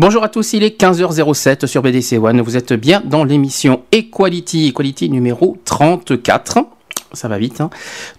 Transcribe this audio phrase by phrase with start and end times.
[0.00, 2.40] Bonjour à tous, il est 15h07 sur BDC One.
[2.40, 6.58] Vous êtes bien dans l'émission Equality, Equality numéro 34.
[7.14, 7.60] Ça va vite.
[7.60, 7.68] Hein.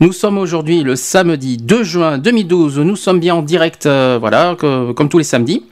[0.01, 2.79] Nous sommes aujourd'hui le samedi 2 juin 2012.
[2.79, 5.63] Nous sommes bien en direct, euh, voilà, comme tous les samedis.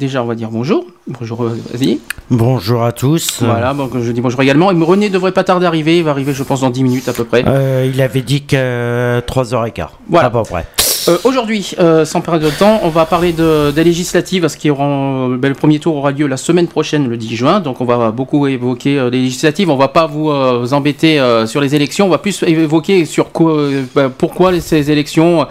[0.00, 0.86] Déjà, on va dire bonjour.
[1.06, 2.00] Bonjour, euh, vas-y.
[2.32, 3.40] Bonjour à tous.
[3.40, 4.72] Voilà, donc je dis bonjour également.
[4.72, 5.98] Et René devrait pas tarder d'arriver.
[5.98, 7.44] Il va arriver, je pense, dans 10 minutes à peu près.
[7.46, 9.86] Euh, il avait dit que 3h15.
[10.08, 10.26] Voilà.
[10.26, 10.66] À peu près.
[11.08, 14.70] Euh, aujourd'hui, euh, sans perdre de temps, on va parler de, des législatives, parce qui
[14.70, 17.60] auront, ben, le premier tour aura lieu la semaine prochaine, le 10 juin.
[17.60, 19.68] Donc on va beaucoup évoquer euh, les législatives.
[19.68, 20.24] On va pas vous,
[20.60, 22.06] vous embêter sur les élections.
[22.06, 25.46] On va plus évoquer sur quoi, ben, pourquoi ces élections,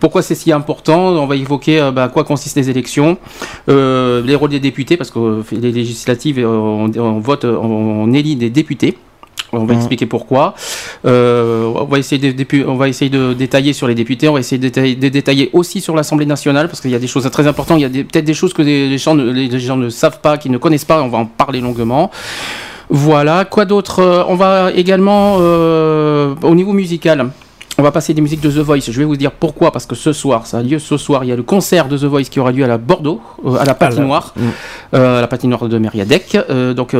[0.00, 1.08] pourquoi c'est si important.
[1.08, 3.18] On va évoquer ben, quoi consistent les élections,
[3.68, 8.96] les rôles des députés, parce que les législatives, on, on vote, on élit des députés.
[9.52, 9.76] On va mmh.
[9.76, 10.54] expliquer pourquoi.
[11.04, 14.28] Euh, on, va essayer de, on va essayer de détailler sur les députés.
[14.28, 17.28] On va essayer de détailler, aussi sur l'Assemblée nationale parce qu'il y a des choses
[17.30, 17.80] très importantes.
[17.80, 20.38] Il y a peut-être des choses que les gens, ne, les gens ne savent pas,
[20.38, 21.02] qui ne connaissent pas.
[21.02, 22.10] On va en parler longuement.
[22.88, 23.44] Voilà.
[23.44, 24.00] Quoi d'autre?
[24.00, 27.30] Euh, On va également euh, au niveau musical.
[27.78, 28.90] On va passer des musiques de The Voice.
[28.90, 29.70] Je vais vous dire pourquoi.
[29.70, 31.24] Parce que ce soir, ça a lieu ce soir.
[31.24, 33.56] Il y a le concert de The Voice qui aura lieu à la Bordeaux, euh,
[33.56, 34.42] à la patinoire, mm.
[34.94, 36.38] euh, à la patinoire de Mériadec.
[36.48, 36.96] Euh, donc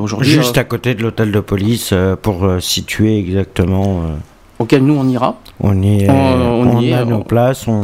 [0.00, 0.30] aujourd'hui.
[0.30, 1.92] Juste à côté de l'hôtel de police
[2.22, 4.02] pour situer exactement.
[4.60, 5.36] Auquel nous on ira.
[5.58, 6.10] On y est.
[6.10, 7.66] On, y est, à nos places.
[7.66, 7.82] On,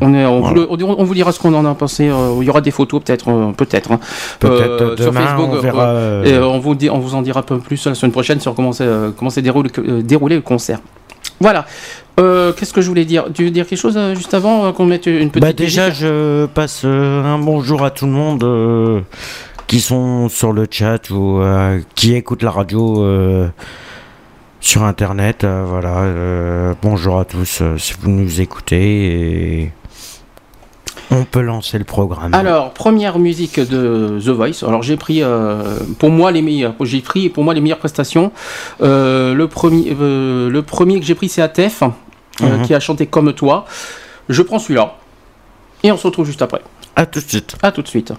[0.00, 2.04] on, est, on, vous, dira ce qu'on en a pensé.
[2.04, 3.92] il y aura des photos peut-être, peut-être.
[3.92, 4.00] Hein.
[4.40, 5.50] Peut-être sur Facebook.
[5.52, 5.94] On, verra,
[6.26, 8.54] et on vous dit, on vous en dira un peu plus la semaine prochaine sur
[8.54, 9.70] comment s'est déroulé,
[10.02, 10.80] déroulé le concert.
[11.40, 11.66] Voilà.
[12.18, 13.26] Euh, qu'est-ce que je voulais dire?
[13.32, 15.42] Tu veux dire quelque chose euh, juste avant euh, qu'on mette une petite.
[15.42, 19.04] Bah déjà, je passe un bonjour à tout le monde
[19.66, 21.40] qui sont sur le chat ou
[21.94, 23.04] qui écoutent la radio
[24.60, 25.44] sur internet.
[25.44, 26.74] voilà.
[26.82, 29.72] bonjour à tous si vous nous écoutez et
[31.10, 32.34] on peut lancer le programme.
[32.34, 34.66] Alors, première musique de The Voice.
[34.66, 36.74] Alors, j'ai pris euh, pour moi les meilleurs.
[36.82, 38.30] J'ai pris pour moi les meilleures prestations.
[38.82, 41.82] Euh, le premier, euh, le premier que j'ai pris, c'est Atef,
[42.40, 42.62] mhm.
[42.66, 43.64] qui a chanté Comme toi.
[44.28, 44.96] Je prends celui-là
[45.82, 46.60] et on se retrouve juste après.
[46.96, 47.56] À tout de suite.
[47.62, 48.12] À tout de suite.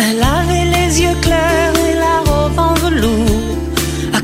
[0.00, 3.37] Elle avait les yeux clairs et la robe en velours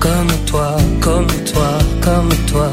[0.00, 1.68] comme toi, comme toi,
[2.00, 2.70] comme toi.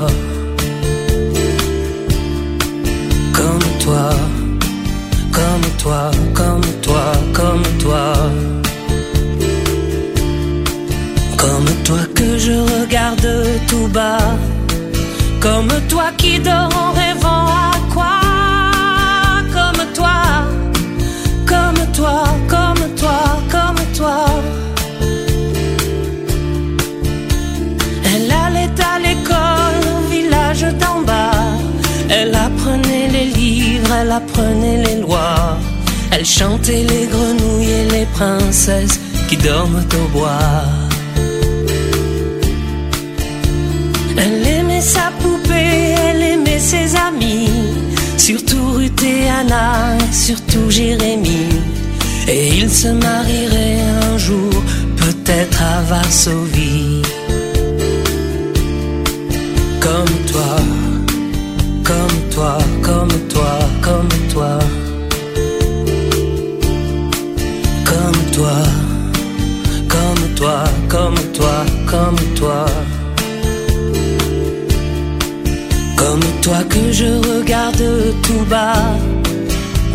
[3.33, 4.09] Comme toi,
[5.31, 8.13] comme toi, comme toi, comme toi.
[11.37, 13.27] Comme toi que je regarde
[13.67, 14.37] tout bas.
[15.39, 17.42] Comme toi qui dort en rêvant
[34.01, 35.57] elle apprenait les lois.
[36.11, 40.63] Elle chantait les grenouilles et les princesses qui dorment au bois.
[44.17, 47.49] Elle aimait sa poupée, elle aimait ses amis,
[48.17, 51.59] surtout Ruth et Anna, surtout Jérémie.
[52.27, 53.81] Et ils se marieraient
[54.11, 54.53] un jour,
[54.97, 57.01] peut-être à Varsovie
[59.83, 60.55] comme toi,
[61.83, 63.22] comme toi, comme
[64.33, 64.51] comme
[68.33, 68.57] toi,
[69.87, 72.65] comme toi, comme toi, comme toi,
[75.97, 77.83] comme toi, que je regarde
[78.23, 78.97] tout bas,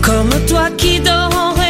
[0.03, 1.68] comme toi qui dors en rêvant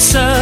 [0.00, 0.39] c'était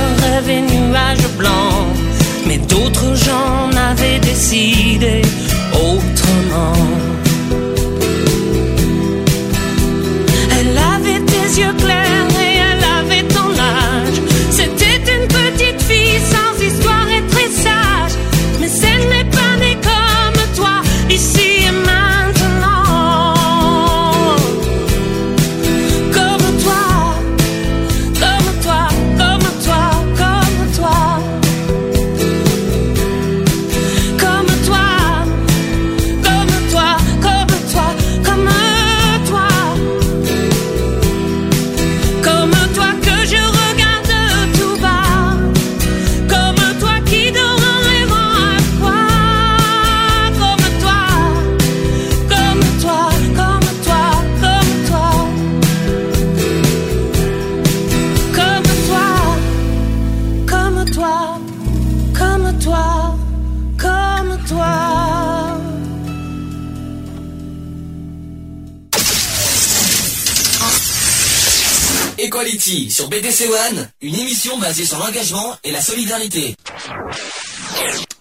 [73.09, 76.55] sur BDC One, une émission basée sur l'engagement et la solidarité.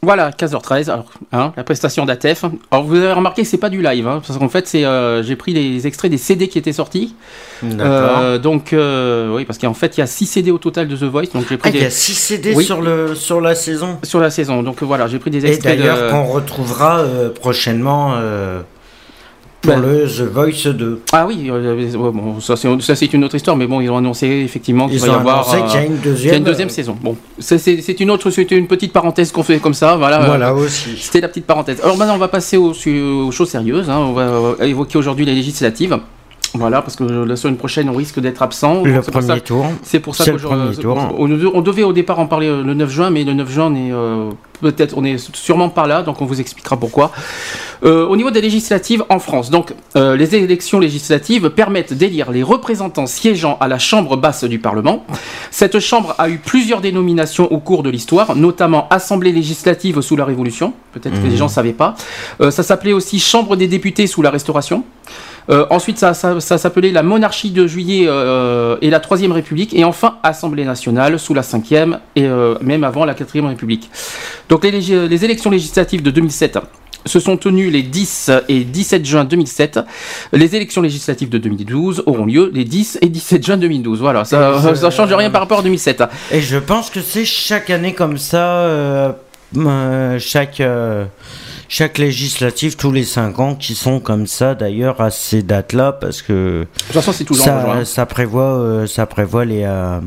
[0.02, 2.46] Voilà, 15h13, alors, hein, la prestation d'ATEF.
[2.72, 5.36] Alors vous avez remarqué, c'est pas du live, hein, parce qu'en fait, c'est, euh, j'ai
[5.36, 7.16] pris les extraits des CD qui étaient sortis.
[7.64, 8.20] D'accord.
[8.20, 10.96] Euh, donc, euh, oui, parce qu'en fait, il y a 6 CD au total de
[10.96, 11.84] The Voice, donc j'ai pris Ah, il des...
[11.84, 12.64] y a 6 CD Oui.
[12.64, 13.98] sur, le, sur la saison.
[14.04, 14.62] sur la saison.
[14.64, 16.12] Donc voilà, j'ai pris des Et extraits d'ailleurs, de...
[16.12, 18.14] qu'on retrouvera euh, prochainement
[19.68, 19.82] euh, Ben.
[19.82, 21.02] le The Voice 2.
[21.12, 24.28] Ah oui, euh, ouais, bon, ça c'est une autre histoire, mais bon, ils ont annoncé
[24.28, 26.36] effectivement qu'il va y avoir qu'il y a une a deuxième.
[26.36, 26.98] une deuxième saison.
[27.02, 30.20] Bon, c'est c'est une autre, c'était une petite parenthèse qu'on fait comme ça, voilà.
[30.26, 30.92] Voilà Euh, aussi.
[31.00, 31.80] C'était la petite parenthèse.
[31.84, 33.90] Alors maintenant, on va passer aux, aux choses sérieuses.
[33.90, 33.98] hein.
[33.98, 35.98] On va euh, évoquer aujourd'hui les législatives.
[36.58, 38.84] Voilà, parce que la semaine prochaine, on risque d'être absent.
[38.84, 39.66] Le Donc, c'est pour ça- premier tour.
[39.84, 40.76] C'est pour ça qu'aujourd'hui-
[41.18, 43.72] on, on devait au départ en parler euh, le 9 juin, mais le 9 juin,
[43.72, 44.30] on est euh,
[44.62, 47.12] peut-être, on est sûrement pas là, donc on vous expliquera pourquoi.
[47.84, 52.42] Euh, au niveau des législatives en France, donc euh, les élections législatives permettent d'élire les
[52.42, 55.06] représentants siégeant à la Chambre basse du Parlement.
[55.52, 60.26] Cette chambre a eu plusieurs dénominations au cours de l'histoire, notamment Assemblée législative sous la
[60.26, 60.74] Révolution.
[60.92, 61.96] Peut-être que les gens ne savaient pas.
[62.40, 64.84] Ça s'appelait aussi Chambre des députés sous la Restauration.
[65.50, 69.74] Euh, ensuite, ça, ça- ça s'appelait la monarchie de juillet euh, et la troisième République,
[69.74, 73.90] et enfin Assemblée nationale sous la cinquième et euh, même avant la quatrième République.
[74.50, 74.72] Donc les,
[75.08, 76.60] les élections législatives de 2007
[77.06, 79.80] se sont tenues les 10 et 17 juin 2007.
[80.34, 84.02] Les élections législatives de 2012 auront lieu les 10 et 17 juin 2012.
[84.02, 86.04] Voilà, ça, ça change rien par rapport à 2007.
[86.34, 89.16] Et je pense que c'est chaque année comme ça,
[90.20, 90.62] chaque,
[91.70, 96.22] chaque législative, tous les 5 ans, qui sont comme ça d'ailleurs à ces dates-là, parce
[96.22, 97.80] que De toute façon, c'est toujours en juin.
[97.80, 99.64] ça, ça prévoit, euh, ça prévoit les.
[99.64, 100.00] euh,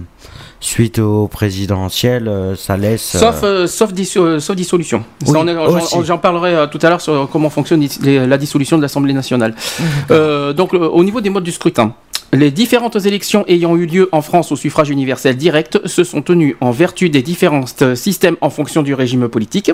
[0.62, 3.16] suite au présidentiel, euh, ça laisse.
[3.16, 5.02] Sauf, euh, sauf, disso- euh, sauf dissolution.
[5.24, 8.82] Ça, Oui, j'en- parlerai euh, tout à l'heure sur comment fonctionne les- la dissolution de
[8.82, 9.54] l'Assemblée nationale.
[10.10, 11.94] Euh, donc, au niveau des modes du scrutin.
[12.32, 16.56] Les différentes élections ayant eu lieu en France au suffrage universel direct se sont tenues
[16.60, 17.64] en vertu des différents
[17.94, 19.72] systèmes en fonction du régime politique.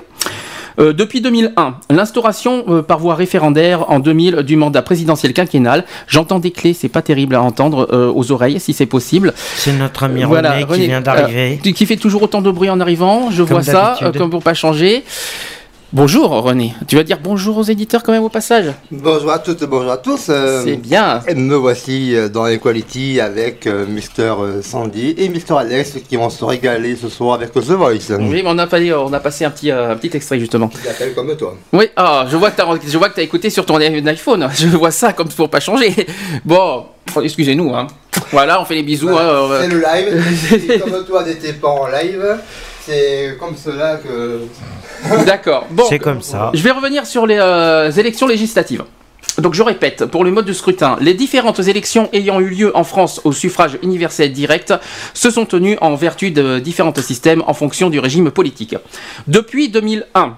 [0.78, 5.85] Euh, depuis 2001, l'instauration euh, par voie référendaire en 2000 du mandat présidentiel quinquennal.
[6.06, 9.33] J'entends des clés, c'est pas terrible à entendre euh, aux oreilles si c'est possible.
[9.56, 11.61] C'est notre ami Voilà, René qui René, vient d'arriver.
[11.66, 13.30] euh, qui fait toujours autant de bruit en arrivant.
[13.30, 15.04] Je vois ça, euh, comme pour pas changer.
[15.97, 16.75] Bonjour René.
[16.87, 18.67] Tu vas dire bonjour aux éditeurs quand même au passage.
[18.91, 20.26] Bonjour à toutes, bonjour à tous.
[20.29, 21.23] euh, C'est bien.
[21.26, 24.61] et me voici euh, dans Equality avec euh, Mr.
[24.62, 25.57] Sandy et Mr.
[25.57, 28.11] Alex qui vont se régaler ce soir avec The Voice.
[28.11, 30.69] Oui, mais on a, pas- on a passé un petit, un petit extrait justement.
[30.69, 31.55] Qui comme toi.
[31.73, 32.57] Oui, ah, je vois que
[33.09, 34.47] que t'as écouté sur ton iPhone.
[34.55, 35.95] Je vois ça comme pour pas changer.
[36.45, 36.85] Bon,
[37.23, 37.75] excusez-nous.
[37.75, 37.87] Hein.
[38.33, 39.09] Voilà, on fait les bisous.
[39.09, 40.81] Voilà, hein, euh, C'est le live.
[40.83, 42.37] comme toi n'étais pas en live,
[42.85, 44.41] c'est comme cela que.
[45.26, 45.67] D'accord.
[45.71, 46.50] Bon, C'est comme ça.
[46.55, 48.85] Je vais revenir sur les euh, élections législatives.
[49.38, 52.85] Donc je répète, pour le mode de scrutin, les différentes élections ayant eu lieu en
[52.85, 54.73] France au suffrage universel direct
[55.12, 58.76] se sont tenues en vertu de différents systèmes en fonction du régime politique.
[59.26, 60.37] Depuis 2001,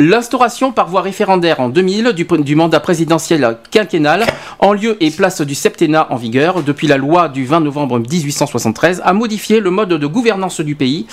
[0.00, 4.24] L'instauration par voie référendaire en 2000 du, mandat présidentiel quinquennal
[4.58, 9.02] en lieu et place du septennat en vigueur depuis la loi du 20 novembre 1873
[9.04, 11.06] a modifié le mode de gouvernance du pays.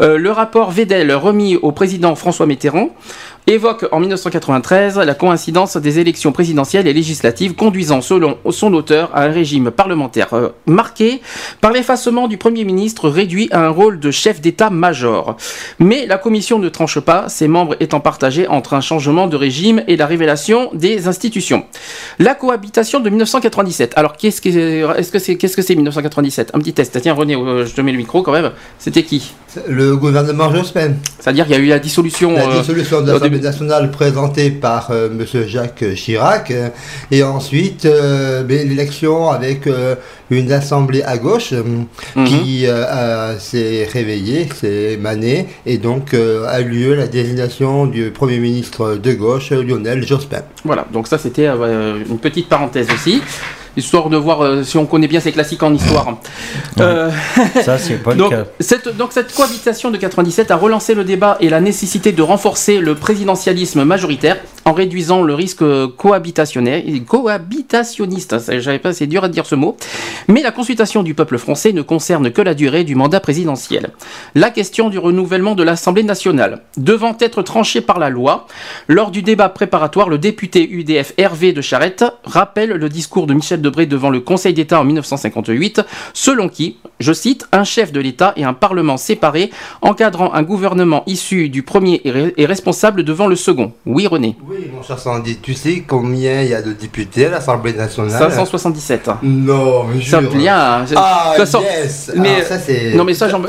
[0.00, 2.88] Euh, le rapport Vedel remis au président François Mitterrand
[3.46, 9.24] évoque en 1993 la coïncidence des élections présidentielles et législatives conduisant selon son auteur à
[9.24, 11.20] un régime parlementaire euh, marqué
[11.60, 15.36] par l'effacement du Premier ministre réduit à un rôle de chef d'État-major.
[15.78, 19.82] Mais la commission ne tranche pas, ses membres étant partagés entre un changement de régime
[19.88, 21.64] et la révélation des institutions.
[22.18, 23.94] La cohabitation de 1997.
[23.96, 27.00] Alors qu'est-ce que est-ce que c'est qu'est-ce que c'est 1997 Un petit test.
[27.00, 28.52] Tiens René, euh, je te mets le micro quand même.
[28.78, 29.32] C'était qui?
[29.68, 30.94] Le gouvernement Jospin.
[31.18, 32.32] C'est-à-dire qu'il y a eu la dissolution.
[32.34, 35.24] La euh, dissolution de au l'Assemblée nationale présentée par euh, M.
[35.46, 36.50] Jacques Chirac.
[36.50, 36.68] euh,
[37.10, 39.94] et ensuite, euh, l'élection avec euh,
[40.30, 41.52] une assemblée à gauche
[42.16, 42.24] Mhm.
[42.24, 42.66] qui
[43.38, 45.46] s'est réveillée, s'est émanée.
[45.66, 50.42] Et donc a lieu la désignation du Premier ministre de gauche, Lionel Jospin.
[50.64, 53.20] Voilà, donc ça c'était une petite parenthèse aussi,
[53.76, 56.18] histoire de voir euh, si on connaît bien ces classiques en histoire.
[56.80, 57.10] Euh,
[57.64, 58.44] Ça, c'est pas le donc, cas.
[58.60, 62.78] cette, donc cette cohabitation de 97 a relancé le débat et la nécessité de renforcer
[62.78, 65.64] le présidentialisme majoritaire en réduisant le risque
[65.96, 68.36] cohabitationniste.
[68.60, 69.76] J'avais pas, c'est dur à dire ce mot.
[70.28, 73.90] Mais la consultation du peuple français ne concerne que la durée du mandat présidentiel.
[74.34, 78.46] La question du renouvellement de l'Assemblée nationale devant être tranchée par la loi,
[78.88, 83.60] lors du débat préparatoire, le député UDF Hervé de Charette rappelle le discours de Michel
[83.60, 88.32] Debré devant le Conseil d'État en 1958, selon qui, je cite, un chef de l'État
[88.36, 89.50] et un Parlement séparés
[89.80, 93.72] encadrant un gouvernement issu du premier est responsable devant le second.
[93.86, 94.36] Oui, René.
[94.72, 98.10] Mon cher Sandy, tu sais combien il y a de députés à l'Assemblée nationale?
[98.30, 99.10] 577.
[99.22, 100.30] Non, mais Ça jure.
[100.32, 100.84] bien.
[100.96, 103.42] Ah, façon, yes mais- Alors, ça, c'est- Non mais ça, j'en-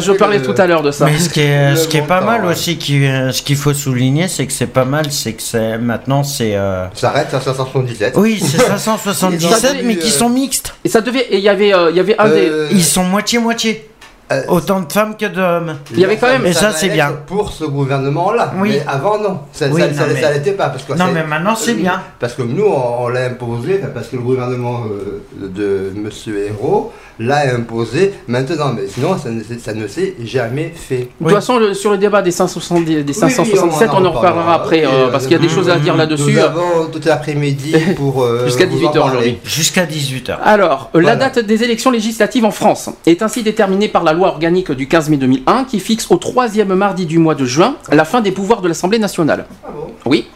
[0.00, 1.04] je parlais le- tout à l'heure de ça.
[1.06, 2.52] Mais ce qui est, Le ce qui est pas mal ouais.
[2.52, 5.78] aussi, qui, euh, ce qu'il faut souligner, c'est que c'est pas mal, c'est que c'est
[5.78, 6.56] maintenant c'est.
[6.56, 8.14] euh, Ça arrête à 577.
[8.16, 10.74] Oui, c'est 577, Ils ont mais qui euh, sont mixtes.
[10.84, 12.84] Et ça devait, et il y avait, euh, il y avait un des, Euh, Ils
[12.84, 13.88] sont moitié-moitié.
[14.30, 15.76] Euh, Autant de femmes que d'hommes.
[15.92, 17.12] Il y avait quand même- Et ça, c'est bien.
[17.26, 18.52] Pour ce gouvernement-là.
[18.58, 18.72] Oui.
[18.78, 19.40] Mais avant, non.
[19.52, 20.68] Ça Oui, ça- non, ça- mais- ça l'était pas.
[20.68, 22.02] Parce que Non, mais maintenant c'est euh, bien.
[22.18, 26.10] Parce que nous, on, on l'a imposé, parce que le gouvernement euh, de M.
[26.46, 28.72] Hérault l'a imposé maintenant.
[28.74, 31.08] Mais sinon, ça ne, s'est- ça ne s'est jamais fait.
[31.20, 34.84] De toute façon, le- sur le débat des 570, des 577, on, en reparlera après,
[34.84, 36.38] euh, parce qu'il y a des choses à dire Nous là-dessus.
[36.40, 38.22] avons tout l'après-midi pour.
[38.22, 39.10] euh, Jusqu'à vous en 18 heures parler.
[39.10, 39.38] aujourd'hui.
[39.44, 40.38] Jusqu'à 18h.
[40.44, 41.08] Alors, euh, Voilà.
[41.10, 44.86] la date des élections législatives en France est ainsi déterminée par la loi organique du
[44.88, 48.30] 15 mai 2001 qui fixe au troisième mardi du mois de juin la fin des
[48.32, 49.46] pouvoirs de l'Assemblée nationale.
[49.64, 49.92] Ah bon?
[50.06, 50.26] Oui.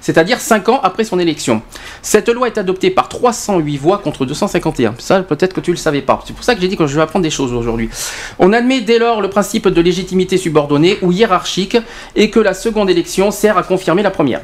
[0.00, 1.62] C'est-à-dire 5 ans après son élection.
[2.02, 4.94] Cette loi est adoptée par 308 voix contre 251.
[4.98, 6.22] Ça, peut-être que tu le savais pas.
[6.26, 7.88] C'est pour ça que j'ai dit que je vais apprendre des choses aujourd'hui.
[8.38, 11.76] On admet dès lors le principe de légitimité subordonnée ou hiérarchique
[12.14, 14.40] et que la seconde élection sert à confirmer la première.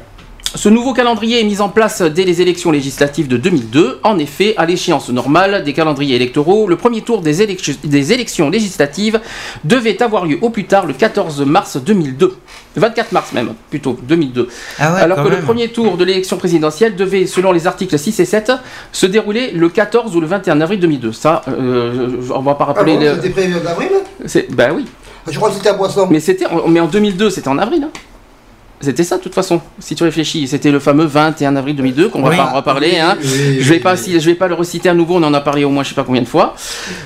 [0.55, 3.99] Ce nouveau calendrier est mis en place dès les élections législatives de 2002.
[4.03, 8.51] En effet, à l'échéance normale des calendriers électoraux, le premier tour des, élec- des élections
[8.51, 9.19] législatives
[9.63, 12.35] devait avoir lieu au plus tard le 14 mars 2002.
[12.75, 14.47] 24 mars même, plutôt, 2002.
[14.77, 18.19] Ah ouais, Alors que le premier tour de l'élection présidentielle devait, selon les articles 6
[18.19, 18.51] et 7,
[18.91, 21.13] se dérouler le 14 ou le 21 avril 2002.
[21.13, 22.93] Ça, euh, on va pas Ah rappeler...
[22.93, 23.89] bon, le- C'était prévu en avril?
[24.51, 24.85] Ben oui.
[25.27, 26.07] Je crois que c'était à Boisson.
[26.11, 27.85] Mais c'était, en- mais en 2002, c'était en avril.
[27.85, 27.91] hein.
[28.83, 29.61] C'était ça, de toute façon.
[29.79, 32.37] Si tu réfléchis, c'était le fameux 21 avril 2002 qu'on va Oui.
[32.37, 32.99] pas en reparler.
[32.99, 33.15] hein.
[33.21, 33.97] Oui, oui, Je vais oui, pas, oui.
[33.99, 35.15] si, je vais pas le reciter à nouveau.
[35.15, 36.53] On en a parlé au moins, je sais pas combien de fois.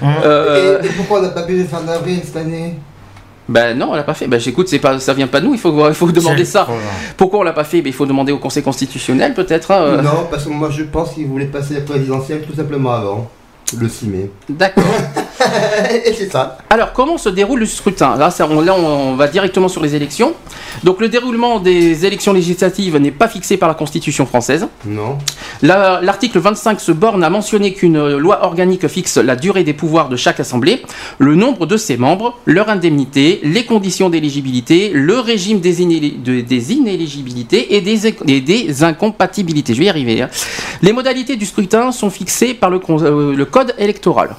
[0.01, 0.09] Hum.
[0.25, 2.75] Euh, Et, et pourquoi on n'a pas pu le faire en avril cette année?
[3.49, 4.27] Ben non, on l'a pas fait.
[4.27, 5.53] Ben j'écoute, c'est pas, ça vient pas de nous.
[5.53, 6.67] Il faut, il faut demander ça.
[7.15, 7.81] Pourquoi on l'a pas fait?
[7.81, 9.71] Ben il faut demander au Conseil constitutionnel, peut-être.
[9.71, 10.01] hein, euh.
[10.01, 13.29] Non, parce que moi je pense qu'ils voulaient passer la présidentielle tout simplement avant.
[13.75, 14.31] Le 6 mai.
[14.49, 14.83] D'accord.
[16.05, 16.57] Et c'est ça.
[16.69, 18.15] Alors, comment se déroule le scrutin?
[18.15, 20.33] Là, ça, on, là, on va directement sur les élections.
[20.83, 24.67] Donc, le déroulement des élections législatives n'est pas fixé par la Constitution française.
[24.85, 25.17] Non.
[25.61, 30.09] La- L'article 25 se borne à mentionner qu'une loi organique fixe la durée des pouvoirs
[30.09, 30.81] de chaque assemblée,
[31.19, 36.41] le nombre de ses membres, leur indemnité, les conditions d'éligibilité, le régime des, inéli- de-
[36.41, 39.73] des inéligibilités et des, et des incompatibilités.
[39.73, 40.21] Je vais y arriver.
[40.21, 40.29] hein.
[40.81, 44.29] Les modalités du scrutin sont fixées par le, euh, le code électoral.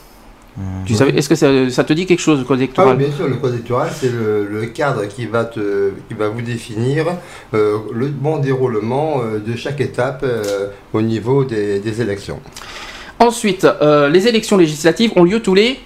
[0.87, 2.97] Tu savais, est-ce que ça, ça te dit quelque chose, le code Ah oui, électoral
[2.97, 6.43] bien sûr, le code électoral, c'est le, le cadre qui va, te, qui va vous
[6.43, 7.07] définir
[7.55, 12.41] euh, le bon déroulement euh, de chaque étape euh, au niveau des, des élections.
[13.21, 15.79] Ensuite, euh, les élections législatives ont lieu tous les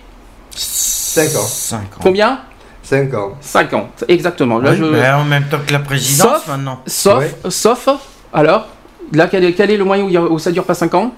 [0.50, 1.46] 5 ans.
[1.46, 1.82] 5 ans.
[2.02, 2.40] combien
[2.82, 3.32] 5 ans.
[3.42, 4.58] 50, exactement.
[4.58, 4.84] Là, Oui, je...
[4.84, 6.80] mais en même temps que la présidence Sauf- maintenant.
[6.86, 7.88] Sauf, sauf,
[8.32, 8.68] alors,
[9.12, 11.12] là, quel est, quel est le moyen où, ça dure pas 5 ans?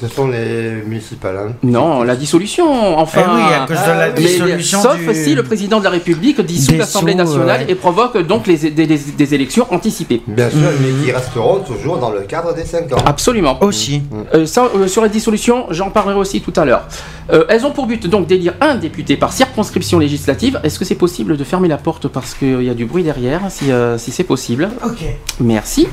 [0.00, 1.36] Ce sont les municipales.
[1.36, 1.52] Hein.
[1.62, 3.22] Non, la dissolution, enfin.
[3.26, 5.90] Eh oui, à cause de la Mais- dissolution sauf du- si le président de la
[5.90, 7.66] République dissout l'Assemblée nationale ouais.
[7.70, 10.22] et provoque donc les, des, des- des élections anticipées.
[10.26, 10.64] Bien sûr, Mm.
[10.80, 13.02] mais qui resteront toujours dans le cadre des 5 ans.
[13.04, 13.62] Absolument.
[13.62, 14.00] Aussi.
[14.34, 16.84] Euh, ça, euh, sur la dissolution, j'en parlerai aussi tout à l'heure.
[17.30, 20.60] Euh, elles ont pour but donc d'élire un député par circonscription législative.
[20.64, 23.42] Est-ce que c'est possible de fermer la porte parce qu'il y a du bruit derrière,
[23.50, 24.70] si, euh, si c'est possible?
[24.84, 25.04] Ok.
[25.40, 25.86] Merci.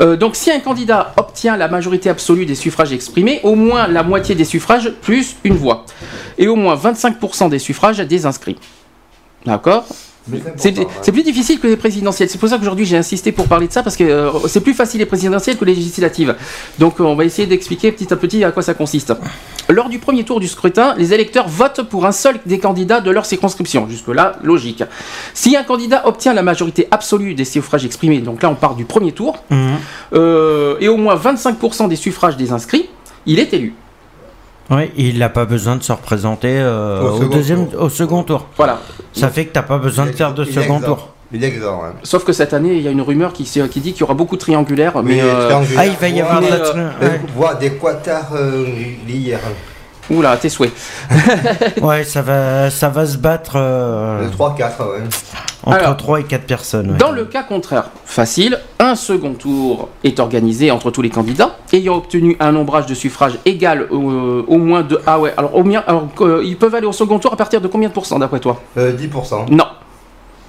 [0.00, 4.02] Euh, donc si un candidat obtient la majorité absolue des suffrages exprimés, au moins la
[4.02, 5.84] moitié des suffrages plus une voix,
[6.38, 8.56] et au moins 25% des suffrages des inscrits.
[9.44, 9.84] D'accord?
[10.56, 12.30] C'est plus difficile que les présidentielles.
[12.30, 14.72] C'est pour ça qu'aujourd'hui j'ai insisté pour parler de ça parce que euh, c'est plus
[14.72, 16.34] facile les présidentielles que les législatives.
[16.78, 19.12] Donc euh, on va essayer d'expliquer petit à petit à quoi ça consiste.
[19.68, 23.10] Lors du premier tour du scrutin, les électeurs votent pour un seul des candidats de
[23.10, 23.86] leur circonscription.
[23.86, 24.82] Jusque-là, logique.
[25.34, 28.86] Si un candidat obtient la majorité absolue des suffrages exprimés, donc là on part du
[28.86, 29.74] premier tour, Mhm.
[30.14, 32.88] euh, et au moins 25% des suffrages des inscrits,
[33.26, 33.74] il est élu.
[34.70, 37.82] Oui, il n'a pas besoin de se représenter euh, Au deuxième, tour.
[37.82, 38.46] au second tour.
[38.56, 38.80] Voilà.
[39.12, 41.10] Ça fait que t'as pas besoin de faire de second tour.
[41.32, 41.94] Il hein.
[42.04, 44.14] Sauf que cette année, il y a une rumeur qui, qui dit qu'il y aura
[44.14, 45.16] beaucoup de triangulaires, mais...
[45.16, 47.08] Mais euh, triangulaire, Ah, il va y avoir de Mais, la euh, tri- euh,
[47.40, 47.48] ouais.
[47.60, 48.64] des quatards euh,
[49.08, 49.36] liés.
[50.10, 50.72] Oula, tes souhaits.
[51.82, 55.02] Ouais, ça va, ça va se battre euh, Le 3-4, ouais.
[55.64, 56.90] entre Alors, 3 et 4 personnes.
[56.92, 56.96] ouais.
[56.98, 61.96] Dans le cas contraire, facile, un second tour est organisé entre tous les candidats ayant
[61.96, 63.96] obtenu un nombrage de suffrages égal au,
[64.46, 67.18] au moins de ah ouais alors au moins alors, euh, ils peuvent aller au second
[67.18, 68.60] tour à partir de combien de pourcents d'après toi?
[68.78, 69.50] Euh, 10%.
[69.50, 69.64] Non,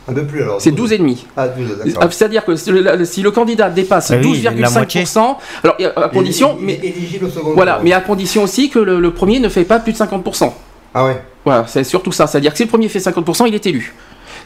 [0.07, 0.61] Un peu plus alors.
[0.61, 1.25] c'est 12 et demi.
[1.35, 2.13] Ah, 12, Ah, d'accord.
[2.13, 5.03] C'est-à-dire que si le, candidat dépasse Ah oui, la moitié.
[5.03, 7.83] 12,5%, alors à condition, Il il éligible au second voilà, tour.
[7.83, 10.51] mais à condition aussi que le, le premier ne fait pas plus de 50%.
[10.93, 11.21] Ah ouais.
[11.43, 12.27] Voilà, c'est surtout ça.
[12.27, 13.93] C'est-à-dire que si le premier fait 50%, il est élu.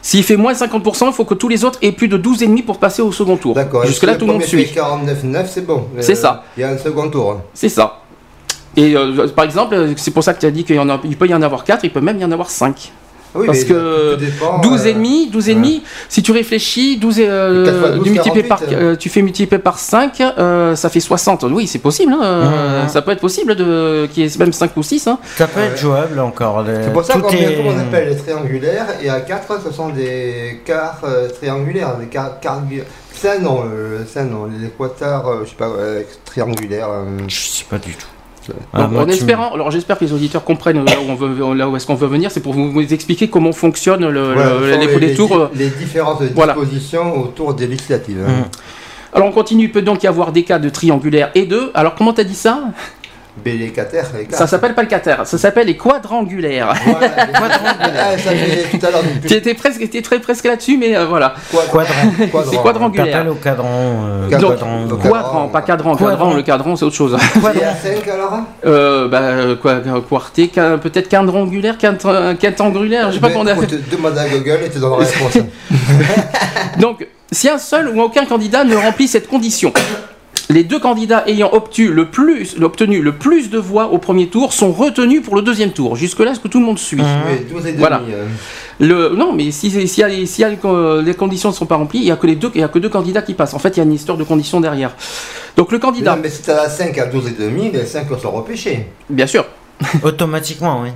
[0.02, 2.64] S'il fait moins de 50%, il faut que tous les autres aient plus de 12,5
[2.64, 3.54] pour passer au second tour.
[3.54, 3.84] D'accord.
[3.86, 4.64] Jusque-là, Si tout le monde suit.
[4.64, 5.84] fait 49,9, c'est bon.
[6.00, 6.44] C'est Euh, ça.
[6.56, 7.32] Il y a un second tour.
[7.32, 7.42] hein.
[7.52, 7.98] C'est ça.
[8.76, 10.88] Et euh, par exemple, euh, c'est pour ça que tu as dit qu'il y en
[10.88, 12.92] a, il peut y en avoir 4, il peut même y en avoir 5.
[13.32, 16.96] Ah Oui, Parce que dépend, 12 et euh, demi, 12 et demi, si tu réfléchis,
[16.96, 19.78] 12 et, euh, Quatre fois douze, du multiplié par, 48, euh, tu fais multiplier par
[19.78, 21.44] 5, euh, ça fait 60.
[21.44, 22.88] Oui, c'est possible, hein, euh, Mhm.
[22.88, 25.06] ça peut être possible de, qu'il y ait même 5 ou 6.
[25.06, 25.18] Hein.
[25.36, 25.66] Ça peut Ouais.
[25.66, 26.62] être jouable encore.
[26.62, 29.70] les- C'est pour ça tout qu'on est- on appelle les triangulaires et à 4 ce
[29.72, 32.62] sont des quarts euh, triangulaires, des quarts, quarts
[33.12, 36.88] c'est un nom, euh, c'est un nom, les quatards, euh, je sais pas, euh, triangulaires.
[36.90, 38.06] euh, Je sais pas du tout.
[38.54, 41.54] Donc, Ah, en tu- espérant, alors j'espère que les auditeurs comprennent là où, on veut,
[41.54, 44.54] là où est-ce qu'on veut venir, c'est pour vous, vous expliquer comment fonctionnent le, voilà,
[44.60, 45.34] le- les, les tours.
[45.36, 46.54] euh, les différentes voilà.
[46.54, 48.18] dispositions autour des législatives.
[48.26, 48.30] hein.
[48.30, 48.44] Mhm.
[49.12, 51.70] Alors on continue, il peut donc y avoir des cas de triangulaires et de.
[51.74, 52.64] Alors comment t'as dit ça?
[54.36, 56.72] Ça s'appelle pas le cater, ça s'appelle les quadrangulaires.
[56.84, 58.06] Voilà, les quadrangulaires.
[58.12, 59.02] Ah, ça fait tout à l'heure.
[59.26, 61.34] Tu étais presque, très presque là-dessus, mais euh, voilà.
[61.70, 61.92] Quadrant.
[62.50, 63.26] C'est quadrangulaire.
[63.30, 63.68] Au cadran.
[63.68, 64.28] euh,
[65.48, 66.34] pas cadran.
[66.34, 67.16] Le cadran, c'est autre chose.
[67.82, 70.48] 5 alors Euh, bah, quoi, quarté,
[70.82, 73.54] peut-être quadrangulaire, quint- quintangulaire, je sais pas comment on a
[73.90, 75.38] Demande à Google et tu donneras la réponse.
[76.78, 79.72] Donc, si un seul ou aucun candidat ne remplit cette condition,
[80.50, 84.52] les deux candidats ayant obtenu le plus, obtenu le plus de voix au premier tour
[84.52, 85.94] sont retenus pour le deuxième tour.
[85.96, 87.78] Jusque-là, est-ce que tout le monde suit Oui, 12 et demi.
[87.78, 88.02] Voilà.
[88.10, 88.26] euh.
[88.80, 92.04] le, Non, mais si, si, si, les, si les conditions ne sont pas remplies, il
[92.04, 93.54] n'y a, que les deux- il y a que deux candidats qui passent.
[93.54, 94.90] En fait, il y a une histoire de conditions derrière.
[95.56, 97.86] Donc, le Mais candidat, non, mais si t'as la 5 à 12 et demi, les
[97.86, 98.86] 5 sont repêchés.
[99.08, 99.44] bien sûr,
[100.02, 100.90] Automatiquement, oui.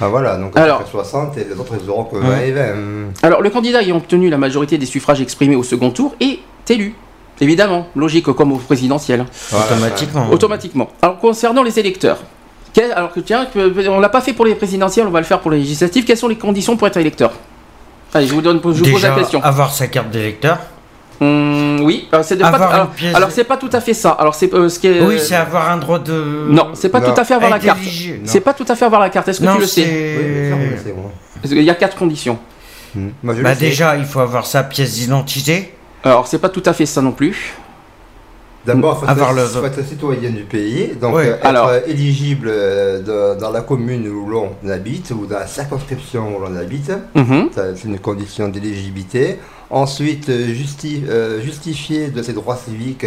[0.00, 0.80] Ah voilà, donc Alors.
[0.82, 2.48] on fait 60 et les autres ils auront que 20 Ouais.
[2.48, 2.62] et 20.
[3.22, 6.38] Alors, le candidat ayant obtenu la majorité des suffrages exprimés au second tour est
[6.70, 6.94] élu.
[7.40, 9.24] Évidemment, logique comme au présidentiel.
[9.50, 10.30] Voilà, Automatiquement.
[10.30, 10.90] Automatiquement.
[11.02, 12.18] Alors, concernant les électeurs,
[12.72, 13.46] quel- alors que tiens,
[13.88, 16.04] on l'a pas fait pour les présidentielles, on va le faire pour les législatives.
[16.04, 17.32] Quelles sont les conditions pour être électeur?
[18.12, 19.42] Allez, je vous donne, je vous pose la question.
[19.42, 20.58] avoir sa carte d'électeur.
[21.20, 23.80] Hum, oui, alors c'est de Avoir pas, une alors, pièce alors c'est pas tout à
[23.82, 24.10] fait ça.
[24.12, 25.02] Alors c'est euh, ce qui est.
[25.02, 26.46] Oui, c'est avoir un droit de.
[26.48, 27.12] Non, c'est pas Non.
[27.12, 27.78] tout à fait avoir la carte.
[28.24, 29.28] C'est pas tout à fait avoir la carte.
[29.28, 29.82] Est-ce que Non, tu le sais?
[29.82, 30.92] c'est- Oui.
[31.42, 32.38] Parce qu'il y a quatre conditions.
[32.94, 33.08] Hmm.
[33.22, 35.74] Bah déjà, il faut avoir sa pièce d'identité.
[36.04, 37.54] Alors c'est pas tout à fait ça non plus.
[38.66, 41.22] D'abord, il faut, être- le- faut être citoyen du pays, donc Oui.
[41.24, 41.72] euh, être Alors.
[41.86, 46.54] éligible euh, de- dans la commune où l'on habite ou dans la circonscription où l'on
[46.56, 46.92] habite.
[47.14, 47.48] Mhm.
[47.54, 49.38] C'est une condition d'éligibilité.
[49.70, 53.06] Ensuite, euh, justi- euh, justifier de ses droits civiques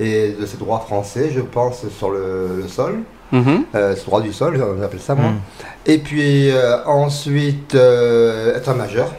[0.00, 3.00] et de ses droits français, je pense, sur le, le sol.
[3.34, 5.30] Euh, ce droit du sol, on appelle ça moi.
[5.30, 5.40] Mm.
[5.86, 9.12] Et puis euh, ensuite, euh, être majeur.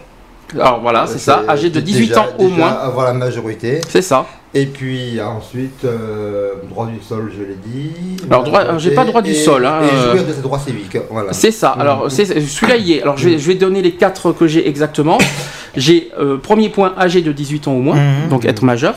[0.54, 2.70] Alors voilà, c'est ça, âgé de 18 déjà- ans au déjà moins.
[2.72, 3.82] Avoir la majorité.
[3.90, 4.26] C'est ça.
[4.54, 7.92] Et puis ensuite, euh, droit du sol, je l'ai dit.
[8.30, 10.12] Alors, droit- alors, j'ai pas droit du Et- sol, hein, et euh.
[10.12, 10.98] jouir de ses droits civiques.
[11.10, 11.34] Voilà.
[11.34, 11.72] C'est ça.
[11.72, 13.02] Alors, c'est celui-là y est.
[13.02, 15.18] Alors, je vais, je vais donner les quatre que j'ai exactement.
[15.76, 18.30] J'ai euh, premier point âgé de 18 ans au moins, Mhm.
[18.30, 18.96] donc être majeur,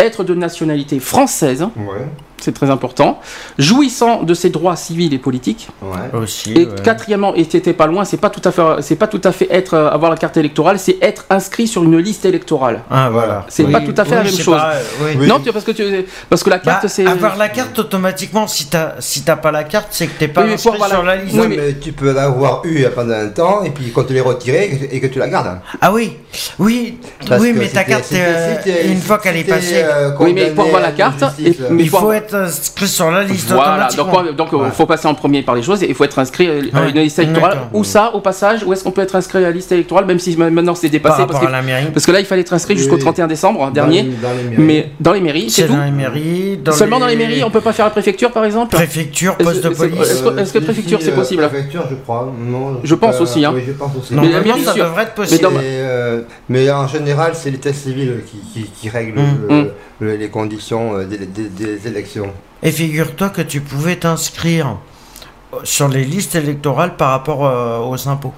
[0.00, 2.06] être de nationalité française, Ouais.
[2.40, 3.20] C'est très important.
[3.58, 5.68] Jouissant de ses droits civils et politiques.
[5.82, 6.18] Ouais.
[6.20, 6.52] Aussi.
[6.52, 6.74] Et ouais.
[6.82, 9.48] quatrièmement, et t'étais pas loin, c'est pas tout à fait, c'est pas tout à fait
[9.50, 12.80] être euh, avoir la carte électorale, c'est être inscrit sur une liste électorale.
[12.90, 13.44] Ah, voilà.
[13.48, 14.56] C'est pas tout à fait la même chose.
[14.56, 14.72] pas-
[15.02, 15.12] oui.
[15.20, 15.26] Oui.
[15.28, 15.84] Non, parce que tu,
[16.28, 17.06] parce que la Bah, carte c'est.
[17.06, 20.44] avoir la carte automatiquement, si t'as si t'as pas la carte, c'est que t'es pas
[20.44, 21.34] Oui, inscrit sur la- la liste.
[21.36, 24.12] Oui, Non, mais- mais tu peux l'avoir eu pendant un temps et puis quand tu
[24.12, 25.58] l'es retiré et que tu la gardes.
[25.80, 26.16] Ah oui,
[26.58, 30.50] oui, Parce oui, mais ta carte, euh, une fois qu'elle est passée, euh, Oui, mais
[30.50, 31.28] pour avoir la carte, euh,
[31.78, 34.68] il faut avoir- être inscrit sur la liste Voilà, donc, donc euh, Ouais.
[34.72, 36.90] faut passer en premier par les choses et il faut être inscrit euh, à Ouais,
[36.90, 37.58] une liste électorale.
[37.72, 40.18] Où ça, au passage, où est-ce qu'on peut être inscrit à la liste électorale, même
[40.18, 41.86] si ma- maintenant c'est dépassé parce que, à la mairie.
[41.92, 43.00] parce que là il fallait être inscrit jusqu'au Oui.
[43.00, 44.62] 31 décembre hein, dans dernier, les- dans les mairies.
[44.62, 45.74] mais dans les mairies, c'est C'est tout.
[45.74, 46.56] dans les mairies.
[46.62, 48.74] dans Seulement dans les mairies, on peut pas faire la préfecture par exemple?
[48.76, 50.00] Préfecture, poste de police.
[50.38, 51.48] est-ce que- préfecture, si, c'est euh, possible?
[51.48, 52.32] Préfecture, je crois.
[52.38, 53.52] Non, Je pense aussi, hein.
[53.54, 54.14] Oui, je pense aussi.
[54.14, 55.48] Mais la Normalement, mairie, ça devrait être Mais possible.
[56.48, 59.14] Mais, euh, en général, c'est l'état civil qui, qui, qui règle
[60.00, 60.12] Hum, le- hum.
[60.12, 62.32] le- les conditions euh, des, des- des élections.
[62.62, 64.76] Et figure-toi que tu pouvais t'inscrire
[65.64, 68.32] sur les listes électorales par rapport euh, aux impôts.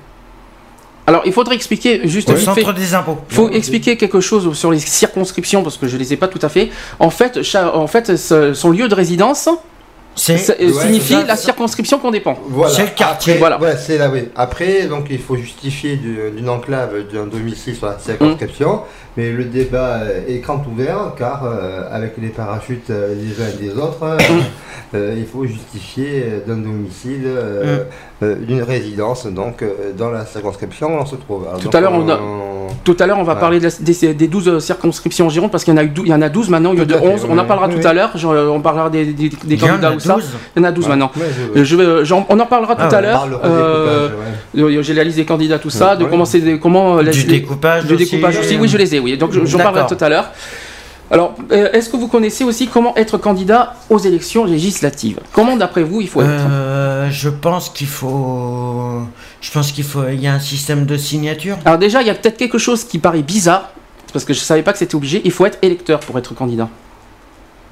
[1.07, 2.61] Alors il faudrait expliquer juste Au vite fait.
[2.63, 3.19] centre des impôts.
[3.31, 6.39] Il faut expliquer quelque chose sur les circonscriptions parce que je les ai pas tout
[6.43, 6.69] à fait.
[6.99, 10.39] En fait, en fait, son lieu de résidence euh, ouais,
[10.83, 12.37] signifie ça, la circonscription qu'on dépend.
[12.49, 12.75] Voilà.
[12.75, 13.35] C'est le quartier.
[13.35, 13.59] Après, Voilà.
[13.61, 14.25] ouais, c'est là, oui.
[14.37, 18.83] Après, donc, il faut justifier du- d'une enclave, d'un domicile sur la circonscription.
[19.19, 23.49] Mais le débat euh, est grand ouvert, car euh, avec les parachutes euh, des uns
[23.49, 23.99] et des autres,
[24.95, 27.79] euh, il faut justifier d'un domicile, euh,
[28.23, 29.65] euh, d'une résidence, donc,
[29.99, 31.47] dans la circonscription où on se trouve.
[31.49, 32.21] Alors, Tout donc, à l'heure, on a-
[32.85, 33.41] Tout à l'heure, on va Ouais.
[33.41, 35.89] parler de la- des, des 12 circonscriptions en Gironde parce qu'il y en a eu
[35.89, 37.27] dou- il y en a 12 maintenant, il y a Tout de à fait, 11.
[37.29, 38.11] On en parlera Oui, tout à l'heure.
[38.55, 40.15] On parlera des, en candidats a ou ça.
[40.15, 40.31] 12.
[40.55, 40.91] Il y en a 12 Ouais.
[40.91, 41.11] maintenant.
[41.17, 43.29] Ouais, je on en parlera Ah tout à l'heure.
[43.45, 44.09] Euh.
[44.83, 46.11] J'ai la liste des candidats, tout ça, de Ouais.
[46.11, 48.05] comment c'est, comment la- Du découpage du aussi.
[48.05, 48.57] découpage aussi.
[48.61, 49.01] Oui, je les ai.
[49.01, 50.31] Oui, donc je- j'en parlerai tout à l'heure.
[51.11, 55.19] Alors, euh, est-ce que vous connaissez aussi comment être candidat aux élections législatives?
[55.33, 56.29] Comment, d'après vous, il faut être?
[56.51, 59.01] Euh, je pense qu'il faut.
[59.41, 60.07] Je pense qu'il faut.
[60.13, 61.57] Il y a un système de signature.
[61.65, 63.71] Alors déjà, il y a peut-être quelque chose qui paraît bizarre,
[64.13, 65.23] parce que je savais pas que c'était obligé.
[65.25, 66.69] Il faut être électeur pour être candidat.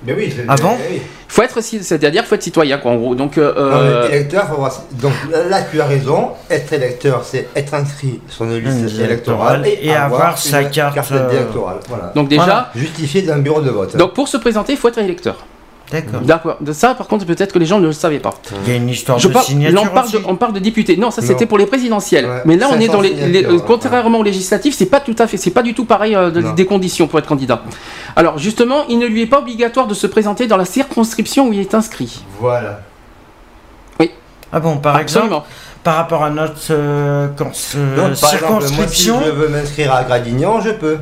[0.05, 0.55] Mais oui, c'est- Ah
[0.91, 1.01] oui.
[1.29, 3.15] Il faut être, c'est-à-dire qu'il faut être citoyen, quoi, en gros.
[3.15, 4.63] Donc, euh, Non, euh, électeur, faut.
[5.03, 6.31] Donc là, tu as raison.
[6.51, 11.13] Être électeur, c'est être inscrit sur une liste électorale électorale et avoir sa une carte,
[11.13, 11.79] euh, électorale.
[11.89, 12.13] Voilà.
[12.15, 12.71] donc déjà, Voilà.
[12.77, 13.97] Justifié d'un bureau de vote.
[13.97, 15.45] donc pour se présenter, il faut être électeur.
[15.93, 16.21] D'accord.
[16.23, 16.57] D'accord.
[16.61, 18.35] De ça, par contre, peut-être que les gens ne le savaient pas.
[18.67, 19.75] Il y a une histoire Je de signature.
[19.83, 20.97] là, on parle de, on parle de députés.
[20.97, 22.27] Non, ça c'était pour les présidentielles.
[22.27, 23.63] Ouais, Mais là, on est 500 dans les, les- signatures, euh, ouais.
[23.67, 26.67] contrairement aux législatives, c'est pas tout à fait, c'est pas du tout pareil euh, des
[26.67, 27.63] conditions pour être candidat.
[28.17, 31.53] Alors justement, il ne lui est pas obligatoire de se présenter dans la circonscription où
[31.53, 32.25] il est inscrit.
[32.41, 32.81] Voilà.
[34.53, 35.35] Ah bon, par exemple,
[35.83, 38.69] par rapport à notre euh, cons- euh, Donc, par exemple, moi, si
[39.03, 39.21] circonscription.
[39.27, 40.99] je veux m'inscrire à Gradignan, je peux.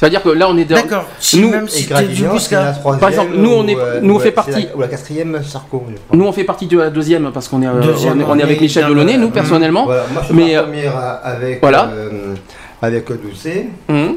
[0.00, 0.76] C'est-à-dire que là, on est dans.
[0.76, 1.04] D'accord.
[1.18, 2.72] Si Nous- même Et si du Gradignan, c'est la Bouscat.
[2.80, 3.00] troisième.
[3.00, 5.42] Par exemple, nous, on est- ou, euh, nous, on fait partie- la- Ou la quatrième
[5.44, 5.84] Sarko.
[6.14, 8.38] Nous, on fait partie de la deuxième parce qu'on est, euh, Deuxième, on est, on
[8.38, 9.84] est avec Michel Delaunay, nous personnellement.
[9.84, 11.90] Voilà, moi, je suis Mais, la euh, première avec, voilà.
[11.92, 12.34] euh,
[12.80, 13.68] avec Doucet.
[13.90, 14.14] Hum.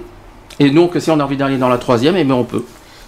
[0.57, 2.63] Et donc, si on a envie d'aller dans la troisième, eh bien, on peut.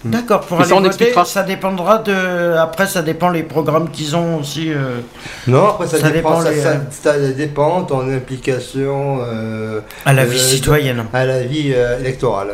[0.05, 1.25] D'accord, pour aller ça, on voter, expliquera.
[1.25, 2.55] ça dépendra de.
[2.57, 4.71] Après, ça dépend les programmes qu'ils ont aussi.
[4.71, 4.99] euh.
[5.47, 9.19] Non, après ça, Ça dépend, dépend ça, les, ça- euh, ça dépend de ton implication
[9.21, 11.05] euh, À la vie citoyenne.
[11.13, 12.49] à la vie euh, électorale.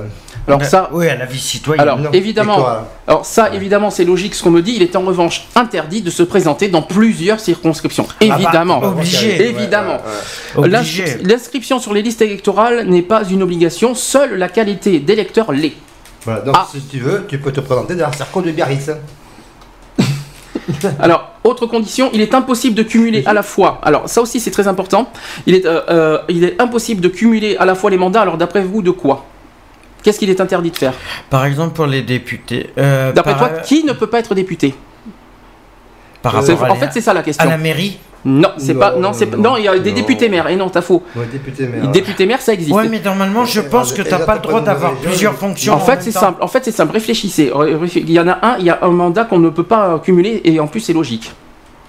[0.47, 1.81] Alors ça, Oui, à la vie citoyenne.
[1.81, 2.53] Alors, Non, évidemment.
[2.53, 2.83] électorale.
[3.07, 4.73] alors ça, évidemment, c'est logique ce qu'on me dit.
[4.75, 8.07] Il est en revanche interdit de se présenter dans plusieurs circonscriptions.
[8.09, 8.79] Ah bah, Évidemment.
[8.81, 9.27] obligé.
[9.37, 9.97] Ouais, Évidemment.
[10.55, 10.77] ouais, ouais.
[10.77, 11.05] Obligé.
[11.05, 13.93] L'ins- L'inscription sur les listes électorales n'est pas une obligation.
[13.93, 15.73] Seule la qualité d'électeur l'est.
[16.25, 16.67] Voilà, donc Ah.
[16.71, 18.91] si tu veux, tu peux te présenter dans la circo de Biarritz.
[20.99, 23.79] Alors, autre condition, il est impossible de cumuler à la fois.
[23.83, 25.11] Alors, ça aussi, c'est très important.
[25.45, 28.21] Il est, euh, euh, il est impossible de cumuler à la fois les mandats.
[28.21, 29.25] Alors, d'après vous, de quoi?
[30.03, 30.93] Qu'est-ce qu'il est interdit de faire?
[31.29, 32.71] Par exemple, pour les députés.
[32.77, 34.73] euh, D'après par, toi, qui ne peut pas être député?
[36.21, 37.49] Par Euh, C'est- rapport à, En fait, c'est ça la à question.
[37.49, 38.95] la mairie Non, c'est pas.
[38.95, 39.57] Non, c'est non, non.
[39.57, 39.95] Il y a des non.
[39.95, 40.47] députés maires.
[40.47, 41.01] Et non, t'as faux.
[41.15, 41.87] Ouais, député maire.
[41.89, 42.71] Député maire, ça existe.
[42.71, 45.73] Ouais, mais normalement, je pense que t'as pas le droit d'avoir plusieurs mais- fonctions.
[45.73, 46.37] En fait, c'est simple.
[46.43, 46.93] En fait, c'est simple.
[46.93, 47.51] Réfléchissez.
[47.51, 48.57] Réfléch- Il y en a un.
[48.59, 51.31] Il y a un mandat qu'on ne peut pas cumuler et en plus, c'est logique.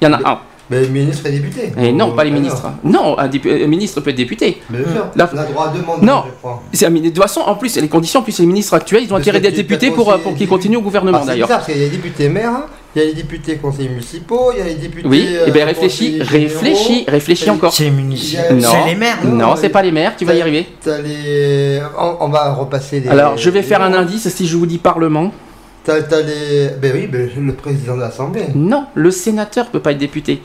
[0.00, 0.38] Il y en a un.
[0.70, 1.70] Mais ministre et député.
[1.76, 2.66] Et non, pas les ministres.
[2.82, 3.28] Non, un,
[3.66, 4.62] ministre peut être député.
[4.70, 5.04] Bien sûr.
[5.14, 6.22] La- On a droit à deux mandats, Non.
[6.28, 6.62] je crois.
[6.72, 9.12] C'est un De toute façon, en plus, les conditions, en plus, les ministres actuels, ils
[9.12, 10.46] ont d'être tu- députés pour, pour des qu'ils députés.
[10.46, 11.48] continuent au gouvernement, Ah, c'est d'ailleurs.
[11.48, 12.52] bizarre, parce qu'il y a les députés maires.
[12.94, 15.08] Il y a les députés conseillers municipaux, il y a les députés.
[15.08, 17.72] Oui, euh, et bien réfléchis, réfléchis, réfléchis encore.
[17.72, 18.86] C'est y a- C'est Non.
[18.86, 19.18] les maires.
[19.24, 20.66] Non, Non, c'est les- pas les maires, tu vas y arriver.
[20.82, 21.80] T'as les.
[21.98, 23.08] On, on va repasser les.
[23.08, 25.32] Alors, je vais faire un les- indice si je vous dis Parlement.
[25.84, 26.68] T'as t'as les.
[26.80, 28.44] Ben oui, ben, le président de l'Assemblée.
[28.54, 30.40] Non, le sénateur peut pas être député.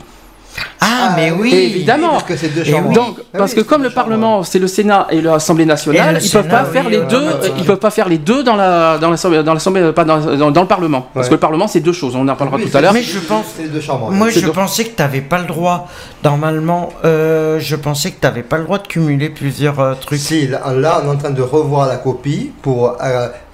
[0.80, 1.52] Ah, mais oui.
[1.54, 2.10] Évidemment.
[2.12, 2.88] parce que c'est deux Et chambres.
[2.88, 2.94] oui.
[2.94, 6.18] Donc, Ah parce oui, que comme le Parlement, c'est le Sénat et l'Assemblée nationale, Et
[6.20, 7.26] le ils peuvent pas Sénat, faire oui, les deux.
[7.26, 7.52] ouais.
[7.58, 10.50] Ils peuvent pas faire les deux dans la dans l'Assemblée, dans l'Assemblée, pas dans, dans,
[10.50, 11.08] dans le Parlement.
[11.14, 12.14] Parce que le Parlement, c'est deux choses.
[12.16, 12.92] On en parlera Oui, tout à l'heure.
[12.92, 14.10] Mais je pense- C'est deux chambres.
[14.10, 15.88] Moi, je pensais que tu n'avais pas le droit.
[16.24, 20.18] Normalement, euh, je pensais que tu n'avais pas le droit de cumuler plusieurs euh, trucs.
[20.18, 22.96] Si, là, là, on est en train de revoir la copie pour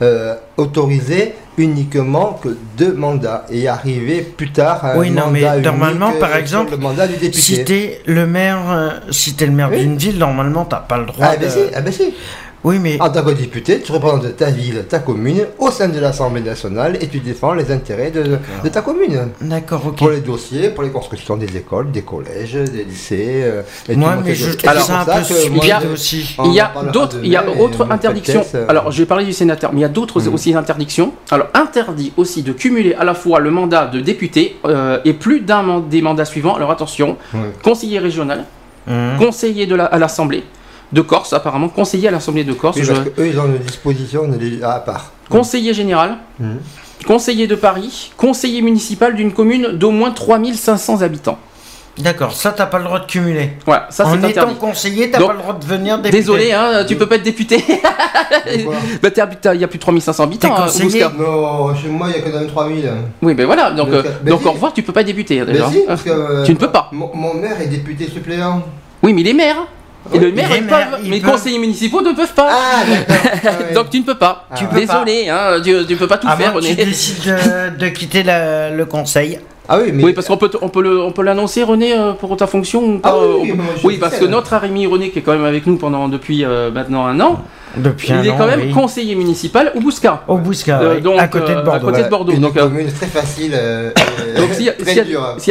[0.00, 5.42] euh, autoriser uniquement que deux mandats et arriver plus tard à un Oui, non, mais
[5.42, 7.38] mandat normalement, par exemple, sur le mandat du député.
[7.38, 9.80] Si t'es le maire, si t'es le maire Oui.
[9.80, 11.26] d'une ville, normalement, t'as pas le droit.
[11.28, 11.42] Ah, de...
[11.42, 12.14] ben si, ah ben si.
[12.64, 15.98] Oui, mais En tant que député, tu représentes ta ville, ta commune au sein de
[16.00, 19.28] l'Assemblée nationale et tu défends les intérêts de, de ta commune.
[19.42, 19.96] d'accord, ok.
[19.98, 23.42] Pour les dossiers, pour les constructions des écoles, des collèges, des lycées.
[23.44, 25.12] euh, et Moi, tout, mais je c'est trouve ça un peu
[25.62, 26.36] il y a- aussi.
[26.46, 27.44] Il y a d'autres, il y a
[27.90, 28.40] interdictions.
[28.40, 30.34] podcast, euh, Alors, je vais parler du sénateur, mais il y a d'autres Mm.
[30.34, 31.12] aussi interdictions.
[31.30, 35.40] Alors, interdit aussi de cumuler à la fois le mandat de député euh, et plus
[35.42, 36.54] d'un des mandats suivants.
[36.54, 37.18] Alors attention,
[37.62, 38.44] conseiller régional,
[38.88, 39.16] Hum.
[39.18, 40.44] conseiller de la, à l'Assemblée
[40.92, 43.58] de Corse, apparemment, conseiller à l'Assemblée de Corse, Oui, je- parce qu'eux, ils ont une
[43.58, 45.12] disposition lég- à part.
[45.28, 46.58] conseiller général, Mhm.
[47.06, 51.38] conseiller de Paris, conseiller municipal d'une commune d'au moins 3500 habitants.
[51.96, 53.52] D'accord, ça t'as pas le droit de cumuler.
[53.66, 54.54] Voilà, ça en c'est étant interdit.
[54.56, 56.18] conseiller, t'as Donc, pas le droit de venir député.
[56.18, 57.58] Désolé, hein, tu peux pas être député.
[57.58, 59.08] Pourquoi Bah,
[59.54, 60.48] il y a plus de 3500 habitants.
[60.48, 61.04] T'es hein, conseiller.
[61.04, 61.12] Bousca.
[61.16, 62.90] Non, chez moi, il y a que dans les 3000.
[63.22, 64.46] Oui, ben voilà, donc, euh, donc si.
[64.48, 65.70] au revoir, tu peux pas être député hein, déjà.
[65.70, 66.88] si, parce que, euh, Tu ne peux pas.
[66.90, 68.62] Mon, mon maire est député suppléant.
[69.04, 69.64] Oui, mais les maires.
[70.12, 71.30] Et Oui, le maire, les ils maires, peuvent, ils mais les peuvent.
[71.32, 72.48] conseillers municipaux ne peuvent pas.
[72.50, 72.82] Ah.
[73.46, 73.74] Ah, ouais.
[73.74, 74.46] Donc tu ne peux pas.
[74.56, 76.52] Tu peux Désolé, hein, tu, tu peux pas tout À faire.
[76.54, 76.84] que tu René.
[76.84, 79.38] décides de, de quitter la- le conseil.
[79.68, 80.04] Ah oui, mais.
[80.04, 82.82] Oui, parce qu'on peut, on peut le, on peut l'annoncer, René, euh, pour ta fonction
[82.84, 85.32] ou pas Ah oui, euh, on oui, parce que notre ami René, qui est quand
[85.32, 87.42] même avec nous pendant depuis euh, maintenant un an,
[87.76, 88.70] Depuis il un est an, quand même oui.
[88.72, 90.22] conseiller municipal au Bousca.
[90.28, 91.86] Au Bousca, Euh, donc, à côté de euh, à Bordeaux.
[91.86, 92.32] côté de Bordeaux.
[92.32, 93.52] Une donc, euh, commune très facile.
[93.54, 93.90] euh,
[94.36, 94.74] Donc s'il y, a-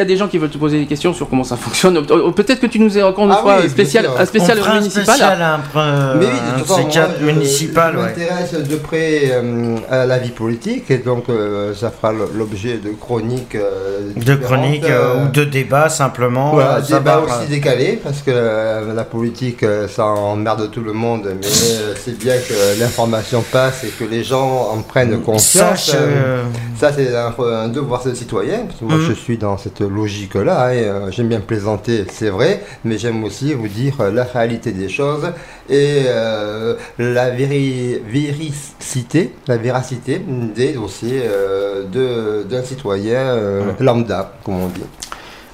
[0.03, 2.59] y des gens qui veulent te poser des questions sur comment ça fonctionne, euh, peut-être
[2.59, 4.79] que tu nous aies encore une Ah fois oui, spécial, un spécial On fera un
[4.79, 5.05] municipal.
[5.05, 8.03] spécial, un, Mais oui, un de toute façon, C4 moi, je- municipal, je ouais.
[8.05, 12.89] m'intéresse de près euh, à la vie politique et donc euh, ça fera l'objet de
[12.91, 13.55] chroniques.
[13.55, 16.51] euh, De chroniques ou de débats simplement.
[16.51, 20.69] Voilà, euh, ça débat va, aussi euh, décalé parce que euh, la politique ça emmerde
[20.71, 24.81] tout le monde, mais euh, c'est bien que l'information passe et que les gens en
[24.81, 25.85] prennent conscience.
[25.85, 26.43] Sache, euh,
[26.79, 29.05] Ça, c'est un, un devoir de citoyen, parce que moi Mhm.
[29.07, 33.53] je suis dans cette logique-là, et euh, j'aime bien plaisanter, c'est vrai, mais j'aime aussi
[33.53, 35.31] vous dire euh, la réalité des choses
[35.69, 40.21] et euh, la véri- véricité, la véracité
[40.55, 44.81] des dossiers euh, de- d'un citoyen euh, lambda, comme on dit.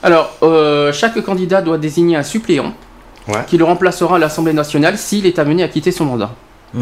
[0.02, 2.74] Alors, euh, chaque candidat doit désigner un suppléant
[3.28, 3.36] Ouais.
[3.46, 6.32] qui le remplacera à l'Assemblée nationale s'il est amené à quitter son mandat.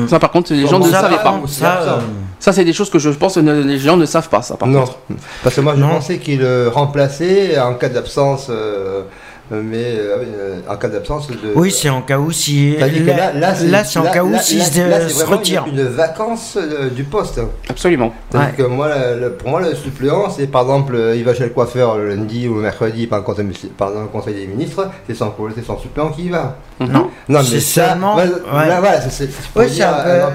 [0.08, 1.39] Ça, par contre, les gens ne savaient pas.
[1.47, 1.93] ça, ça.
[1.93, 2.00] euh,
[2.39, 4.67] Ça, c'est des choses que je pense que les gens ne savent pas, ça, par
[4.67, 4.97] non, contre.
[5.43, 5.89] parce que moi je Non.
[5.89, 9.04] pensais qu'il le remplaçait en cas d'absence, euh,
[9.51, 11.36] mais euh, en cas d'absence de.
[11.55, 12.75] Oui, c'est en cas où si.
[12.77, 12.88] Là,
[13.33, 15.65] là, là, c'est en cas où là- se, retire.
[15.67, 17.39] Une, une vacance euh, du poste.
[17.69, 18.13] Absolument.
[18.33, 18.39] Ouais.
[18.57, 21.43] que moi, le- le- pour moi, le suppléant, c'est par exemple, euh, il va chez
[21.43, 24.89] le coiffeur le lundi ou le mercredi pendant le conseil, pendant le conseil des ministres,
[25.07, 25.31] c'est son,
[25.79, 26.57] suppléant qui y va.
[26.79, 26.91] Mhm.
[26.91, 28.25] Non, Non, C'est mais ça, seulement- ouais.
[28.51, 30.31] voilà, c'est- Oui, un peu, un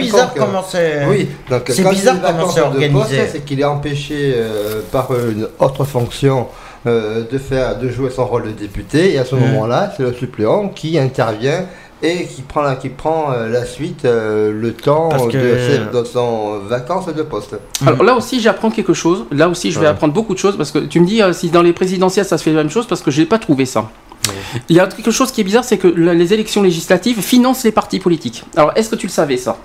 [0.00, 0.48] bizarre quelconque.
[0.50, 1.06] comment c'est.
[1.06, 2.92] Oui, donc C'est bizarre comment c'est organisé.
[2.92, 6.48] poste, c'est qu'il est empêché euh, par une autre fonction
[6.86, 9.40] euh, de faire, de jouer son rôle de député, et à ce Mm.
[9.40, 11.64] moment-là, c'est le suppléant qui intervient
[12.02, 15.98] et qui prend la, qui prend euh, la suite euh, le temps Parce que- ses-
[15.98, 17.56] de son vacances de poste.
[17.86, 19.24] Alors là aussi, j'apprends quelque chose.
[19.32, 19.90] Là aussi, je vais Ouais.
[19.92, 22.36] apprendre beaucoup de choses parce que tu me dis euh, si dans les présidentielles ça
[22.38, 23.88] se fait la même chose parce que je n'ai pas trouvé ça.
[24.68, 27.70] Il y a quelque chose qui est bizarre, c'est que les élections législatives financent les
[27.72, 28.42] partis politiques.
[28.56, 29.56] Alors, est-ce que tu le savais ça?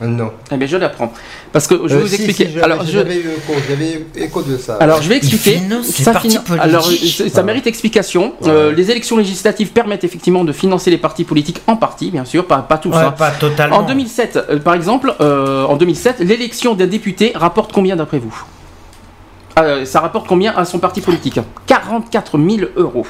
[0.00, 0.30] Non.
[0.50, 1.12] Eh bien, je l'apprends.
[1.52, 2.48] Parce que je vais Euh, vous si, expliquer.
[2.52, 4.76] si, Alors, je, j'avais eu écho, j'avais eu écho de ça.
[4.80, 5.60] Alors, je vais expliquer.
[5.82, 6.12] Ça.
[6.58, 6.88] Alors,
[7.30, 8.32] ça, mérite explication.
[8.44, 12.46] Euh, les élections législatives permettent effectivement de financer les partis politiques en partie, bien sûr,
[12.46, 12.90] pas, pas tous.
[12.90, 13.12] Ouais, hein.
[13.12, 13.76] pas totalement.
[13.78, 18.34] En 2007, euh, par exemple, euh, en 2007, l'élection d'un député rapporte combien d'après vous?
[19.58, 21.38] Euh, Ça rapporte combien à son parti politique?
[21.66, 23.06] 44 000 euros.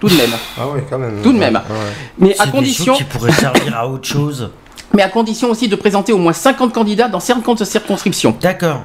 [0.00, 0.30] Tout de même.
[0.58, 1.20] Ah oui, quand même.
[1.22, 1.54] Tout de même.
[1.54, 1.76] Ouais.
[2.18, 4.50] Mais à condition, qui pourraient servir à autre chose.
[4.94, 8.82] Mais à condition aussi de présenter au moins 50 candidats dans 50 circonscriptions D'accord.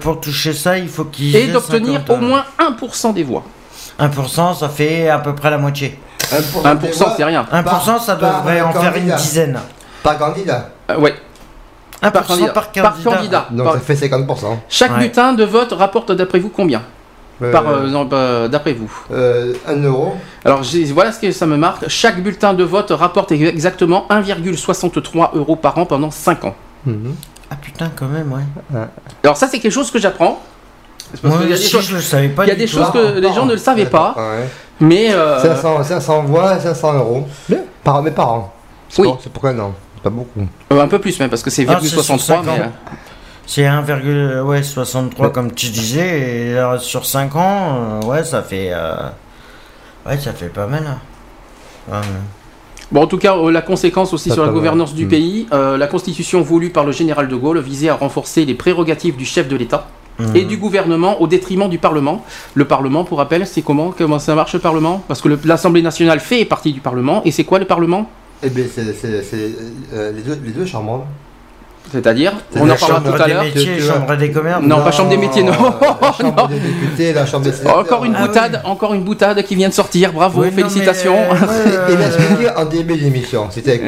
[0.00, 3.44] Pour toucher ça, il faut qu'il et d'obtenir au moins 1% des voix.
[4.00, 5.98] 1%, ça fait à peu près la moitié.
[6.30, 7.46] 1%, 1% c'est rien.
[7.52, 9.16] 1%, ça par devrait en faire une candidat.
[9.16, 9.58] dizaine.
[10.02, 10.70] Par candidat.
[10.90, 11.14] Euh, ouais,
[12.02, 12.52] 1% par candidat.
[12.52, 13.10] par Par candidat.
[13.16, 13.46] candidat.
[13.52, 14.58] Donc Par- ça fait 50%.
[14.68, 14.98] Chaque Ouais.
[14.98, 16.78] bulletin de vote rapporte d'après vous combien?
[16.80, 16.82] Euh,
[17.52, 18.90] Par euh, non, bah, d'après vous.
[19.12, 20.14] euh, 1 euro.
[20.44, 21.86] Alors j'ai- voilà ce que ça me marque.
[21.88, 26.54] Chaque bulletin de vote rapporte exactement 1,63 euros par an pendant 5 ans.
[27.50, 28.78] Ah putain, quand même, ouais.
[29.22, 30.40] Alors ça c'est quelque chose que j'apprends.
[31.22, 33.46] Moi choses, je le savais pas il y a du des choses que les gens
[33.46, 34.48] ne le savaient pas, Ouais.
[34.80, 37.28] mais euh, 500, 500 voix, 500 euros.
[37.84, 38.52] Par, mais par an.
[38.88, 39.08] C'est Oui.
[39.08, 40.40] pour- C'est pourquoi non C'est pas beaucoup.
[40.72, 41.78] euh, un peu plus même parce que c'est Ah,
[43.46, 45.22] c'est sur 0,63 mais cinq ans.
[45.22, 48.70] euh, C'est 1,63 comme tu disais, et euh, sur 5 ans, euh, ouais, ça fait.
[48.72, 48.94] euh,
[50.06, 50.84] Ouais, ça fait pas mal.
[50.86, 50.98] hein.
[51.88, 52.04] Ouais, ouais.
[52.92, 54.56] Bon, en tout cas, euh, la conséquence aussi Ça sur la mal.
[54.58, 55.08] gouvernance du Mm.
[55.08, 59.16] pays, euh, la constitution voulue par le général de Gaulle visait à renforcer les prérogatives
[59.16, 59.88] du chef de l'État
[60.34, 60.48] et Mhm.
[60.48, 62.24] du gouvernement au détriment du Parlement.
[62.54, 65.02] Le Parlement, pour rappel, c'est comment Comment ça marche le Parlement?
[65.08, 68.08] Parce que l'Assemblée nationale fait partie du Parlement, et c'est quoi le Parlement?
[68.44, 71.04] Eh bien, c'est euh, les, deux, les deux chambres.
[71.92, 73.44] C'est-à-dire C'est On en parlera chambre tout à des l'heure.
[73.44, 73.94] métiers, Tu- tu vois.
[73.94, 74.62] chambre des commerces.
[74.62, 75.52] Non, pas chambre des métiers, non.
[75.52, 76.46] La chambre Non.
[76.48, 77.78] des députés, la chambre des sénateurs.
[77.80, 80.12] Encore une Ah boutade, encore une boutade qui vient de sortir.
[80.12, 81.16] Bravo, Oui, non, félicitations.
[81.32, 83.48] mais, euh, Il a expliqué en début d'émission.
[83.50, 83.80] C'était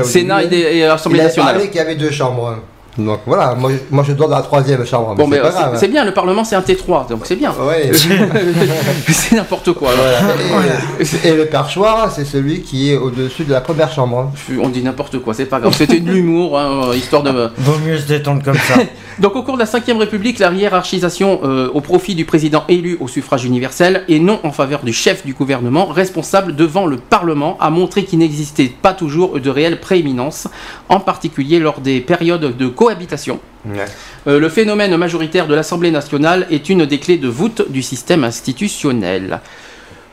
[0.00, 1.52] au Sénat et, des- et Assemblée Il a nationale.
[1.54, 2.56] parlé qu'il y avait deux chambres.
[2.98, 5.14] Donc voilà, moi, je- moi je dors dans la troisième chambre.
[5.16, 7.52] Bon, mais c'est euh, c'est bien, le Parlement c'est un T3, donc c'est bien.
[7.52, 7.90] Ouais.
[9.08, 9.90] c'est n'importe quoi.
[9.94, 10.74] Voilà.
[11.24, 14.32] Et, et le perchoir, c'est celui qui est au-dessus de la première chambre.
[14.60, 15.74] On dit n'importe quoi, c'est pas grave.
[15.76, 17.50] C'était de l'humour, hein, histoire de.
[17.58, 18.74] Vaut mieux se détendre comme ça.
[19.18, 22.96] Donc au cours de la Ve République, la hiérarchisation euh, au profit du président élu
[23.00, 27.56] au suffrage universel et non en faveur du chef du gouvernement responsable devant le Parlement
[27.60, 30.48] a montré qu'il n'existait pas toujours de réelle prééminence,
[30.88, 33.40] en particulier lors des périodes de cohabitation.
[34.26, 38.22] Euh, le phénomène majoritaire de l'Assemblée nationale est une des clés de voûte du système
[38.24, 39.40] institutionnel.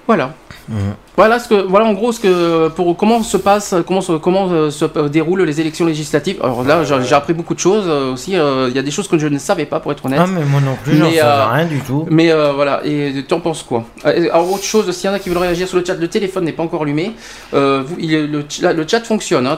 [0.07, 0.33] Voilà.
[0.69, 0.77] Mhm.
[1.17, 4.47] Voilà ce que voilà en gros ce que pour comment se passe comment se, comment
[4.51, 6.37] euh, se déroulent les élections législatives.
[6.41, 9.07] Alors là j'ai appris beaucoup de choses euh, aussi euh, il y a des choses
[9.07, 10.19] que je ne savais pas pour être honnête.
[10.23, 12.05] Ah, mais moi non plus, j'en Mais, savais euh, rien du tout.
[12.09, 13.85] Mais euh, voilà, et tu en penses quoi?
[14.03, 16.45] Alors autre chose, s'il y en a qui veulent réagir sur le chat, le téléphone
[16.45, 17.13] n'est pas encore allumé.
[17.53, 19.57] Euh, vous- il est- le, ch- le chat fonctionne, hein,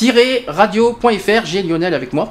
[0.00, 1.44] www.equality-radio.fr.
[1.46, 2.30] J'ai Lionel avec moi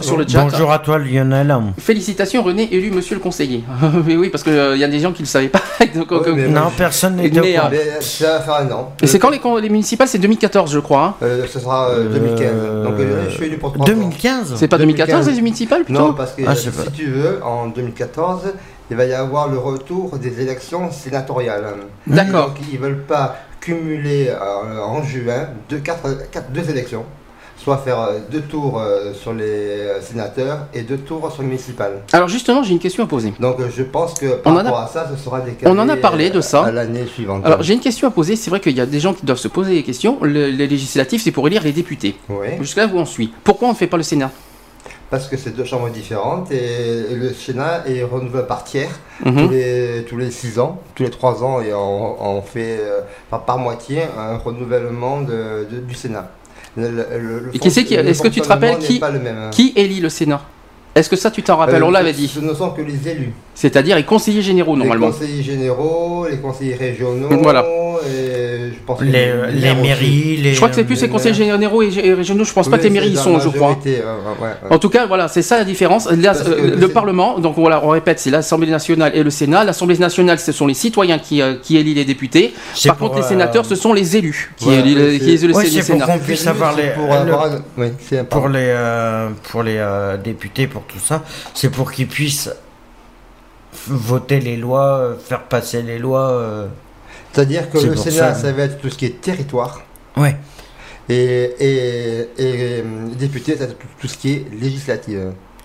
[0.00, 0.42] sur le chat.
[0.42, 1.54] Bonjour à toi, Lionel.
[1.78, 3.64] Félicitations René, élu monsieur le conseiller.
[4.06, 5.62] Mais oui, parce qu'il y a des gens qui ne le savaient pas.
[5.94, 7.68] Donc, Ouais, euh, mais- Non, personne n'était au Mais, courant.
[7.68, 8.92] euh, Mais ça va faire un an.
[9.02, 10.08] Et c'est quand les, municipales?
[10.08, 11.02] C'est 2014 je crois.
[11.02, 11.14] hein.
[11.22, 12.84] Euh, Ce sera euh, 2015.
[12.84, 13.86] Donc euh, je suis élu pour 3 ans.
[13.88, 15.36] 2015 C'est pas 2014 2015.
[15.36, 16.00] les municipales plutôt?
[16.00, 16.82] Non, parce que Ah, euh, si pas.
[16.94, 18.40] tu veux, en 2014,
[18.90, 21.64] il va y avoir le retour des élections sénatoriales.
[22.06, 22.48] D'accord.
[22.48, 27.04] Donc ils veulent pas cumuler euh, en juin deux, quatre, quatre- deux élections,
[27.56, 32.02] soit faire euh, deux tours euh, sur les sénateurs et deux tours sur les municipales.
[32.12, 33.32] Alors justement j'ai une question à poser.
[33.40, 35.88] Donc je pense que par On a- rapport à ça, ce sera décalé on en
[35.88, 36.64] a parlé de ça.
[36.64, 37.44] à l'année suivante.
[37.44, 39.38] Alors j'ai une question à poser, c'est vrai qu'il y a des gens qui doivent
[39.38, 40.18] se poser des questions.
[40.22, 42.14] Le- les législatives c'est pour élire les députés.
[42.28, 43.32] Oui, Jusqu'à là où on suit?
[43.42, 44.30] Pourquoi on ne fait pas le Sénat?
[45.10, 48.90] Parce que c'est deux chambres différentes et, le Sénat est renouvelé par tiers.
[49.24, 49.46] Mhm.
[49.46, 53.00] tous, les, tous les 6 ans, tous les 3 ans, et on, on fait euh,
[53.30, 56.30] par, par moitié un renouvellement de, de- du Sénat.
[56.76, 59.48] Le- le- le- le Et qui c'est qui- est-ce que tu te rappelles qui- même.
[59.50, 60.42] Qui élit le Sénat?
[60.94, 61.82] Est-ce que ça tu t'en rappelles?
[61.82, 62.28] Euh, On l'avait dit.
[62.28, 63.32] Ce ne sont que les élus.
[63.58, 65.06] C'est-à-dire les conseillers généraux normalement.
[65.06, 67.64] Les conseillers généraux, les conseillers régionaux, Voilà.
[68.06, 70.50] et je pense que Les, maires les mairies, les.
[70.52, 72.76] Je crois que c'est plus les les conseillers généraux et, et régionaux, je pense pas
[72.76, 73.70] que les mairies y sont, je crois.
[73.70, 74.02] ouais,
[74.42, 74.50] ouais.
[74.70, 76.06] En tout cas, voilà, c'est ça la différence.
[76.10, 79.64] La- euh, le Parlement, donc voilà, on répète, c'est l'Assemblée nationale et le Sénat.
[79.64, 82.52] L'Assemblée nationale, ce sont les citoyens qui, euh, qui élisent les députés.
[82.86, 85.62] Par pour, contre, les euh, sénateurs, ce sont les élus qui le Ouais, le pour
[85.82, 86.06] Sénat.
[86.06, 86.90] qu'on puisse avoir les.
[86.90, 87.88] Pour le- oui,
[88.28, 91.22] pour les, euh, pour les euh, députés, pour tout ça,
[91.54, 92.50] c'est pour qu'ils puissent
[93.88, 96.30] voter les lois, euh, faire passer les lois.
[96.30, 96.66] euh.
[97.32, 98.34] C'est-à-dire que le Sénat, ça.
[98.34, 99.82] ça va être tout ce qui est territoire.
[100.16, 100.36] Ouais.
[101.08, 101.14] Et,
[101.60, 102.82] et, et euh,
[103.18, 105.18] député, c'est tout, tout ce qui est législatif.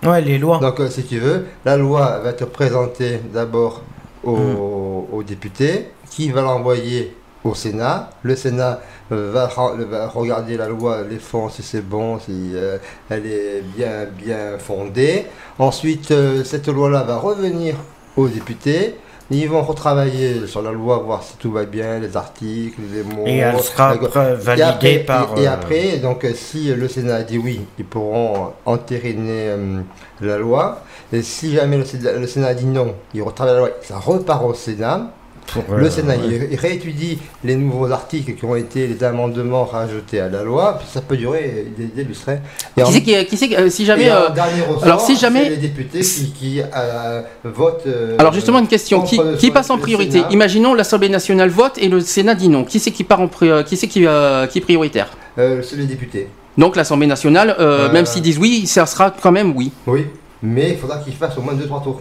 [0.04, 0.58] Ouais, les lois.
[0.58, 3.82] Donc, si tu veux, la loi va être présentée d'abord
[4.24, 5.14] aux, Hmm.
[5.16, 8.10] aux députés, qui va l'envoyer au Sénat.
[8.22, 12.78] Le Sénat va, va regarder la loi, les fonds, si c'est bon, si euh,
[13.10, 15.26] elle est bien, bien fondée.
[15.58, 17.74] Ensuite, euh, cette loi-là va revenir
[18.16, 18.96] aux députés.
[19.30, 23.24] Ils vont retravailler sur la loi, voir si tout va bien, les articles, les mots.
[23.26, 25.34] Et elle sera après et validée après, par.
[25.38, 29.80] et, et euh, après, donc si le Sénat dit oui, ils pourront entériner euh,
[30.20, 30.82] la loi.
[31.12, 34.44] Et si jamais le Sénat, le Sénat dit non, ils retravaillent la loi, ça repart
[34.44, 35.10] au Sénat.
[35.46, 36.20] Pour, le euh, Sénat ouais.
[36.26, 40.78] il, il réétudie les nouveaux articles qui ont été les amendements rajoutés à la loi.
[40.78, 42.30] Puis ça peut durer des, des lustres.
[42.76, 45.16] Et Qui c'est qui, qui- euh, si jamais et en euh, dernier ressort, alors, si
[45.16, 47.82] jamais- les députés qui, qui, euh, votent.
[47.86, 50.28] euh, alors justement une question qui, qui passe en priorité Sénat.
[50.30, 52.64] Imaginons l'Assemblée nationale vote et le Sénat dit non.
[52.64, 55.08] Qui c'est qui part en pri- euh, qui c'est qui, euh, qui est prioritaire
[55.38, 56.28] Euh, c'est les députés.
[56.58, 57.92] Donc l'Assemblée nationale, euh, Euh.
[57.92, 59.72] même s'ils disent oui, ça sera quand même oui.
[59.86, 60.06] Oui,
[60.42, 62.00] mais il faudra qu'ils fassent au moins 2-3 tours.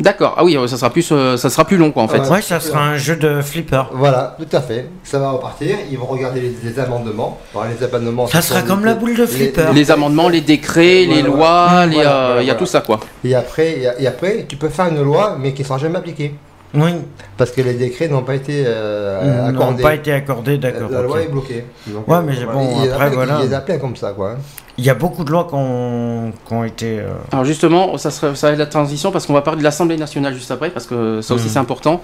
[0.00, 0.34] D'accord.
[0.36, 2.20] Ah oui, ça sera plus, ça sera plus long quoi en fait.
[2.28, 3.82] Ouais, ça sera un jeu de flipper.
[3.92, 4.88] Voilà, tout à fait.
[5.04, 5.76] Ça va repartir.
[5.90, 7.38] Ils vont regarder les, amendements.
[7.54, 8.26] les amendements.
[8.26, 9.72] Ça sera comme la boule de flipper.
[9.74, 13.00] Les, amendements, les décrets, les lois, il y a tout ça quoi.
[13.24, 16.34] Et après, et après, tu peux faire une loi, mais qui sera jamais appliquée.
[16.74, 16.90] Oui.
[17.36, 19.76] Parce que les décrets n'ont pas été euh, accordés.
[19.76, 20.90] N'ont pas été accordés, d'accord.
[20.90, 21.64] La loi est bloquée.
[21.88, 23.40] ouais, mais bon, après, voilà.
[23.42, 24.32] Il les comme ça, quoi.
[24.32, 24.38] Hein.
[24.78, 27.00] Il y a beaucoup de lois qui ont, été.
[27.00, 29.64] Euh, Alors justement, ça, serait, ça va être la transition parce qu'on va parler de
[29.64, 31.50] l'Assemblée nationale juste après, parce que ça aussi mhm.
[31.50, 32.02] c'est important.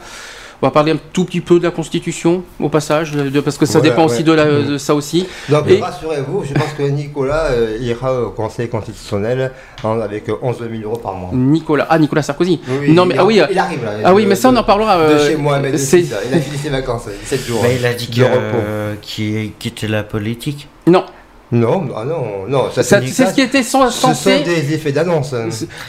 [0.62, 3.66] On va parler un tout petit peu de la Constitution au passage, de, parce que
[3.66, 5.26] ça dépend aussi de, la, de, ça aussi.
[5.48, 5.80] Donc et...
[5.80, 9.52] rassurez-vous, je pense que Nicolas euh, ira au Conseil constitutionnel
[9.84, 11.30] avec 11 000 euros par mois.
[11.32, 12.60] Nicolas, ah Nicolas Sarkozy.
[12.88, 13.90] non mais il, ah oui, il arrive là.
[14.04, 15.08] Ah oui, mais ça on en parlera.
[15.08, 17.60] de chez moi, mais il a fini ses vacances, 7 jours.
[17.62, 18.08] Mais il a dit
[19.02, 20.68] qu'il quittait la politique.
[20.86, 21.04] Non,
[21.52, 22.70] non, ah non, non.
[22.72, 24.14] Ça, c'est ce qui était censé.
[24.14, 25.32] Ce sont des effets d'annonce.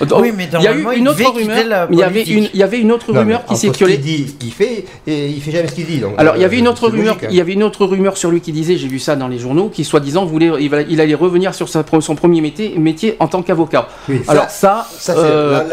[0.01, 1.87] Oui, mais il y a eu une autre rumeur.
[1.91, 3.95] Il y avait une, il y avait une autre rumeur qui circulait.
[3.95, 5.97] Qu'il dit, ce qu'il fait, et il fait jamais ce qu'il dit.
[5.97, 7.17] Donc, Alors, il y avait une autre rumeur.
[7.29, 9.39] Il y avait une autre rumeur sur lui qui disait, j'ai vu ça dans les
[9.39, 13.41] journaux, qui soi-disant voulait, il, allait revenir sur sa, son premier métier, métier en tant
[13.41, 13.87] qu'avocat.
[14.27, 15.13] Alors ça, ça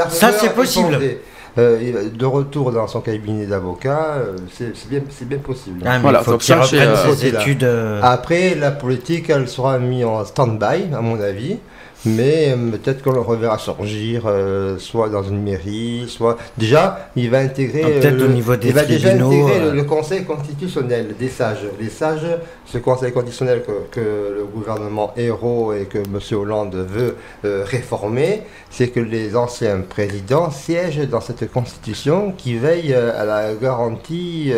[0.08, 0.98] c'est euh, possible.
[1.56, 5.82] Euh, de retour dans son cabinet d'avocat, euh, c'est bien, bien, possible.
[5.86, 7.68] Ah, voilà, faut, chercher ses études.
[8.02, 11.58] Après, la politique, elle sera mise en stand-by, à mon avis
[12.06, 17.30] mais euh, peut-être qu'on le reverra surgir euh, soit dans une mairie, soit déjà il
[17.30, 19.84] va intégrer ah, peut-être au niveau des il va déjà intégrer le, euh.
[19.84, 21.66] Conseil constitutionnel des sages.
[21.80, 22.26] Les sages,
[22.66, 26.18] ce Conseil constitutionnel que, le gouvernement héros et que M.
[26.32, 33.24] Hollande veut réformer, c'est que les anciens présidents siègent dans cette constitution qui veille à
[33.24, 34.52] la garantie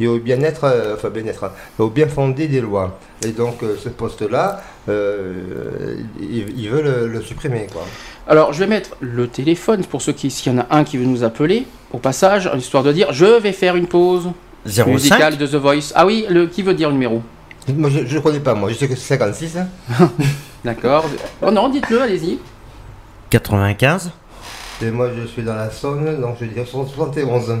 [0.00, 2.98] et au bien-être, enfin bien-être, au bien fondé des lois.
[3.24, 7.66] Et donc ce poste-là, euh, il, veut le, supprimer.
[7.72, 7.86] Quoi.
[8.26, 10.96] Alors, je vais mettre le téléphone pour ceux qui, s'il y en a un qui
[10.96, 14.30] veut nous appeler, au passage, histoire de dire je vais faire une pause
[14.86, 15.92] musicale de The Voice.
[15.94, 17.22] Ah oui, le, qui veut dire le numéro?
[17.74, 19.58] Moi, je ne connais pas, moi, je sais que c'est 56.
[19.58, 19.68] Hein.
[20.64, 21.04] D'accord.
[21.42, 22.38] Oh non, dites-le, allez-y.
[23.30, 24.10] 95
[24.82, 27.58] Et moi, je suis dans la Saône, donc je vais dire 71.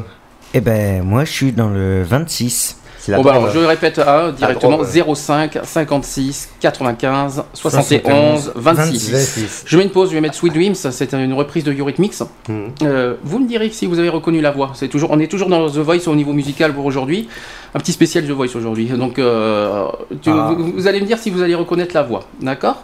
[0.54, 2.78] Eh ben, moi, je suis dans le 26.
[3.16, 9.64] Bon, bah, je répète hein, directement 05 56 95 71 26.
[9.66, 12.14] Je mets une pause, je vais mettre Sweet Dreams, c'est une reprise de Eurythmics.
[12.48, 12.68] Hmm.
[12.82, 14.72] Euh, vous me direz si vous avez reconnu la voix.
[14.74, 17.28] C'est toujours, on est toujours dans The Voice au niveau musical pour aujourd'hui.
[17.74, 18.86] Un petit spécial The Voice aujourd'hui.
[18.86, 19.86] Donc euh,
[20.26, 20.54] ah.
[20.56, 22.24] vous, allez me dire si vous allez reconnaître la voix.
[22.40, 22.82] D'accord?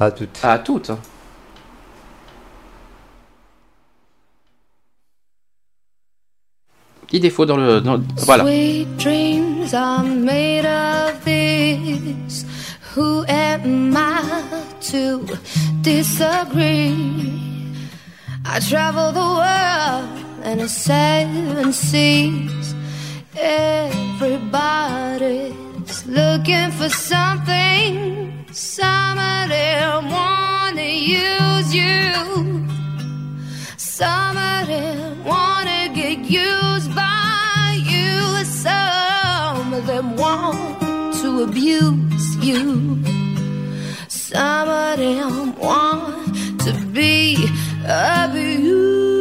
[0.00, 0.38] À toutes.
[0.42, 0.90] À toutes.
[7.08, 7.80] petit défaut dans le.
[7.80, 8.44] Dans, voilà.
[8.44, 8.86] I
[14.90, 15.24] to
[15.82, 16.94] disagree?
[18.44, 20.08] I travel the world
[20.44, 22.74] and I seven seas.
[23.36, 24.46] Everybody's
[26.06, 28.44] looking for something.
[28.52, 29.80] Somebody
[30.10, 32.66] wanna use you.
[33.76, 34.82] Somebody
[35.24, 35.77] wanna
[36.14, 38.44] get used by you.
[38.44, 40.80] Some of them want
[41.20, 43.02] to abuse you.
[44.08, 47.48] Some of them want to be
[47.84, 49.17] abused.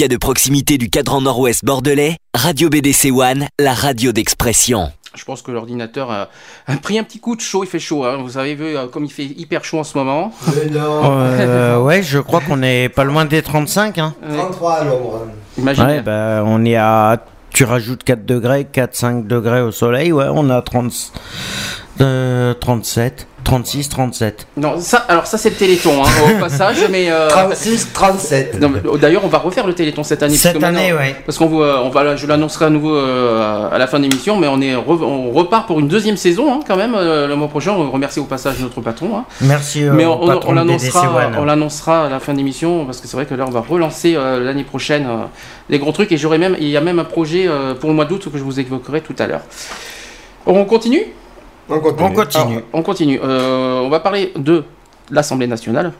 [0.00, 4.90] Média de proximité du cadran nord-ouest bordelais, Radio BDC One, la radio d'expression.
[5.14, 6.28] Je pense que l'ordinateur a,
[6.80, 8.06] pris un petit coup de chaud, il fait chaud.
[8.06, 8.16] Hein.
[8.22, 10.32] Vous avez vu euh, comme il fait hyper chaud en ce moment.
[10.56, 13.98] Euh, ouais, je crois qu'on est pas loin des 35.
[13.98, 14.14] Hein.
[14.26, 15.26] 33 à l'ombre.
[15.58, 15.84] Imagine.
[15.84, 17.22] Ouais, bah, on est à.
[17.50, 21.12] Tu rajoutes 4 degrés, 4-5 degrés au soleil, ouais, on a 30,
[22.00, 23.26] euh, 37.
[23.44, 24.46] 36, 37.
[24.56, 28.60] Non, ça, alors ça c'est le Téléthon hein, au passage, mais 36, euh, 37.
[29.00, 30.36] D'ailleurs, on va refaire le Téléthon cette année.
[30.36, 31.14] Cette année, oui.
[31.26, 34.46] Parce qu'on on va, je l'annoncerai à nouveau euh, à la fin de l'émission, mais
[34.48, 37.72] on est, on repart pour une deuxième saison hein, quand même euh, le mois prochain.
[37.72, 39.16] On remercie au passage notre patron.
[39.16, 39.24] Hein.
[39.40, 39.82] Merci.
[39.82, 43.26] mais on, on l'annoncera, on l'annoncera à la fin de l'émission parce que c'est vrai
[43.26, 45.06] que là on va relancer l'année prochaine
[45.68, 47.48] les gros trucs et j'aurai même, il y a même un projet
[47.80, 49.42] pour le mois d'août que je vous évoquerai tout à l'heure.
[50.46, 51.06] On continue?
[51.70, 52.60] On continue.
[52.72, 53.20] On continue.
[53.22, 54.64] Euh, on, va parler de
[55.10, 55.92] l'Assemblée nationale.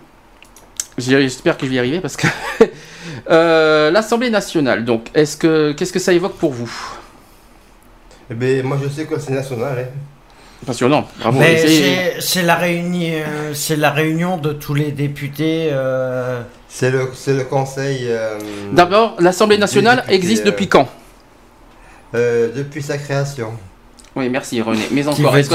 [0.99, 2.27] J'espère que je vais y arriver parce que
[3.31, 4.85] euh, l'Assemblée nationale.
[4.85, 6.71] Donc, est-ce que qu'est-ce que ça évoque pour vous?
[8.31, 9.79] Eh ben, moi, je sais que c'est national.
[9.79, 9.99] Hein.
[10.67, 11.09] Passionnant.
[11.21, 11.41] Bravo.
[12.21, 15.69] C'est la réunion, c'est la réunion de tous les députés.
[15.73, 18.11] Euh, c'est le, le conseil.
[18.73, 20.89] D'abord, l'Assemblée nationale existe depuis quand?
[22.13, 23.53] Depuis sa création.
[24.17, 24.83] Oui, merci René.
[24.91, 25.55] Mais encore, est-ce que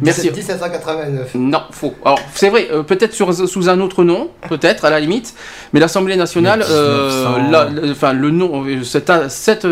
[0.00, 0.30] Merci.
[0.30, 1.34] 1789.
[1.36, 1.94] Non, faux.
[2.04, 5.34] Alors, c'est vrai, euh, peut-être sous un autre nom, peut-être à la limite,
[5.72, 9.66] mais l'Assemblée nationale, euh, enfin le nom, euh, cette, cette,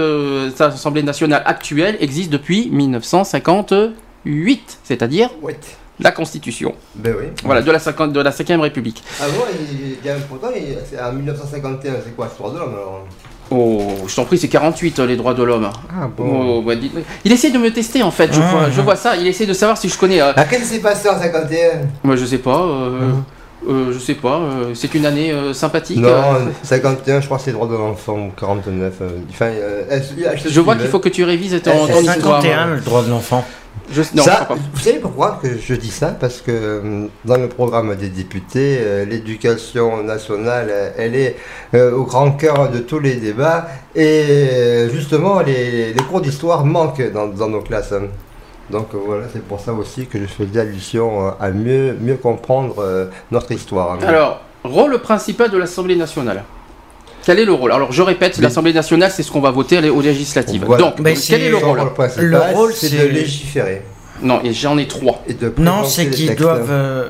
[0.58, 5.28] Assemblée nationale actuelle existe depuis 1958, c'est-à-dire
[6.00, 6.74] la Constitution.
[6.94, 7.26] Ben oui.
[7.44, 9.04] Voilà, de la, de la 5 République.
[9.20, 13.06] Ah bon, il y a un pourtant, en 1951, c'est quoi, l'histoire de l'homme alors?
[13.54, 15.68] Oh, je t'en prie, c'est 48 les droits de l'homme.
[15.90, 16.62] Ah bon.
[16.64, 16.72] Oh,
[17.24, 18.50] il essaie de me tester en fait, je, ah.
[18.50, 19.16] vois, je vois ça.
[19.16, 20.22] Il essaie de savoir si je connais.
[20.22, 20.32] Euh...
[20.36, 20.44] Ah,
[20.82, 22.60] passé en 51 Moi, je sais pas.
[22.60, 23.41] Euh, ah.
[23.68, 24.38] Euh, je sais pas.
[24.38, 25.98] Euh, c'est une année sympathique.
[25.98, 26.10] Non,
[26.62, 28.30] 51, je crois que c'est les droits de l'enfant.
[28.36, 28.94] 49.
[29.30, 29.50] Enfin,
[30.46, 33.44] je vois qu'il faut que tu révises ton, ton 51, le droit de l'enfant
[34.16, 36.16] ça, vous savez pourquoi que je dis ça?
[36.18, 41.36] Parce que euh, dans le programme des députés, euh, l'éducation nationale, euh, elle est
[41.74, 43.68] au grand cœur de tous les débats.
[43.94, 47.94] Et justement, les, cours d'histoire manquent dans, nos classes.
[48.70, 53.52] Donc voilà, c'est pour ça aussi que je faisais allusion à mieux, mieux comprendre notre
[53.52, 53.98] histoire.
[54.06, 56.44] Alors, rôle principal de l'Assemblée nationale
[57.24, 57.70] quel est le rôle?
[57.70, 60.66] Alors je répète, l'Assemblée nationale, c'est ce qu'on va voter aux législatives.
[60.66, 61.80] Donc, quel est le rôle?
[62.18, 63.82] Le rôle, c'est de légiférer.
[64.20, 65.22] Non, et j'en ai trois.
[65.58, 67.08] non, c'est qu'ils doivent, euh,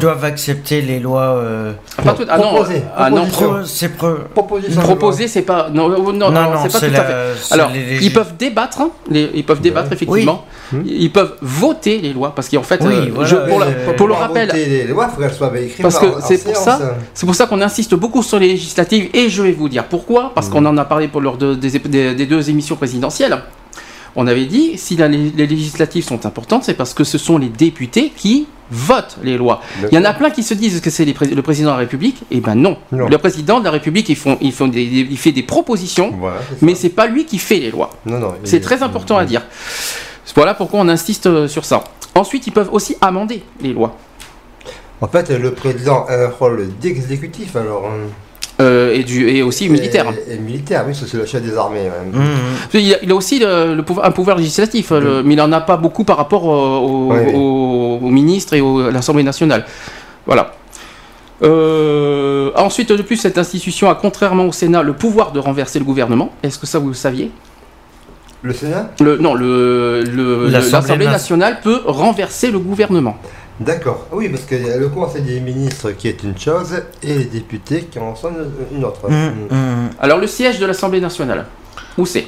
[0.00, 1.36] doivent accepter les lois.
[1.36, 2.64] Euh, ah, ah, non,
[2.96, 3.26] ah, non,
[3.64, 5.68] c'est proposer, c'est pas.
[5.72, 7.54] Non, non, non, c'est pas tout à fait.
[7.54, 10.44] Alors, ils peuvent débattre, hein, ils peuvent débattre effectivement.
[10.84, 15.20] Ils peuvent voter les lois parce qu'en fait, euh, pour, le rappel, les lois, faut
[15.20, 15.82] qu'elles soient écrites.
[15.82, 16.80] Parce que c'est pour ça,
[17.14, 20.32] c'est pour ça qu'on insiste beaucoup sur les législatives et je vais vous dire pourquoi.
[20.34, 20.50] Parce mm.
[20.50, 23.38] qu'on en a parlé pour lors des deux émissions présidentielles
[24.16, 28.12] on avait dit si les législatives sont importantes, c'est parce que ce sont les députés
[28.14, 29.60] qui votent les lois.
[29.90, 32.22] Il y en a plein qui se disent que c'est le président de la République.
[32.30, 32.78] Eh ben non.
[32.90, 36.14] Le président de la République, il, font, il, il fait des propositions,
[36.60, 37.90] mais c'est pas lui qui fait les lois.
[38.44, 39.42] C'est très important à dire.
[40.34, 41.84] Voilà pourquoi on insiste euh, sur ça.
[42.14, 43.96] Ensuite, ils peuvent aussi amender les lois.
[45.02, 47.90] En fait, le président a un rôle d'exécutif alors.
[48.62, 48.66] Hein.
[48.66, 50.06] Euh, et, du, et aussi militaire.
[50.28, 51.90] Et, militaire, oui, c'est le chef des armées.
[52.12, 52.78] Mmh.
[52.78, 55.22] Il, a, aussi le, pouvoir, un pouvoir législatif, mmh.
[55.24, 59.64] mais il n'en a pas beaucoup par rapport au, ministre et à l'Assemblée nationale.
[60.26, 60.52] Voilà.
[61.42, 65.84] Euh, ensuite, de plus, cette institution a, contrairement au Sénat, le pouvoir de renverser le
[65.84, 66.32] gouvernement.
[66.42, 67.30] Est-ce que ça, vous le saviez?
[68.42, 68.90] Le Sénat?
[69.00, 73.16] Le, Non, l'Assemblée nationale peut renverser le gouvernement.
[73.64, 74.06] D'accord.
[74.12, 77.98] Oui, parce que le Conseil des ministres qui est une chose et les députés qui
[77.98, 78.32] en sont
[78.72, 79.08] une autre.
[79.08, 79.54] Mmh.
[79.54, 79.90] Mmh.
[80.00, 81.46] Alors le siège de l'Assemblée nationale,
[81.96, 82.26] où c'est?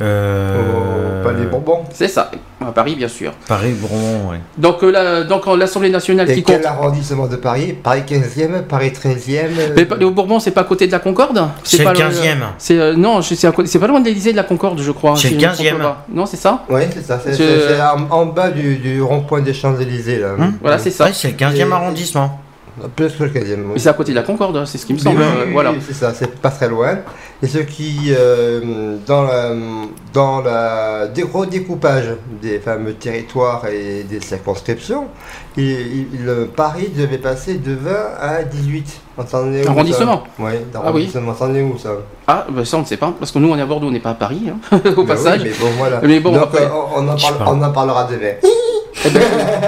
[0.00, 1.20] Euh...
[1.20, 1.84] Au Palais Bourbon.
[1.92, 2.30] C'est ça,
[2.60, 3.32] à Paris bien sûr.
[3.46, 4.36] Paris Bourbon, oui.
[4.56, 9.74] Donc, euh, donc l'Assemblée nationale Et qui quel arrondissement de Paris Paris 15e, Paris 13e
[9.76, 12.36] Mais le Bourbon, c'est pas à côté de la Concorde C'est le 15e.
[12.58, 15.16] C'est euh, non, c'est pas loin de l'Élysée de la Concorde, je crois.
[15.16, 15.74] C'est le 15e.
[16.12, 17.20] Non, c'est ça Oui, c'est ça.
[17.22, 17.80] C'est
[18.10, 20.34] en, bas du, rond-point des Champs-Élysées là.
[20.38, 21.12] Hum, voilà, c'est ça.
[21.12, 22.40] c'est le 15e arrondissement.
[22.96, 23.56] Plus que le 15e.
[23.74, 25.20] Mais c'est à côté de la Concorde, hein, c'est ce qui me semble.
[25.20, 25.74] Oui, voilà.
[25.86, 26.98] c'est ça, c'est pas très loin.
[27.42, 29.50] Et ce qui, euh, dans, la,
[30.12, 35.08] dans la redécoupage des fameux territoires et des circonscriptions,
[35.56, 36.06] il,
[36.56, 39.00] Paris devait passer de 20 à 18.
[39.18, 41.34] Arrondissement Oui, d'arrondissement.
[41.38, 41.58] Ah, oui.
[41.58, 41.90] est où ça?
[42.26, 43.90] Ah, bah ça on ne sait pas, parce que nous on est à Bordeaux, on
[43.90, 45.42] n'est pas à Paris, hein, au bah passage.
[45.42, 46.00] mais bon, voilà.
[46.02, 46.48] Mais bon, Donc,
[46.96, 47.16] on, en
[47.46, 48.32] on, en parlera demain.
[49.04, 49.22] Eh ben,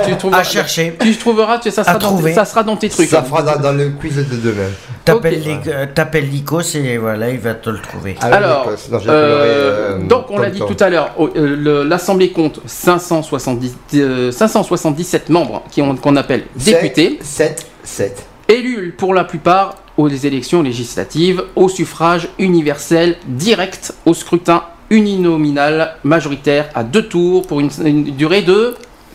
[0.06, 0.94] tu trouveras, à chercher.
[1.00, 3.08] Tu trouveras, ça sera, dans, ça sera dans tes trucs.
[3.08, 4.68] Ça fera dans, le quiz de demain.
[5.04, 5.64] T'appelles Ok.
[5.66, 8.16] les- euh, et voilà, il va te le trouver.
[8.20, 8.66] Ah, Alors.
[8.90, 12.60] Non, euh, pleuré, euh, donc on l'a dit tout à l'heure, oh, euh, l'Assemblée compte
[12.66, 18.26] 570, euh, 577 membres qui ont- qu'on appelle députés, 7, 7.
[18.48, 26.68] élus pour la plupart aux élections législatives, au suffrage universel direct, au scrutin uninominal majoritaire
[26.74, 28.74] à deux tours pour une, une durée de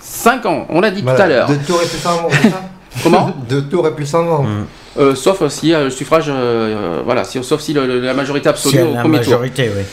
[0.09, 0.65] 5 ans.
[0.69, 1.47] On l'a dit tout à l'heure.
[1.47, 2.61] Deux tours et plus sans membres, c'est ça
[3.03, 4.49] Comment Deux tours et plus sans membres.
[4.49, 4.65] Mm.
[4.97, 8.15] Euh, Sauf si euh, le suffrage, euh, euh, voilà, si- sauf si le- le- la
[8.15, 9.33] majorité absolue au la premier tour.
[9.33, 9.83] majorité, oui.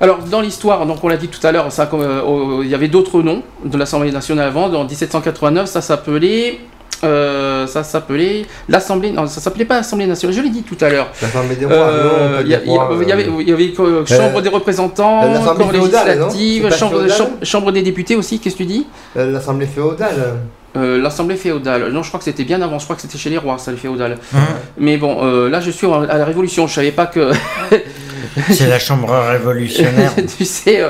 [0.00, 3.20] Alors, dans l'histoire, donc on l'a dit tout à l'heure, euh, il y avait d'autres
[3.22, 4.72] noms de l'Assemblée nationale avant.
[4.72, 6.60] En 1789, ça s'appelait.
[7.04, 9.10] Euh, ça s'appelait l'Assemblée.
[9.12, 10.36] Non, ça s'appelait pas l'Assemblée nationale.
[10.36, 11.08] Je l'ai dit tout à l'heure.
[11.22, 13.72] L'Assemblée des rois, Euh, Il y, y rois, il y avait, euh, il y avait
[13.78, 18.38] euh, Chambre des représentants, non législative, chambre, chambre- chambre des députés aussi.
[18.40, 20.34] Qu'est-ce que tu dis L'Assemblée féodale.
[20.76, 21.90] Euh, L'Assemblée féodale.
[21.92, 22.78] Non, je crois que c'était bien avant.
[22.80, 24.18] Je crois que c'était chez les rois, ça, les féodales.
[24.34, 24.38] Hein
[24.76, 26.66] Mais bon, euh, là, je suis à la Révolution.
[26.66, 27.30] Je savais pas que.
[28.50, 30.12] C'est la chambre révolutionnaire.
[30.36, 30.80] tu sais.
[30.80, 30.88] euh,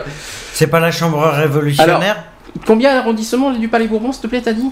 [0.55, 2.25] C'est pas la chambre révolutionnaire
[2.67, 4.71] Combien d'arrondissements du Palais Bourbon, s'il te plaît, t'as dit?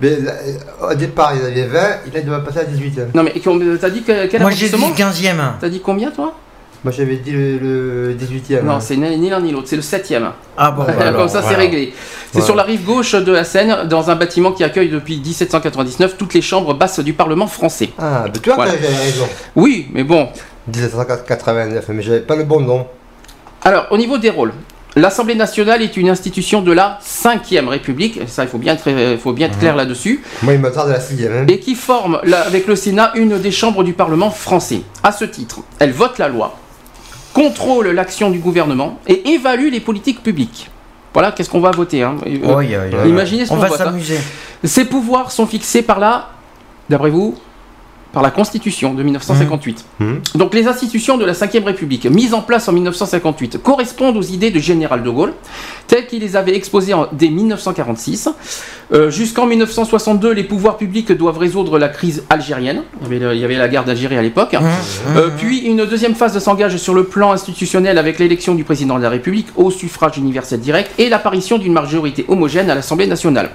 [0.00, 1.80] Mais là, euh, au départ, il y en avait 20,
[2.14, 3.14] il doit passer à 18.
[3.14, 3.32] Non, mais
[3.80, 5.58] t'as dit que, quel Moi j'ai dit arrondissement 15e.
[5.60, 6.34] T'as dit combien, toi?
[6.84, 8.62] Moi, j'avais dit le, le 18e.
[8.62, 10.30] Non, c'est ni l'un ni l'autre, c'est le 7ème.
[10.56, 11.92] Ah bon, bah alors, Comme ça, c'est réglé.
[12.32, 16.16] C'est sur la rive gauche de la Seine, dans un bâtiment qui accueille depuis 1799
[16.16, 17.90] toutes les chambres basses du Parlement français.
[17.98, 18.72] Ah, mais tu vois Voilà.
[18.72, 19.26] raison.
[19.56, 20.28] Oui, mais bon.
[20.68, 22.86] 1789, mais j'avais pas le bon nom.
[23.64, 24.52] Alors, au niveau des rôles,
[24.96, 29.18] l'Assemblée nationale est une institution de la 5ème République, ça, il faut bien être, il
[29.18, 31.44] faut bien être clair là-dessus, Moi, il me tarde la 6 hein.
[31.48, 34.80] et qui forme, là, avec le Sénat, une des chambres du Parlement français.
[35.02, 36.56] À ce titre, elle vote la loi,
[37.34, 40.70] contrôle l'action du gouvernement et évalue les politiques publiques.
[41.12, 42.02] Voilà, qu'est-ce qu'on va voter.
[42.02, 42.16] hein.
[42.26, 43.04] Euh.
[43.06, 43.78] Imaginez ce On qu'on va hein.
[43.78, 44.18] s'amuser.
[44.64, 46.28] Ces pouvoirs sont fixés par la,
[46.90, 47.36] d'après vous,
[48.16, 49.84] par la Constitution de 1958.
[50.00, 50.20] Mhm.
[50.36, 54.50] Donc les institutions de la Ve République, mises en place en 1958, correspondent aux idées
[54.50, 55.34] du général de Gaulle,
[55.86, 58.30] telles qu'il les avait exposées en- dès 1946.
[58.94, 62.84] Euh, Jusqu'en 1962, les pouvoirs publics doivent résoudre la crise algérienne.
[63.00, 64.54] Il y avait, le- il y avait la guerre d'Algérie à l'époque.
[64.54, 64.64] Mmh.
[65.18, 69.02] Euh, puis une deuxième phase s'engage sur le plan institutionnel avec l'élection du président de
[69.02, 73.50] la République au suffrage universel direct et l'apparition d'une majorité homogène à l'Assemblée nationale.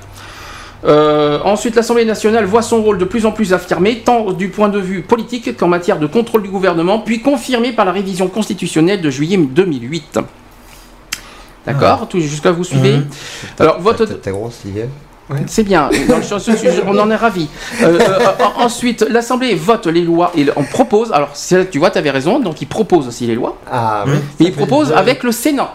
[0.83, 4.69] Euh, ensuite, l'Assemblée nationale voit son rôle de plus en plus affirmé, tant du point
[4.69, 9.01] de vue politique qu'en matière de contrôle du gouvernement, puis confirmé par la révision constitutionnelle
[9.01, 10.19] de juillet 2008.
[11.65, 13.05] D'accord Tout Jusqu'à vous suivez Mhm.
[13.59, 13.77] Alors,
[15.31, 16.49] hein c'est bien, dans le sens-
[16.87, 17.47] on en est ravis.
[17.83, 18.19] Euh, euh,
[18.57, 22.09] en- ensuite, l'Assemblée vote les lois et on propose, alors c'est- tu vois, tu avais
[22.09, 24.13] raison, donc il propose aussi les lois, Ah, oui.
[24.39, 25.71] mais il propose avec le Sénat,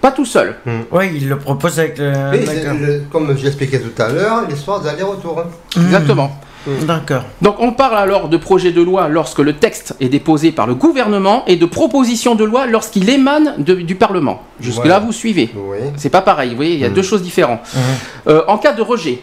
[0.00, 0.56] pas tout seul.
[0.92, 2.12] Oui, il le propose avec le.
[2.12, 5.40] Le- comme j'expliquais tout à l'heure, l'histoire d'aller-retour.
[5.40, 5.80] hein.
[5.80, 6.30] Exactement.
[6.82, 7.22] D'accord.
[7.40, 10.74] Donc on parle alors de projet de loi lorsque le texte est déposé par le
[10.74, 14.42] gouvernement et de proposition de loi lorsqu'il émane de- du Parlement.
[14.60, 14.98] Jusque-là, Voilà.
[14.98, 15.50] vous suivez.
[15.54, 15.78] Oui.
[15.96, 17.60] C'est pas pareil, vous voyez, il y a deux choses différentes.
[18.26, 19.20] Euh, en cas de rejet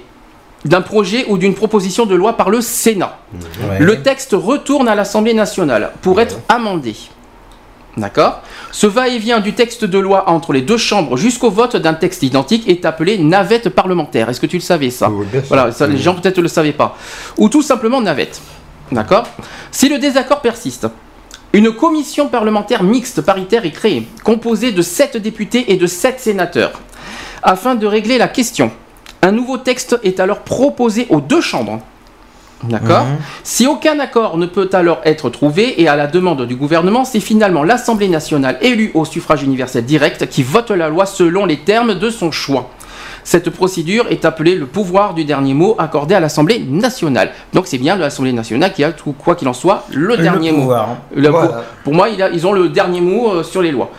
[0.63, 3.19] d'un projet ou d'une proposition de loi par le Sénat,
[3.69, 3.78] Ouais.
[3.80, 6.95] Le texte retourne à l'Assemblée nationale pour être amendé.
[7.98, 8.41] D'accord
[8.72, 12.68] Ce va-et-vient du texte de loi entre les deux chambres jusqu'au vote d'un texte identique
[12.68, 14.30] est appelé navette parlementaire.
[14.30, 15.26] Est-ce que tu le savais ça Oui.
[15.48, 16.98] Voilà, ça, les gens peut-être ne le savaient pas.
[17.38, 18.41] Ou tout simplement navette.
[18.91, 19.26] D'accord
[19.72, 20.88] Si le désaccord persiste,
[21.54, 26.82] une commission parlementaire mixte paritaire est créée, composée de 7 députés et de 7 sénateurs,
[27.41, 28.72] afin de régler la question.
[29.22, 31.80] Un nouveau texte est alors proposé aux deux chambres.
[32.70, 33.18] D'accord Mhm.
[33.43, 37.20] Si aucun accord ne peut alors être trouvé et à la demande du gouvernement, c'est
[37.20, 41.95] finalement l'Assemblée nationale élue au suffrage universel direct qui vote la loi selon les termes
[41.95, 42.70] de son choix.
[43.24, 47.32] Cette procédure est appelée le pouvoir du dernier mot accordé à l'Assemblée nationale.
[47.53, 50.51] Donc c'est bien l'Assemblée nationale qui a, tout, quoi qu'il en soit, le, Le dernier
[50.51, 50.59] mot.
[50.59, 50.89] pouvoir.
[51.16, 51.47] Le- Voilà.
[51.47, 51.55] pour,
[51.86, 53.89] pour moi, il a- ils ont le dernier mot euh, sur les lois.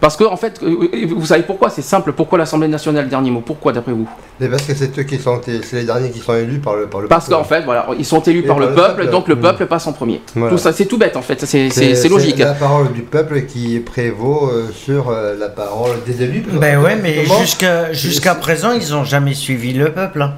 [0.00, 1.70] Parce que, en fait, euh, vous savez pourquoi?
[1.70, 2.12] C'est simple.
[2.12, 3.40] Pourquoi l'Assemblée nationale, le dernier mot?
[3.44, 4.08] Pourquoi, d'après vous?
[4.40, 6.86] Mais parce que c'est eux qui sont, c'est les derniers qui sont élus par le
[6.86, 7.38] par le Parce peuple.
[7.38, 9.10] qu'en fait, voilà, ils sont élus par le peuple, peuple.
[9.10, 9.40] donc le Mm.
[9.40, 10.20] peuple passe en premier.
[10.34, 10.50] Voilà.
[10.50, 11.44] Tout ça, c'est tout bête, en fait.
[11.44, 12.38] C'est c'est- c'est logique.
[12.38, 16.44] la parole du peuple qui prévaut euh, sur euh, la parole des élus.
[16.52, 20.22] Ben ouais, mais jusqu'à jusqu'à présent, ils ont jamais suivi le peuple.
[20.22, 20.34] hein.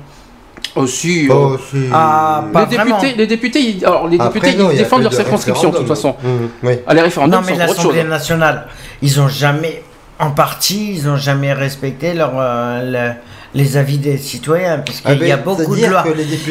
[0.77, 1.27] Aussi.
[1.27, 2.99] pas euh, aussi- Ah, pas les vraiment.
[3.01, 5.89] députés, les députés, ils, alors les Après, députés, non, ils défendent leur circonscription de toute
[5.89, 6.13] façon.
[6.13, 6.47] référendum.
[6.63, 6.73] Mmh, oui.
[6.87, 8.67] Ah, les référendums, Non, mais l'Assemblée nationale,
[9.03, 9.83] ils ont jamais,
[10.19, 13.15] en partie, ils ont jamais respecté leur, euh, le-
[13.55, 16.05] les avis des citoyens, parce qu'il Ah, y a beaucoup de lois.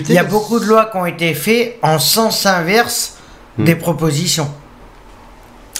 [0.09, 3.17] Il y a beaucoup de lois qui ont été faites en sens inverse
[3.57, 3.63] Hmm.
[3.63, 4.49] des propositions.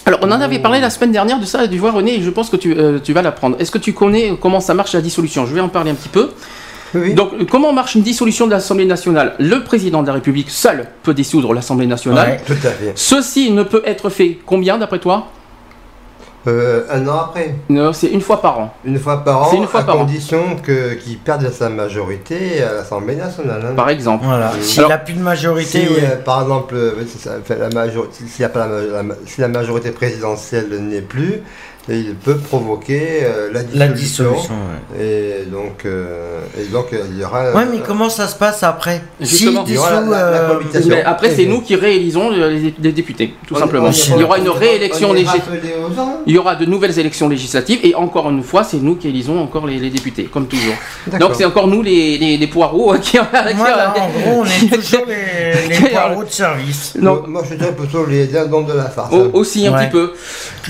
[0.06, 2.30] Alors, on en avait parlé la semaine dernière de ça, et tu vois, René, je
[2.30, 3.56] pense que tu, euh, tu vas l'apprendre.
[3.58, 5.46] Est-ce que tu connais comment ça marche la dissolution?
[5.46, 6.30] Je vais en parler un petit peu.
[6.94, 7.14] Oui.
[7.14, 9.34] Donc, euh, comment marche une dissolution de l'Assemblée nationale?
[9.38, 12.28] Le président de la République seul peut dissoudre l'Assemblée nationale.
[12.30, 12.40] Ouais.
[12.46, 12.92] Tout à fait.
[12.94, 15.26] Ceci ne peut être fait combien d'après toi?
[16.48, 18.74] Euh, un an après, Non, C'est une fois par an.
[18.84, 19.98] une fois par an, C'est une fois à par an.
[20.06, 23.62] condition que qu'il perde sa majorité à l'Assemblée nationale.
[23.68, 23.74] hein.
[23.74, 24.24] Par exemple.
[24.24, 24.52] Voilà.
[24.54, 24.62] Oui.
[24.62, 25.96] S'il n'a plus de majorité, Si, oui.
[26.04, 31.42] euh, par exemple, euh, ça, la la, la si la majorité présidentielle n'est plus,
[31.88, 33.78] il peut provoquer euh, la dissolution.
[33.78, 34.54] la dissolution.
[34.98, 35.04] ouais.
[35.04, 37.52] Et donc, euh, et donc euh, il y aura.
[37.52, 39.64] Ouais, mais comment ça se passe après Justement.
[39.64, 40.88] S'il Il y aura la- dissout, la- la euh, cohabitation.
[40.90, 43.88] Mais après, c'est Et- nous qui réélisons euh, les, les députés, tout On- simplement.
[43.88, 45.60] on- Il y aura une on- réélection législative.
[46.26, 49.38] Il y aura de nouvelles élections législatives et encore une fois, c'est nous qui élisons
[49.38, 50.74] encore les, les députés, comme toujours.
[51.20, 53.18] Donc c'est encore nous les, les, les poireaux euh, qui.
[53.56, 56.94] Voilà, en gros, on est toujours les, les poireaux de service.
[57.00, 57.22] Non.
[57.28, 59.12] Moi, je dirais plutôt les dindons de la farce.
[59.12, 59.84] Au- aussi un Ouais.
[59.86, 60.12] petit peu.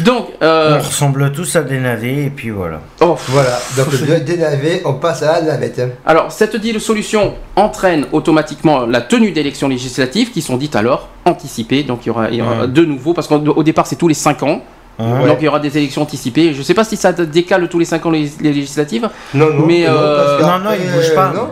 [0.02, 2.80] Donc, On euh, ressemble tous à des navets, et puis voilà.
[3.00, 5.80] oh, Voilà, donc de- des navets, on passe à la navette.
[6.04, 11.82] alors cette dissolution entraîne automatiquement la tenue d'élections législatives qui sont dites alors anticipées.
[11.82, 12.68] Donc il y aura, il y aura Ouais.
[12.68, 14.62] de nouveau, parce qu'au départ c'est tous les 5 ans.
[14.98, 15.26] Ouais.
[15.28, 16.52] Donc il y aura des élections anticipées.
[16.54, 19.08] Je ne sais pas si ça décale tous les 5 ans les, les législatives.
[19.34, 21.32] Non, non, Mais, non, euh, non, non, il bouge pas.
[21.34, 21.48] non.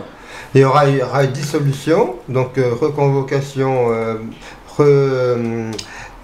[0.55, 4.15] Il y aura, il y aura une dissolution, donc euh, reconvocation, euh,
[4.77, 5.69] re- euh,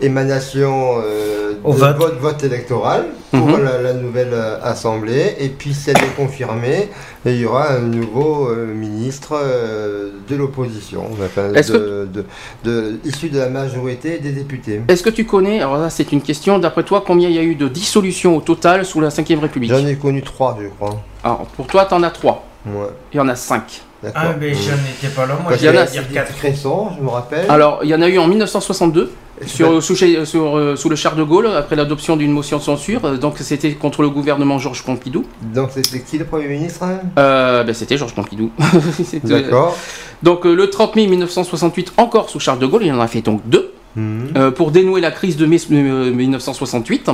[0.01, 1.79] émanation euh, Au de
[2.19, 2.43] vote.
[2.43, 3.63] électoral pour Mhm.
[3.63, 5.35] la, la nouvelle euh, assemblée.
[5.39, 6.89] Et puis, si elle est confirmée,
[7.25, 12.25] il y aura un nouveau euh, ministre euh, de l'opposition, enfin, Est-ce de, de-
[12.63, 14.81] de- issu de la majorité des députés.
[14.87, 17.43] Est-ce que tu connais, alors là c'est une question, d'après toi, combien il y a
[17.43, 19.71] eu de dissolutions au total sous la Ve République?
[19.71, 21.01] J'en ai connu trois, je crois.
[21.23, 22.43] Alors pour toi, tu en as 3.
[22.65, 22.73] Ouais,
[23.13, 23.81] Il y en a 5.
[24.03, 24.21] D'accord.
[24.23, 26.35] Ah, mais je n'étais pas là, moi, 4.
[26.37, 27.45] Cresson, je me rappelle.
[27.49, 29.11] Alors il y en a eu en 1962.
[29.43, 32.31] Et c'est Sur, sous, chez- sur, euh, sous le char de Gaulle, après l'adoption d'une
[32.31, 35.25] motion de censure, euh, donc c'était contre le gouvernement Georges Pompidou.
[35.41, 36.99] Donc c'était qui le Premier ministre hein?
[37.17, 38.51] Euh, ben, c'était Georges Pompidou.
[39.23, 39.75] D'accord.
[40.21, 43.41] Donc le 30 mai 1968, encore sous Charles de Gaulle, il en a fait donc
[43.45, 47.09] deux, euh, pour dénouer la crise de mai euh, 1968.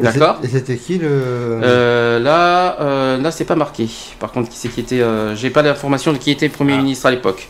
[0.00, 1.06] Et D'accord Et c'était qui le.
[1.10, 3.88] Euh, là, euh, là c'est pas marqué.
[4.18, 6.78] Par contre, qui c'est qui était euh, J'ai pas l'information de qui était Premier Ah.
[6.78, 7.48] ministre à l'époque.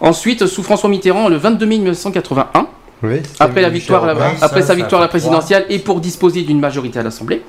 [0.00, 2.66] Ensuite, sous François Mitterrand, le 22 mai 1981,
[3.02, 6.00] Oui, après, la victoire, à la- après ça, sa victoire à la présidentielle et pour
[6.00, 7.42] disposer d'une majorité à l'Assemblée,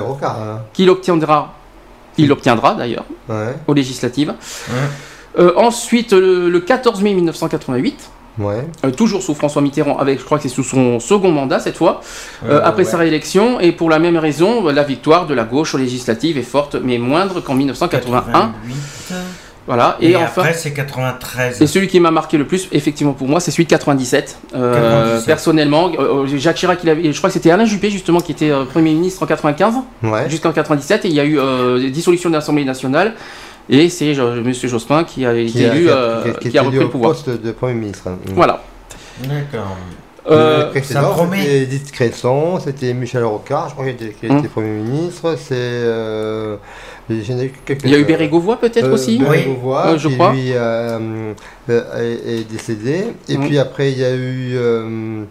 [0.00, 0.38] Rocard.
[0.40, 0.60] hein.
[0.72, 1.52] qu'il obtiendra,
[2.16, 4.32] il l'obtiendra d'ailleurs, Ouais, aux législatives.
[5.38, 7.98] Euh, ensuite, le, le 14 mai 1988,
[8.38, 8.66] ouais.
[8.84, 11.76] euh, toujours sous François Mitterrand, avec, je crois que c'est sous son second mandat cette
[11.76, 12.00] fois,
[12.44, 12.90] euh, Euh, après ouais.
[12.90, 16.42] sa réélection, et pour la même raison, la victoire de la gauche aux législatives est
[16.42, 18.32] forte, mais moindre qu'en 1981.
[18.32, 18.76] 88.
[19.66, 20.42] Voilà, et, Et, enfin.
[20.42, 21.62] après, c'est 93.
[21.62, 24.36] Et celui qui m'a marqué le plus, effectivement pour moi, c'est celui de 97.
[24.54, 25.26] Euh, 97.
[25.26, 25.90] Personnellement,
[26.36, 29.22] Jacques Chirac, il avait, je crois que c'était Alain Juppé justement qui était Premier ministre
[29.22, 30.28] en 95 Ouais.
[30.28, 31.38] jusqu'en 97 et il y a eu
[31.90, 33.14] dissolution de l'Assemblée nationale
[33.68, 36.84] et c'est euh, Monsieur Jospin qui a été élu, euh, qui, a élu repris le
[36.86, 37.12] au pouvoir.
[37.12, 38.08] poste de Premier ministre.
[38.08, 38.18] hein.
[38.34, 38.62] Voilà.
[39.22, 39.76] D'accord.
[40.26, 44.42] Euh, c'était Edith Cresson, c'était Michel Rocard, je crois qu'il était, Hum.
[44.48, 45.36] Premier ministre.
[45.38, 45.52] C'est.
[45.52, 46.56] Euh,
[47.10, 47.20] il
[47.90, 49.18] y a eu Bérégovoy peut-être Euh, aussi?
[49.18, 50.32] Bérégovoy, Euh, je qui, crois.
[50.32, 51.34] lui euh,
[51.68, 53.04] euh, est, est décédé.
[53.28, 53.40] Et Mm.
[53.46, 54.52] puis après, il y a eu.
[54.56, 55.24] euh,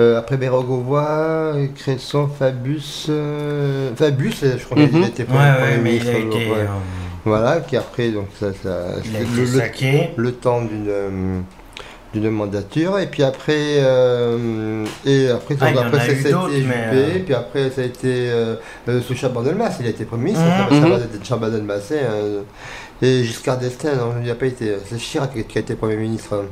[0.00, 3.06] euh, après Bérégovoy, Cresson, Fabius.
[3.08, 6.10] euh, Fabius, je crois qu'il était Ouais, Premier ouais, mais il ministre.
[7.26, 8.48] A Voilà, qui après, donc ça.
[8.62, 11.40] ça a le- été le- temps d'une euh,
[12.14, 16.28] d'une mandature et puis après euh, et après, Ah, après a ça, a été
[16.62, 18.56] Juppé, euh, puis après ça a été euh,
[19.02, 20.90] sous Chaban Delmas il a été premier ministre ça Mhm.
[20.90, 22.40] va être Chaban Delmas euh,
[23.02, 26.34] et Giscard d'Estaing il n'a pas été c'est Chirac qui qui a été premier ministre
[26.34, 26.46] hein.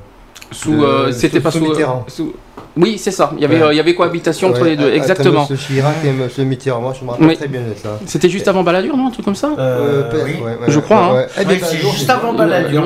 [0.53, 1.75] Sous, euh, c'était pas sous
[2.09, 2.33] sous,
[2.77, 3.33] Oui, c'est ça.
[3.37, 3.63] Il y avait, Ouais.
[3.63, 4.87] euh, il y avait cohabitation entre Ouais, les deux.
[4.87, 5.43] entre Exactement.
[5.43, 7.37] Monsieur Chirac et Monsieur Mitterrand moi je me rappelle Oui.
[7.37, 9.53] très bien de ça C'était juste avant Balladur, non, un truc comme ça.
[9.59, 10.21] Euh, oui.
[10.21, 11.15] ouais, ouais, Je ouais, crois, hein.
[11.15, 11.27] ouais.
[11.41, 12.83] Eh bien, ben, juste avant Balladur.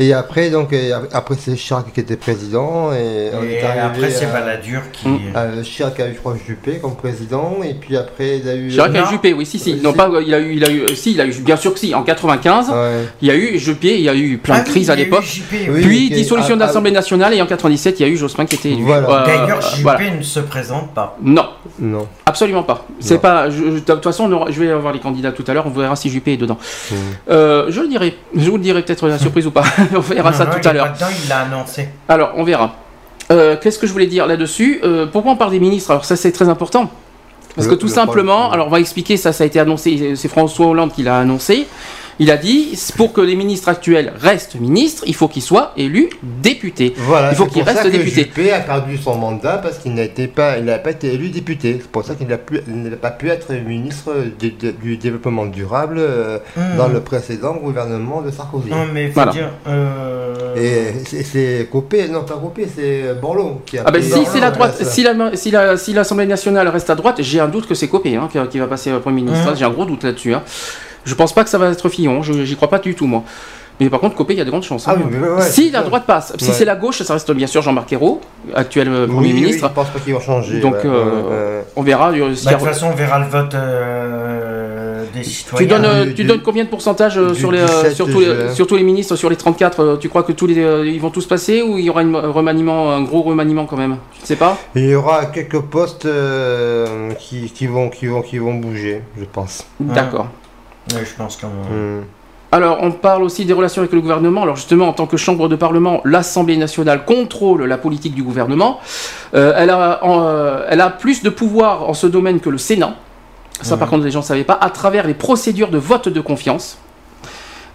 [0.00, 2.92] Et après, donc, et après c'est Chirac qui était président.
[2.92, 5.08] Et, on Et est arrivé après, c'est Balladur qui.
[5.08, 5.18] Mm.
[5.36, 8.70] Euh, Chirac a eu, je crois, Juppé comme président, et puis après, il a eu.
[8.70, 9.06] Chirac a eu.
[9.10, 9.72] Juppé, oui, si, si.
[9.72, 9.96] Euh, Non, si.
[9.96, 11.80] pas, il a eu, il a eu, euh, si, il a eu, bien sûr que
[11.80, 11.94] si.
[11.94, 12.74] En 95, Ouais.
[13.22, 14.90] il y a eu Juppé, il y a eu plein Ah de crises il y
[14.90, 15.24] à a eu l'époque.
[15.24, 15.82] JP, Oui.
[15.82, 18.70] Puis dissolution de l'Assemblée nationale et en 97 il y a eu Jospin qui était
[18.70, 18.84] élu.
[18.84, 19.24] Voilà.
[19.26, 20.10] D'ailleurs, JP voilà.
[20.10, 21.16] ne se présente pas.
[21.22, 21.48] Non,
[21.80, 22.06] Non.
[22.26, 22.86] absolument pas.
[23.00, 23.50] C'est pas.
[23.50, 25.66] je- De toute façon, aura- je vais avoir les candidats tout à l'heure.
[25.66, 26.58] On verra si Juppé est dedans.
[26.90, 26.94] Mm.
[27.30, 28.16] Euh, je le dirai.
[28.36, 29.64] Je vous le dirai peut-être la surprise ou pas.
[29.96, 30.92] on verra Non, ça non, tout à l'heure.
[31.22, 31.88] il l'a annoncé.
[32.08, 32.74] Alors, on verra.
[33.30, 34.80] Euh, Qu'est-ce que je voulais dire là-dessus?
[34.84, 35.90] Euh, Pourquoi on parle des ministres?
[35.90, 36.90] Alors ça, c'est très important.
[37.54, 38.52] Parce Le- que tout le simplement, problème.
[38.54, 41.66] alors on va expliquer, ça, ça a été annoncé, c'est François Hollande qui l'a annoncé.
[42.20, 46.10] Il a dit, pour que les ministres actuels restent ministres, il faut qu'ils soient élus
[46.22, 46.92] députés.
[46.96, 48.22] Voilà, il faut c'est qu'il pour ça reste que député.
[48.24, 50.02] Juppé a perdu son mandat parce qu'il n'a
[50.34, 51.78] pas, il n'a pas été élu député.
[51.80, 52.36] C'est pour ça qu'il n'a
[52.96, 56.76] pas pu être ministre du, développement durable euh, Hmm.
[56.76, 58.70] dans le précédent gouvernement de Sarkozy.
[58.70, 59.32] Non, mais faut Voilà.
[59.32, 59.50] dire.
[59.68, 64.24] euh, Et c'est- Copé, non pas Copé, c'est Borloo qui a Ah ben si la
[64.24, 64.90] c'est la droite, place.
[64.92, 67.86] si la- si la- si l'Assemblée nationale reste à droite, j'ai un doute que c'est
[67.88, 69.50] Copé hein, qui, qui va passer euh, Premier ministre.
[69.50, 69.56] Mhm.
[69.56, 70.34] J'ai un gros doute là-dessus.
[70.34, 70.42] Hein.
[71.04, 73.22] Je pense pas que ça va être Fillon, je- j'y crois pas du tout moi.
[73.80, 74.88] Mais par contre, Copé, il y a de grandes chances.
[74.88, 74.94] hein.
[74.96, 76.52] Ah oui, mais ouais, ouais, si la droite passe, si Ouais.
[76.52, 78.20] c'est la gauche, ça reste bien sûr Jean-Marc Ayrault,
[78.52, 79.68] actuel euh, Oui, Premier oui, ministre.
[79.68, 80.58] je pense pas qu'ils vont changer.
[80.58, 81.62] Donc, ouais, euh.
[81.76, 82.10] On verra.
[82.10, 85.66] euh, bah, de toute façon, on verra le vote euh, des citoyens.
[85.68, 88.18] Tu donnes, du- tu du- donnes combien de pourcentage du sur, les, 17 sur, tous
[88.20, 90.54] les, sur tous les ministres, sur les 34 euh, Tu crois que tous les,
[90.88, 93.76] ils vont tous passer ou il y aura une- un remaniement, un gros remaniement quand
[93.76, 93.98] même?
[94.16, 94.58] Tu ne sais pas?
[94.74, 99.24] Il y aura quelques postes euh, qui, qui vont, qui, vont, qui vont bouger, je
[99.24, 99.64] pense.
[99.78, 100.26] D'accord.
[100.94, 102.00] Ouais, je pense quand même.
[102.00, 102.04] Hmm.
[102.50, 104.42] Alors, on parle aussi des relations avec le gouvernement.
[104.42, 108.80] Alors, justement, en tant que chambre de parlement, l'Assemblée nationale contrôle la politique du gouvernement.
[109.34, 112.56] Euh, elle, a, en, euh, elle a plus de pouvoir en ce domaine que le
[112.56, 112.94] Sénat.
[113.60, 114.56] Ça, par contre, les gens ne savaient pas.
[114.58, 116.78] À travers les procédures de vote de confiance,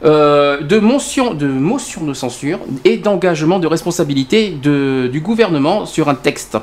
[0.05, 6.09] euh, de, motion, de motion de censure et d'engagement de responsabilité de- du gouvernement sur
[6.09, 6.57] un texte.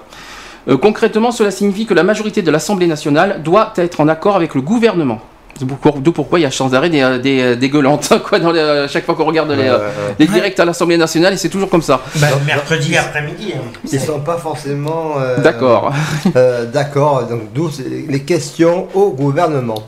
[0.82, 4.60] Concrètement, cela signifie que la majorité de l'Assemblée nationale doit être en accord avec le
[4.62, 5.20] gouvernement.
[5.58, 8.88] D'où pourquoi il y a chance d'arrêt des, des, des gueulantes, quoi, dans les- à
[8.88, 10.14] chaque fois qu'on regarde les, Ouais, euh, ouais, ouais.
[10.18, 12.00] les directs à l'Assemblée nationale, et c'est toujours comme ça.
[12.16, 13.52] Bah, Non, mercredi après-midi.
[13.56, 13.60] hein.
[13.92, 15.92] Ils sont pas forcément euh, D'accord.
[16.36, 17.70] euh, d'accord, donc d'où
[18.08, 19.82] les questions au gouvernement.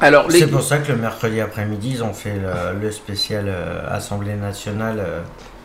[0.00, 0.40] Alors, les...
[0.40, 4.34] C'est pour ça que le mercredi après-midi, ils ont fait le, le spécial euh, Assemblée
[4.34, 5.00] nationale.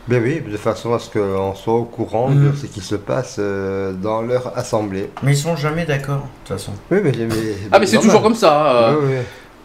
[0.08, 2.50] Ben oui, de façon à ce qu'on soit au courant Mhm.
[2.52, 5.10] de ce qui se passe euh, dans leur assemblée.
[5.24, 6.72] Mais ils sont jamais d'accord, de toute façon.
[6.92, 7.34] Oui, mais, mais-
[7.72, 8.66] Ah, mais c'est toujours comme ça.
[8.90, 8.94] euh.
[9.00, 9.14] Oui, oui.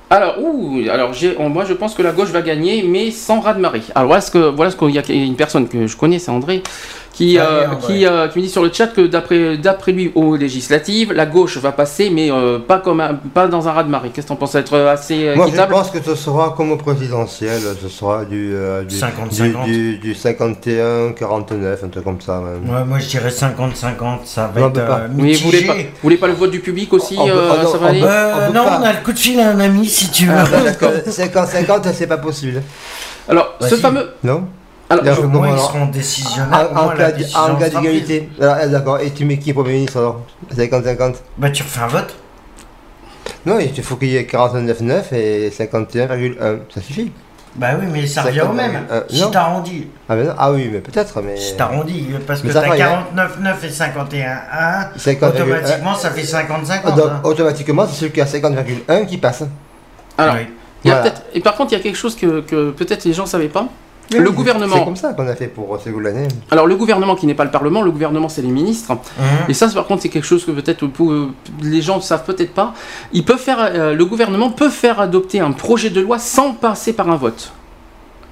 [0.10, 3.82] Alors, ouh, alors j'ai, moi je pense que la gauche va gagner, mais sans raz-de-marée.
[3.96, 6.32] Alors voilà ce que, voilà ce qu'il y a une personne que je connais, c'est
[6.32, 6.64] André,
[7.28, 8.06] qui, Ah, euh, bien, qui, ouais.
[8.08, 11.58] euh, qui me dit sur le chat que d'après, d'après lui aux législatives, la gauche
[11.58, 14.10] va passer, mais euh, pas comme un- pas dans un raz-de-marée.
[14.14, 16.78] Qu'est-ce que t'en penses être assez euh, Moi, je pense que ce sera comme au
[16.78, 19.66] présidentiel, ce sera du, euh, du, 50-50.
[19.66, 22.40] du, du, du 51-49, un truc comme ça.
[22.42, 22.74] même.
[22.74, 24.26] Ouais, moi, je dirais 50-50.
[24.26, 24.76] Ça va Non, être
[25.16, 27.28] mais euh, vous voulez pas, vous voulez pas le vote du public aussi non,
[27.72, 28.80] Ça va aller On peut non, pas.
[28.82, 30.34] on a le coup de fil à un ami si tu veux.
[30.36, 32.62] Ah, ben, d'accord, 50-50, c'est pas possible.
[33.30, 33.82] Alors, Bah, ce si.
[33.82, 34.10] fameux.
[34.24, 34.46] Non
[34.92, 36.70] Alors, Bien, je- non, Moi, ils alors, seront En, décisionnaires.
[36.76, 38.30] en cas, décision cas d'égalité.
[38.42, 40.22] Alors, ah, d'accord, et tu mets qui Premier ministre alors?
[40.56, 41.24] 50-50 prise.
[41.38, 42.16] Bah, tu refais un vote
[43.46, 46.60] Non, il faut qu'il y ait 49,9 et 51,1.
[46.74, 47.12] Ça suffit.
[47.56, 48.86] Bah oui, mais ça revient au même.
[48.90, 50.34] Euh, si t'arrondis, Ah, ben non.
[50.38, 51.36] ah oui, mais peut-être, mais.
[51.36, 55.28] si t'arrondis, parce que Mais ça t'as va, il y a- 49,9 et 51,1, 50,1.
[55.44, 56.96] automatiquement, ça fait 50-50.
[56.96, 57.20] Donc, hein.
[57.26, 59.44] automatiquement, c'est celui qui a 50,1 qui passe.
[60.18, 60.48] alors, Oui.
[60.86, 61.10] il y a Voilà.
[61.12, 61.24] peut-être.
[61.34, 63.66] Et par contre, il y a quelque chose que, que peut-être les gens savaient pas.
[64.18, 64.76] Le gouvernement.
[64.76, 66.28] C'est comme ça qu'on a fait pour Ségolène.
[66.50, 68.92] Alors, le gouvernement qui n'est pas le Parlement, le gouvernement c'est les ministres.
[68.92, 68.98] Hum.
[69.48, 71.30] Et ça, par contre, c'est quelque chose que peut-être euh,
[71.62, 72.74] les gens ne savent peut-être pas.
[73.14, 76.94] Ils peuvent faire, euh, le gouvernement peut faire adopter un projet de loi sans passer
[76.94, 77.52] par un vote.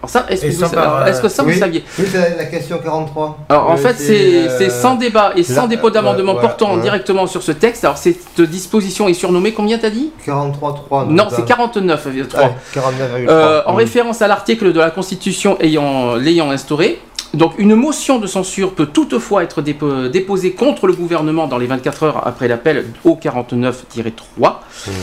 [0.02, 1.54] Alors ça, est-ce que, vous, par, que ça oui.
[1.54, 3.38] vous saviez Oui, c'est la question 43.
[3.50, 6.42] Alors en Euh, fait, c'est euh, c'est sans débat et sans là, dépôt d'amendement ouais,
[6.42, 6.82] portant ouais.
[6.82, 7.84] directement sur ce texte.
[7.84, 10.12] Alors cette disposition est surnommée combien t'as dit?
[10.26, 11.08] 43,3.
[11.10, 11.68] Non, c'est hein.
[11.74, 12.38] 49,3.
[12.38, 13.30] Ouais, 49,3.
[13.30, 13.76] Euh, en Mm.
[13.76, 17.02] référence à l'article de la Constitution ayant l'ayant instauré.
[17.36, 21.68] Donc une motion de censure peut toutefois être dépo- déposée contre le gouvernement dans les
[21.68, 24.62] 24 heures après l'appel au 49-3.
[24.88, 24.94] Mhm.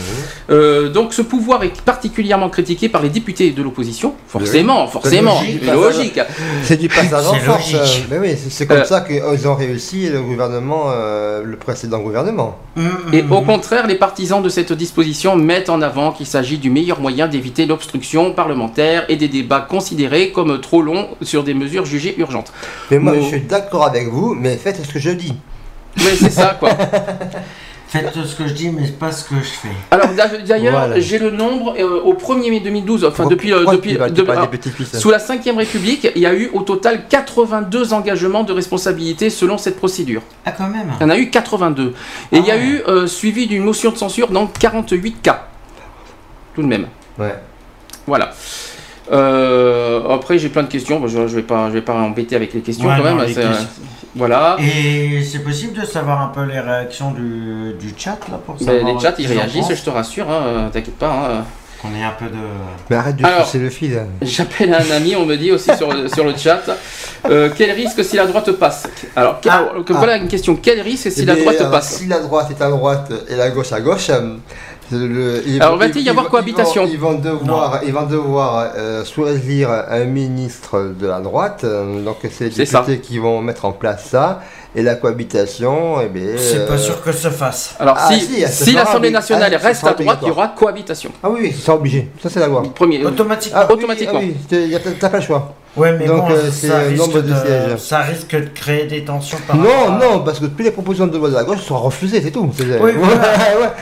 [0.49, 4.13] Euh, donc ce pouvoir est particulièrement critiqué par les députés de l'opposition.
[4.27, 6.19] Forcément, forcément, logique, c'est logique.
[6.63, 7.73] C'est du passage en C'est force.
[7.73, 11.99] euh, Mais oui, c'est- comme Euh, ça qu'ils ont réussi le gouvernement, euh, le précédent
[11.99, 12.57] gouvernement.
[13.13, 16.99] Et au contraire, les partisans de cette disposition mettent en avant qu'il s'agit du meilleur
[16.99, 22.15] moyen d'éviter l'obstruction parlementaire et des débats considérés comme trop longs sur des mesures jugées
[22.17, 22.51] urgentes.
[22.91, 25.33] Mais moi, je suis d'accord avec vous, mais faites ce que je dis.
[25.97, 26.69] Mais c'est ça, quoi.
[27.89, 29.69] Faites ce que je dis, mais pas ce que je fais.
[29.91, 30.99] Alors d'a- d'ailleurs, Voilà.
[30.99, 34.75] j'ai le nombre euh, au 1er mai 2012, enfin depuis, euh, depuis de- alors, petites
[34.75, 39.29] pistes sous la 5ème République, il y a eu au total 82 engagements de responsabilité
[39.29, 40.21] selon cette procédure.
[40.45, 40.91] Ah, quand même.
[40.99, 41.93] Il y en a eu 82.
[42.33, 42.57] Et il y a Ah.
[42.57, 45.47] eu euh, suivi d'une motion de censure dans 48 cas.
[46.55, 46.87] Tout de même.
[47.17, 47.35] Ouais.
[48.05, 48.33] Voilà.
[49.11, 50.99] Euh, après, j'ai plein de questions.
[50.99, 53.15] Bon, je, je vais pas, je vais pas embêter avec les questions Ouais, quand non,
[53.15, 53.27] même.
[53.27, 53.67] c'est- questions.
[54.15, 54.57] Voilà.
[54.59, 58.65] Et c'est possible de savoir un peu les réactions du, du chat là pour Ben,
[58.65, 60.29] savoir les chats, ce ils réagissent, je te rassure.
[60.29, 61.09] hein, T'inquiète pas.
[61.11, 61.45] hein.
[61.79, 62.31] Qu'on ait un peu de.
[62.89, 63.95] Mais arrête de Alors- pousser le fil.
[63.95, 64.07] hein.
[64.23, 66.61] J'appelle un ami, on me dit aussi sur, le- sur le chat.
[67.29, 68.87] euh, quel risque si la droite passe?
[69.15, 70.55] Alors, Ah, voilà une question.
[70.59, 71.97] Quel risque si Eh la bien, droite alors, passe?
[71.97, 74.37] Si la droite est à droite et la gauche à gauche, euh,
[74.91, 78.71] Le- ils- Alors, va-t-il y avoir cohabitation Ils vont, ils vont devoir, ils vont devoir
[78.77, 81.61] euh, choisir un ministre de la droite.
[81.65, 82.79] euh, donc c'est les ça.
[82.81, 84.41] députés qui vont mettre en place ça.
[84.75, 87.75] Et la cohabitation, eh bien, C'est euh, pas sûr que ça fasse.
[87.79, 90.19] Alors, Ah, si, si, ça si sera l'Assemblée nationale ah, ça reste sera à droite,
[90.21, 91.11] il y aura cohabitation.
[91.23, 92.09] Ah oui, oui, c'est obligé.
[92.21, 92.63] Ça, c'est la loi.
[92.75, 93.03] Premier.
[93.05, 93.59] Automatiquement.
[93.61, 94.19] Ah, oui, Automatiquement.
[94.23, 95.53] ah oui, t'as pas le choix.
[95.77, 97.77] Ouais, mais Donc, bon, euh, c'est ça, risque nombre de de, sièges.
[97.79, 101.07] ça risque de créer des tensions par Non, à- non, parce que toutes les propositions
[101.07, 102.49] de loi de la gauche seront refusées, c'est tout.
[102.59, 102.93] Oui, Ouais.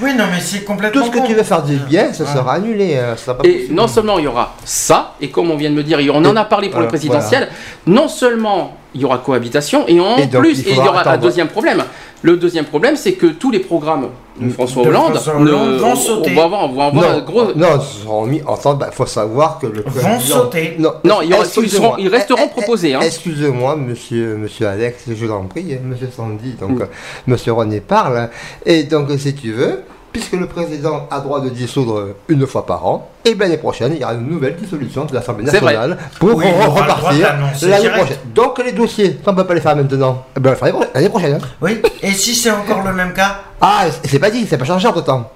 [0.01, 1.01] Oui, non, mais c'est complètement.
[1.01, 2.29] Tout ce que tu veux faire du bien, ça Ouais.
[2.33, 2.95] sera annulé.
[2.95, 3.73] ça sera pas Et possible.
[3.75, 6.35] non seulement il y aura ça, et comme on vient de me dire, on en
[6.35, 7.49] a parlé pour le Voilà, présidentiel,
[7.87, 10.79] non seulement il y aura cohabitation, et en Et donc, plus, il et il y
[10.79, 11.83] aura un deuxième problème.
[12.21, 14.07] Le deuxième problème, c'est que tous les programmes
[14.39, 16.31] de François De Hollande, François Hollande ne- vont on- sauter.
[16.31, 17.43] On va avoir, on va avoir un non, gros.
[17.55, 18.85] non, ils seront mis ensemble.
[18.89, 20.75] Il faut savoir que le Vont sauter.
[20.79, 21.89] Non, Non, ils, excusez-moi.
[21.89, 22.93] seront- ils resteront Eh, eh, proposés.
[22.95, 23.01] hein.
[23.03, 26.81] Excusez-moi, monsieur, monsieur Alex, je l'en prie, hein, monsieur Sandy, donc Mm.
[26.81, 26.85] euh,
[27.27, 28.17] monsieur René parle.
[28.17, 28.29] hein.
[28.65, 29.81] Et donc, si tu veux,
[30.15, 33.91] puisque le président a droit de dissoudre une fois par an, et bien l'année prochaine,
[33.93, 38.17] il y aura une nouvelle dissolution de l'Assemblée nationale pour Oui, repartir l'année prochaine.
[38.33, 40.23] Donc, les dossiers, on ne peut pas les faire maintenant.
[40.37, 41.33] Eh ben, on va les faire l'année pro- l'année prochaine.
[41.35, 41.47] hein.
[41.61, 43.41] Oui, et si c'est encore le même cas?
[43.59, 45.29] Ah, c'est pas dit, c'est pas changé entre temps.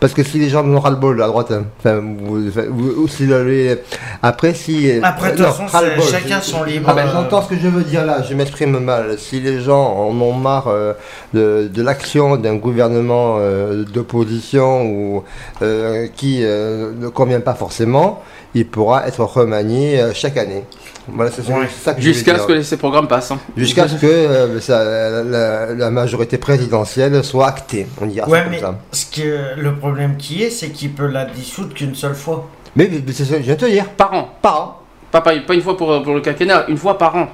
[0.00, 2.64] Parce que si les gens n'ont ras le bol à droite, hein, enfin, vous- enfin,
[2.68, 3.76] vous- ou si les-
[4.22, 7.48] après si Après, de toute façon, ras-le-bol, chacun son libre, Ah ben, euh, J'entends ce
[7.48, 9.18] que je veux dire là, je m'exprime mal.
[9.18, 10.92] Si les gens en ont marre euh,
[11.34, 15.24] de, de l'action d'un gouvernement euh, d'opposition ou
[15.62, 18.22] euh, qui euh, ne convient pas forcément,
[18.54, 20.64] il pourra être remanié euh, chaque année.
[21.10, 21.66] Voilà, c'est Ouais.
[21.70, 23.30] c'est ça que je veux Jusqu'à ce que ces programmes passent.
[23.30, 23.38] hein.
[23.56, 27.86] Jusqu'à ce que euh, ça- la, la majorité présidentielle soit actée.
[28.02, 28.78] On dira ça Ouais, comme mais ça.
[28.92, 32.48] ce que, le problème qui est, c'est qu'il peut la dissoudre qu'une seule fois.
[32.76, 33.86] Mais, mais c'est ce que je viens de te dire.
[33.90, 34.28] Par an.
[34.42, 34.78] Par an.
[35.10, 37.28] Pas, pas, pas une fois pour, pour le quinquennat, une fois par an.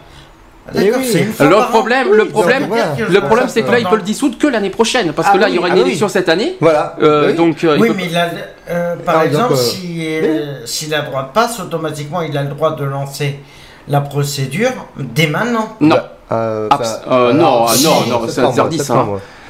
[0.74, 1.08] Eh D'accord, oui.
[1.12, 1.70] c'est une fois Le par an.
[1.72, 2.94] problème, Oui, le problème, voilà.
[2.96, 5.40] le problème, c'est que là, il peut le dissoudre que l'année prochaine, parce que Ah
[5.40, 5.88] là, oui, il y aura ah une oui.
[5.88, 6.56] élection cette année.
[6.60, 6.96] Voilà.
[7.02, 7.34] Euh, Oui.
[7.34, 8.28] Donc, euh, il Oui, peut- mais il a,
[8.70, 12.42] euh, par Ah, exemple, donc, euh, si, euh, si la droite passe, automatiquement, il a
[12.44, 13.40] le droit de lancer
[13.88, 15.76] la procédure dès maintenant.
[15.80, 15.96] non.
[16.32, 16.68] Euh,
[17.10, 19.06] euh, non, non, non, c'est interdit, ça,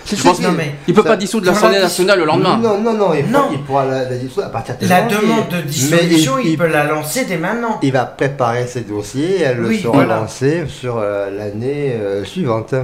[0.06, 0.42] Je pense- si.
[0.42, 2.58] Non, mais Il peut Ça- pas dissoudre l'Assemblée nationale le lendemain.
[2.62, 3.48] Non, non, non, il, faut- Non.
[3.52, 5.16] il pourra la, la dissoudre à partir de la janvier.
[5.18, 7.78] demande de dissolution, il, il, peut la lancer dès maintenant.
[7.82, 10.16] il va préparer ses dossiers, elle Oui, sera voilà.
[10.16, 12.74] lancée sur euh, l'année euh, suivante.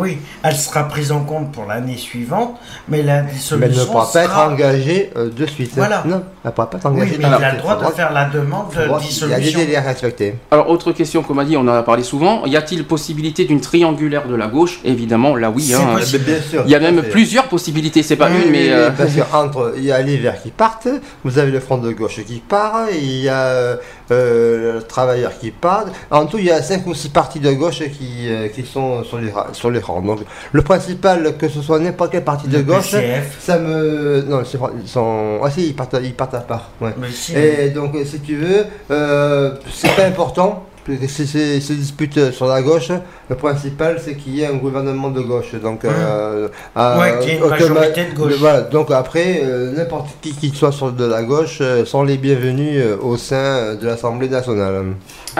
[0.00, 3.86] Oui, elle sera prise en compte pour l'année suivante, mais la Mais elle dissolution ne
[3.86, 5.72] pourra pas être engagée euh, de suite.
[5.76, 6.02] Voilà.
[6.06, 7.10] Non, elle ne pourra pas être engagée.
[7.12, 9.04] Oui, mais il a le droit de faire la demande de Il y a des
[9.06, 9.58] dissolution.
[9.58, 10.34] délais à respecter.
[10.50, 12.44] Alors, autre question qu'on m'a dit, on en a parlé souvent.
[12.46, 14.80] Y a-t-il possibilité d'une triangulaire de la gauche?
[14.84, 15.72] Évidemment, là oui.
[15.74, 15.96] Hein.
[16.24, 16.62] bien sûr.
[16.64, 18.62] Il y a même plusieurs possibilités, c'est pas Oui, une, oui, mais.
[18.64, 20.88] oui, euh, Parce qu'entre, il y a les Verts qui partent,
[21.24, 23.76] vous avez le Front de gauche qui part, il y a
[24.14, 25.86] le Travailleur qui part.
[26.10, 29.04] En tout, il y a cinq ou six partis de gauche qui, euh, qui sont
[29.04, 30.02] sur les, sur les rangs.
[30.02, 30.20] Donc,
[30.52, 33.36] le principal, que ce soit n'importe quel parti de gauche, PCF.
[33.40, 34.22] ça me.
[34.22, 35.40] Non, ils sont.
[35.42, 36.70] Ah si, ils partent, ils partent à part.
[36.80, 36.94] Ouais.
[37.34, 40.64] Et donc, euh, si tu veux, euh, c'est pas important.
[41.08, 42.90] Si c'est se dispute sur la gauche,
[43.28, 45.54] le principal c'est qu'il y ait un gouvernement de gauche.
[45.62, 48.32] Donc, euh, Ouais, y ait une automa- majorité de gauche.
[48.38, 52.16] Voilà, donc après, euh, n'importe qui qui soit sur de la gauche euh, sont les
[52.16, 54.84] bienvenus euh, au sein euh, de l'Assemblée nationale.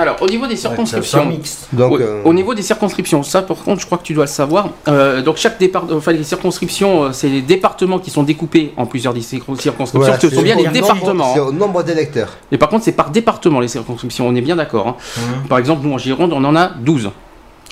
[0.00, 1.30] Alors, au niveau des circonscriptions.
[1.72, 4.24] Donc, au, euh, au niveau des circonscriptions, ça par contre, je crois que tu dois
[4.24, 4.70] le savoir.
[4.88, 8.86] Euh, donc chaque départ, enfin les circonscriptions, euh, c'est les départements qui sont découpés en
[8.86, 9.74] plusieurs circonscriptions.
[9.94, 11.34] voilà, ce sont bien les départements.
[11.34, 11.44] C'est hein.
[11.48, 12.30] au nombre d'électeurs.
[12.50, 14.26] Et par contre, c'est par département les circonscriptions.
[14.26, 14.88] On est bien d'accord.
[14.88, 14.96] hein.
[15.18, 15.48] Mhm.
[15.48, 17.10] Par exemple, nous en Gironde, on en a 12.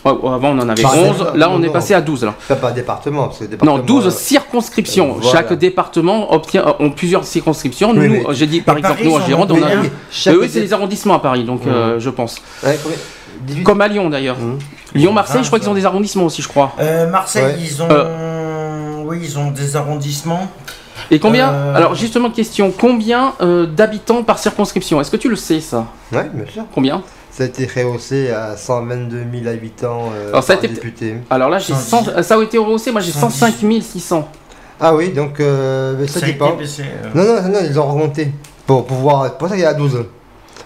[0.05, 1.09] Avant, on en avait Par 11.
[1.19, 1.73] département, Là, on est non.
[1.73, 2.25] passé à 12.
[2.25, 2.35] Là.
[2.39, 3.79] Enfin, pas département, parce que Non, département.
[3.79, 5.15] 12 euh, circonscriptions.
[5.21, 5.31] voilà.
[5.31, 7.91] Chaque département obtient, euh, ont plusieurs circonscriptions.
[7.97, 9.59] Oui, nous, euh, j'ai dit, par exemple, Paris, nous en Gironde, on a.
[9.59, 12.37] oui, Euh, chaque eux, c'est les arrondissements à Paris, donc euh, je pense.
[12.65, 12.99] Ouais, combien
[13.43, 14.39] 18 Comme à Lyon d'ailleurs.
[14.39, 14.59] Mhm.
[14.95, 16.73] Lyon, Marseille, je crois qu'ils ont des arrondissements aussi, je crois.
[16.81, 17.57] Euh, Marseille, Ouais.
[17.61, 17.89] ils ont...
[19.05, 20.49] Oui, ils ont des arrondissements.
[21.11, 25.01] Et combien Euh, Alors justement question, combien euh, d'habitants par circonscription?
[25.01, 25.87] Est-ce que tu le sais ça?
[26.13, 26.65] Ouais, bien sûr.
[26.75, 27.03] Combien?
[27.39, 31.15] Ça a été rehaussé à 122 000 habitants euh, Alors, ça a par été- député.
[31.31, 31.89] Alors là j'ai 110.
[32.17, 33.39] 100, ça a été rehaussé, moi j'ai 110.
[33.39, 34.29] 105 600.
[34.81, 36.57] Ah oui, donc euh, mais ça Ça dépend.
[36.57, 37.11] baissé, euh.
[37.15, 38.33] Non, non, non, ils ont remonté
[38.67, 39.39] pour pouvoir.
[39.39, 40.05] Pour ça qu'il y a 12.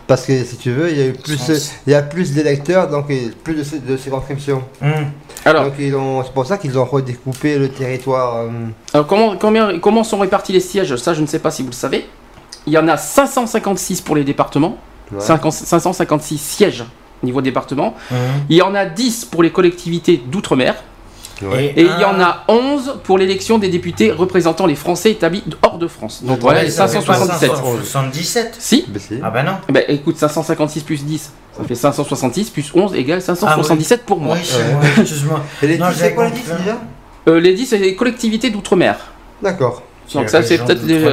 [0.06, 1.38] Parce que si tu veux, il y a eu plus,
[1.86, 4.62] il y a plus d'électeurs, donc il y a plus de, de circonscriptions.
[4.82, 4.90] Hum.
[5.44, 8.36] Alors, Donc ils ont, c'est pour ça qu'ils ont redécoupé le territoire.
[8.36, 8.48] euh,
[8.94, 10.96] alors, comment, combien, comment sont répartis les sièges?
[10.96, 12.06] Ça je ne sais pas si vous le savez.
[12.66, 14.78] Il y en a 556 pour les départements,
[15.12, 15.20] ouais.
[15.20, 16.84] 50 556 sièges
[17.22, 17.94] au niveau département.
[18.10, 18.16] Hum.
[18.48, 20.74] Il y en a 10 pour les collectivités d'outre-mer.
[21.40, 21.72] Ouais.
[21.76, 25.76] Et il y en a 11 pour l'élection des députés représentant les Français établis hors
[25.76, 26.22] de France.
[26.22, 27.50] Donc voilà, Ouais, les ça fait pas 577.
[27.56, 28.56] 577.
[28.60, 29.18] Si Ben, si.
[29.24, 29.52] Ah bah non.
[29.68, 34.36] Eh Ben écoute, 556 plus 10, ça fait 566 plus 11 égale 577 pour moi.
[34.36, 35.02] Oui, Ouais.
[35.02, 35.40] excuse-moi.
[35.62, 36.62] Et les Non, 10, j'ai c'est quoi les 10 compris.
[36.62, 36.78] déjà
[37.28, 38.96] Euh, les 10, c'est les collectivités d'outre-mer.
[39.42, 39.82] D'accord.
[40.14, 41.04] Donc ça, c'est peut-être les,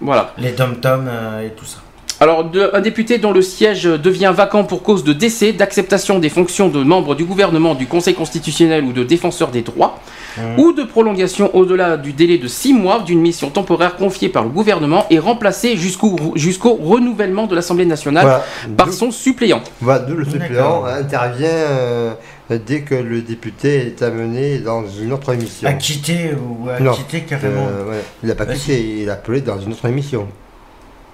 [0.00, 0.32] voilà.
[0.38, 1.10] Les tom-tom
[1.44, 1.78] et tout ça.
[2.22, 6.68] Alors, un député dont le siège devient vacant pour cause de décès, d'acceptation des fonctions
[6.68, 9.98] de membre du gouvernement, du Conseil constitutionnel ou de défenseur des droits,
[10.36, 10.60] mmh.
[10.60, 14.50] ou de prolongation au-delà du délai de six mois d'une mission temporaire confiée par le
[14.50, 18.40] gouvernement est remplacé jusqu'au renouvellement de l'Assemblée nationale
[18.76, 19.62] par son suppléant.
[19.80, 22.14] Voilà, le suppléant intervient euh,
[22.50, 25.68] dès que le député est amené dans une autre émission.
[25.68, 27.66] À quitter ou à quitter carrément.
[27.66, 30.28] Euh, il n'a pas quitté, il a appelé dans une autre émission.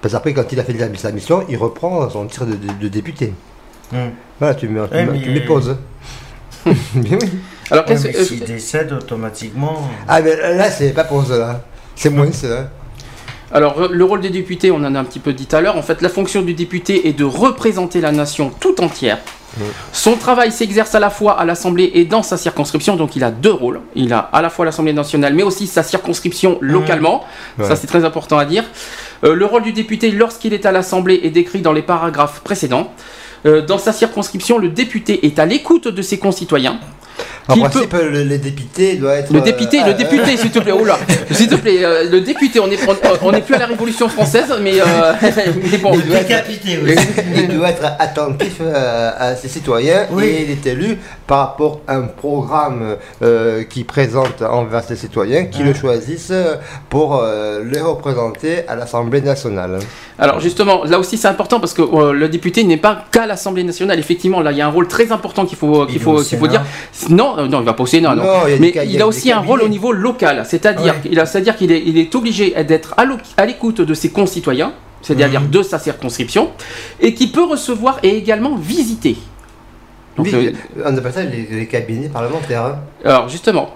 [0.00, 3.32] Parce qu'après, quand il a fait sa mission, il reprend son tir de, député.
[4.38, 5.76] Voilà, tu mets, tu, pause.
[6.66, 7.30] mais oui.
[7.70, 8.24] Alors, qu'est-ce que.
[8.24, 9.88] S'il décède automatiquement.
[10.06, 11.62] Ah, mais là, c'est pas pause, là.
[11.96, 12.70] C'est moins ça.
[13.50, 15.76] Alors, le rôle des députés, on en a un petit peu dit tout à l'heure.
[15.76, 19.18] En fait, la fonction du député est de représenter la nation tout entière.
[19.92, 23.30] Son travail s'exerce à la fois à l'Assemblée et dans sa circonscription, donc il a
[23.30, 23.80] deux rôles.
[23.94, 27.24] Il a à la fois l'Assemblée nationale, mais aussi sa circonscription localement.
[27.62, 28.64] Ça, c'est très important à dire.
[29.24, 32.92] Euh, le rôle du député lorsqu'il est à l'Assemblée est décrit dans les paragraphes précédents.
[33.46, 36.78] Euh, dans sa circonscription, le député est à l'écoute de ses concitoyens.
[37.48, 39.32] En principe, le, le, député doit être.
[39.32, 40.74] Le député, le euh, député, s'il te plaît.
[40.84, 40.98] Là,
[41.30, 41.80] s'il te plaît,
[42.10, 42.76] le député, on n'est
[43.22, 44.74] on, est plus à la Révolution française, mais,
[45.70, 45.92] mais bon.
[45.94, 46.50] Il doit, être,
[47.36, 52.02] il doit être attentif à ses citoyens et il est élu par rapport à un
[52.02, 52.96] programme
[53.70, 56.32] qui présente envers ses citoyens qui le choisissent
[56.90, 57.22] pour
[57.64, 59.78] les représenter à l'Assemblée nationale.
[60.18, 63.98] Alors justement, là aussi c'est important parce que le député n'est pas qu'à l'Assemblée nationale.
[63.98, 66.48] Effectivement, là il y a un rôle très important qu'il faut qu'il faut qu'il faut
[66.48, 66.62] dire.
[67.08, 68.24] Non, euh, non, il va pas au Sénat, non.
[68.58, 71.98] mais il a, aussi un rôle au niveau local, c'est-à-dire qu'il c'est-à-dire qu'il est, il
[71.98, 72.94] est obligé d'être
[73.36, 74.72] à l'écoute de ses concitoyens,
[75.02, 75.50] c'est-à-dire mhm.
[75.50, 76.50] de sa circonscription,
[77.00, 79.16] et qui peut recevoir et également visiter.
[80.16, 80.52] Donc, euh,
[80.84, 82.64] on appelle ça les, cabinets parlementaires.
[82.64, 82.80] Hein.
[83.04, 83.74] Alors justement,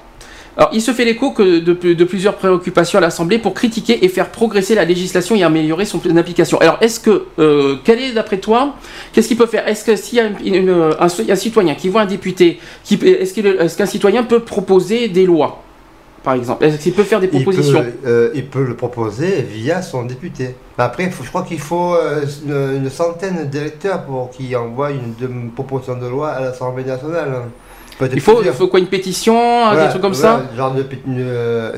[0.57, 4.29] alors, il se fait l'écho de, de, plusieurs préoccupations à l'Assemblée pour critiquer et faire
[4.29, 6.59] progresser la législation et améliorer son application.
[6.61, 8.75] Alors, est-ce que, euh, quel est d'après toi,
[9.13, 9.67] qu'est-ce qu'il peut faire?
[9.67, 10.29] Est-ce que s'il y a
[11.01, 15.63] un, citoyen qui voit un député, est-ce qu'un citoyen peut proposer des lois
[16.23, 16.65] par exemple?
[16.65, 17.85] Est-ce qu'il peut faire des propositions?
[18.07, 20.55] euh, il peut, le proposer via son député.
[20.79, 22.25] Après, je crois qu'il faut euh,
[22.77, 27.43] une, centaine d'électeurs pour qu'il envoie une, une, proposition de loi à l'Assemblée nationale.
[28.13, 29.35] Il faut, il faut quoi Une pétition
[29.75, 31.27] Des trucs comme ça Genre de, une,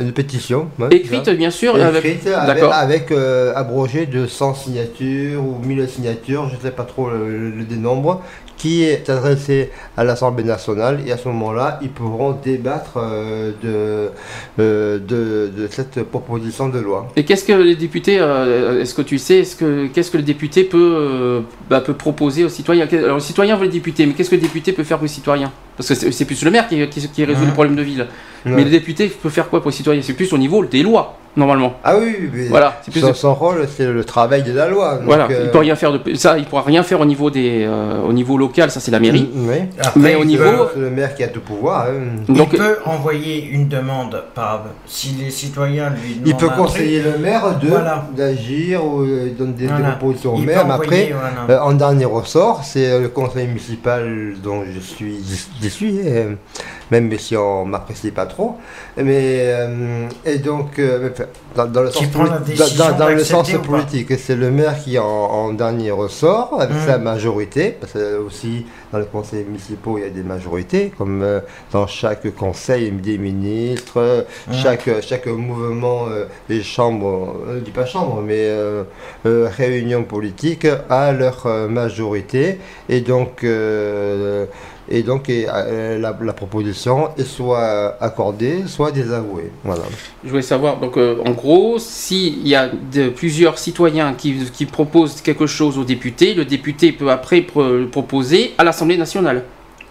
[0.06, 0.68] une, pétition.
[0.90, 1.76] Écrite, bien sûr.
[1.76, 6.84] Écrite, avec, avec, euh, abrogé de 100 signatures ou 1000 signatures, je ne sais pas
[6.84, 8.22] trop le, le dénombre,
[8.56, 14.98] qui est adressé à l'Assemblée nationale et à ce moment-là, ils pourront débattre euh, euh,
[14.98, 17.08] de, de, cette proposition de loi.
[17.16, 20.22] Et qu'est-ce que les députés, euh, est-ce que tu sais, est-ce que, qu'est-ce que le
[20.22, 22.86] député peut, bah, peut proposer aux citoyens?
[22.92, 25.08] Alors le citoyen veut le député, mais qu'est-ce que le député peut faire pour le
[25.08, 28.06] citoyen Parce que c'est, plus le maire qui, qui, résout le problème de ville.
[28.44, 31.18] Mais le député peut faire quoi pour le citoyen C'est plus au niveau des lois
[31.36, 31.74] normalement.
[31.82, 32.80] Ah oui, mais voilà.
[33.14, 35.00] son, rôle, c'est le travail de la loi.
[35.04, 38.00] voilà, il peut rien faire de ça, il pourra rien faire au niveau des, euh,
[38.02, 39.28] au niveau local, ça c'est la mairie.
[39.32, 39.50] Mm,
[39.96, 41.86] mais au niveau, c'est le maire qui a tout pouvoir.
[41.88, 42.22] Hein.
[42.28, 47.18] Donc, il peut envoyer une demande par si les citoyens lui Il peut conseiller le
[47.18, 47.70] maire de
[48.16, 50.64] d'agir ou euh, donner des, propositions au maire.
[50.66, 51.14] Mais après,
[51.48, 55.18] euh, en dernier ressort, c'est le conseil municipal dont je suis,
[55.62, 56.00] je suis
[56.90, 58.56] même si on m'apprécie pas trop.
[58.96, 59.52] Mais
[60.24, 60.80] et donc
[61.54, 62.10] dans, le sens,
[62.98, 66.86] dans, le sens politique, c'est le maire qui en, dernier ressort avec mmh.
[66.86, 71.22] sa majorité, parce que aussi dans les conseils municipaux il y a des majorités, comme
[71.22, 71.40] euh,
[71.72, 74.52] dans chaque conseil des ministres, mmh.
[74.52, 78.84] chaque, chaque mouvement euh, des chambres, je dis pas chambre, mais euh,
[79.24, 83.44] réunion politique a leur majorité, et donc
[84.88, 89.50] et donc euh, la, proposition est soit accordée, soit désavouée.
[89.64, 89.82] Voilà.
[90.24, 92.70] Je voulais savoir, donc euh, en gros, s'il y a
[93.16, 97.42] plusieurs citoyens qui, proposent quelque chose au député, le député peut après
[97.90, 99.44] proposer à l'Assemblée nationale.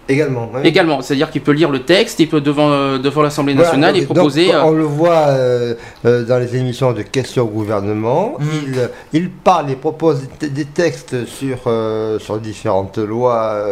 [0.06, 0.50] Également.
[0.62, 4.02] Également, c'est-à-dire qu'il peut lire le texte, il peut devant, euh, devant l'Assemblée nationale et
[4.02, 4.54] proposer.
[4.54, 5.74] on le voit euh,
[6.04, 8.34] euh, dans les émissions de questions au gouvernement.
[8.38, 8.44] Mm.
[8.66, 11.70] Il, il, parle et propose des textes sur,
[12.20, 13.64] sur différentes lois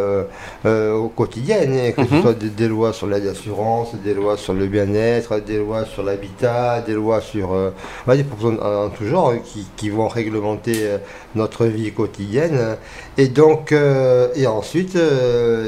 [0.65, 2.21] au quotidien, hein, que ce mm-hmm.
[2.21, 6.81] soit des, lois sur l'aide d'assurance, des lois sur le bien-être, des lois sur l'habitat,
[6.81, 7.49] des lois sur
[8.07, 10.97] des propositions en, tout genre qui, qui, vont réglementer
[11.35, 12.77] notre vie quotidienne.
[13.17, 13.73] Et donc,
[14.35, 14.97] et ensuite,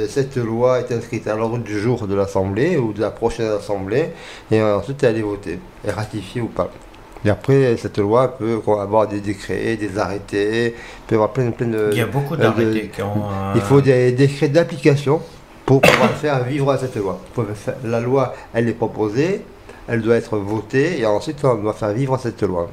[0.10, 4.06] cette loi est inscrite à l'ordre du jour de l'Assemblée ou de la prochaine Assemblée,
[4.52, 6.70] et ensuite elle est votée, est ratifiée ou pas.
[7.24, 10.76] Et après, cette loi peut avoir des décrets, des arrêtés,
[11.08, 11.90] peut avoir plein, plein de.
[11.92, 12.92] Il y a beaucoup d'arrêtés.
[13.56, 15.22] Il faut des décrets d'application
[15.66, 17.20] pour pouvoir faire vivre cette loi.
[17.84, 19.42] La loi, elle est proposée,
[19.88, 22.70] elle doit être votée et ensuite on doit faire vivre cette loi.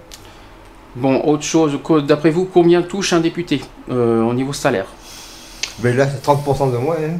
[0.96, 4.88] Bon, autre chose, d'après vous, combien touche un député euh, au niveau salaire?
[5.82, 6.96] Mais là, c'est 30% de moins.
[6.96, 7.16] hein.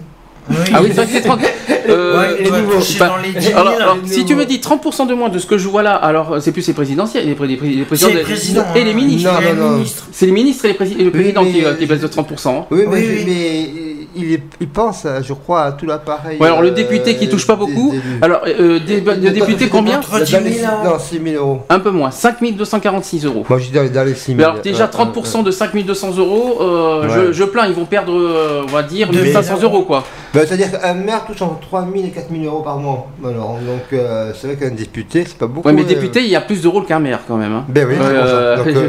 [0.51, 1.40] Ah oui, c'est vrai que c'est 30.
[1.89, 4.44] Euh, Ouais, les toucher Bah, dans les 10 000, alors, alors, les si tu me
[4.44, 6.73] dis 30% de moins de ce que je vois là, alors euh, c'est plus les
[6.74, 8.64] présidentiels, les, pré- les, pré- les présidents le président.
[8.74, 8.94] et les hein.
[8.94, 10.05] ministres.
[10.12, 12.01] C'est les ministres et, les prési- et le Oui, président mais- qui, euh, qui baissent
[12.01, 12.48] de 30%.
[12.51, 12.64] hein.
[12.70, 13.24] Oui, mais, Oui, oui.
[13.27, 13.70] mais
[14.14, 16.39] il, est- il pense, je crois, à tout l'appareil.
[16.39, 19.01] Ouais, alors le euh, député qui touche pas beaucoup, des alors euh, des,
[19.31, 20.81] députés dans- combien Entre dans 10 000 les six- hein.
[20.85, 21.60] Non, 6 000 euros.
[21.69, 23.44] Un peu moins, 5246 euros.
[23.48, 24.39] Moi, je dis dans les, dans les 6 000.
[24.39, 27.09] Mais alors déjà Ouais, 30% de 5200 euros, euh, Ouais.
[27.28, 30.05] je, je plains, ils vont perdre, euh, on va dire, 2000 1500 euros quoi.
[30.35, 33.07] Bah, C'est-à-dire qu'un maire touche entre 3 000 et 4 000 euros par mois.
[33.25, 35.67] Alors, donc, euh, c'est vrai qu'un député, c'est pas beaucoup.
[35.69, 35.87] Ouais, mais euh.
[35.87, 37.53] député, il y a plus de rôle qu'un maire quand même.
[37.53, 37.65] hein.
[37.69, 38.33] Ben oui, c'est pour ça.
[38.43, 38.89] Euh, Donc, euh,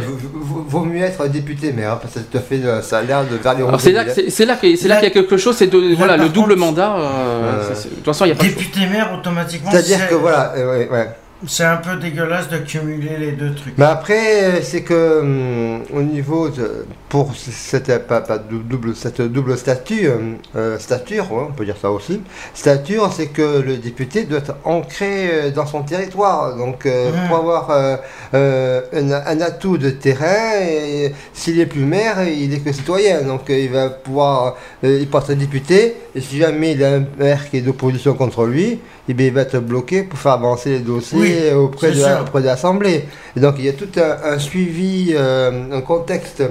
[0.67, 3.53] vaut mieux être député maire, hein, parce que ça te fait le salaire de vers
[3.55, 6.49] les Alors c'est là, c'est là qu'il y a quelque chose, c'est voilà le double
[6.55, 6.95] contre, mandat.
[6.97, 8.43] euh, de toute façon, il y a pas.
[8.43, 11.09] de- Député maire, automatiquement, C'est-à-dire c'est- que voilà, euh, ouais, ouais.
[11.47, 13.77] C'est un peu dégueulasse de cumuler les deux trucs.
[13.77, 18.95] Mais après, euh, c'est que hum, au niveau de, pour cette pas, pas dou- double
[18.95, 20.07] cette double statut,
[20.55, 22.21] euh, stature, ouais, on peut dire ça aussi.
[22.53, 26.55] Stature, c'est que le député doit être ancré euh, dans son territoire.
[26.55, 27.27] Donc, euh, Mhm.
[27.27, 27.95] pour avoir euh,
[28.33, 30.61] euh, un, un atout de terrain,
[31.33, 33.21] s'il est plus maire, il est que citoyen.
[33.21, 35.95] Donc, euh, il va pouvoir, euh, il peut être député.
[36.15, 38.79] Et si jamais il a un maire qui est d'opposition contre lui,
[39.09, 42.41] eh bien, il va être bloqué pour faire avancer les dossiers Oui, auprès, de auprès
[42.41, 43.05] l'Assemblée.
[43.35, 46.43] Donc il y a tout un, un suivi, euh, un contexte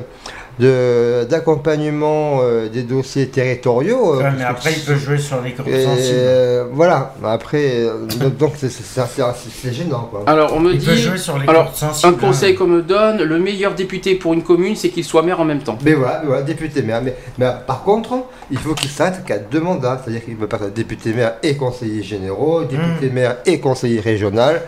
[1.25, 4.15] d'accompagnement euh, des dossiers territoriaux.
[4.15, 6.09] euh, Ouais, mais après, il peut jouer sur les groupes et, sensibles.
[6.19, 8.07] euh, voilà, après, euh,
[8.39, 10.09] donc- c'est- gênant.
[10.11, 10.25] Quoi.
[10.27, 12.13] Alors on me Il peut dit jouer sur les alors, sensibles.
[12.15, 12.57] un conseil hein.
[12.59, 15.61] qu'on me donne, le meilleur député pour une commune, c'est qu'il soit maire en même
[15.63, 15.79] temps.
[15.85, 17.01] Mais voilà, député maire.
[17.03, 18.15] Mais, mais par contre,
[18.51, 20.01] il faut qu'il s'arrête qu'à deux mandats.
[20.03, 23.13] C'est-à-dire qu'il ne peut pas être député maire et conseiller généraux, député Mm.
[23.15, 24.63] maire et conseiller régional.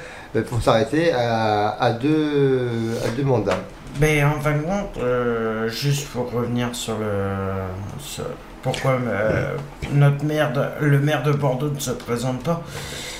[0.46, 2.68] Faut s'arrêter à, à deux,
[3.04, 3.58] à deux mandats.
[4.00, 8.00] Mais en fin de compte, euh, juste pour revenir sur le.
[8.00, 8.24] sur-
[8.62, 9.56] pourquoi euh,
[9.92, 12.62] notre maire, de- le maire de Bordeaux ne se présente pas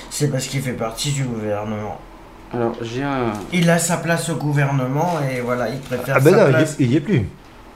[0.09, 1.99] C'est parce qu'il fait partie du gouvernement.
[2.51, 3.31] Alors j'ai un.
[3.53, 6.49] Il a sa place au gouvernement et voilà, il préfère Ah ben sa non, il
[6.49, 6.71] y place.
[6.71, 7.25] est- il y est plus.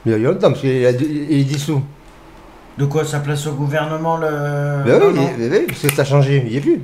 [0.06, 1.82] Il y a longtemps, parce qu'il est dissous.
[2.78, 4.82] De quoi sa place au gouvernement le.
[4.84, 6.82] Ben oui, il est- oui, parce que ça a changé, il y est plus.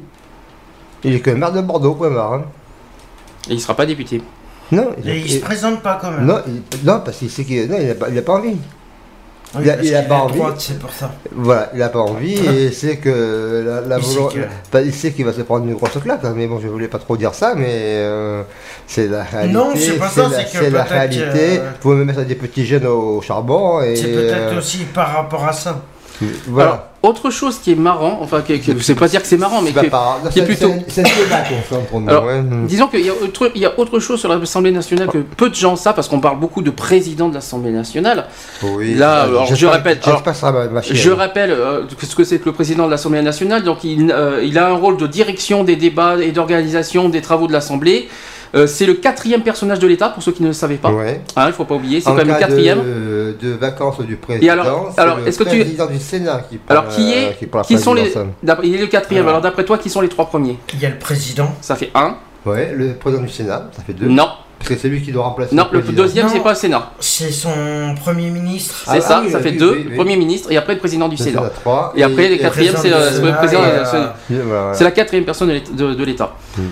[1.05, 2.35] Il est que maire de Bordeaux, point barre.
[2.35, 2.45] hein.
[3.49, 4.21] Et il sera pas député.
[4.73, 6.25] Non, il, il se présente pas quand même.
[6.27, 8.57] non, il- non, parce qu'il sait qu'il non, il a, pas- il a pas envie.
[9.55, 10.41] Oui, il a- il a pas envie.
[10.59, 11.13] c'est pour ça.
[11.33, 14.19] Voilà, il a pas envie et c'est que la, la Il sait
[14.73, 16.89] que- il sait qu'il va se prendre une grosse claque, hein, mais bon, je voulais
[16.89, 18.43] pas trop dire ça, mais euh,
[18.89, 19.55] c'est la réalité.
[19.55, 21.59] Non, c'est pas ça, la- c'est la réalité.
[21.59, 24.79] que- Vous pouvez même mettre des petits jeunes au charbon et C'est peut-être euh, aussi
[24.93, 25.81] par rapport à ça.
[26.49, 26.69] Voilà.
[26.71, 29.63] Alors autre chose qui est marrant, enfin qui, qui- c'est pas dire que c'est marrant,
[29.63, 32.09] mais pas par- qui est plutôt- c'est- c'est un débat qu'on fait entre nous.
[32.09, 32.25] Alors.
[32.67, 35.49] Disons qu'il y, a autre- il y a autre chose sur l'Assemblée nationale que peu
[35.49, 38.27] de gens savent, parce qu'on parle beaucoup de président de l'Assemblée nationale.
[38.65, 40.19] Oui, là, alors, je répète, alors.
[40.97, 43.63] Je rappelle euh, ce que c'est que le président de l'Assemblée nationale.
[43.63, 47.47] Donc, il, euh, il a un rôle de direction des débats et d'organisation des travaux
[47.47, 48.09] de l'Assemblée.
[48.55, 50.91] Euh, c'est le quatrième personnage de l'État, pour ceux qui ne le savaient pas.
[50.91, 51.21] Ouais.
[51.37, 52.79] Hein, il ne faut pas oublier, c'est En quand même le cas quatrième.
[52.83, 54.47] De, de vacances du président.
[54.47, 57.47] Et alors- le est-ce que tu- président du Sénat qui prend, Alors, qui est- qui,
[57.53, 58.13] la Qui sont les.
[58.63, 59.25] Il est le quatrième.
[59.25, 59.37] Alors.
[59.37, 60.59] Alors, d'après toi, qui sont les trois premiers?
[60.75, 61.51] Il y a le président.
[61.61, 62.17] Ça fait un.
[62.45, 64.07] Ouais, le président du Sénat, ça fait deux.
[64.07, 64.29] Non.
[64.59, 66.03] Parce que c'est lui qui doit remplacer Non, le président.
[66.05, 66.93] deuxième, c'est pas le Sénat.
[66.99, 68.85] C'est son premier ministre.
[68.87, 69.71] C'est Ah, ça, ah oui, ça oui, fait oui, deux.
[69.73, 69.91] oui, oui.
[69.91, 71.39] le Premier ministre et après le président du Le Sénat.
[71.41, 71.93] Sénat, trois.
[71.95, 73.61] Et après, les quatrièmes, c'est président le, du c'est le président.
[73.61, 73.85] et, euh,
[74.41, 76.33] euh, c'est- Et la quatrième personne de l'État- de, de l'État.
[76.57, 76.63] Hmm.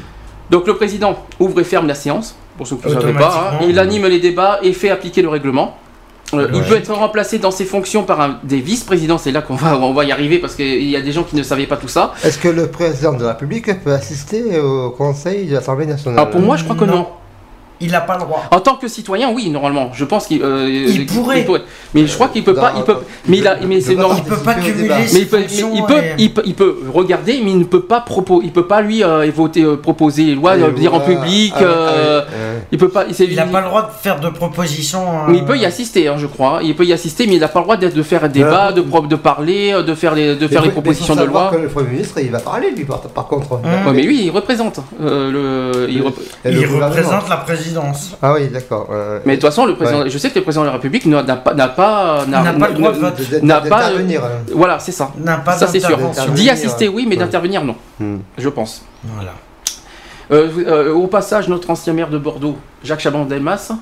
[0.50, 3.52] Donc le président ouvre et ferme la séance, pour ceux qui ne savaient pas.
[3.60, 3.64] hein.
[3.68, 5.76] Il anime les débats et fait appliquer le règlement.
[6.32, 9.18] Euh, Il peut être remplacé dans ses fonctions par un, des vice-présidents.
[9.18, 11.36] C'est là qu'on va, on va y arriver parce qu'il y a des gens qui
[11.36, 12.12] ne savaient pas tout ça.
[12.24, 16.18] Est-ce que le président de la République peut assister au Conseil de l'Assemblée nationale?
[16.18, 16.96] Alors pour moi, je crois que non.
[16.96, 17.06] Non.
[17.84, 18.42] Il n'a pas le droit.
[18.50, 19.90] En tant que citoyen, oui, normalement.
[19.92, 21.44] Je pense qu'il euh, Il pourrait.
[21.92, 22.72] Mais je crois qu'il peut pas.
[22.78, 22.96] Il peut.
[23.28, 23.56] Mais il a.
[23.70, 24.22] Mais c'est normal.
[24.24, 24.88] Il peut pas cumuler.
[24.88, 27.64] Mais ses il peut, il, peut, et- il, peut, il peut regarder, mais il ne
[27.64, 30.94] peut pas proposer, il peut pas lui euh, voter, euh, proposer les lois, euh, dire
[30.94, 31.52] en public.
[31.56, 32.64] Ah euh, ah.
[32.72, 33.04] Il peut pas.
[33.06, 35.06] Il n'a pas le droit de faire de propositions.
[35.06, 36.60] euh, Mais il peut y assister, hein, je crois.
[36.62, 38.72] Il peut y assister, mais il n'a pas le droit d'être- de faire un débat,
[38.72, 41.50] de, de parler, de faire les, de faire Mais les faut- propositions de loi.
[41.52, 43.52] que le Premier ministre, il va parler, lui, par, contre.
[43.52, 44.80] Ouais, mais lui, il représente.
[45.00, 47.73] le, il représente la présidence.
[48.22, 48.88] Ah oui, d'accord.
[49.24, 51.22] Mais de toute façon, le président, je sais que le président de la République n'a
[51.36, 53.42] pas, n'a pas, N'a pas le droit de vote.
[53.42, 54.22] N'a pas- d'intervenir.
[54.54, 55.10] Voilà, c'est ça.
[55.18, 55.98] N'a pas Ça c'est sûr.
[56.34, 57.20] D'y assister, oui, mais Ouais.
[57.22, 57.76] d'intervenir, non.
[58.00, 58.18] Hmm.
[58.38, 58.84] Je pense.
[59.04, 59.32] Voilà.
[60.32, 63.72] Euh, euh, au passage, notre ancien maire de Bordeaux, Jacques Chaban-Delmas,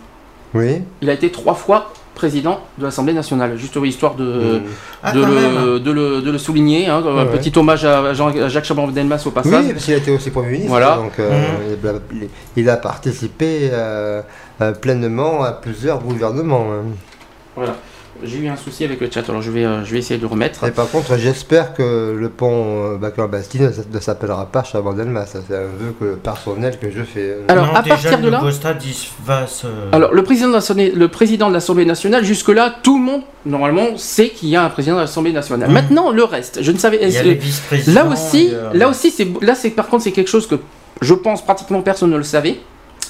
[0.54, 0.82] Oui.
[1.00, 3.56] il a été trois fois président de l'Assemblée nationale.
[3.56, 4.62] Juste histoire de, Mmh.
[5.02, 6.86] Ah, de, le, de, le, de le souligner.
[6.88, 9.64] hein, un Ouais, petit hommage à, Jean- à Jacques Chaban-Delmas au passage.
[9.66, 10.68] Oui, parce qu'il a été aussi Premier ministre.
[10.70, 10.96] Voilà.
[10.96, 11.92] Donc, euh, il, a,
[12.56, 14.22] il a participé euh,
[14.60, 16.66] euh, pleinement à plusieurs gouvernements.
[16.72, 16.84] hein.
[17.56, 17.74] Voilà.
[18.22, 20.22] J'ai eu un souci avec le chat, alors je vais, euh, je vais essayer de
[20.22, 20.64] le remettre.
[20.64, 25.26] Et par contre, j'espère que le pont euh, baclan bastille ne s'appellera pas Chabandelma.
[25.26, 27.20] Ça, c'est un vœu personnel que je fais.
[27.20, 27.44] Euh.
[27.48, 28.42] Alors, à partir de là.
[29.24, 29.66] Va se...
[29.92, 30.48] Alors, le président
[31.48, 35.00] de l'Assemblée nationale, jusque-là, tout le monde, normalement, sait qu'il y a un président de
[35.00, 35.70] l'Assemblée nationale.
[35.70, 35.74] Hmm.
[35.74, 36.98] Maintenant, le reste, je ne savais.
[37.02, 37.40] Il y a les
[37.88, 40.56] là aussi, là aussi, là, par contre, c'est quelque chose que
[41.00, 42.60] je pense pratiquement personne ne le savait.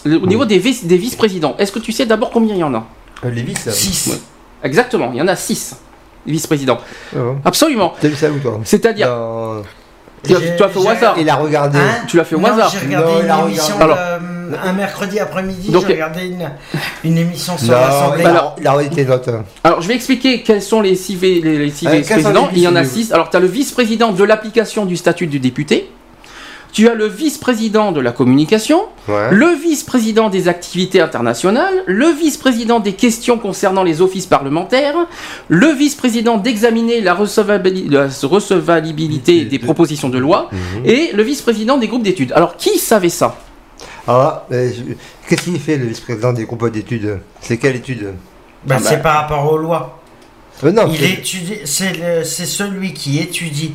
[0.07, 2.87] Au niveau des, vice présidents, est-ce que tu sais d'abord combien il y en a?
[3.25, 4.21] Les vice 6.
[4.65, 5.77] Exactement, il y en a six
[6.27, 6.79] vice-présidents.
[7.17, 7.19] Ah.
[7.45, 7.95] Absolument.
[8.01, 9.63] T'as vu ça où toi C'est-à-dire, Dans-
[10.25, 11.17] tu, as- J'ai- tu as fait au hasard.
[11.19, 11.79] Il a regardé.
[11.79, 12.71] Hein Tu l'as fait au Non, hasard.
[12.71, 15.71] J'ai regardé Non, il a une émission le- un mercredi après-midi.
[15.71, 16.49] Donc- J'ai regardé une,
[17.05, 18.25] une émission sur l'Assemblée.
[18.25, 19.29] Alors- il a regardé tes notes.
[19.65, 22.49] Alors, je vais expliquer quels sont les six, vi- les, les six Euh, vice-présidents.
[22.53, 23.11] Il y en a six.
[23.13, 25.91] Alors, tu as le vice-président de l'application du statut du député.
[26.73, 29.31] Tu as le vice-président de la communication, Ouais.
[29.31, 34.95] le vice-président des activités internationales, le vice-président des questions concernant les offices parlementaires,
[35.49, 40.87] le vice-président d'examiner la, recevabili- la recevabilité des De- propositions de loi, Mhm.
[40.87, 42.33] et le vice-président des groupes d'études.
[42.33, 43.37] Alors, qui savait ça?
[44.09, 44.95] Alors, euh, je-
[45.29, 47.19] qu'est-ce qu'il fait le vice-président des groupes d'études?
[47.41, 48.15] C'est quelle étude?
[48.65, 48.87] Bah, Ah bah.
[48.89, 49.99] C'est par rapport aux lois.
[50.65, 53.73] Euh, Non, Il c'est- étudie, c'est le- c'est celui qui étudie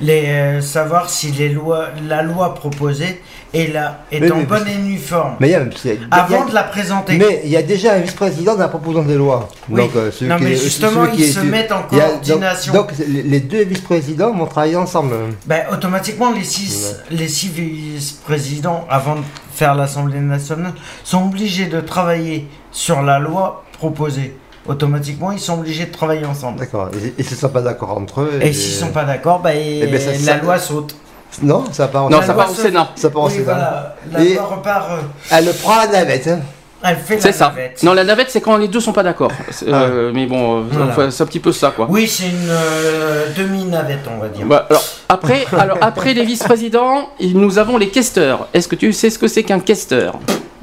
[0.00, 3.22] les euh, savoir si les lois, la loi proposée
[3.54, 5.36] est là est Mais- en mais- bonne et uniforme.
[5.40, 7.16] Mais il y a, c'est- il y a- Avant de la présenter.
[7.16, 9.48] mais il y a déjà un vice-président de la proposition des lois.
[9.70, 9.80] Oui.
[9.82, 12.72] Donc, euh, non mais justement qui ils est- se mettent en a- donc- coordination.
[12.74, 15.14] Donc, les les deux vice-présidents vont travailler ensemble.
[15.46, 19.22] Ben, automatiquement, les six, les six vice-présidents, avant de
[19.54, 20.72] faire l'Assemblée nationale,
[21.04, 24.36] sont obligés de travailler sur la loi proposée.
[24.68, 26.58] Automatiquement, ils sont obligés de travailler ensemble.
[26.58, 26.90] D'accord.
[26.94, 28.38] Et ils ne sont pas d'accord entre eux.
[28.40, 30.94] Et s'ils sont pas d'accord, ben, Eh ben, ça- la ça- loi saute.
[31.42, 32.88] Non, ça part en Non, ça part au Sénat.
[32.96, 33.44] Ça part Oui, Sénat.
[33.44, 33.96] voilà.
[34.12, 34.90] La Et- loi repart.
[34.90, 34.96] euh,
[35.30, 36.28] Elle prend la navette.
[36.28, 36.40] hein.
[36.82, 37.46] Elle fait C'est la ça.
[37.48, 37.82] navette.
[37.82, 39.30] Non, la navette, c'est quand les deux sont pas d'accord.
[39.50, 40.92] C'est- euh, mais bon, euh, Voilà.
[40.92, 41.86] enfin, c'est un petit peu ça, quoi.
[41.90, 44.46] Oui, c'est une euh, demi-navette, on va dire.
[44.46, 48.48] Bah, alors, après, alors, après les vice-présidents, nous avons les questeurs.
[48.54, 50.18] Est-ce que tu sais ce que c'est qu'un questeur?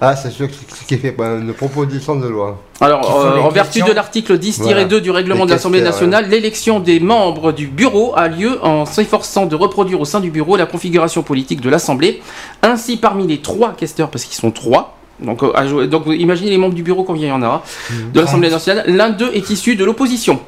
[0.06, 2.60] Ah, c'est sûr que ce qui fait bah, une proposition de loi.
[2.82, 3.88] Alors, euh, en vertu questions.
[3.88, 4.84] de l'article 10-2 Voilà.
[5.00, 9.46] du règlement Les de l'Assemblée nationale, l'élection des membres du bureau a lieu en s'efforçant
[9.46, 12.22] de reproduire au sein du bureau la configuration politique de l'Assemblée.
[12.64, 16.50] Ainsi, parmi les trois questeurs, parce qu'ils sont trois, donc, euh, à jouer- donc imaginez
[16.52, 17.64] les membres du bureau combien il y en a,
[18.14, 20.40] de l'Assemblée nationale, l'un d'eux est issu de l'opposition.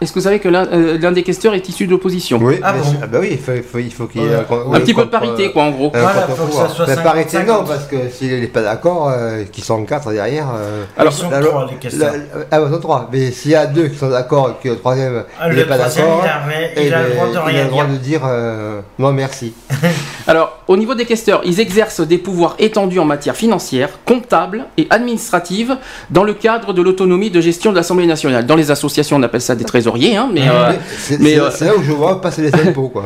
[0.00, 2.60] Est-ce que vous savez que l'un euh, l'un des questeurs est issu de l'opposition Oui,
[2.62, 4.64] Ah bon ah bah oui, il faut, il faut, il faut qu'il y ait Voilà.
[4.64, 5.90] un, Un petit peu de parité, quoi, en gros.
[5.94, 7.68] Voilà, contre faut que ça soit Mais 50, parité, non, 50.
[7.68, 10.48] parce que s'il n'est pas d'accord, euh, qu'ils sont quatre derrière.
[10.54, 12.04] euh, Alors, Ils sont la- trois, les questions.
[12.04, 12.12] la-
[12.50, 13.08] ah, bah, ils sont trois.
[13.10, 15.78] Mais s'il y a deux qui sont d'accord et que le troisième Ah, n'est pas
[15.78, 17.64] troisième, d'accord, il a, rien- eh il a le ben, droit de il a rien
[17.64, 17.92] le droit dire.
[17.94, 19.54] de dire euh, non merci.
[20.26, 24.86] Alors, au niveau des questeurs, ils exercent des pouvoirs étendus en matière financière, comptable et
[24.90, 25.76] administrative
[26.10, 28.44] dans le cadre de l'autonomie de gestion de l'Assemblée nationale.
[28.44, 31.76] Dans les associations, on appelle ça des trésoriers, hein, mais euh, c'est euh, c'est là
[31.76, 32.88] où je vois passer les impôts.
[32.88, 33.04] Quoi.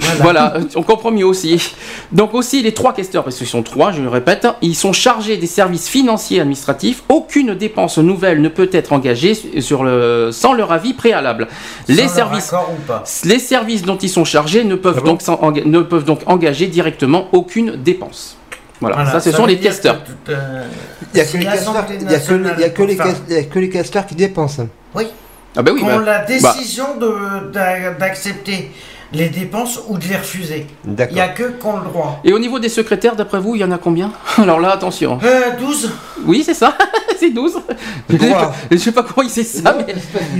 [0.20, 1.74] voilà, on comprend mieux aussi.
[2.10, 5.36] Donc aussi, les trois questeurs, parce qu'ils sont trois, je le répète, ils sont chargés
[5.36, 7.02] des services financiers et administratifs.
[7.10, 11.48] Aucune dépense nouvelle ne peut être engagée sur le, sans leur avis préalable.
[11.86, 13.04] Sans Les leur services accord ou pas.
[13.24, 15.20] Les services dont ils sont chargés ne peuvent, Ah donc,
[15.66, 18.36] ne peuvent donc engager directement aucune dépense.
[18.80, 19.70] Voilà, Voilà, ça ce sont les tout,
[20.30, 20.64] euh,
[21.02, 21.34] Il n'y casteurs-
[23.38, 24.66] a que les casteurs qui dépensent.
[24.94, 25.04] Oui,
[25.56, 28.70] Ah bah oui, qui bah, ont la décision de- d'a- d'accepter
[29.12, 30.66] les dépenses ou de les refuser.
[30.86, 32.20] Il n'y a que qu'on le droit.
[32.24, 34.12] Et au niveau des secrétaires, d'après vous, il y en a combien?
[34.38, 35.18] Alors là, attention.
[35.24, 35.90] Euh, 12
[36.24, 36.76] Oui, c'est ça,
[37.18, 37.54] c'est 12.
[38.08, 39.92] Je sais, pas, je sais pas comment il sait ça, mais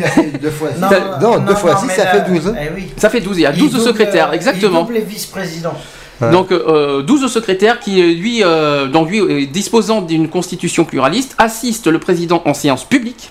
[0.04, 0.80] a fait deux fois six.
[0.80, 0.88] Non,
[1.20, 2.54] Non, deux fois non, six, mais ça là- fait 12.
[2.60, 2.92] Eh oui.
[2.96, 3.38] ça fait 12.
[3.38, 4.86] Il y a Il 12 double, secrétaires, euh, exactement.
[4.88, 5.74] Il les vice-présidents.
[6.20, 6.30] Ouais.
[6.30, 11.34] Donc euh, 12 secrétaires qui, euh, lui, euh, donc lui euh, disposant d'une constitution pluraliste,
[11.38, 13.30] assistent le président en séance publique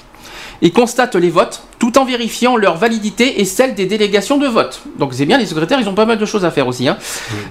[0.62, 4.82] et constatent les votes tout en vérifiant leur validité et celle des délégations de vote.
[4.98, 6.88] Donc c'est bien, les secrétaires, ils ont pas mal de choses à faire aussi.
[6.88, 6.98] hein.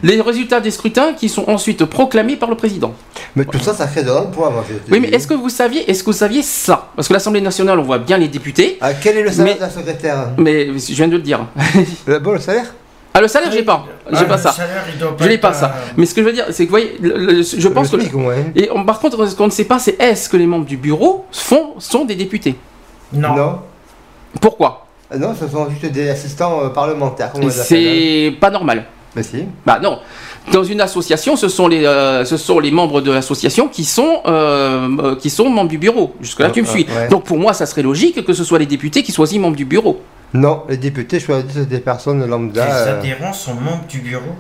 [0.02, 2.93] Les résultats des scrutins qui sont ensuite proclamés par le président.
[3.36, 4.52] Mais tout ça, ça crée de l'emploi.
[4.90, 6.89] Oui, mais est-ce que vous saviez, est-ce que vous saviez ça?
[6.97, 9.55] Parce que l'Assemblée nationale, on voit bien les députés, Ah, quel est le salaire Mais-
[9.56, 10.30] de la secrétaire?
[10.36, 11.40] mais je viens de le dire.
[12.06, 12.74] Le bon, le salaire?
[13.14, 13.85] Ah, le salaire, j'ai pas.
[14.10, 14.52] J'ai Ah, pas le ça.
[14.52, 14.85] salaire,
[15.18, 15.74] Je n'ai pas ça.
[15.97, 17.97] Mais ce que je veux dire, c'est que, vous voyez, le- le- je pense que.
[17.97, 18.52] le hein.
[18.55, 20.76] Et on- par contre, ce qu'on ne sait pas, c'est est-ce que les membres du
[20.76, 22.55] bureau font, sont des députés?
[23.12, 23.35] Non.
[23.35, 23.59] Non.
[24.40, 24.86] Pourquoi?
[25.10, 27.28] Ah Non, ce sont juste des assistants euh, parlementaires.
[27.28, 27.51] appelle, hein.
[27.51, 28.85] C'est pas normal.
[29.16, 29.44] Mais si.
[29.64, 29.98] Bah non.
[30.52, 34.20] Dans une association, ce sont les, euh, ce sont les membres de l'association qui sont,
[34.26, 36.14] euh, qui sont membres du bureau.
[36.20, 36.85] Jusque-là, tu me suis.
[36.85, 37.09] Ouais.
[37.09, 39.64] Donc pour moi, ça serait logique que ce soit les députés qui choisissent membres du
[39.64, 40.01] bureau.
[40.35, 42.66] Non, les députés choisissent des personnes lambda.
[42.66, 44.35] Les adhérents sont membres du bureau.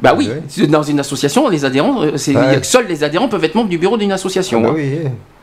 [0.00, 0.66] Bah oui, Oui.
[0.68, 2.60] dans une association, les adhérents, euh, c'est, Ouais.
[2.62, 4.60] seuls les adhérents peuvent être membres du bureau d'une association.
[4.60, 4.74] bah hein.
[4.76, 4.90] oui.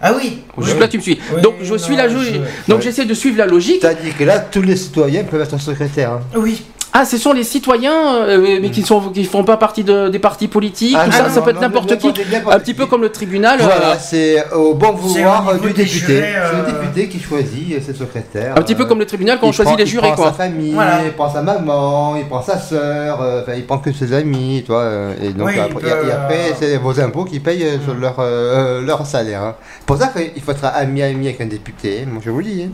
[0.02, 1.20] Ah oui Jusque-là, tu me suis.
[1.36, 2.32] Oui, Donc je suis non, là, je- je-
[2.70, 2.82] donc ouais.
[2.82, 3.80] j'essaie de suivre la logique.
[3.82, 6.12] C'est-à-dire que là, tous les citoyens peuvent être secrétaires.
[6.14, 6.22] hein.
[6.38, 6.64] Oui.
[6.98, 10.18] Ah, ce sont les citoyens, euh, mais qui sont, qui font pas partie de- des
[10.20, 10.96] partis politiques.
[10.98, 12.08] Ah, tout ça, non, ça peut être n'importe qui.
[12.08, 13.60] Un petit peu comme le tribunal.
[13.60, 16.06] Voilà, euh, c'est au bon vouloir du député.
[16.08, 18.54] C'est euh, le député qui choisit ses secrétaires.
[18.58, 20.24] un petit peu euh, comme le tribunal quand on choisit prend- les jurés, Il prend
[20.24, 20.32] quoi.
[20.32, 21.00] sa famille, Voilà.
[21.06, 24.64] il prend sa maman, il prend sa sœur, euh, enfin, il prend que ses amis,
[24.66, 24.80] toi.
[24.80, 27.66] euh, et donc Oui, après, peut, et- et après, euh, c'est vos impôts qui payent
[27.66, 29.42] euh, sur leur, euh, leur salaire.
[29.44, 29.56] hein.
[29.80, 32.46] C'est pour ça qu'il faut être ami-ami avec un député, hein, moi je vous le
[32.46, 32.70] dis.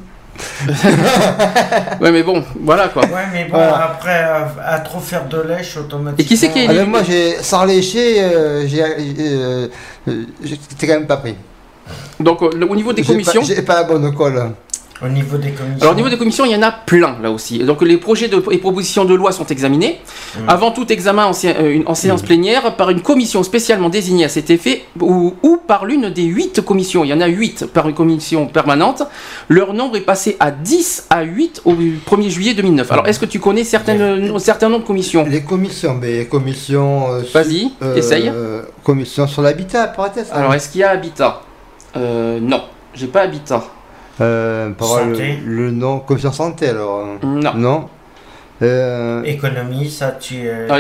[2.00, 3.04] Ouais, mais bon, voilà quoi.
[3.04, 3.84] Ouais, mais bon, Voilà.
[3.86, 4.24] après,
[4.66, 6.16] à trop faire de lèche, automatiquement.
[6.18, 9.68] Et qui c'est qui est Ah, moi, j'ai, sans lécher, euh, j'ai, euh,
[10.08, 11.36] euh, j'étais quand même pas pris.
[12.20, 13.42] Donc, au niveau des J'ai commissions.
[13.42, 14.52] pas- J'ai pas la bonne colle.
[15.04, 15.82] Au niveau des commissions.
[15.82, 17.60] Alors au niveau des commissions, il y en a plein là aussi.
[17.60, 20.00] Donc les projets de, et propositions de loi sont examinés.
[20.38, 20.50] Mm.
[20.50, 24.30] Avant tout examen en, sé- euh, en séance plénière par une commission spécialement désignée à
[24.30, 27.04] cet effet ou, ou par l'une des huit commissions.
[27.04, 29.04] Il y en a huit par une commission permanente.
[29.50, 32.92] Leur nombre est passé à 10 à 8 au 1er juillet 2009.
[32.92, 35.26] Alors est-ce que tu connais certaines, certains noms de commissions?
[35.28, 37.12] Les commissions, mais les commissions.
[37.12, 38.32] euh, Vas-y, euh, essaye.
[38.84, 40.32] Commission sur l'habitat, peut-être.
[40.34, 41.42] Alors est-ce qu'il y a Habitat?
[41.98, 42.62] Euh, Non,
[42.94, 43.64] j'ai pas Habitat.
[44.22, 44.70] Euh,
[45.06, 47.06] le, le nom, commission santé alors.
[47.24, 47.54] Non.
[47.56, 47.90] Non.
[48.64, 50.36] Euh, Économie, ça, tu.
[50.46, 50.78] euh, Alors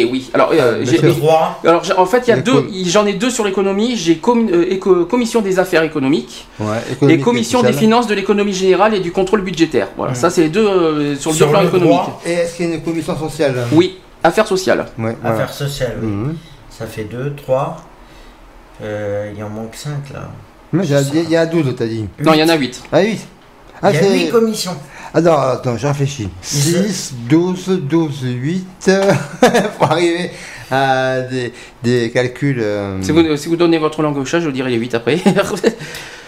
[0.00, 0.30] est, oui.
[0.32, 1.68] Alors euh, Ah, j'ai-.
[1.68, 3.96] Alors en fait, il y a deux, j'en ai deux sur l'économie.
[3.96, 4.20] J'ai
[4.52, 6.76] euh, éco- commission des affaires économiques ouais,
[7.08, 9.88] et commission des finances, de l'économie générale et du contrôle budgétaire.
[9.96, 10.18] Voilà, Mhm.
[10.18, 11.90] ça c'est les deux euh, sur le Sur plan le économique.
[11.90, 12.20] droit.
[12.24, 13.56] Et est-ce qu'il y a une commission sociale?
[13.72, 14.86] Oui, affaires sociales.
[14.96, 15.34] Ouais, voilà.
[15.34, 16.06] Affaires sociales, oui.
[16.06, 16.36] Mhm.
[16.70, 17.76] Ça fait 2, 3.
[19.36, 20.28] il en manque 5 là.
[20.72, 22.06] Mais il y y a 12, t'as dit.
[22.22, 22.82] Non, il y en a huit.
[22.92, 23.18] Ah oui.
[23.82, 24.76] Ah, il y a c'est- 8 commissions.
[25.14, 26.28] Ah non, attends, je réfléchis.
[26.42, 28.90] 6, 12, 12, 8.
[29.78, 30.30] pour arriver
[30.70, 31.52] à des,
[31.82, 32.60] des calculs.
[32.60, 34.94] euh, Si, vous, si vous donnez votre langue au chat, je vous dirai les huit
[34.94, 35.18] après.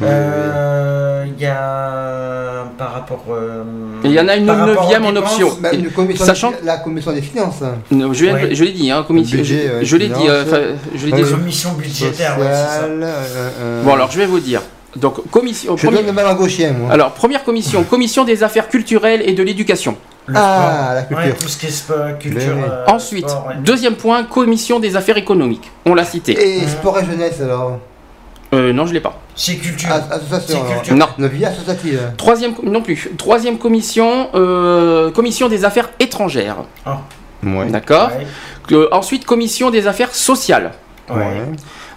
[0.01, 3.25] Euh, Il y a par rapport.
[3.33, 3.65] euh,
[4.05, 5.51] il y en a une neuvième en option.
[5.61, 7.63] bah, une commission Sachant- des- la commission des finances.
[7.91, 8.55] Non, je, Ouais.
[8.55, 9.39] je l'ai dit, hein, commission.
[9.39, 10.29] Budget, je ouais, je l'ai dit.
[10.29, 11.23] euh, je l'ai dit.
[11.25, 11.31] Ouais.
[11.31, 12.67] Commission budgétaire, ouais, ça.
[12.75, 14.63] sociale, euh, euh, Bon alors, je vais vous dire.
[14.97, 15.77] Donc commission.
[15.77, 16.91] Je premier- donne le mal en gauchien, moi.
[16.93, 19.97] Alors première commission, commission des affaires culturelles et de l'éducation.
[20.27, 20.95] Le Ah, sport.
[20.95, 21.25] la culture.
[21.27, 22.55] Ouais, tout ce qui est sport, culture.
[22.57, 23.55] euh, Ensuite, sport, ouais.
[23.65, 25.71] deuxième point, commission des affaires économiques.
[25.87, 26.33] On l'a cité.
[26.61, 27.79] Et sport et jeunesse alors
[28.55, 29.19] Euh, non, je l'ai pas.
[29.37, 29.91] C'est culture.
[29.93, 30.65] As- Association.
[30.65, 30.97] Culture.
[30.97, 31.07] Non.
[31.29, 32.01] Vie associative.
[32.17, 33.11] Troisième, non plus.
[33.19, 36.57] Troisième commission, euh, commission des affaires étrangères.
[37.43, 37.67] Ouais.
[37.69, 38.09] D'accord.
[38.19, 38.27] Ouais.
[38.73, 40.73] Euh, ensuite, commission des affaires sociales.
[41.11, 41.43] Ouais.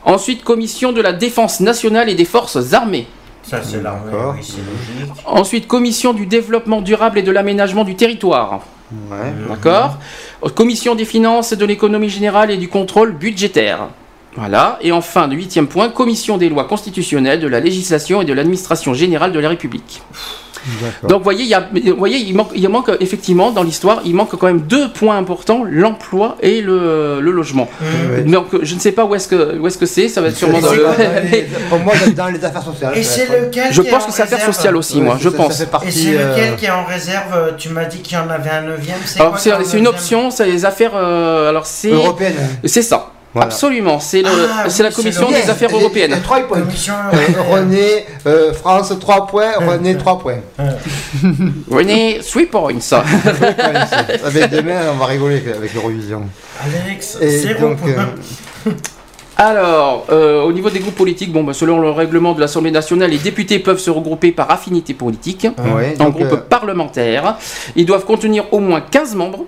[0.04, 3.08] Ensuite, commission de la défense nationale et des forces armées.
[3.44, 4.36] Ça, c'est l'armée, D'accord.
[4.38, 5.14] oui, c'est logique.
[5.26, 8.62] Ensuite, commission du développement durable et de l'aménagement du territoire.
[9.10, 9.34] Ouais.
[9.48, 9.98] D'accord.
[10.56, 13.88] Commission des finances, de l'économie générale et du contrôle budgétaire.
[14.36, 14.80] Voilà.
[14.82, 18.94] Et enfin, le huitième point, commission des lois constitutionnelles, de la législation et de l'administration
[18.94, 20.02] générale de la République.
[21.08, 24.02] Donc, vous voyez, il, y a, vous voyez il, manque, il manque effectivement dans l'histoire,
[24.06, 27.68] il manque quand même deux points importants l'emploi et le, le logement.
[28.26, 30.08] Donc, je ne sais pas où est-ce que où est-ce que c'est.
[30.08, 30.84] Ça va être sûrement dans le.
[30.84, 30.92] dans
[31.32, 32.94] les- Pour moi, dans les affaires sociales.
[32.98, 35.14] Et ça c'est lequel Je qui pense en que c'est affaires sociales aussi, Ouais, moi.
[35.16, 35.58] ça- Je ça pense.
[35.58, 38.18] fait partie, Et c'est lequel euh, qui est en réserve euh, Tu m'as dit qu'il
[38.18, 38.98] y en avait un neuvième.
[39.06, 40.92] C'est une option, c'est les affaires.
[40.96, 42.34] euh, alors, c'est européenne.
[42.66, 43.08] c'est ça.
[43.34, 43.46] Voilà.
[43.48, 44.00] Absolument.
[44.00, 46.20] C'est Ah, c'est la commission c'est le- des affaires européennes.
[46.22, 46.60] Trois points.
[46.60, 47.46] Commission Euh, européenne.
[47.50, 49.52] René, euh, France, 3 points.
[49.66, 50.40] René, 3 points.
[51.72, 52.80] René, 3 points.
[52.80, 53.04] ça.
[54.26, 56.24] Avec demain, on va rigoler avec l'Eurovision.
[56.62, 58.72] Alex, zéro donc, euh,
[59.38, 63.10] Alors, euh, au niveau des groupes politiques, bon, bah, selon le règlement de l'Assemblée nationale,
[63.10, 67.38] les députés peuvent se regrouper par affinité politique ouais, en groupe euh, parlementaire.
[67.76, 69.46] Ils doivent contenir au moins 15 membres.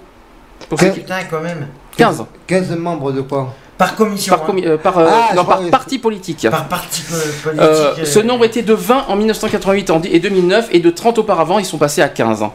[0.69, 1.67] Pour ceux Quinze- qui- Putain, quand même.
[1.97, 3.53] 15 15 membres de quoi?
[3.85, 4.35] Par commission.
[4.37, 4.55] par, hein.
[4.65, 6.47] euh, par, euh, Ah, non, par parti politique.
[6.49, 7.61] Par parti po- politique.
[7.63, 11.17] Euh, euh, ce nombre était de 20 en 1988 en- et 2009 et de 30
[11.19, 12.43] auparavant, ils sont passés à 15.
[12.43, 12.51] ah,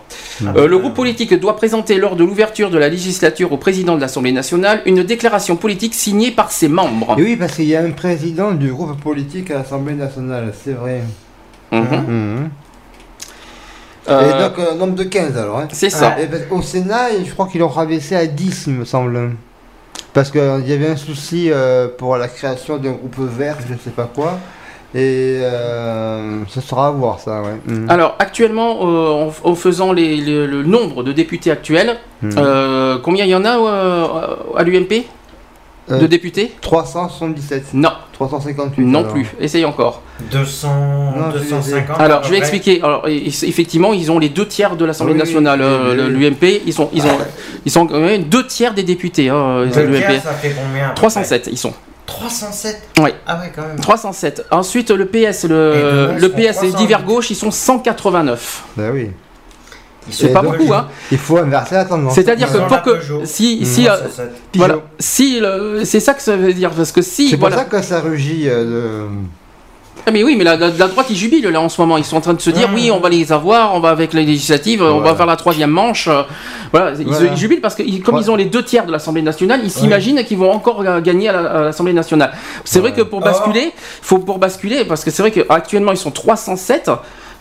[0.57, 4.01] Euh, le groupe politique doit présenter lors de l'ouverture de la législature au président de
[4.01, 7.15] l'Assemblée nationale une déclaration politique signée par ses membres.
[7.19, 10.73] Et oui, parce qu'il y a un président du groupe politique à l'Assemblée nationale, c'est
[10.73, 11.03] vrai.
[11.73, 11.81] Mhm.
[11.81, 12.51] Mhm.
[14.11, 15.59] Euh, Et donc, un nombre de 15 alors.
[15.59, 15.69] Hein.
[15.73, 16.19] c'est ça.
[16.19, 19.33] Et ben, au Sénat, je crois qu'ils l'ont rabaissé à 10, il me semble.
[20.19, 23.79] Parce qu'il y avait un souci euh, pour la création d'un groupe vert, je ne
[23.79, 24.37] sais pas quoi.
[24.93, 27.55] Et euh, ce sera à voir ça, ouais.
[27.73, 27.89] Mhm.
[27.89, 32.31] Alors actuellement, euh, en, en faisant les- les- le nombre de députés actuels, Mhm.
[32.37, 33.53] euh, combien il y en a
[34.57, 35.05] à l'UMP
[35.91, 37.75] Euh, de députés 377.
[37.75, 38.85] Non, 358.
[38.85, 39.13] non alors.
[39.13, 39.27] plus.
[39.41, 40.03] Essaye encore.
[40.31, 40.69] 200,
[41.17, 42.01] Non, 250.
[42.01, 42.81] Alors, je vais expliquer.
[42.83, 46.07] Alors, i- effectivement, ils ont les deux tiers de l'Assemblée Oui, nationale, oui, oui, le-
[46.07, 46.11] oui.
[46.31, 46.63] l'UMP.
[46.67, 47.19] Ils sont, ils ont,
[47.65, 49.97] ils sont quand même deux tiers des députés, hein, Deux l'UMP.
[50.07, 51.71] tiers, ça fait combien à peu 307, ils sont.
[51.71, 53.15] près 307 Ouais.
[53.27, 53.79] Ah ouais, quand même.
[53.81, 54.45] 307.
[54.51, 56.77] Ensuite, le PS, le, PS et 308.
[56.77, 58.65] divers gauche, ils sont 189.
[58.77, 59.11] Ben oui.
[60.11, 60.89] C'est pas beaucoup, hein.
[61.13, 62.15] Il faut inverser la tendance.
[62.15, 63.65] C'est-à-dire que pour que si Mmh.
[63.65, 64.33] si euh, 307.
[64.57, 67.65] voilà si le- c'est ça que ça veut dire parce que si C'est pour ça
[67.65, 68.45] que ça rugit.
[68.49, 69.07] euh,
[70.07, 72.05] Ah, mais oui mais la, la- la droite ils jubilent là en ce moment ils
[72.05, 72.75] sont en train de se dire Mmh.
[72.75, 75.71] oui on va les avoir on va avec les législatives on va faire la troisième
[75.71, 76.23] manche euh,
[76.73, 77.33] voilà ils, Voilà.
[77.33, 78.23] ils jubilent parce que ils- comme Ouais.
[78.23, 81.33] ils ont les deux tiers de l'Assemblée nationale ils s'imaginent qu'ils vont encore gagner à
[81.33, 82.33] la- à l'Assemblée nationale
[82.65, 86.11] c'est vrai que pour basculer faut pour basculer parce que c'est vrai qu'actuellement ils sont
[86.13, 86.91] 307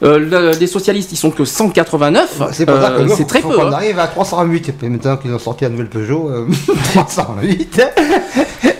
[0.04, 3.26] euh, le- les socialistes ils sont que 189 C'est pour ça que Euh, nous, c'est
[3.26, 3.74] très peu qu'on hein.
[3.74, 4.70] arrive à 308.
[4.70, 6.48] Et puis maintenant qu'ils ont sorti la nouvelle Peugeot, euh,
[6.94, 7.82] 308.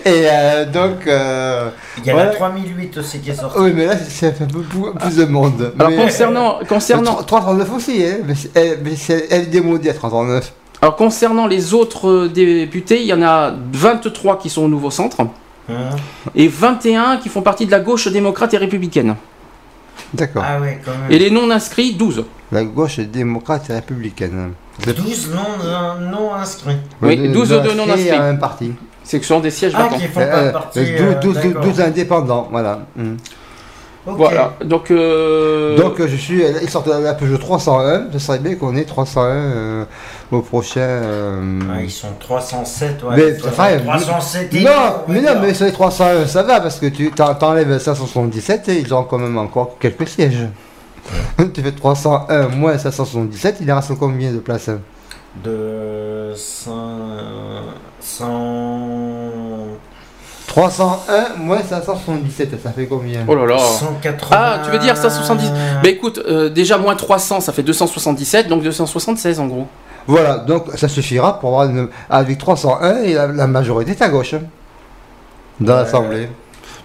[0.06, 1.06] Et euh, donc.
[1.06, 2.34] euh, Il y a la ouais.
[2.36, 3.58] 3008 aussi qui est sortie.
[3.58, 5.72] Oui, mais là, c'est un peu plus, plus de monde.
[5.78, 9.90] alors mais, concernant concernant 339 aussi, hein, mais c'est- elle, mais c'est- elle est démodée
[9.90, 10.52] à 339.
[10.80, 14.90] Alors concernant les autres euh, députés, il y en a 23 qui sont au Nouveau
[14.92, 15.90] Centre Hein
[16.34, 19.16] et 21 qui font partie de la gauche démocrate et républicaine.
[20.14, 20.42] D'accord.
[20.46, 21.10] Ah ouais, quand même.
[21.10, 22.24] Et les non inscrits, 12.
[22.52, 24.52] La gauche est démocrate et républicaine.
[24.84, 26.76] C'est 12 non, non inscrits.
[27.02, 28.10] Oui, de- 12 de non inscrits.
[28.10, 28.72] un parti.
[29.04, 29.98] C'est que ce sont des sièges Ah, vacants.
[29.98, 30.78] qui font Euh, pas partie.
[30.80, 31.62] euh, euh, 12, 12, d'accord.
[31.64, 32.80] 12 indépendants, voilà.
[32.96, 33.14] Mm.
[34.16, 34.54] Voilà.
[34.64, 38.84] Donc, euh, Donc je suis, ils sortent la Peugeot 301, ce serait bien qu'on ait
[38.84, 39.84] 301 euh,
[40.32, 40.80] au prochain.
[40.80, 43.16] euh, Ah, ils sont 307, ouais.
[43.16, 44.70] Mais, Toi, enfin, 307 et non,
[45.08, 48.68] on mais non, mais sur les 301 ça va parce que tu t'en- t'enlèves 577
[48.68, 50.46] et ils ont quand même encore quelques sièges.
[51.54, 54.70] tu fais 301 moins 577, il reste combien de places?
[55.44, 56.72] De 100.
[60.68, 60.68] 100.
[60.68, 63.20] 301 moins 577, ça fait combien?
[63.28, 63.58] Oh là là.
[63.58, 64.36] 180.
[64.38, 65.50] Ah, tu veux dire 170
[65.82, 69.66] Bah écoute, euh, déjà moins 300, ça fait 277, donc 276 en gros.
[70.06, 74.08] Voilà, donc ça suffira pour avoir une, avec 301 et la, la majorité est à
[74.08, 74.40] gauche hein,
[75.60, 75.78] dans Ouais.
[75.80, 76.28] l'Assemblée.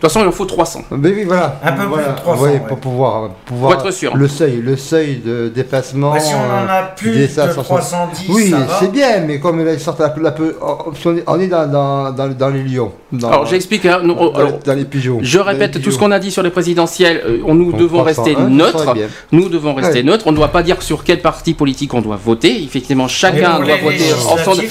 [0.03, 0.81] De toute façon, il en faut 300.
[0.91, 1.61] Mais oui, voilà.
[1.63, 2.09] Un peu plus voilà.
[2.09, 2.61] de 300, Oui, ouais.
[2.67, 4.17] pour pouvoir, pouvoir Pour être sûr.
[4.17, 6.11] le seuil, le seuil de déplacement.
[6.11, 7.63] Bah, si on en a euh, plus de 560.
[7.80, 11.67] 310, oui, c'est bien, mais comme là, ils sortent la, la peu, on est- dans,
[11.71, 12.91] dans, dans, dans les lions.
[13.13, 15.19] Dans, Alors j'explique, hein, dans, les pigeons.
[15.21, 17.99] je répète tout ce qu'on a dit sur les présidentielles, euh, on, nous Donc, devons
[18.03, 18.95] 301, rester neutres.
[19.31, 20.03] Nous devons rester Ouais.
[20.03, 20.25] neutres.
[20.27, 22.61] On ne doit pas dire sur quel parti politique on doit voter.
[22.61, 24.61] Effectivement, chacun doit voter en son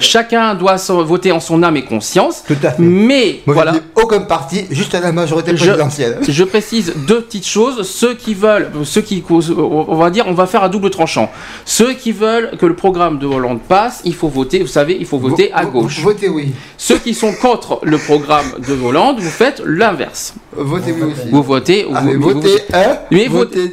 [0.00, 2.42] chacun doit voter en son âme et conscience.
[2.46, 2.82] Tout à fait.
[2.82, 6.18] Mais Moi, voilà, aucun parti, juste la majorité Je- présidentielle.
[6.28, 7.86] je précise deux petites choses.
[7.88, 11.30] Ceux qui veulent, ceux qui, on va dire, on va faire à double tranchant.
[11.64, 14.60] Ceux qui veulent que le programme de Hollande passe, il faut voter.
[14.60, 16.00] Vous savez, il faut voter Vo- à vo- gauche.
[16.00, 16.52] Votez oui.
[16.76, 20.34] Ceux qui sont contre le programme de Hollande, vous faites l'inverse.
[20.54, 21.28] Votez oui aussi.
[21.30, 21.86] Vous votez.
[21.92, 23.70] Ah, vous- mais vous- votez un, Mais votez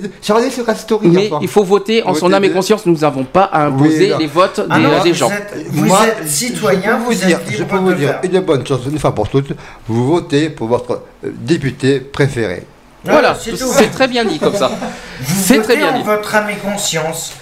[0.76, 1.08] story.
[1.10, 1.40] mais enfin.
[1.42, 2.86] il faut voter en son Votez âme et conscience.
[2.86, 5.30] Nous n'avons pas à imposer Oui, les votes des, non, des vous gens.
[5.30, 7.94] êtes, vous Moi, êtes citoyen, je vous, peux vous dire, êtes je libre peux vous
[7.94, 9.50] dire une bonne chose, une fois pour toutes,
[9.88, 12.64] vous votez pour votre euh, député préféré.
[13.06, 13.58] Voilà, c'est tout.
[13.72, 14.70] c'est très bien dit comme ça.
[15.26, 16.04] C'est très bien en dit.
[16.04, 17.34] votre âme et conscience.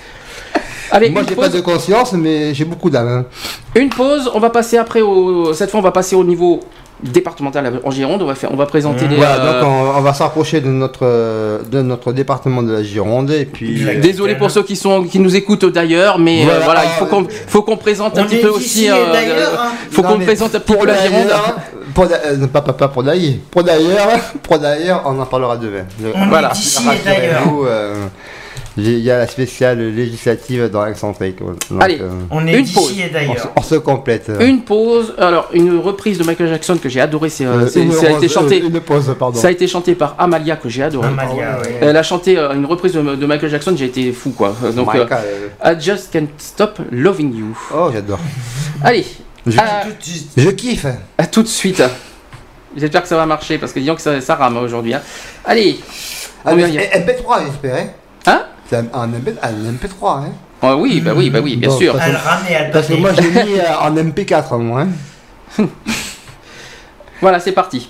[0.92, 3.08] Allez, Moi, j'ai pas de conscience, mais j'ai beaucoup d'âme.
[3.08, 3.26] hein.
[3.76, 5.54] Une pause, on va passer après au.
[5.54, 6.62] Cette fois, on va passer au niveau
[7.04, 8.22] départemental en Gironde.
[8.22, 9.10] On va, faire, on va présenter Mmh.
[9.10, 9.16] les.
[9.18, 12.84] Voilà, euh, donc on, on va s'approcher de notre, euh, de notre département de la
[12.84, 13.82] Gironde et puis.
[13.82, 14.00] Exact.
[14.00, 16.84] Désolé pour ceux qui sont qui nous écoutent d'ailleurs, mais euh, Voilà.
[16.86, 18.90] il faut qu'on faut qu'on présente un petit peu aussi.
[18.90, 19.72] euh, hein.
[19.92, 21.28] faut Non, qu'on présente un petit peu la Gironde.
[21.94, 24.10] Pour euh, pas, pas, pas pour d'ailleurs, pour d'ailleurs,
[24.44, 25.86] pour d'ailleurs, on en parlera demain.
[26.16, 26.50] On Voilà.
[26.52, 27.44] est d'ici et d'ailleurs.
[28.80, 31.40] Il y a la spéciale législative dans l'excentrique.
[31.40, 31.98] Donc, Allez.
[32.00, 32.90] euh, On est Une pause.
[32.90, 33.52] d'ici et on, se, d'ailleurs.
[33.56, 34.32] on se complète.
[34.40, 35.16] Une pause.
[35.18, 37.30] Alors une reprise de Michael Jackson que j'ai adoré.
[37.30, 38.62] C'est, euh, Euh, c'est- une ça a été chanté.
[38.62, 39.40] euh, Une pause, pardon.
[39.40, 41.08] Ça a été chanté par Amalia que j'ai adoré.
[41.08, 41.78] Amalia, ouais.
[41.82, 43.74] Elle a chanté euh, une reprise de, de Michael Jackson.
[43.76, 44.56] J'ai été fou quoi.
[44.76, 45.08] Donc Michael,
[45.64, 47.58] I just can't stop loving you.
[47.76, 48.20] Oh, j'adore.
[48.84, 49.06] Allez.
[49.48, 50.86] Je- kiffe.
[51.18, 51.82] À tout de suite.
[52.76, 54.94] J'espère que ça va marcher parce que disons que ça, ça rame aujourd'hui.
[54.94, 55.02] hein.
[55.46, 55.80] Allez.
[56.46, 56.90] Ah, mais va y aller.
[56.94, 57.88] MP3, j'espère.
[58.28, 58.42] Hein?
[58.70, 60.26] C'est un, MP, un MP3.
[60.26, 60.32] Hein
[60.62, 61.94] Ah oui, bah oui, bah oui, bien Bon, sûr.
[61.96, 64.82] parce- Parce que moi, j'ai mis euh, en MP4, moi.
[65.58, 65.66] Hein.
[67.22, 67.90] Voilà, c'est parti.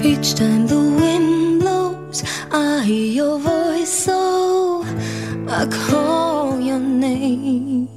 [0.00, 2.22] Each time the wind blows,
[2.52, 4.82] I hear your voice, so
[5.48, 7.88] I call your name.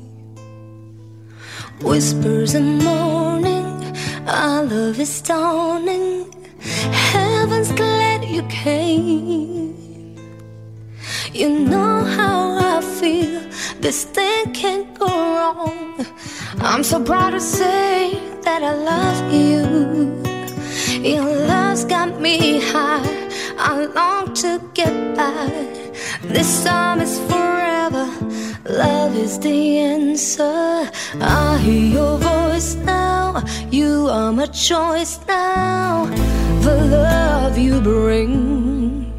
[1.98, 3.66] Whispers in morning,
[4.28, 6.32] our love is dawning.
[6.92, 9.74] Heaven's glad you came.
[11.34, 13.42] You know how I feel.
[13.80, 16.06] This thing can't go wrong.
[16.60, 18.14] I'm so proud to say
[18.44, 19.64] that I love you.
[21.02, 23.10] Your love's got me high.
[23.58, 25.50] I long to get by.
[26.22, 28.27] This time is forever.
[28.70, 30.92] Love is the answer.
[31.22, 33.42] I hear your voice now.
[33.72, 36.06] You are my choice now.
[36.62, 39.14] The love you bring.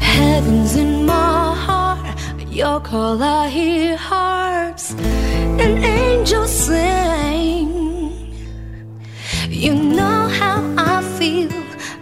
[0.00, 2.16] Heaven's in my heart.
[2.48, 7.72] Your call, I hear harps and angels sing.
[9.48, 11.50] You know how I feel.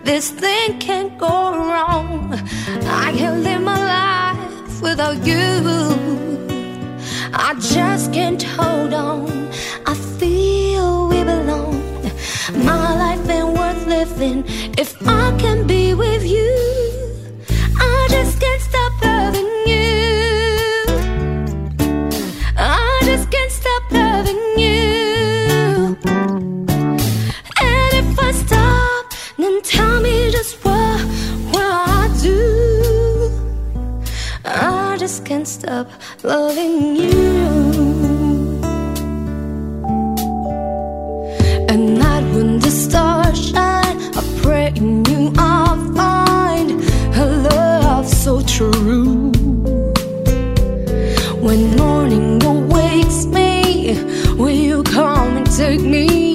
[0.05, 2.35] This thing can't go wrong.
[2.85, 4.11] I can't live my life
[4.82, 5.38] without you.
[7.32, 9.48] I just can't hold on.
[9.86, 11.80] I feel we belong.
[12.64, 14.44] My life ain't worth living
[14.76, 16.72] if I can be with you.
[35.43, 35.89] Can't stop
[36.23, 37.10] loving you.
[41.69, 46.70] And night when the stars shine, I pray in you I'll find
[47.16, 49.32] a love so true.
[51.47, 53.98] When morning awakes me,
[54.39, 56.31] will you come and take me?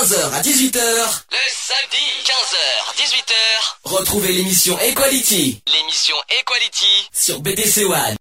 [0.00, 0.80] 15h à 18h.
[1.30, 3.34] Le samedi 15h 18h.
[3.84, 5.62] Retrouvez l'émission Equality.
[5.66, 8.16] L'émission Equality sur BDC One.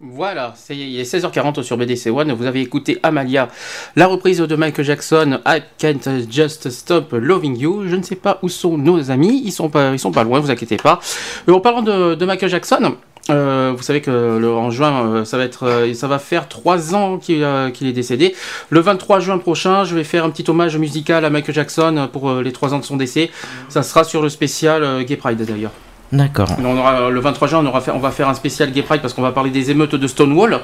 [0.00, 2.32] Voilà, c'est il est 16h40 sur BDC One.
[2.32, 3.48] Vous avez écouté Amalia,
[3.94, 7.86] la reprise de Michael Jackson, I Can't Just Stop Loving You.
[7.86, 10.40] Je ne sais pas où sont nos amis, ils sont pas, ils sont pas loin,
[10.40, 10.98] vous inquiétez pas.
[11.46, 12.96] En parlant de, de Michael Jackson,
[13.30, 16.48] euh, vous savez que le, en juin, euh, ça va être, euh, ça va faire
[16.48, 18.34] trois ans qu'il euh, qu'il est décédé.
[18.70, 22.30] Le 23 juin prochain, je vais faire un petit hommage musical à Michael Jackson pour
[22.30, 23.30] euh, les trois ans de son décès.
[23.68, 25.72] Ça sera sur le spécial Gay Pride d'ailleurs.
[26.12, 26.48] D'accord.
[26.62, 29.00] On aura, le 23 juin, on, aura fait, on va faire un spécial Gay Pride
[29.00, 30.60] parce qu'on va parler des émeutes de Stonewall.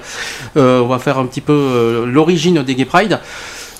[0.56, 3.18] Euh, on va faire un petit peu l'origine des Gay Pride.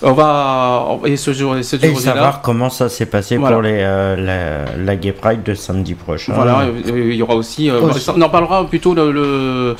[0.04, 3.54] On va et ce jour, et ce Et jour-là- savoir comment ça s'est passé Voilà.
[3.56, 6.32] pour les, euh, la, la Gay Pride de samedi prochain.
[6.34, 7.70] Voilà, il y aura aussi.
[7.70, 8.10] euh, Aussi.
[8.10, 9.12] on en parlera plutôt le.
[9.12, 9.76] le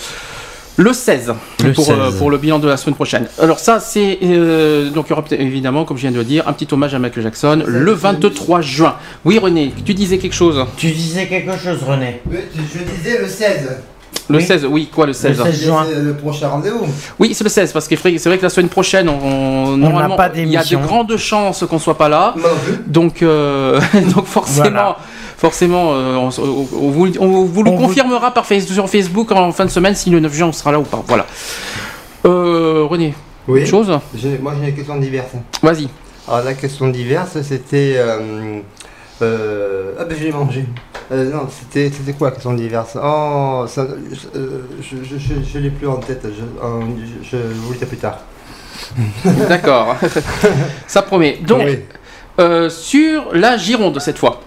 [0.79, 2.19] le 16, Le pour, euh, 16.
[2.19, 3.27] pour le bilan de la semaine prochaine.
[3.39, 4.19] Alors ça, c'est...
[4.23, 6.95] euh, donc il y aura évidemment, comme je viens de le dire, un petit hommage
[6.95, 8.95] à Michael Jackson le 23 juin.
[9.27, 13.29] Oui René, tu disais quelque chose Tu disais quelque chose, René Oui, Je disais le
[13.29, 13.83] 16.
[14.29, 14.45] Le Oui.
[14.45, 15.85] 16, oui, quoi le 16, 16 juin.
[15.89, 16.87] C'est le prochain rendez-vous.
[17.19, 20.31] Oui, c'est le 16, parce que c'est vrai que la semaine prochaine, on, normalement, pas
[20.35, 22.35] il y a de grandes chances qu'on soit pas là.
[22.37, 22.79] Non plus.
[22.87, 23.81] Donc, euh,
[24.15, 24.97] donc forcément, Voilà.
[25.39, 29.51] Forcément, euh, on, vous, on vous le On vous- confirmera par face- sur Facebook en
[29.51, 31.03] fin de semaine si le 9 juin on sera là ou pas.
[31.09, 31.27] Voilà.
[32.25, 33.15] Euh, René,
[33.49, 33.61] Oui.
[33.63, 33.89] autre chose
[34.41, 35.33] Moi j'ai des questions diverses.
[35.61, 35.89] Vas-y.
[36.29, 37.95] Alors la question diverse c'était.
[37.97, 38.61] euh,
[39.23, 40.65] euh, ah ben je l'ai mangé.
[41.13, 45.71] Euh, non, c'était c'était quoi question diverse Oh, ça, euh, je, je, je, je l'ai
[45.71, 46.25] plus en tête.
[46.25, 48.19] Je, vous le dis plus tard.
[49.49, 49.97] D'accord.
[50.87, 51.39] Ça promet.
[51.47, 51.79] Donc, Oui.
[52.41, 54.41] euh, sur la Gironde cette fois.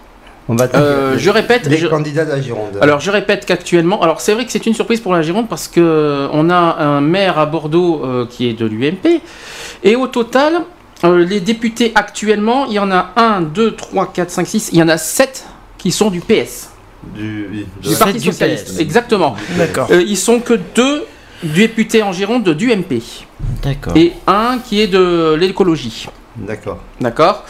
[0.48, 1.66] On va Euh, je répète.
[1.66, 2.78] les je- candidats de la Gironde.
[2.80, 5.66] Alors je répète qu'actuellement, alors c'est vrai que c'est une surprise pour la Gironde parce
[5.66, 9.20] que euh, on a un maire à Bordeaux euh, qui est de l'UMP
[9.82, 10.62] et au total,
[11.04, 14.78] euh, les députés actuellement, il y en a 1, 2, 3, 4, 5, 6, il
[14.78, 15.44] y en a 7
[15.86, 16.70] qui sont du PS,
[17.14, 18.74] du, oui, de- du Sept Parti du Socialiste.
[18.74, 18.80] PS.
[18.80, 19.36] Exactement.
[19.56, 19.86] D'accord.
[19.92, 21.04] Euh, ils sont que deux
[21.44, 23.00] députés en Gironde du MP
[23.62, 23.96] D'accord.
[23.96, 26.08] et un qui est de l'écologie.
[26.34, 26.80] D'accord.
[27.00, 27.44] D'accord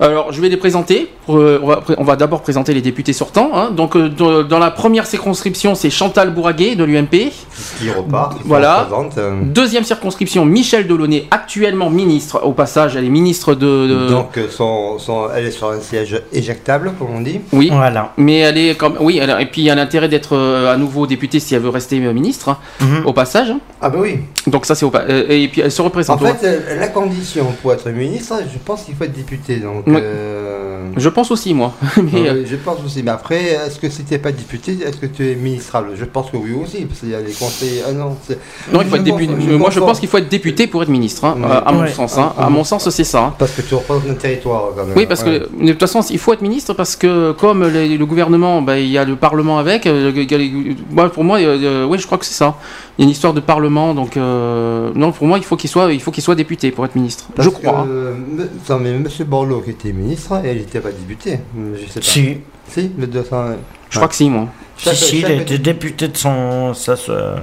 [0.00, 1.08] alors, je vais les présenter.
[1.28, 3.50] Euh, on va, on va d'abord présenter les députés sortants.
[3.54, 3.70] hein.
[3.70, 7.30] Donc, euh, dans, dans la première circonscription, c'est Chantal Bourraguet de l'UMP.
[7.78, 8.88] Qui repart, qui se Voilà.
[9.18, 12.40] euh, Deuxième circonscription, Michel Delaunay, actuellement ministre.
[12.44, 13.86] Au passage, elle est ministre de.
[13.86, 17.40] de- Donc son, son- elle est sur un siège éjectable, comme on dit.
[17.52, 17.68] Oui.
[17.70, 18.12] Voilà.
[18.16, 21.06] Mais elle est comme oui, elle et puis elle a intérêt d'être euh, à nouveau
[21.06, 23.06] députée si elle veut rester euh, ministre, hein, Mhm.
[23.06, 23.52] au passage.
[23.82, 24.20] Ah bah oui.
[24.46, 26.20] Donc ça c'est au pa- euh, et puis elle se En représente.
[26.22, 29.56] au- fait, euh, la condition pour être ministre, je pense qu'il faut être député.
[29.56, 31.72] Donc, Euh, Je pense aussi moi.
[32.12, 33.02] Mais, euh, je pense aussi.
[33.02, 35.90] Mais après, est-ce que si tu n'es pas député, est-ce que tu es ministrable?
[35.94, 37.82] Je pense que oui aussi, parce qu'il y a les conseillers.
[37.88, 39.32] Ah non, il faut être député.
[39.32, 41.86] euh, moi je pense- qu'il faut être député pour être ministre, hein, à, à mon
[41.86, 42.18] sens.
[42.18, 42.32] hein.
[42.38, 43.34] À mon sens c'est ça.
[43.38, 44.94] Parce que tu représentes le territoire quand même.
[44.96, 45.40] Oui, parce Ouais.
[45.60, 48.78] que de toute façon, il faut être ministre parce que comme les- le gouvernement, bah,
[48.78, 49.86] il y a le Parlement avec.
[49.86, 52.56] euh, il y a les- moi, pour moi, euh, oui, je crois que c'est ça.
[52.98, 55.70] Il y a une histoire de Parlement, donc euh, non, pour moi, il faut qu'il
[55.70, 57.26] soit, il faut qu'il soit député pour être ministre.
[57.34, 57.84] Parce je crois.
[57.84, 58.12] que,
[58.42, 58.46] hein.
[58.68, 59.06] non, mais M.
[59.26, 61.40] Borloo qui était ministre, elle n'était pas député.
[61.74, 62.06] Je sais pas.
[62.06, 62.38] Si,
[62.68, 63.46] Si, le 200.
[63.90, 64.46] Je crois que si, moi.
[64.76, 66.72] si, si, il a été député de son.
[66.74, 67.36] Ça, ça-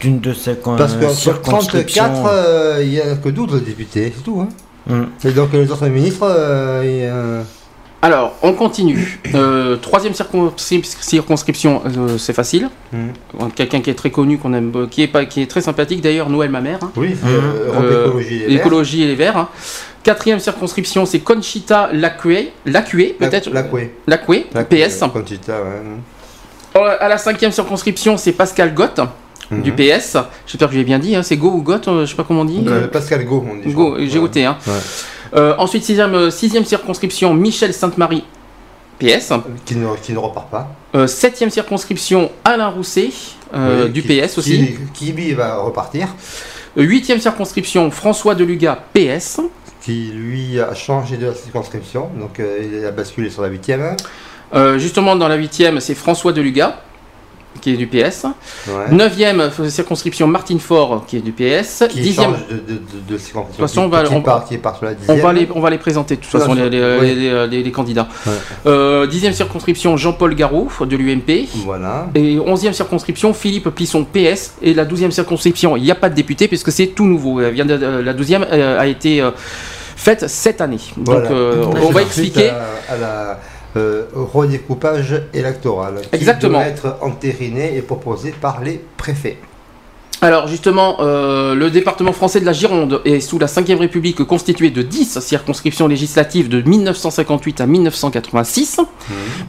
[0.00, 2.02] d'une de ses con- Parce que sur circonscriptions.
[2.04, 4.40] 34, euh, il n'y a que 12 députés, c'est tout.
[4.40, 4.48] Hein.
[4.86, 5.28] Mm.
[5.28, 7.44] Et donc les autres ministres, euh, il y a-
[8.04, 9.18] Alors, on continue.
[9.34, 12.68] Euh, troisième circonscri- circonscription, euh, c'est facile.
[12.92, 13.08] Mm.
[13.54, 16.28] Quelqu'un qui est très connu, qu'on aime, qui est pas, qui est très sympathique d'ailleurs,
[16.28, 16.80] Noël ma mère.
[16.82, 16.90] hein.
[16.96, 17.18] Oui, Mhm.
[17.30, 18.48] euh, Europe Euh, Écologie et les Verts.
[18.56, 19.36] L'écologie et les Verts.
[19.38, 19.48] hein.
[20.02, 23.48] Quatrième circonscription, c'est Conchita Lacue, Lacue peut-être?
[23.50, 25.00] Lacue, La PS.
[25.10, 26.80] Conchita, ouais.
[27.00, 29.00] À la cinquième circonscription, c'est Pascal Gott
[29.50, 29.62] Mhm.
[29.62, 30.18] du PS.
[30.46, 31.16] J'espère que j'ai bien dit.
[31.16, 31.22] hein.
[31.22, 32.62] C'est Go ou Gott, euh, je sais pas comment on dit.
[32.68, 33.72] Euh, Pascal Go, on dit.
[33.72, 33.96] Go.
[33.98, 34.44] G-O-T.
[34.44, 34.58] Hein.
[34.66, 34.72] Ouais.
[35.34, 38.24] Euh, ensuite, sixième, euh, sixième circonscription, Michel Sainte-Marie,
[38.98, 39.32] PS.
[39.64, 40.68] Qui, ne, qui ne repart pas.
[40.94, 43.10] Euh, septième circonscription, Alain Rousset,
[43.52, 44.76] euh, Oui, du qui- PS aussi.
[44.94, 46.08] Qui, va repartir.
[46.78, 49.40] Euh, Huitième circonscription, François Deluga, PS.
[49.82, 52.08] Qui lui a changé de circonscription.
[52.18, 53.96] Donc euh, il a basculé sur la 8ème.
[54.54, 56.80] Euh, justement, dans la huitième, c'est François Deluga,
[57.60, 58.26] qui est du PS.
[58.68, 58.72] Ouais.
[58.90, 61.84] Neuvième euh, circonscription, Martine Faure, qui est du PS.
[61.88, 62.80] Qui Dixième, change de, de,
[63.14, 63.84] de, circonscription.
[63.84, 65.70] On va- qui, on- part, qui part sur la 10 on va, les, on va
[65.70, 67.14] les présenter de toute façon, les, les- oui.
[67.14, 68.08] les- les- les candidats.
[68.26, 68.32] Ouais.
[68.66, 71.48] Euh, dixième circonscription, Jean-Paul Garot, de l'UMP.
[71.64, 72.08] Voilà.
[72.14, 74.54] Et 11e circonscription, Philippe Plisson, PS.
[74.62, 77.40] Et la 12e circonscription, il n'y a pas de député puisque c'est tout nouveau.
[77.40, 79.30] Elle vient de- euh, la 12e euh, a été euh,
[79.96, 80.78] faite cette année.
[80.96, 82.50] Donc euh, on va expliquer.
[82.50, 83.40] À, à la
[83.76, 86.00] euh, redécoupage électoral.
[86.02, 86.58] Qui Exactement.
[86.58, 89.38] doit être entériné et proposé par les préfets.
[90.24, 94.70] Alors justement, euh, le département français de la Gironde est sous la 5e République constitué
[94.70, 98.80] de 10 circonscriptions législatives de 1958 à 1986,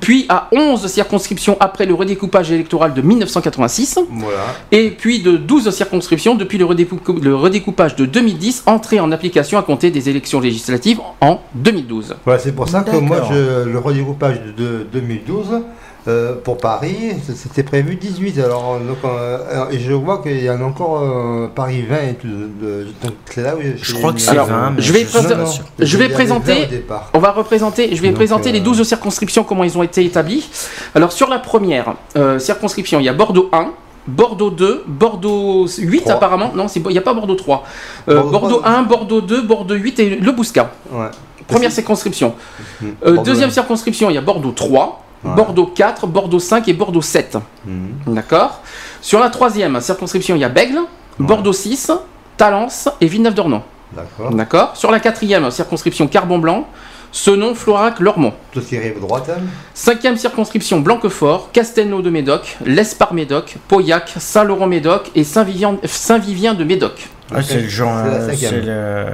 [0.01, 3.99] puis à 11 circonscriptions après le redécoupage électoral de 1986.
[4.11, 4.37] Voilà.
[4.73, 9.57] et puis de 12 circonscriptions depuis le, redécou- le redécoupage de 2010, entré en application
[9.57, 12.15] à compter des élections législatives en 2012.
[12.25, 15.61] Voilà, c'est pour ça que moi, je, le redécoupage de, de 2012,
[16.07, 18.39] euh, pour Paris, c'était prévu 18.
[18.39, 21.95] Alors, donc, euh, alors, et je vois qu'il y en a encore euh, Paris 20
[21.97, 22.27] et tout.
[22.27, 24.71] de- donc, c'est là où Je crois que c'est Alors, 20.
[24.75, 25.63] mais je vais présenter- pas Non, non, sûr.
[25.79, 27.09] je vais il y avait présenter- 20 au départ.
[27.13, 30.03] On va représenter, je vais Donc, présenter euh, les 12 circonscriptions, comment ils ont été
[30.05, 30.47] établis.
[30.93, 33.71] Alors sur la première euh, circonscription, il y a Bordeaux 1,
[34.07, 36.13] Bordeaux 2, Bordeaux 8 Trois.
[36.13, 37.63] apparemment, non, il n'y a pas Bordeaux 3.
[38.09, 40.69] Euh, Bordeaux Bordeaux trois, 1, Bordeaux 2, Bordeaux 8 et le Bouscat.
[40.91, 41.07] Ouais.
[41.47, 42.35] Première C'est- circonscription.
[42.83, 45.35] Euh, Bordeaux deuxième circonscription, il y a Bordeaux 3, Ouais.
[45.35, 47.37] Bordeaux 4, Bordeaux 5 et Bordeaux 7.
[47.65, 47.89] Mhm.
[48.07, 48.61] D'accord.
[49.01, 50.79] Sur la troisième circonscription, il y a Bègle,
[51.19, 51.91] Bordeaux 6,
[52.37, 53.61] Talence et Villeneuve-d'Ornon.
[53.93, 54.29] D'accord.
[54.33, 54.77] D'accord.
[54.77, 56.67] Sur la quatrième circonscription, Carbon-Blanc,
[57.11, 58.33] Senon, Florac, Lormont.
[58.51, 59.29] Tout ce qui arrive droite.
[59.29, 59.41] hein.
[59.73, 67.07] Cinquième circonscription, Blanquefort, Castelnau de Médoc, l'Espar-Médoc, Pauillac, Saint-Laurent-Médoc et Saint-Vivien de Médoc.
[67.33, 67.93] Ah, c'est le genre.
[68.03, 68.51] C'est la euh, cinquième.
[68.51, 69.05] C'est le.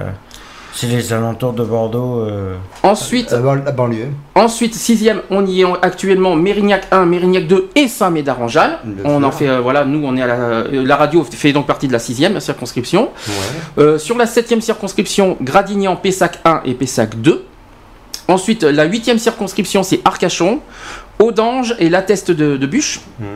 [0.73, 2.22] C'est les alentours de Bordeaux.
[2.22, 4.07] euh, Ensuite, La, ban- la banlieue.
[4.35, 8.80] ensuite sixième, on y est en- actuellement Mérignac 1, Mérignac 2 et Saint-Médard-en-Jalles.
[9.03, 11.68] On en fait, euh, voilà, nous on est à la, euh, la radio fait donc
[11.68, 13.10] partie de la sixième circonscription.
[13.27, 13.34] Ouais.
[13.84, 17.43] Euh, sur la septième circonscription, Gradignan, Pessac 1 et Pessac 2.
[18.30, 20.61] Ensuite, la huitième circonscription, c'est Arcachon,
[21.22, 23.02] Audange et l'Atteste de, de Bûche.
[23.19, 23.27] Mhm.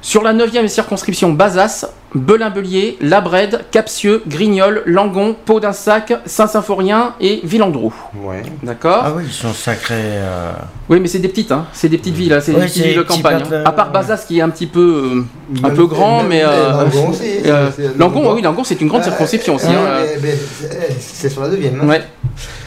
[0.00, 7.40] Sur la neuvième circonscription, Bazas, Belin-Belier, Labrède, Capsieux, Grignol, Langon, Pau d'un Sac, Saint-Symphorien et
[7.44, 7.92] Villandreau.
[8.22, 8.42] Ouais.
[8.62, 9.94] D'accord Ah oui, ils sont sacrés.
[9.98, 10.52] euh,
[10.88, 11.66] Oui, mais c'est des petites, hein.
[11.72, 12.40] c'est des petites villes, hein.
[12.40, 13.42] c'est Ouais, des petites villes de campagne.
[13.52, 13.62] hein.
[13.64, 15.24] À part Bazas qui est un petit peu,
[15.60, 16.42] euh, un peu grand, mais.
[16.44, 19.66] euh, Langon aussi, euh, Langon, oui, Langon, c'est une grande circonscription aussi.
[19.66, 20.18] Euh, hein.
[20.22, 20.34] mais
[21.00, 21.80] c'est- sur la deuxième.
[21.82, 21.86] hein.
[21.86, 22.02] Ouais.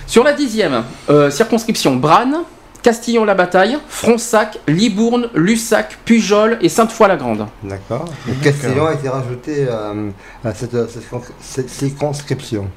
[0.05, 2.35] Sur la dixième, euh, circonscription Branne,
[2.81, 7.47] Castillon-la-Bataille, Fronsac, Libourne, Lussac, Pujol et Sainte-Foy-la-Grande.
[7.63, 8.05] D'accord.
[8.41, 10.09] Castillon a été rajouté euh,
[10.43, 10.75] à cette,
[11.41, 12.69] cette, circonscription.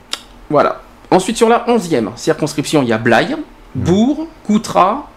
[0.50, 0.80] Voilà.
[1.10, 3.36] Ensuite, sur la onzième circonscription, il y a Blaye,
[3.74, 5.08] Bourg, Coutras,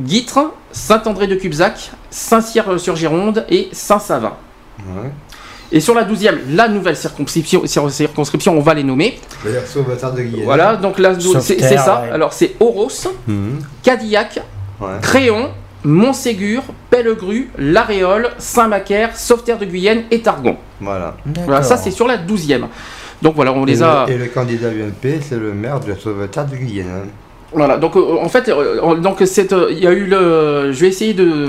[0.00, 4.34] Guitre, Saint-André-de-Cubzac, Saint-Cyr-sur-Gironde et Saint-Savin.
[4.78, 5.10] Ouais.
[5.70, 9.18] Et sur la douzième, la nouvelle circonscription, cir- circonscription, on va les nommer.
[9.44, 10.44] De Guyane.
[10.44, 12.02] Voilà, donc là, c'est Sauveterre, c'est ça.
[12.02, 12.10] ouais.
[12.10, 12.88] Alors, c'est Oros,
[13.26, 13.58] Mhm.
[13.82, 14.40] Cadillac,
[14.80, 14.88] Ouais.
[15.02, 15.50] Créon,
[15.84, 20.56] Montségur, Pellegru, L'Aréole, Saint-Macaire, Sauveterre de Guyenne et Targon.
[20.80, 21.16] Voilà.
[21.44, 22.66] Voilà, ça c'est sur la douzième.
[23.20, 24.06] Donc voilà, on les et, a.
[24.06, 27.08] le, et le candidat UMP, c'est le maire de sauveteur de Guyane.
[27.52, 30.70] Voilà, donc euh, en fait, euh, donc euh, il y a eu le.
[30.72, 31.48] Je vais essayer de.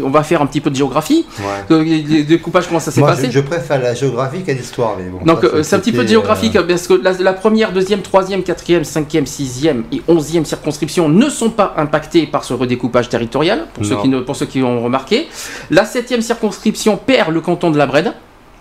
[0.00, 1.26] On va faire un petit peu de géographie.
[1.40, 1.82] Ouais.
[1.82, 5.24] Les découpages, comment ça s'est passé je, je préfère la géographie qu'à l'histoire, mais bon.
[5.24, 8.84] Donc c'est un petit peu de géographique parce que la, la première, deuxième, troisième, quatrième,
[8.84, 13.96] cinquième, sixième et onzième circonscriptions ne sont pas impactées par ce redécoupage territorial, pour ceux,
[13.96, 15.28] qui ne, pour ceux qui ont remarqué.
[15.70, 18.12] La septième circonscription perd le canton de la Brède.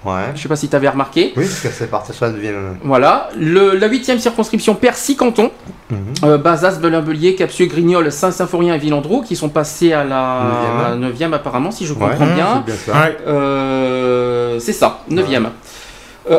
[0.06, 0.32] Ouais.
[0.34, 1.34] Je sais pas si tu avais remarqué.
[1.36, 2.78] Oui, parce que c'est parti sur la deuxième.
[2.84, 3.30] Voilà.
[3.38, 5.52] Le, la huitième circonscription perd six cantons.
[5.90, 5.98] Mhm.
[6.24, 11.00] Euh, Bazas, Belin-Belier, Capsieux, Grignol, Saint-Symphorien et Villandreau qui sont passés à la Neuvième.
[11.02, 12.64] neuvième apparemment, si je Ouais, comprends bien.
[12.68, 12.94] C'est ça.
[12.94, 13.18] Ouais.
[13.28, 15.50] Euh, ça, 9e.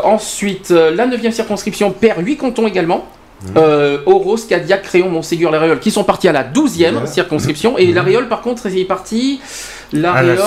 [0.05, 3.07] ensuite, euh, la 9e circonscription perd 8 cantons également.
[3.43, 3.51] Mhm.
[3.57, 7.07] Euh, Oros, Cadillac, Créon, Montségur, l'Aréole qui sont partis à la 12e Ouais.
[7.07, 7.77] circonscription.
[7.79, 7.95] Et Mhm.
[7.95, 9.41] l'Aréole, par contre, est parti.
[9.93, 10.39] L'Aréole.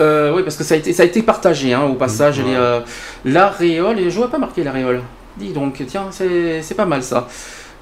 [0.00, 1.98] Euh, oui, parce que ça a été, partagé hein, au mhm.
[1.98, 2.40] passage.
[2.40, 2.44] Mmh.
[2.48, 2.80] Euh,
[3.24, 5.02] L'aréole, et je vois pas marqué l'aréole.
[5.36, 7.28] Dis donc, tiens, c'est pas mal ça.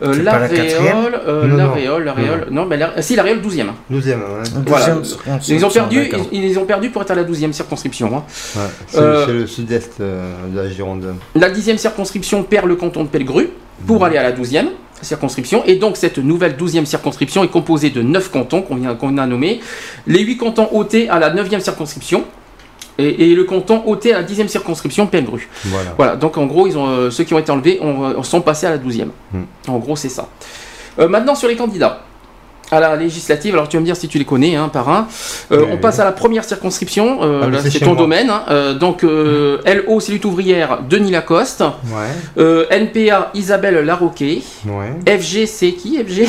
[0.03, 2.47] Euh, l'aréole, euh, l'aréole, l'aréole.
[2.51, 3.01] Non, mais la...
[3.01, 3.67] si l'aréole 12e.
[3.93, 5.39] 12e, ouais.
[5.49, 8.17] Ils ont perdu, ils, ont perdu pour être à la 12e circonscription.
[8.17, 8.25] Hein.
[8.97, 11.15] Euh, c'est le sud-est euh, de la Gironde.
[11.37, 13.51] La 10e circonscription perd le canton de Pellegru
[13.87, 14.03] pour mhm.
[14.03, 14.67] aller à la 12e
[15.05, 19.19] circonscription Et donc cette nouvelle douzième circonscription est composée de neuf cantons qu'on vient, qu'on
[19.19, 19.61] a nommés.
[20.07, 22.25] Les huit cantons ôtés à la neuvième circonscription,
[22.99, 25.49] et, le canton ôté à la dixième circonscription PNRU.
[25.97, 26.17] Voilà.
[26.17, 28.67] donc en gros, ils ont, euh, ceux qui ont été enlevés ont, euh, sont passés
[28.67, 29.43] à la douzième hmm.
[29.69, 30.29] En gros, c'est ça.
[30.99, 32.03] Euh, maintenant, sur les candidats.
[32.75, 35.07] À la législative, alors tu vas me dire si tu les connais, un par un.
[35.53, 35.81] Euh, Oui, on oui.
[35.81, 37.97] passe à la première circonscription, euh, Ah, c'est ton moi.
[37.97, 38.31] domaine.
[38.31, 38.43] hein.
[38.51, 41.61] Euh, donc, euh, LO, c'est lutte ouvrière, Denis Lacoste.
[41.63, 42.09] Ouais.
[42.39, 44.43] Euh, NPA, Isabelle Larroquet.
[44.67, 45.19] Ouais.
[45.21, 46.27] FG, c'est qui FG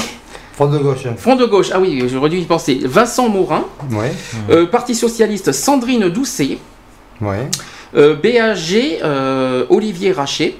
[0.53, 0.99] Front de gauche.
[1.17, 2.79] Front de gauche, ah oui, j'aurais dû y penser.
[2.83, 3.65] Vincent Morin.
[3.91, 4.13] Ouais.
[4.51, 6.59] Euh, Parti socialiste, Sandrine Doucet.
[7.21, 7.49] Ouais.
[7.95, 10.55] Euh, BAG, euh, Olivier Rachet.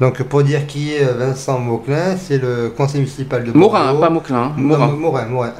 [0.00, 3.60] Donc pour dire qui est Vincent Mauclin, c'est le conseil municipal de Bordeaux.
[3.70, 4.36] Morin, pas Mauclin.
[4.36, 4.86] hein, Non, Morin.
[4.88, 5.52] Morin, Morin.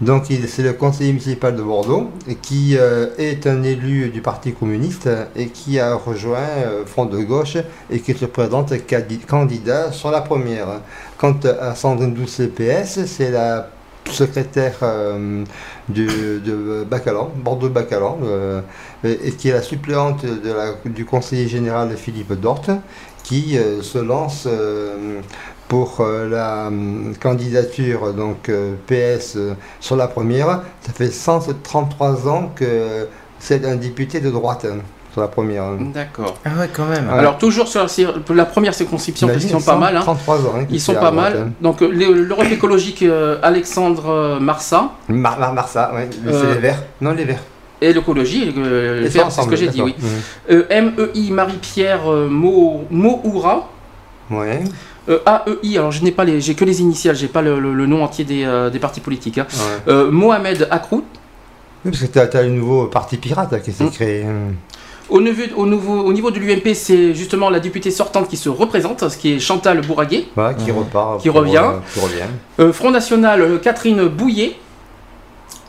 [0.00, 2.10] Donc il- c'est le conseiller municipal de Bordeaux
[2.40, 7.18] qui euh, est un élu du Parti communiste et qui a rejoint euh, Front de
[7.18, 7.56] gauche
[7.90, 8.72] et qui se présente
[9.26, 10.66] candidat sur la première.
[11.18, 13.70] Quant à Sandrine Doucet PS, c'est la
[14.10, 15.44] secrétaire euh,
[15.88, 18.60] de Bacalan, Bordeaux Bacalan, euh,
[19.04, 20.24] et, qui est la suppléante
[20.84, 22.70] du conseiller général Philippe Dorte,
[23.22, 24.48] qui euh, se lance
[25.68, 26.70] pour la
[27.20, 28.50] candidature donc
[28.86, 29.38] PS
[29.80, 30.62] sur la première.
[30.82, 33.08] Ça fait 133 ans que
[33.38, 34.66] c'est un député de droite
[35.14, 35.62] sur la première.
[35.62, 35.78] hein.
[35.94, 36.34] D'accord.
[36.44, 37.06] Ah ouais, quand même.
[37.08, 37.18] Ouais.
[37.20, 37.86] Alors toujours sur
[38.34, 39.96] la, première circonscription, parce qu'ils sont pas mal.
[39.96, 40.00] hein.
[40.00, 40.52] 33 ans.
[40.58, 41.36] hein, Ils sont pas droite, mal.
[41.48, 41.52] hein.
[41.62, 44.90] Donc euh, l'Europe écologique, euh, Alexandre euh, Marsa.
[45.08, 46.82] Mar Mar lui, c'est les Verts.
[47.00, 47.42] Non, les Verts.
[47.80, 49.94] Et l'écologie, euh, c'est ce que j'ai dit, oui.
[50.50, 53.68] Euh, MEI Marie-Pierre euh, Mo- Mohoura.
[54.30, 54.36] Mhm.
[54.38, 54.64] Ouais.
[55.08, 55.18] Euh,
[55.62, 57.86] AEI, alors je n'ai pas les, j'ai que les initiales, j'ai pas le, le- le
[57.86, 59.38] nom entier des, euh, des partis politiques.
[59.38, 59.46] hein.
[59.52, 59.92] ouais.
[59.92, 61.04] Euh, Mohamed Akrout.
[61.84, 63.90] Oui, parce que tu as, le nouveau parti pirate là, qui s'est Mm.
[63.90, 64.24] créé.
[65.04, 65.10] Hein.
[65.10, 68.48] Au niveau, au, nouveau, au niveau de l'UMP, c'est justement la députée sortante qui se
[68.48, 70.24] représente, ce qui est Chantal Bourraguet.
[70.34, 71.20] Voilà, qui repart.
[71.20, 71.56] Qui pour, revient.
[71.58, 72.22] euh, qui revient.
[72.60, 74.56] Euh, Front National, euh, Catherine Bouillet.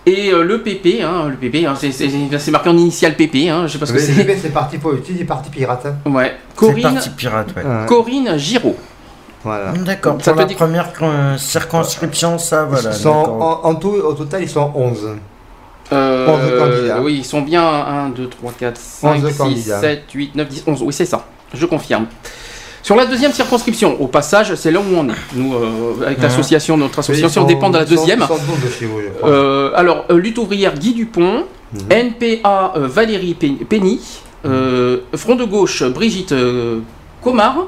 [0.08, 3.74] Et euh, le PP, hein, le PP, hein, c'est- marqué en initial PP, hein, je
[3.74, 4.24] sais pas ce que Mais c'est.
[4.24, 5.86] le c'est parti politique du parti pirate.
[5.88, 6.12] hein.
[6.12, 6.36] Ouais.
[6.56, 7.64] Corinne, parti pirate, ouais.
[7.88, 8.76] Corinne Giraud.
[9.44, 9.72] Voilà.
[9.74, 12.92] D'accord, Ça pour la dit- première euh, circonscription, ça, voilà.
[12.92, 13.62] Ils sont d'accord.
[13.66, 15.08] en, en tout, au total, ils sont 11.
[15.94, 17.02] Euh, 11 candidats.
[17.02, 19.80] Oui, ils sont bien 1, 2, 3, 4, 5, 11 6, candidats.
[19.82, 20.82] 7, 8, 9, 10, 11.
[20.84, 21.28] Oui, c'est ça.
[21.54, 22.08] Je confirme.
[22.82, 25.14] Sur la deuxième circonscription, au passage, c'est là où on est.
[25.36, 26.24] Nous, euh, avec Mhm.
[26.24, 28.20] l'association, notre association, sont- on dépend de la sont- deuxième.
[28.22, 29.30] Ils sont 12 chez vous, je crois.
[29.30, 31.80] Euh, alors, euh, lutte ouvrière Guy Dupont, Mhm.
[31.90, 34.00] NPA euh, Valérie Pe- Penny,
[34.46, 36.34] euh, Front de gauche Brigitte
[37.22, 37.68] Comard,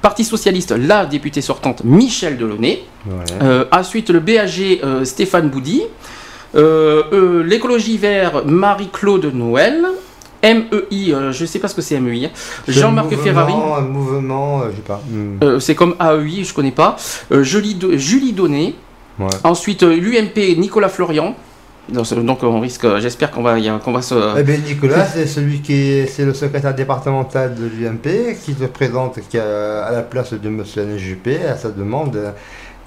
[0.00, 3.66] Parti socialiste, la députée sortante Michel Delaunay, Ouais.
[3.70, 5.82] ensuite le BAG Stéphane Boudy,
[6.54, 9.82] euh, euh, l'écologie vert Marie-Claude Noël,
[10.42, 12.30] MEI, euh, je ne sais pas ce que c'est MEI, hein,
[12.66, 13.52] Ce Jean-Marc Ferrari.
[13.54, 15.00] Un mouvement, euh, je sais pas.
[15.08, 15.38] Hmm.
[15.42, 16.96] Euh, c'est comme AEI, je connais pas.
[17.30, 18.34] Euh, Julie, Do- Julie.
[19.18, 19.26] Ouais.
[19.44, 21.34] Ensuite, euh, l'UMP Nicolas Florian.
[21.88, 24.14] Donc, on risque, euh, j'espère qu'on va, qu'on va se.
[24.38, 28.64] Eh bien, Nicolas, c'est celui qui est, c'est le secrétaire départemental de l'UMP qui se
[28.64, 30.62] présente qui a- à la place de M.
[30.76, 32.16] Alain Juppé à sa demande.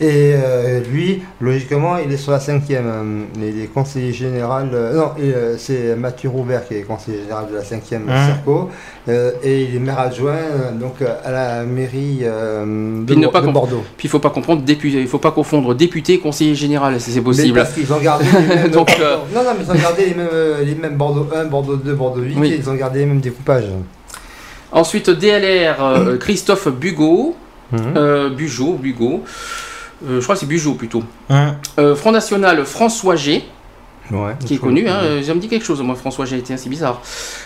[0.01, 2.85] Et euh, lui, logiquement, il est sur la cinquième.
[2.85, 4.69] euh, Il est conseiller général.
[4.73, 8.27] euh, non, et, euh, c'est Mathieu Roubert qui est conseiller général de la cinquième Hein.
[8.27, 8.69] Cerco.
[9.07, 10.35] euh, et il est maire adjoint
[10.77, 13.83] donc à la mairie de, ne pas Bordeaux.
[13.95, 17.19] Puis il faut pas comprendre député, il faut pas confondre député, conseiller général, si c'est
[17.19, 17.57] Mais possible.
[17.59, 18.71] parce qu'ils ont gardé les mêmes.
[18.71, 20.27] Donc, Non, non, mais ils ont gardé les mêmes,
[20.65, 22.35] les mêmes Bordeaux 1, Bordeaux 2, Bordeaux 8.
[22.37, 22.51] Oui.
[22.51, 23.69] et ils ont gardé les mêmes découpages.
[24.73, 27.33] Ensuite, DLR Christophe Bugot,
[27.71, 29.23] Bugeaud, Bugot.
[30.03, 31.03] Euh, je crois que c'est Bugeaud plutôt.
[31.29, 33.43] Hein, Euh, Front National François G,
[34.11, 36.57] Ouais, qui est connu, hein, euh, ça me dit quelque chose, moi François G, tiens,
[36.57, 37.01] c'est bizarre.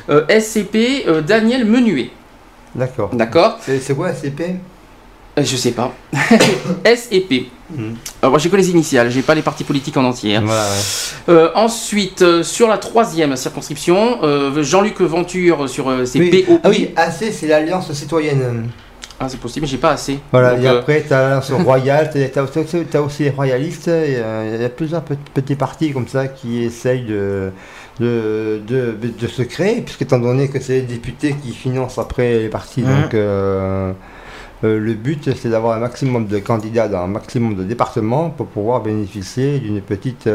[0.09, 2.09] Euh, SCP euh, Daniel Menuet,
[2.75, 3.11] D'accord.
[3.13, 4.55] d'accord C'est quoi SCP
[5.37, 5.93] Je sais pas.
[6.83, 7.47] SEP.
[7.71, 7.95] Mhm.
[8.21, 10.35] Alors, moi j'ai que les initiales, j'ai pas les partis politiques en entier.
[10.35, 10.43] hein.
[10.45, 11.29] Ouais.
[11.29, 16.45] Euh, ensuite, euh, sur la troisième circonscription, euh, Jean-Luc Venture sur euh, c'est Oui.
[16.63, 18.69] Ah oui, AC, c'est l'Alliance citoyenne.
[19.21, 20.17] Ah, c'est possible, mais j'ai pas assez.
[20.31, 22.39] Voilà, Donc, et euh, après, tu as royale, tu
[22.97, 23.89] as, aussi les royalistes.
[23.89, 27.51] euh, Il y a plusieurs pe- petits partis comme ça qui essayent de,
[27.99, 32.39] de, de, de se créer, puisque étant donné que c'est les députés qui financent après
[32.39, 33.01] les partis, Mhm.
[33.01, 33.91] donc euh,
[34.61, 38.81] le but c'est d'avoir un maximum de candidats dans un maximum de départements pour pouvoir
[38.81, 40.29] bénéficier d'une petite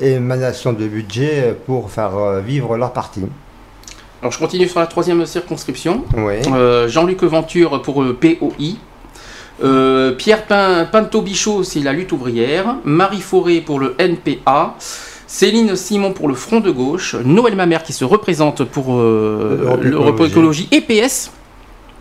[0.00, 3.22] émanation de budget pour faire vivre leur parti.
[4.20, 6.04] Alors je continue sur la troisième circonscription.
[6.16, 8.76] Euh, Jean-Luc Venture pour le POI.
[9.62, 12.76] Euh, Pierre Pin, Pinto Bichot, c'est la lutte ouvrière.
[12.84, 14.74] Marie Forêt pour le NPA.
[15.26, 17.14] Céline Simon pour le Front de gauche.
[17.24, 20.68] Noël Mamère qui se représente pour euh, Europe l'Europe Écologie.
[20.72, 21.30] Et PS.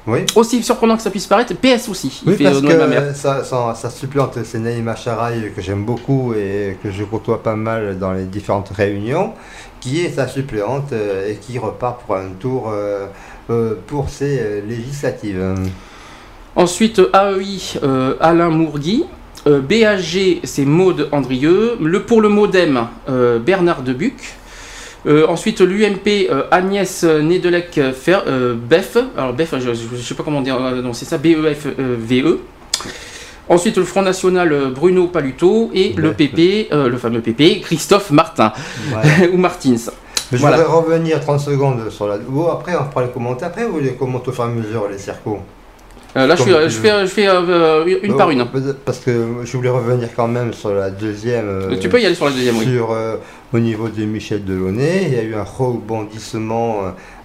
[0.08, 0.20] Oui.
[0.36, 2.22] Aussi surprenant que ça puisse paraître, PS aussi.
[2.26, 3.10] Il Oui, fait parce euh, Noël Mamère.
[3.10, 7.44] que ça, ça, ça supplante, c'est Naïma Charaï que j'aime beaucoup et que je côtoie
[7.44, 9.34] pas mal dans les différentes réunions,
[9.80, 13.08] qui est sa suppléante euh, et qui repart pour un tour euh,
[13.50, 15.56] euh, pour euh, législatives.
[16.56, 17.80] Ensuite, AEI,
[18.20, 19.06] Alain Mourgui.
[19.46, 21.78] BAG, c'est Maude Andrieux.
[21.80, 22.88] Le, pour le Modem,
[23.46, 24.36] Bernard Debuc.
[25.06, 28.98] Ensuite, l'UMP, Agnès Nedelec euh, BEF.
[29.18, 32.40] Alors, BEF, je ne sais pas comment euh, non, c'est ça, B-E-F-V-E.
[33.50, 35.70] Ensuite, le Front National, euh, Bruno Paluto.
[35.74, 36.14] Et le.
[36.14, 38.52] PP, euh, le fameux PP, Christophe Martin.
[38.94, 39.28] Ouais.
[39.34, 39.76] ou Martins.
[40.32, 40.58] Je Voilà.
[40.58, 42.18] voudrais revenir 30 secondes sur la.
[42.18, 43.48] Bon, après, on fera les commentaires.
[43.48, 45.40] Après, vous les commentez au fur et à mesure, les circos.
[46.16, 46.82] Euh, là, je Comme fais, tu je veux.
[46.82, 48.46] fais, je fais euh, une Bon, par une.
[48.84, 49.12] Parce que
[49.44, 51.48] je voulais revenir quand même sur la deuxième.
[51.48, 52.66] euh, tu peux y aller sur la deuxième, oui.
[52.66, 53.18] sur, euh,
[53.54, 55.04] au niveau de Michel Delaunay.
[55.04, 56.78] Il y a eu un rebondissement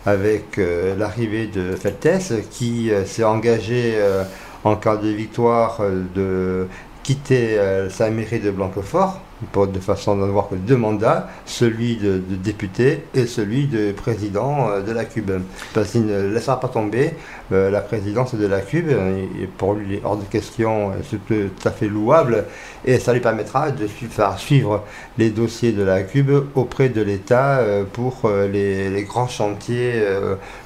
[0.04, 0.60] avec
[0.98, 3.94] l'arrivée de Feltes qui s'est engagé
[4.64, 6.68] en cas de victoire euh, de
[7.02, 9.20] quitter euh, sa mairie de Blanquefort
[9.56, 14.92] de façon d'avoir que deux mandats, celui de, député et celui de président euh, de
[14.92, 15.32] la Cube.
[15.74, 17.14] Parce qu'il ne laissera pas tomber
[17.50, 18.88] la présidence de la Cube.
[19.58, 22.44] Pour lui, hors de question, c'est tout à fait louable.
[22.84, 24.84] Et ça lui permettra de suivre, faire suivre
[25.18, 27.60] les dossiers de la Cube auprès de l'État
[27.92, 30.02] pour les, grands chantiers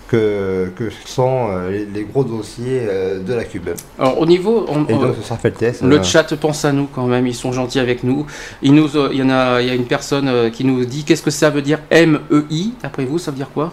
[0.09, 3.69] que, que sont euh, les, les gros dossiers euh, de la Cube.
[3.99, 4.65] Alors, au niveau.
[4.69, 5.83] on- donc, fait le test.
[5.83, 8.27] Le euh, chat pense à nous quand même, ils sont gentils avec nous.
[8.63, 10.85] Il, nous, euh, il, y en a, il y a une personne euh, qui nous
[10.85, 13.73] dit qu'est-ce que ça veut dire M-E-I Après vous, ça veut dire quoi?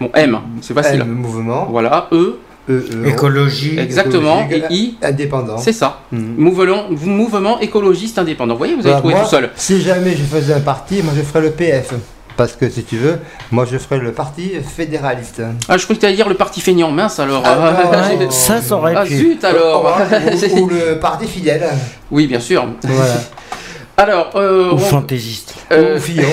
[0.00, 1.00] Bon, M, c'est facile.
[1.00, 1.66] M, mouvement.
[1.70, 2.36] Voilà, E,
[2.68, 3.78] E, E, Écologie.
[3.78, 5.58] exactement, et I, Indépendant.
[5.58, 6.00] c'est ça.
[6.12, 6.34] Mhm.
[6.36, 8.54] Mouvement, mouvement écologiste indépendant.
[8.54, 9.50] Vous voyez, vous avez Voilà, trouvé moi, tout seul.
[9.56, 11.94] Si jamais je faisais un parti, moi je ferais le PF.
[12.40, 13.18] Parce que si tu veux,
[13.50, 15.42] moi je ferais le parti fédéraliste.
[15.68, 17.42] Ah, je crois que tu allais dire le parti feignant, mince alors.
[17.44, 18.30] Ah, non, non.
[18.30, 19.14] Ça, ça aurait ah pu.
[19.14, 21.68] zut alors ou, ou le parti fidèle.
[22.10, 22.66] Oui, bien sûr.
[22.82, 23.12] Voilà.
[23.98, 25.54] Alors, euh, Ou on- fantaisiste.
[25.70, 26.30] euh, Ou Fillon.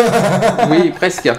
[0.70, 1.30] oui, presque.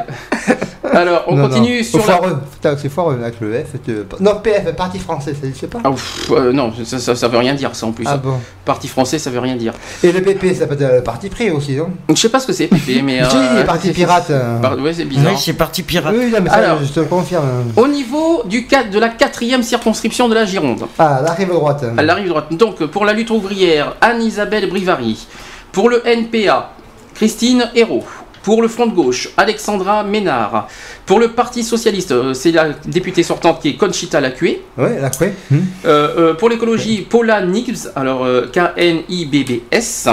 [0.93, 1.83] Alors, on Non, continue non.
[1.83, 2.03] sur la.
[2.17, 2.37] Foireux.
[2.53, 3.73] Putain, C'est foireux avec le F.
[4.19, 5.79] Non, PF, Parti français, ça sais pas.
[5.83, 8.05] Ah, pff, euh, non, ça, ça, ça veut rien dire, ça en plus.
[8.07, 8.35] Ah bon.
[8.65, 9.73] Parti français, ça veut rien dire.
[10.03, 11.89] Et le PP, ça peut être le parti pris aussi, non?
[12.09, 13.21] Je sais pas ce que c'est, PP, mais.
[13.29, 14.29] Si, euh, les partis pirates.
[14.29, 14.59] euh.
[14.59, 15.37] Par- Ouais, c'est Oui, bizarre.
[15.39, 16.13] c'est parti pirate.
[16.17, 16.79] Oui, non, mais ça, Alors.
[16.83, 17.45] je te le confirme.
[17.75, 21.83] Au niveau du cadre de la quatrième circonscription de la Gironde, Ah, la rive droite.
[21.97, 25.25] à la rive droite, donc pour la lutte ouvrière, Anne-Isabelle Brivary.
[25.71, 26.71] Pour le NPA,
[27.15, 28.03] Christine Hérault.
[28.43, 30.67] Pour le Front de gauche, Alexandra Ménard.
[31.05, 34.61] Pour le Parti socialiste, euh, c'est la députée sortante qui est Conchita Lacué.
[34.77, 35.33] Ouais, la couée.
[35.51, 40.09] Euh, euh, pour l'écologie, Paula Nibbs, alors euh, K-N-I-B-B-S.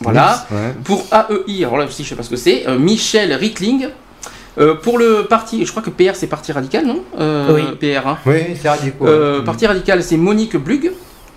[0.00, 0.46] Voilà.
[0.50, 0.74] Ouais.
[0.84, 3.88] Pour AEI, alors là aussi je sais pas ce que c'est, euh, Michel Rickling.
[4.58, 7.02] Euh, pour le parti, je crois que PR c'est Parti Radical, non?
[7.20, 7.62] Euh, Oui.
[7.78, 8.06] PR.
[8.08, 8.18] hein.
[8.26, 8.96] Oui, c'est radical.
[9.08, 10.90] Euh, Parti Radical c'est Monique Blug.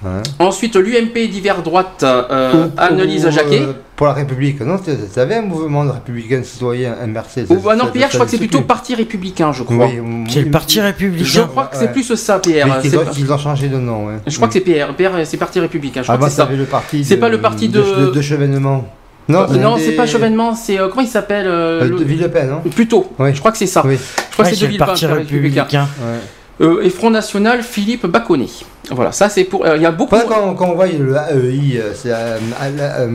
[0.03, 0.09] Ouais.
[0.39, 3.61] Ensuite l'UMP d'hiver droite, euh, Ou- Annelise ou, Jacquet.
[3.61, 7.75] euh, pour la République, non Tu savais un mouvement de républicains citoyens inversé Ou bah
[7.75, 9.89] non, PR je crois que c'est plutôt Parti républicain, je crois.
[10.29, 11.47] C'est le parti Je républicain.
[11.47, 11.81] crois que Ouais.
[11.81, 12.47] c'est plus ça, PR.
[12.81, 14.07] C'est qu'ils ont, pas- qu'ils ont changé de nom.
[14.07, 14.13] Ouais.
[14.25, 14.95] Je crois que c'est PR.
[14.95, 16.43] PR c'est Parti républicain, je crois Avant, que c'est ça.
[16.45, 17.05] c'était le parti.
[17.05, 18.85] C'est de- pas le parti de- de, de chevènement.
[19.29, 20.79] Non, non, des- c'est pas Chevènement, c'est.
[20.79, 23.29] euh, comment il s'appelle euh, euh, le- de Villepin, non Plutôt, Oui.
[23.35, 23.83] je crois que c'est ça.
[23.85, 23.95] Oui.
[23.97, 25.61] Je crois Ouais, que c'est de c'est le Villepin, parti Parti républicain.
[25.63, 25.87] républicain.
[26.01, 26.19] Ouais.
[26.59, 28.45] Euh, et Front National, Philippe Baconnet.
[28.91, 29.65] Voilà, ça c'est pour.
[29.65, 30.15] euh, Il y a beaucoup.
[30.27, 33.09] Quand, quand on voit le AEI, euh, c'est Al-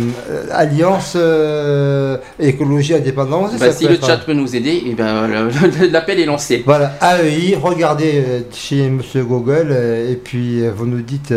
[0.50, 1.16] Alliance
[2.40, 3.52] Écologie Indépendance.
[3.58, 5.28] Bah, si le être- chat peut nous aider, et ben,
[5.92, 6.62] l'appel est lancé.
[6.64, 9.70] Voilà, AEI, regardez chez Monsieur Google
[10.10, 11.32] et puis vous nous dites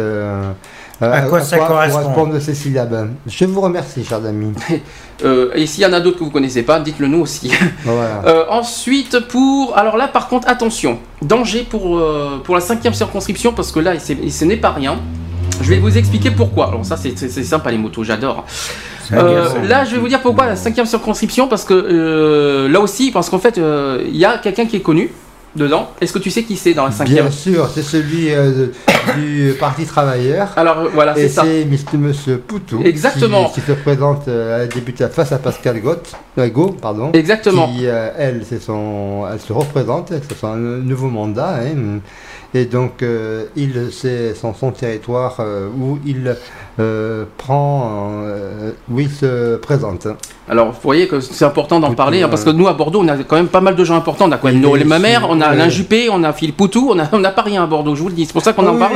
[1.01, 3.09] euh, À quoi ça correspond correspondent ces syllabes.
[3.25, 4.53] Je vous remercie, chers amis.
[5.25, 7.51] Euh, et s'il y en a d'autres que vous connaissez pas, dites-le nous aussi.
[7.83, 8.21] Voilà.
[8.25, 9.77] Euh, ensuite, pour.
[9.77, 10.97] Alors là, par contre, attention.
[11.21, 14.97] Danger pour, euh, pour la cinquième circonscription, parce que là, c'est- ce n'est pas rien.
[15.61, 16.69] Je vais vous expliquer pourquoi.
[16.69, 18.45] Alors ça, c'est c'est- c'est sympa les motos, j'adore.
[19.11, 23.11] Euh, là, je vais vous dire pourquoi la cinquième circonscription, parce que euh, là aussi,
[23.11, 25.11] parce qu'en fait, euh, il y a quelqu'un qui est connu
[25.55, 25.89] dedans.
[26.01, 28.67] Est-ce que tu sais qui c'est dans la cinquième Bien sûr, c'est celui euh,
[29.17, 30.49] du Parti Travailleur.
[30.55, 31.43] Alors voilà, c'est ça.
[31.43, 31.65] c'est.
[31.97, 33.45] Monsieur Poutou Exactement.
[33.49, 37.11] qui, qui se présente euh, à la députée face à Pascal Gott, euh, Go, pardon.
[37.13, 37.67] Exactement.
[37.67, 41.59] Qui, elle, c'est son, elle se représente, c'est son nouveau mandat.
[41.63, 41.99] hein.
[42.53, 46.35] Et donc, euh, il, c'est son, son territoire euh, où il
[46.79, 48.11] euh, prend,
[48.91, 50.07] où il se présente.
[50.51, 53.07] Alors, vous voyez que c'est important d'en parler, hein, parce que nous, à Bordeaux, on
[53.07, 54.25] a quand même pas mal de gens importants.
[54.27, 55.45] On a quand même Noël Mamère, on a.
[55.45, 58.01] Alain Juppé, on a Philippe Poutou, on a- on n'a pas rien à Bordeaux, je
[58.01, 58.25] vous le dis.
[58.25, 58.93] C'est pour ça qu'on en Oui, parle.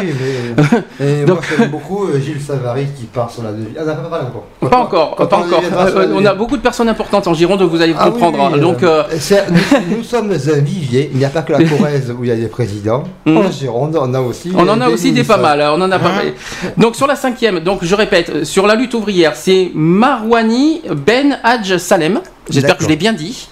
[1.00, 3.68] mais- et Donc- moi, j'aime beaucoup Gilles Savary qui part sur la devise.
[3.80, 4.46] Ah, n'a pas encore.
[4.70, 6.26] Pas encore, pas on encore.
[6.28, 8.50] a beaucoup de personnes importantes en Gironde, vous allez Ah oui, comprendre.
[8.52, 8.62] oui, hein.
[8.62, 11.10] Donc, euh, euh, c'est- nous, nous sommes un vivier.
[11.14, 13.04] Il n'y a pas que la Corrèze où il y a des présidents.
[13.46, 14.52] En on a aussi.
[14.56, 16.34] on en a aussi des pas mal, hein, on en a pas mal.
[16.78, 21.78] Donc sur la cinquième, donc je répète, sur la lutte ouvrière, c'est Marwani Ben Hadj
[21.78, 22.20] Salem.
[22.50, 23.48] J'espère que je l'ai bien dit.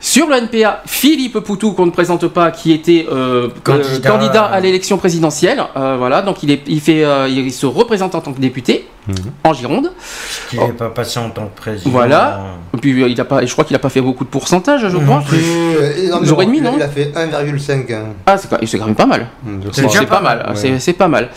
[0.00, 3.88] Sur le NPA, Philippe Poutou, qu'on ne présente pas, qui était euh, Candidat.
[3.94, 5.62] euh, candidat à l'élection présidentielle.
[5.76, 8.86] Euh, voilà, donc il, est, il, fait, euh, il se représente en tant que député
[9.44, 9.92] en Gironde.
[10.50, 11.90] Qui n'est pas passé en tant que président.
[11.90, 12.40] Voilà.
[12.74, 14.96] Et puis il a pas, je crois qu'il n'a pas fait beaucoup de pourcentage, je
[14.98, 15.22] crois.
[15.32, 17.92] Et demi, il, a- non il a fait 1,5.
[17.94, 18.04] hein.
[18.26, 19.28] Ah, c'est quand, même pas mal.
[19.46, 20.56] Je C'est pas mal, Ouais.
[20.56, 21.30] c'est- c'est pas mal.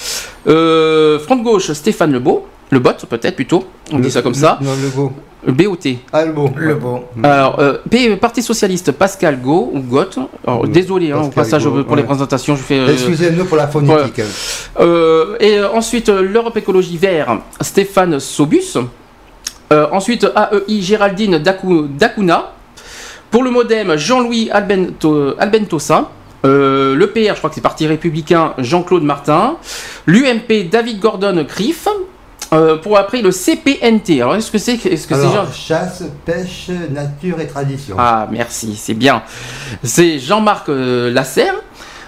[0.47, 2.47] Euh, front de gauche, Stéphane Lebeau.
[2.71, 3.65] Le bot, peut-être plutôt.
[3.91, 4.57] On Le- dit ça comme ça.
[4.61, 5.11] Non, le go.
[5.47, 5.97] BOT.
[6.13, 6.49] Ah, le beau.
[6.55, 7.03] Le beau.
[7.23, 10.19] Alors, euh, P- Parti Socialiste, Pascal Go ou Goth.
[10.47, 10.71] Alors, Mm.
[10.71, 12.77] désolé hein, au passage Go, pour les présentations, je fais.
[12.79, 14.21] euh, Excusez-nous pour la phonétique.
[14.79, 18.77] euh, et euh, ensuite, l'Europe Écologie Vert, Stéphane Sobus.
[19.73, 22.51] Euh, ensuite, AEI Géraldine Dacou- Dacuna.
[23.31, 26.09] Pour le Modem, Jean-Louis Albento- Albentosa.
[26.45, 29.55] Euh, le PR, je crois que c'est Parti Républicain, Jean-Claude Martin.
[30.05, 31.87] L'UMP, David Gordon Criff.
[32.53, 34.21] Euh, pour après le CPNT.
[34.21, 35.15] Alors, est-ce que c'est est-ce que
[35.53, 37.95] chasse, pêche, nature et tradition.
[37.97, 39.23] Ah, merci, c'est bien.
[39.83, 41.55] C'est Jean-Marc euh, Lasserre.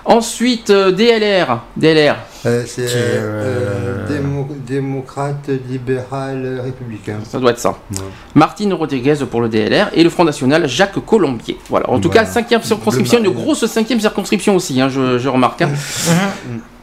[0.06, 1.62] Ensuite, euh, DLR.
[1.78, 2.16] DLR.
[2.46, 7.20] Euh, c'est euh, euh, démo- démocrate, libéral, républicain.
[7.24, 7.70] Ça doit être ça.
[7.70, 8.00] Ouais.
[8.36, 11.58] Martine Rodriguez pour le DLR et le Front National Jacques Colombier.
[11.70, 11.90] Voilà.
[11.90, 12.26] En tout Voilà.
[12.26, 15.62] cas, cinquième circonscription, une grosse cinquième circonscription aussi, hein, je, je remarque.
[15.62, 15.70] hein.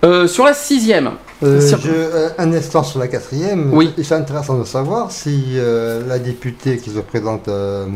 [0.02, 1.10] Euh, sur la sixième,
[1.42, 3.72] Euh, je- euh, un instant sur la quatrième.
[3.72, 3.94] Oui.
[4.02, 7.86] C'est intéressant de savoir si euh, la députée qui se présente, euh,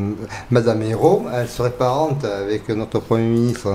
[0.50, 3.74] Madame Hérault, elle serait parente avec notre Premier ministre.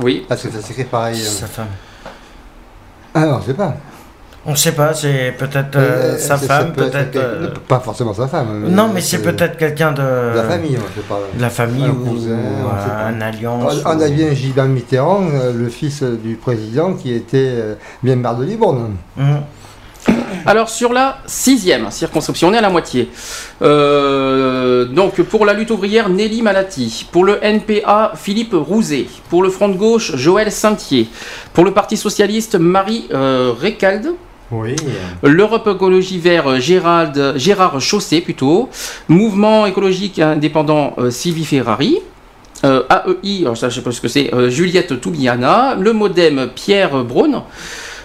[0.00, 0.24] oui.
[0.30, 1.66] Est-ce que ça s'écrit pareil Sa femme.
[3.14, 3.74] Ah non, je sais pas.
[4.50, 7.16] On sait pas, c'est peut-être euh, Euh, sa femme, peut peut-être.
[7.16, 8.64] euh, Pas forcément sa femme.
[8.70, 10.00] Non, mais c'est peut-être quelqu'un de.
[10.00, 13.06] de la famille, je de la famille Un ou cousin, pas.
[13.08, 13.82] un alliance.
[13.84, 17.74] On, on a bien Gilbert Mitterrand, euh, le fils euh, du président, qui était euh,
[18.02, 18.96] bien maire de Libourne.
[19.18, 19.42] Mhm.
[20.46, 23.10] Alors sur la sixième circonscription, on est à la moitié.
[23.60, 27.06] Euh, donc pour la lutte ouvrière, Nelly Malati.
[27.12, 29.06] Pour le NPA, Philippe Rouzet.
[29.28, 31.08] Pour le Front de gauche, Joël Saintier.
[31.52, 34.08] Pour le Parti socialiste, Marie euh, Récalde.
[34.50, 34.76] Oui.
[35.22, 38.68] L'Europe Écologie Vert, Gérald, Gérard Chaussé plutôt.
[39.08, 41.98] Mouvement écologique indépendant, euh, Sylvie Ferrari.
[42.64, 42.82] Euh,
[43.22, 45.76] AEI, ça je sais pas ce que c'est, euh, Juliette Toubiana.
[45.78, 47.44] Le Modem, Pierre Braun.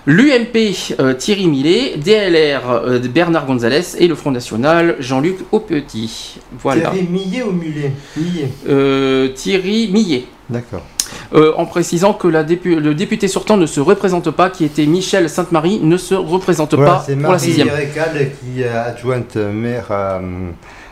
[0.05, 1.95] L'UMP, euh, Thierry Millet.
[1.97, 3.95] DLR, euh, Bernard Gonzalez.
[3.99, 6.39] Et le Front National, Jean-Luc Aupetit.
[6.59, 6.91] Voilà.
[6.91, 8.49] Thierry Millet ou Mulet Millet.
[8.67, 10.25] Euh, Thierry Millet.
[10.49, 10.83] D'accord.
[11.33, 14.85] Euh, en précisant que la dépu- le député sortant ne se représente pas, qui était
[14.85, 17.69] Michel Sainte-Marie, ne se représente Voilà, pas c'est pour la Marie sixième.
[17.69, 20.19] Récal qui est adjointe maire à,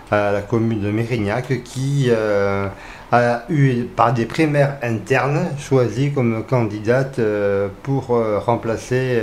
[0.10, 2.68] à la commune de Mérignac qui euh,
[3.12, 8.08] a eu par des primaires internes choisi comme candidate euh, pour
[8.46, 9.20] remplacer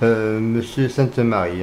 [0.00, 1.62] Monsieur Sainte-Marie.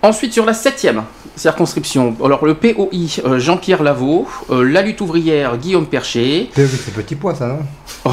[0.00, 1.02] Ensuite, sur la septième
[1.34, 2.86] circonscription, alors le POI,
[3.24, 7.58] euh, Jean-Pierre Lavaux, euh, la lutte ouvrière, Guillaume Percher, C'est petit pois ça non?
[8.04, 8.12] Oh,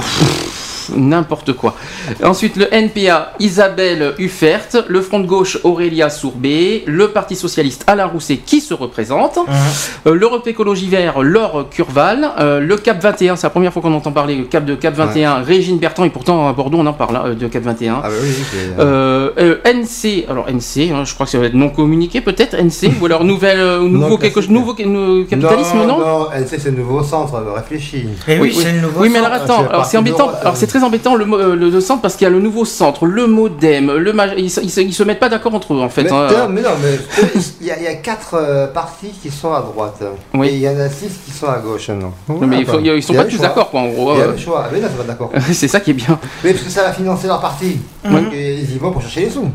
[0.95, 1.75] n'importe quoi.
[2.23, 8.05] Ensuite, le NPA, Isabelle Huffert, le Front de gauche, Aurélia Sourbet, le Parti socialiste, Alain
[8.05, 9.39] Rousset, qui se représente,
[10.07, 13.93] euh, l'Europe Écologie Vert, Laure Curval, euh, le Cap 21, c'est la première fois qu'on
[13.93, 16.93] entend parler, le Cap de Cap 21, Régine Bertrand, et pourtant à Bordeaux on en
[16.93, 18.01] parle, hein, de Cap 21.
[18.03, 18.79] Ah bah oui, c'est...
[18.79, 22.55] Euh, euh, NC, alors NC, hein, je crois que ça va être non communiqué peut-être,
[22.55, 24.51] NC, ou alors nouvelle, euh, nouveau, Non, quelque, classique.
[24.51, 28.05] nouveau euh, capitalisme, non, non, non, NC, c'est le nouveau centre, réfléchis.
[28.27, 29.01] Et oui, Oui, c'est le nouveau.
[29.01, 30.55] Oui, mais alors attends, c'est la alors c'est embêtant, alors hein.
[30.55, 33.05] c'est très embêtant le, euh, le, le centre parce qu'il y a le nouveau centre,
[33.05, 35.79] le modem, le maj- ils, se- ils se- ils se mettent pas d'accord entre eux
[35.81, 36.03] en fait.
[36.03, 36.27] mais, hein.
[36.29, 39.31] non, mais non, mais eux, il y, a- il y a quatre euh, partis qui
[39.31, 40.03] sont à droite.
[40.33, 40.47] Oui.
[40.47, 42.79] Et il y en a six qui sont à gauche, non Non, mais il faut-
[42.79, 44.13] ils sont pas tous d'accord quoi en gros.
[44.15, 44.31] Il y a euh.
[44.33, 44.65] le choix.
[44.73, 45.31] Mais non, c'est pas d'accord.
[45.53, 46.19] c'est ça qui est bien.
[46.43, 47.77] Mais parce que ça va financer leur parti.
[48.03, 49.47] Donc euh, ils y vont pour chercher les sous.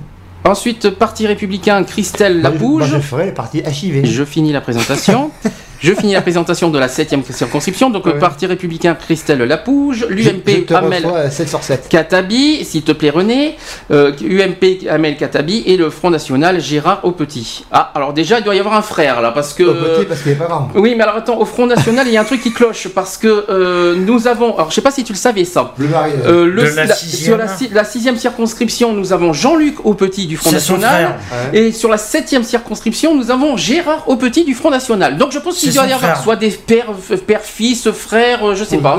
[0.45, 2.95] Ensuite, parti républicain, Christelle Moi, je- moi, Lapouge.
[2.95, 4.07] je ferai le parti HIV.
[4.07, 5.31] Je finis la présentation.
[5.81, 7.91] Je finis la présentation de la septième circonscription.
[7.91, 8.19] Donc, le Ouais.
[8.19, 10.07] Parti républicain, Christelle Lapouge.
[10.11, 11.89] L'UMP, Amel reçois 7 sur 7.
[11.89, 13.57] Katabi, s'il te plaît René,
[13.91, 17.65] euh, UMP Amel Katabi et le Front National Gérard Aupetit.
[17.73, 19.63] Ah, alors déjà il doit y avoir un frère là parce que.
[19.63, 20.69] Au petit parce qu'il est pas grand.
[20.75, 23.17] Oui, mais alors attends, au Front National il y a un truc qui cloche parce
[23.17, 24.55] que euh, nous avons.
[24.57, 25.73] Alors je sais pas si tu le savais ça.
[25.79, 26.11] Le mari.
[26.27, 27.25] Euh, le- De la la- sixième.
[27.25, 30.91] sur la, la sixième circonscription, nous avons Jean-Luc Aupetit du Front son National.
[30.91, 31.19] frère.
[31.53, 31.59] Ouais.
[31.59, 35.17] Et sur la septième circonscription, nous avons Gérard Aupetit du Front National.
[35.17, 36.23] Donc je pense qu'il C'est doit y son avoir frère.
[36.23, 36.93] soit des pères,
[37.27, 38.97] pères, fils, frères, euh, je sais pas.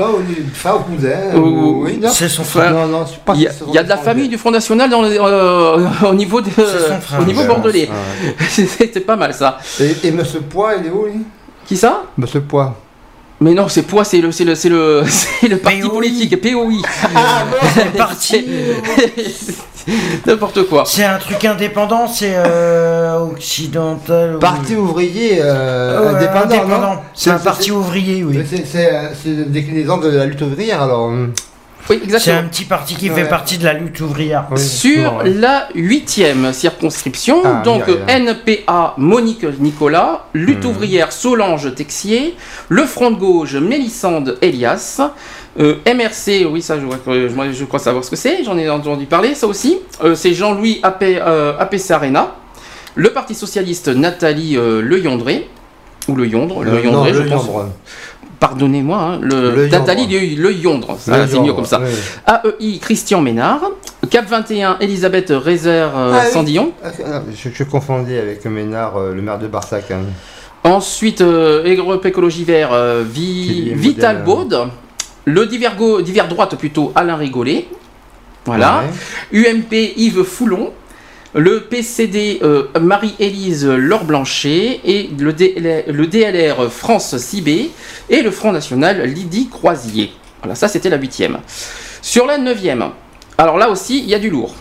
[2.12, 2.72] C'est son Frère.
[2.72, 4.90] Non, non, pas Il y a, il y a de la famille du Front National
[4.90, 7.00] dans les- euh, au niveau de, frère.
[7.20, 7.88] au niveau bordelais.
[7.88, 8.46] ouais.
[8.48, 9.58] C'était pas mal ça.
[9.80, 11.22] Et, et Monsieur Poix, il est où, lui?
[11.66, 12.02] Qui ça?
[12.18, 12.74] Monsieur Poix.
[13.42, 15.90] Mais non, c'est Poids, c'est le, c'est le, c'est le, c'est le parti POI.
[15.90, 16.72] politique, POI.
[17.14, 18.46] Ah non, c'est parti.
[20.26, 20.84] N'importe quoi.
[20.86, 24.38] C'est un truc indépendant, c'est euh, occidental.
[24.38, 28.38] Parti ouvrier euh, Euh, indépendant, non C'est un parti ouvrier, oui.
[28.48, 31.10] C'est c'est, déclinaison de la lutte ouvrière, alors.
[31.90, 32.38] Oui, C'est exactement.
[32.38, 33.22] un petit parti qui Ouais.
[33.22, 34.46] fait partie de la lutte ouvrière.
[34.50, 34.60] Oui.
[34.60, 35.30] Sur ouais.
[35.30, 40.70] la huitième circonscription, Ah, donc NPA Monique Nicolas, Lutte Mhm.
[40.70, 42.36] ouvrière Solange Texier,
[42.68, 45.00] le Front de gauche Mélissande Elias,
[45.58, 49.46] euh, MRC, oui ça je, crois savoir ce que c'est, j'en ai entendu parler ça
[49.46, 52.34] aussi, Euh, c'est Jean-Louis Apé, euh, Apessarena,
[52.94, 55.48] le Parti Socialiste Nathalie euh, Le Yondré,
[56.08, 57.68] ou Le Yondre, Le non, Yondré je le pense, Yondre.
[58.46, 60.36] Pardonnez-moi, hein, le, Le Nathalie Yondre.
[60.36, 61.80] Le, Le Yondre, ça, Le c'est mieux Yondre, comme ça.
[61.80, 62.50] oui.
[62.58, 63.60] AEI Christian Ménard,
[64.10, 66.32] Cap 21 Elisabeth Rézer euh, Ah oui.
[66.32, 66.72] Sandillon.
[66.84, 69.90] Ah, non, je, je confondais avec Ménard, euh, le maire de Barsac.
[69.92, 70.00] hein.
[70.64, 74.24] Ensuite, euh, Europe Écologie Vert, euh, Vi- Vital.
[74.24, 74.68] Baud.
[75.24, 77.68] Le divergo, divers droite plutôt, Alain Rigolet.
[78.44, 78.82] Voilà.
[79.32, 79.38] Ouais.
[79.50, 80.72] UMP Yves Foulon.
[81.34, 84.02] Le PCD euh, Marie-Élise Laure.
[84.44, 87.70] Et le DLR, le DLR France Cibé.
[88.10, 90.12] Et le Front National Lydie Croisier.
[90.40, 91.38] Voilà, ça c'était la huitième.
[92.02, 92.90] Sur la neuvième,
[93.38, 94.54] alors là aussi, il y a du lourd.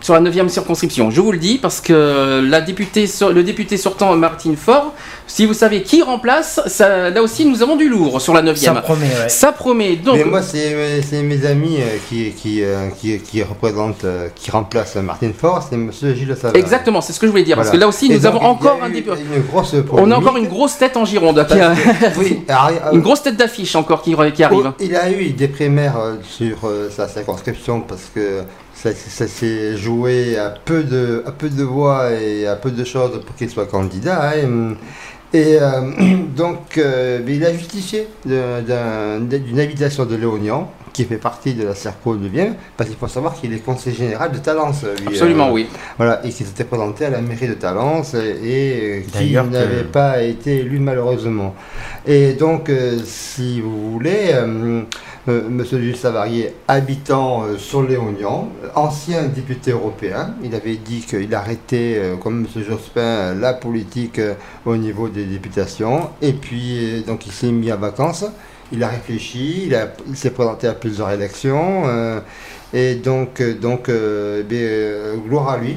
[0.00, 4.14] Sur la neuvième circonscription, je vous le dis parce que la députée, le député sortant
[4.16, 4.94] Martine Faure,
[5.26, 8.44] si vous savez qui remplace, ça, là aussi nous avons du lourd sur la Ça
[8.46, 8.80] neuvième.
[8.80, 9.28] promet, ouais.
[9.28, 10.16] Ça promet donc.
[10.16, 14.28] Mais moi, c'est mes- c'est mes amis euh, qui, qui, euh, qui, qui représentent, euh,
[14.36, 16.54] qui remplacent Martine Faure, c'est Monsieur Gilles Savard.
[16.56, 17.56] Exactement, c'est ce que je voulais dire.
[17.56, 19.16] Parce que là aussi, Et nous donc, avons encore un député.
[19.34, 21.44] Une grosse On a encore une grosse tête en Gironde.
[21.48, 21.74] qui a-
[22.18, 24.66] Oui, arri- une grosse tête d'affiche encore qui, qui arrive.
[24.68, 28.42] Oh, Il a eu des primaires euh, sur euh, sa circonscription parce que
[28.82, 33.66] ça, s'est joué à peu, de, voix et à peu de choses pour qu'il soit
[33.66, 34.32] candidat.
[34.34, 34.74] hein.
[35.34, 35.80] Et euh,
[36.36, 42.16] donc, euh, il a justifié d'une invitation de Léonian, qui fait partie de la Cerco
[42.16, 44.84] de Vienne, parce qu'il faut savoir qu'il est conseiller général de Talence.
[45.00, 45.66] lui, Absolument, euh, oui.
[45.96, 49.84] Voilà, et qui s'était présenté à la mairie de Talence et euh, qui que- n'avait
[49.84, 51.54] pas été élu malheureusement.
[52.06, 54.82] Et donc, euh, si vous voulez, euh,
[55.50, 62.42] Monsieur Jules Savarier, habitant sur Léognan, ancien député européen, il avait dit qu'il arrêtait, comme
[62.42, 64.20] Monsieur Jospin, la politique
[64.64, 66.08] au niveau des députations.
[66.22, 68.24] Et puis, donc, il s'est mis à vacances.
[68.72, 71.84] Il a réfléchi, il, a- il s'est présenté à plusieurs élections.
[71.86, 72.20] euh,
[72.74, 75.76] et donc, euh, donc euh, ben, euh, gloire à lui.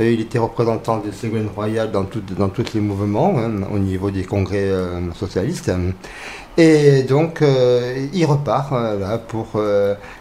[0.00, 2.06] Il était représentant de Ségolène Royal dans,
[2.38, 4.68] dans tous les mouvements, hein, au niveau des congrès
[5.14, 5.70] socialistes.
[6.58, 7.42] Et donc,
[8.12, 9.60] il repart là, pour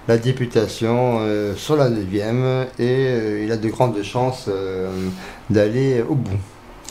[0.08, 1.20] la députation
[1.58, 4.50] sur la 9e et il a de grandes chances
[5.50, 6.40] d'aller au bout.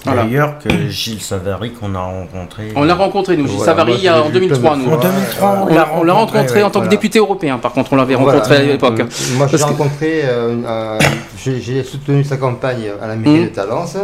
[0.05, 0.25] Voilà.
[0.25, 2.73] D'ailleurs que Gilles Savary qu'on a rencontré.
[2.77, 4.33] On l'a rencontré, nous, Gilles Voilà, Savary, moi, il y a je l'ai en vu
[4.33, 4.93] 2003, plein de nous.
[4.95, 5.11] En fois.
[5.11, 7.97] 2003, On on l'a on l'a rencontré en tant que député européen, par contre, on
[7.97, 8.33] l'avait Voilà.
[8.39, 9.01] rencontré à l'époque.
[9.01, 9.05] Euh,
[9.37, 10.99] Moi, j'ai Parce que- rencontré, euh, euh,
[11.39, 13.45] j'ai soutenu sa campagne à la mairie Mhm.
[13.45, 13.97] de Talence.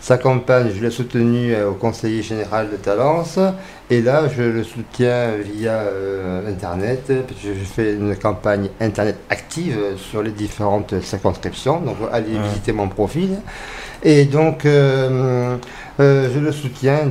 [0.00, 3.38] Sa campagne, je l'ai soutenu euh, au conseiller général de Talence.
[3.88, 7.10] Et là, je le soutiens via euh, Internet.
[7.42, 11.80] Je fais une campagne Internet active sur les différentes circonscriptions.
[11.80, 12.42] Donc, allez Mhm.
[12.48, 13.30] visiter mon profil.
[14.06, 15.56] Et donc, euh,
[15.98, 17.08] euh, je le soutiens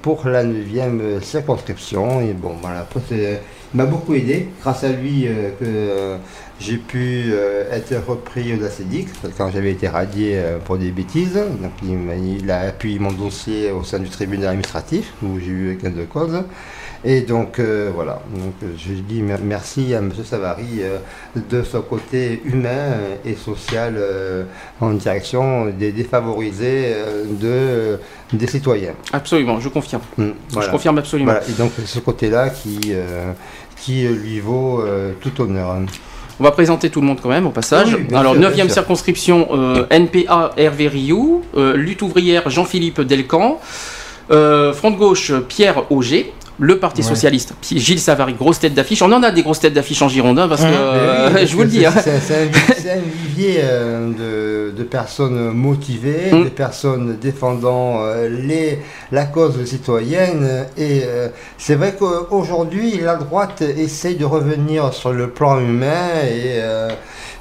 [0.00, 2.22] pour la 9e circonscription.
[2.22, 3.38] Et bon, voilà, il
[3.74, 4.48] m'a beaucoup aidé.
[4.62, 6.18] Grâce à lui, euh, que
[6.60, 7.30] j'ai pu
[7.70, 11.34] être repris parce que quand j'avais été radié pour des bêtises.
[11.34, 15.78] Donc, il, il a appuyé mon dossier au sein du tribunal administratif, où j'ai eu
[15.80, 16.42] gain de cause.
[17.04, 18.20] Et donc, euh, voilà.
[18.34, 20.10] Donc, euh, je dis mer- merci à M.
[20.24, 20.98] Savary euh,
[21.48, 24.42] de son côté humain et social euh,
[24.80, 26.94] en direction des défavorisés
[27.40, 28.00] de,
[28.32, 28.94] des citoyens.
[29.12, 30.02] Absolument, je confirme.
[30.16, 30.30] Mm,
[30.60, 31.30] Je confirme absolument.
[31.32, 32.92] Voilà, et donc ce côté-là qui,
[33.76, 34.82] qui lui vaut
[35.20, 35.76] tout honneur.
[36.40, 37.94] On va présenter tout le monde quand même au passage.
[37.94, 38.74] Oui, Alors, sûr, 9e bien sûr.
[38.74, 39.48] circonscription,
[39.90, 41.42] NPA Hervé Rioux,
[41.74, 43.60] lutte ouvrière Jean-Philippe Delcan,
[44.28, 47.06] front de gauche Pierre Auger, le Parti Ouais.
[47.08, 49.00] Socialiste Gilles Savary, grosse tête d'affiche.
[49.02, 51.46] On en a des grosses têtes d'affiche en Girondin parce que, Hein, euh, Mais oui,
[51.46, 51.86] je vous le dis.
[51.86, 51.92] hein.
[52.02, 56.44] C'est c'est un, vivier euh, de, de personnes motivées, Mm.
[56.44, 58.80] de personnes défendant euh, les,
[59.12, 60.66] la cause citoyenne.
[60.76, 61.28] Et euh,
[61.58, 66.88] c'est vrai qu'aujourd'hui, la droite essaye de revenir sur le plan humain, et, euh,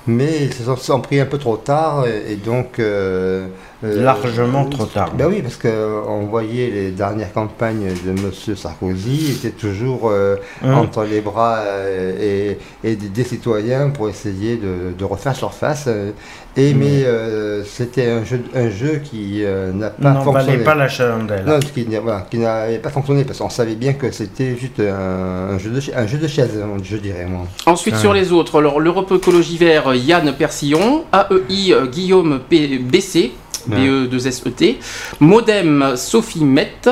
[0.06, 2.06] mais ils se sont- pris un peu trop tard.
[2.08, 2.78] Et, et donc.
[2.80, 3.48] euh, euh,
[3.84, 5.12] Largement trop tard.
[5.16, 8.56] Ben oui, parce qu'on voyait les dernières campagnes de M.
[8.56, 10.74] Sarkozy, il était toujours euh, Hein?
[10.74, 15.86] entre les bras euh, et, et des, des citoyens pour essayer de, de refaire surface.
[15.88, 16.12] euh,
[16.58, 20.64] Et, mais euh, c'était un jeu, un jeu qui euh, n'a pas N'en fonctionné.
[20.64, 21.46] pas la chandelle.
[21.46, 25.54] Non, qui, voilà, qui n'avait pas fonctionné parce qu'on savait bien que c'était juste un,
[25.54, 27.46] un jeu de, un jeu de chaise, je dirais moi.
[27.68, 33.34] Ensuite, sur les autres, alors l'Europe Écologie Vert, Yann Persillon, AEI euh, Guillaume P- BC,
[33.70, 34.76] BE2SET,
[35.20, 36.90] Modem Sophie Mette,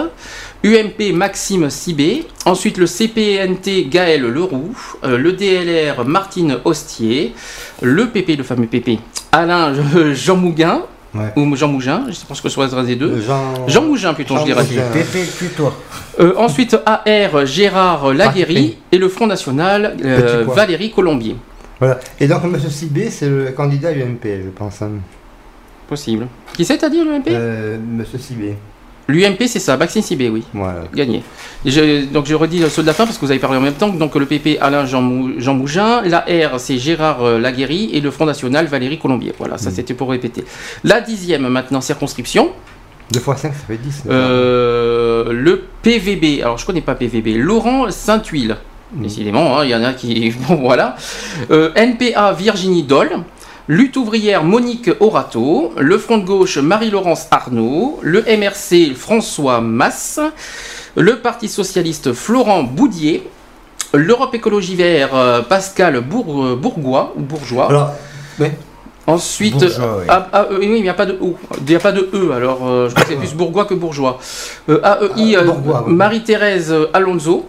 [0.64, 7.34] UMP Maxime Sibé, ensuite le CPNT Gaël Leroux, euh, le DLR Martine Hostier,
[7.82, 9.00] le PP, le fameux PP,
[9.32, 10.82] Alain euh, Jean Mouguin,
[11.14, 11.32] Ouais.
[11.38, 13.22] ou Jean Mougin, je ce que ce soit des deux.
[13.22, 14.66] Jean, Jean Mougin plutôt, je dirais.
[14.92, 15.24] Pépé.
[16.20, 20.44] Euh, ensuite, AR Gérard Laguéry Ah, et le Front National euh.
[20.46, 21.38] Valérie Colombier.
[21.80, 22.02] Voilà.
[22.20, 22.60] Et donc M.
[22.70, 24.82] Sibé, c'est le candidat UMP, je pense.
[24.82, 24.92] hein.
[25.88, 26.28] Possible.
[26.54, 28.56] Qui c'est, t'as dit, l'UMP Euh, Monsieur Sibé.
[29.08, 30.44] L'UMP, c'est ça, Maxime Sibé, oui.
[30.54, 30.86] Voilà.
[30.94, 31.22] Gagné.
[31.64, 33.74] Je- donc je redis ceux de la fin parce que vous avez parlé en même
[33.76, 33.90] temps.
[33.90, 38.02] Donc le PP Alain Jean, Mou- Jean Mougin, la R c'est Gérard euh, Laguéry et
[38.02, 39.32] le Front National Valérie Colombier.
[39.38, 39.74] Voilà, ça Mm.
[39.74, 40.44] c'était pour répéter.
[40.84, 42.50] La dixième maintenant circonscription,
[43.12, 44.06] 2 fois 5, ça fait 10.
[44.10, 46.42] euh, le PVB.
[46.42, 47.38] Alors je connais pas PVB.
[47.38, 48.58] Laurent Saint-Huile.
[48.96, 49.04] Mm.
[49.04, 50.34] Décidément, hein, il y en a qui.
[50.48, 50.96] Bon voilà.
[51.52, 53.12] Euh, NPA Virginie Doll.
[53.68, 60.20] Lutte ouvrière Monique Orato, le Front de gauche Marie-Laurence Arnaud, le MRC François Masse,
[60.96, 63.28] le Parti socialiste Florent Boudier,
[63.94, 67.68] l'Europe écologie vert euh, Pascal Bour- Bourgois ou Bourgeois.
[67.70, 67.94] Alors.
[69.08, 70.06] Ensuite, Bourgeois, oui.
[70.34, 72.60] euh, oui, il n'y a pas de O, il n'y a pas de E, alors
[72.68, 74.20] euh, je crois que c'est plus bourgeois que bourgeois.
[74.70, 74.80] Euh,
[75.18, 75.82] AEI, Ah, euh.
[75.88, 77.48] Marie-Thérèse Alonso.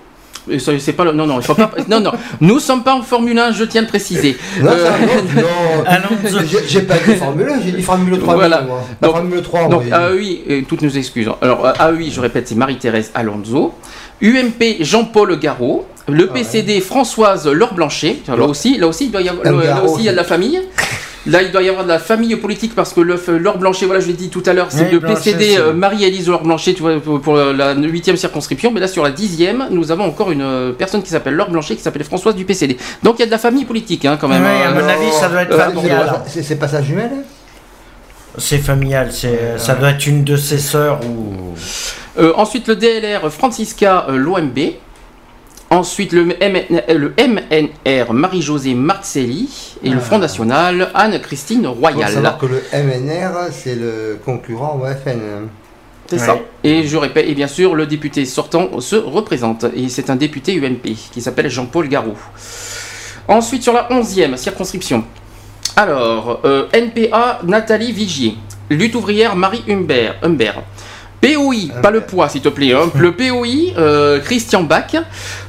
[0.59, 3.39] C'est pas le- non non il faut pas non non nous sommes pas en Formule
[3.39, 5.85] 1 je tiens à le préciser Non, Euh, ça, non, non.
[5.87, 6.39] Alonso.
[6.49, 8.35] J'ai- J'ai pas dit Formule 1, j'ai dit Formule 3.
[8.35, 8.63] Voilà.
[8.63, 8.81] moi.
[9.01, 9.91] La Donc- Formule 3, donc oui.
[9.93, 13.75] AEI et toutes nos excuses alors euh, AEI je répète c'est Marie-Thérèse Alonso
[14.23, 16.41] UMP Jean-Paul Garot le Ah ouais.
[16.41, 20.05] PCD Françoise Laure Blanchet là aussi là aussi il doit y avoir là aussi il
[20.05, 20.61] y a de la famille
[21.27, 24.01] Là, il doit y avoir de la famille politique parce que le- Laure Blanchet, voilà,
[24.01, 26.75] je l'ai dit tout à l'heure, c'est Oui, le Blanchet, PCD euh, Marie-Élise Laure Blanchet
[26.75, 28.71] tu vois, pour, pour la huitième circonscription.
[28.73, 31.77] Mais là, sur la dixième, nous avons encore une euh, personne qui s'appelle Laure Blanchet,
[31.77, 32.77] qui s'appelle Françoise du PCD.
[33.03, 34.45] Donc il y a de la famille politique, hein, quand même.
[34.45, 34.69] Hein.
[34.69, 36.21] à mon avis, ça doit être Euh, familial.
[36.29, 37.23] C'est pas sa jumelle hein?
[38.39, 41.55] C'est familial, c'est, ça doit être une de ses sœurs ou.
[42.19, 44.59] Euh, ensuite, le DLR Francisca euh, l'OMB.
[45.71, 49.75] Ensuite, le, MN euh, MNR Marie-Josée Marcelli.
[49.83, 52.13] Et le Front National Anne-Christine Il faut Royal.
[52.13, 55.49] savoir que le MNR, c'est le concurrent au FN.
[56.09, 56.25] C'est Ouais.
[56.27, 56.39] ça.
[56.63, 59.67] Et je répète, et bien sûr, le député sortant se représente.
[59.75, 62.15] Et c'est un député UMP qui s'appelle Jean-Paul Garou.
[63.27, 65.03] Ensuite, sur la 11e circonscription.
[65.75, 68.37] Alors, euh, NPA Nathalie Vigier.
[68.71, 70.15] Lutte ouvrière Marie Humbert.
[70.23, 70.63] Humbert.
[71.21, 72.91] POI, pas le poids s'il te plaît, hein.
[72.99, 73.47] le POI,
[73.79, 74.95] euh, Christian Bach,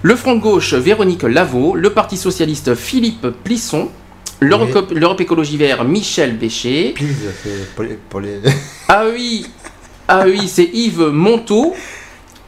[0.01, 3.89] le Front de gauche Véronique Lavaux, le Parti socialiste Philippe Plisson,
[4.39, 5.15] l'Europe Oui.
[5.19, 7.07] Écologie Vert Michel Bécher, Please,
[7.43, 7.99] c'est pour les.
[8.09, 8.39] Pour les...
[8.89, 9.45] AEI,
[10.09, 11.75] AEI c'est Yves Monteau.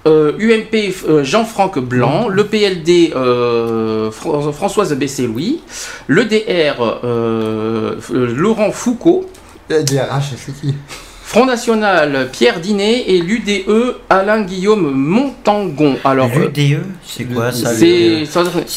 [0.07, 5.59] Euh, UMP euh, Jean-Franck Blanc, le PLD euh, Fran- Françoise Bessé-Louis,
[6.07, 9.29] le DR euh, euh, Laurent Foucault,
[9.69, 10.73] Le DRH, c'est qui?
[11.29, 15.95] Front National Pierre Dinet et l'UDE Alain Guillaume Montangon.
[16.03, 18.23] Alors, euh, L'UDE, c'est quoi ça c'est.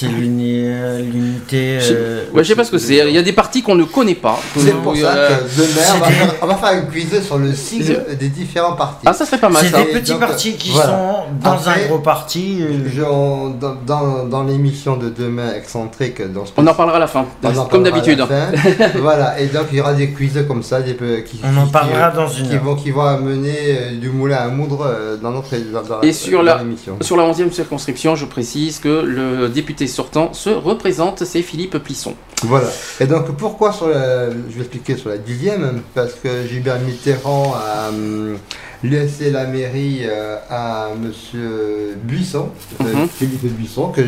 [0.09, 1.79] l'unité.
[1.81, 2.97] Je- euh, ouais, je sais pas ce que c'est.
[3.09, 4.39] Il y a des partis qu'on ne connaît pas.
[4.59, 7.39] C'est pour ça Euh, que demain, on va, faire, on va faire un quiz sur
[7.39, 9.07] le sigle des différents partis.
[9.07, 10.91] Ah, ça serait pas mal C'est des petits partis qui voilà.
[10.91, 12.59] sont dans Après, un gros parti.
[12.61, 17.07] euh, dans dans, dans l'émission de demain excentrique, dans ce On en parlera à la
[17.07, 17.25] fin,
[17.71, 18.23] comme d'habitude.
[19.01, 21.67] voilà, et donc il y aura des quiz comme ça, des, peu- qui, On en
[21.67, 25.17] parlera qui, dans une qui vont, qui vont amener euh, du moulin à moudre euh,
[25.17, 26.63] dans notre dans, Et sur dans la-.
[27.01, 32.15] Sur la 11e circonscription, je précise que le député sortant se représente, c'est Philippe Plisson.
[32.45, 32.69] Voilà.
[33.01, 37.55] Et donc pourquoi sur la, je vais expliquer sur la dixième, parce que Gilbert Mitterrand
[37.55, 38.37] a hum,
[38.83, 42.49] laissé la mairie euh, à Monsieur Buisson,
[42.81, 43.09] Mhm.
[43.09, 44.03] Philippe Buisson, que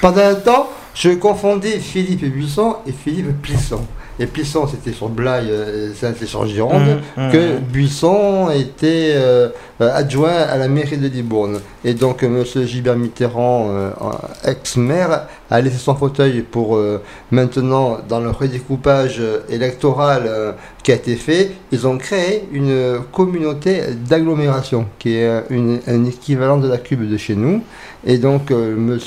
[0.00, 3.80] pendant un temps je confondais Philippe Buisson et Philippe Plisson.
[4.20, 7.00] Et Plisson c'était sur Blaye, euh, c'est sur Gironde.
[7.16, 7.56] Mmh, mmh, que.
[7.58, 9.48] Buisson était euh,
[9.80, 11.60] euh, adjoint à la mairie de Libourne.
[11.84, 12.44] Et donc, M.
[12.66, 13.90] Gilbert Mitterrand, euh,
[14.44, 20.52] ex-maire, a laissé son fauteuil pour euh, maintenant, dans le redécoupage euh, électoral euh,
[20.82, 26.04] qui a été fait, ils ont créé une communauté d'agglomération, qui est euh, une- un
[26.04, 27.62] équivalent de la cube de chez nous.
[28.06, 28.98] Et donc, euh, M.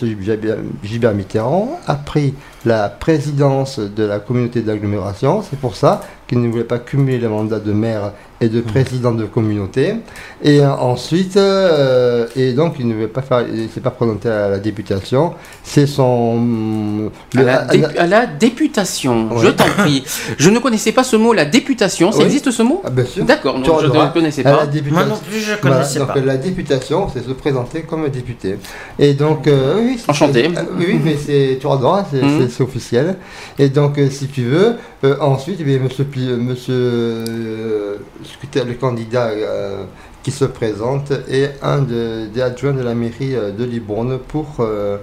[0.84, 2.34] Gilbert- Mitterrand a pris
[2.66, 5.42] la présidence de la communauté d'agglomération.
[5.42, 8.12] C'est pour ça qu'il ne voulait pas cumuler les mandats de maire
[8.44, 9.96] et de président de communauté.
[10.44, 14.50] Et ensuite, euh, et donc il ne veut pas faire, il s'est pas présenté à
[14.50, 15.34] la députation.
[15.64, 20.04] C'est son À la, à- dé- à la députation, je t'en prie.
[20.38, 22.12] Je ne connaissais pas ce mot, la députation.
[22.12, 22.26] Ça Oui.
[22.26, 23.24] existe ce mot ah, bien sûr.
[23.26, 24.66] D'accord, donc je ne connaissais pas.
[24.66, 24.94] députation.
[24.94, 26.20] Moi non plus, je Voilà, connaissais donc pas.
[26.20, 28.58] la députation, c'est se présenter comme député.
[29.00, 30.46] Et donc, euh, oui, c'est- Enchanté.
[30.48, 32.40] euh, oui, mais c'est, tu adores, c'est, Mhm.
[32.42, 33.16] c'est- c'est officiel.
[33.58, 37.98] Et donc, euh, si tu veux, euh, ensuite, eh bien, monsieur, euh, monsieur
[38.34, 39.84] euh, secrétaire- le candidat euh,
[40.24, 44.56] qui se présente est un de- des adjoints de la mairie euh, de Libourne pour
[44.60, 44.98] euh,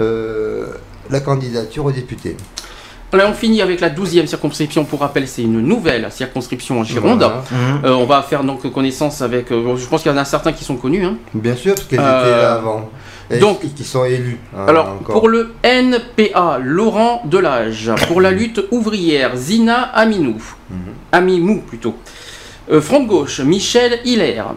[0.00, 0.66] euh,
[1.10, 2.36] la candidature au député.
[3.12, 4.84] Là, on finit avec la 12e circonscription.
[4.84, 7.18] Pour rappel, c'est une nouvelle circonscription en Gironde.
[7.20, 7.44] Voilà.
[7.52, 7.84] Mmh.
[7.84, 9.52] Euh, on va faire donc connaissance avec.
[9.52, 11.04] euh, je pense qu'il y en a certains qui sont connus.
[11.04, 11.14] hein.
[11.32, 12.90] Bien sûr, parce qu'ils Euh, étaient là avant.
[13.30, 14.38] Et donc- qui- sont élus.
[14.56, 15.14] hein, Alors, encore.
[15.20, 17.92] pour le NPA, Laurent Delage.
[18.08, 20.42] Pour la lutte ouvrière, Zina Aminou.
[20.70, 20.76] Mhm.
[21.12, 21.94] Amimou, plutôt.
[22.70, 24.54] Euh, Front de gauche, Michel Hilaire.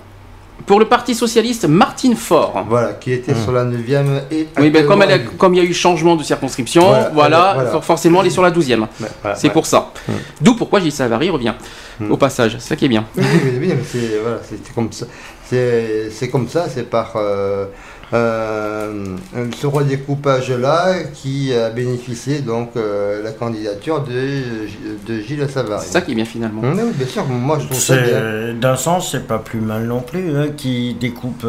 [0.66, 2.66] Pour le Parti Socialiste, Martine Faure.
[2.68, 4.48] Voilà, qui était sur la 9e et.
[4.58, 7.10] Oui, ben, comme, elle a- actuellement- comme il y a eu changement de circonscription, Voilà,
[7.14, 7.70] voilà, voilà.
[7.72, 8.82] for- forcément, elle est sur la 12e.
[9.00, 9.54] Ouais, voilà, C'est ouais.
[9.54, 9.92] pour ça.
[10.08, 10.12] Mm.
[10.42, 11.54] D'où pourquoi Gilles Savary revient.
[12.00, 12.12] Mm.
[12.12, 13.06] Au passage, c'est ça qui est bien.
[13.16, 15.06] Oui, oui, oui, mais c'est voilà, c'est c'est comme ça.
[15.50, 17.66] C'est comme ça, c'est par euh,
[18.12, 25.82] ce redécoupage-là qui a bénéficié donc euh, la candidature de, de Gilles Savary.
[25.86, 26.62] C'est ça qui est bien finalement.
[26.64, 28.06] Oui, oui, bien sûr, moi je trouve ça bien.
[28.06, 31.46] C'est- D'un sens, c'est pas plus mal non plus hein, qui découpe.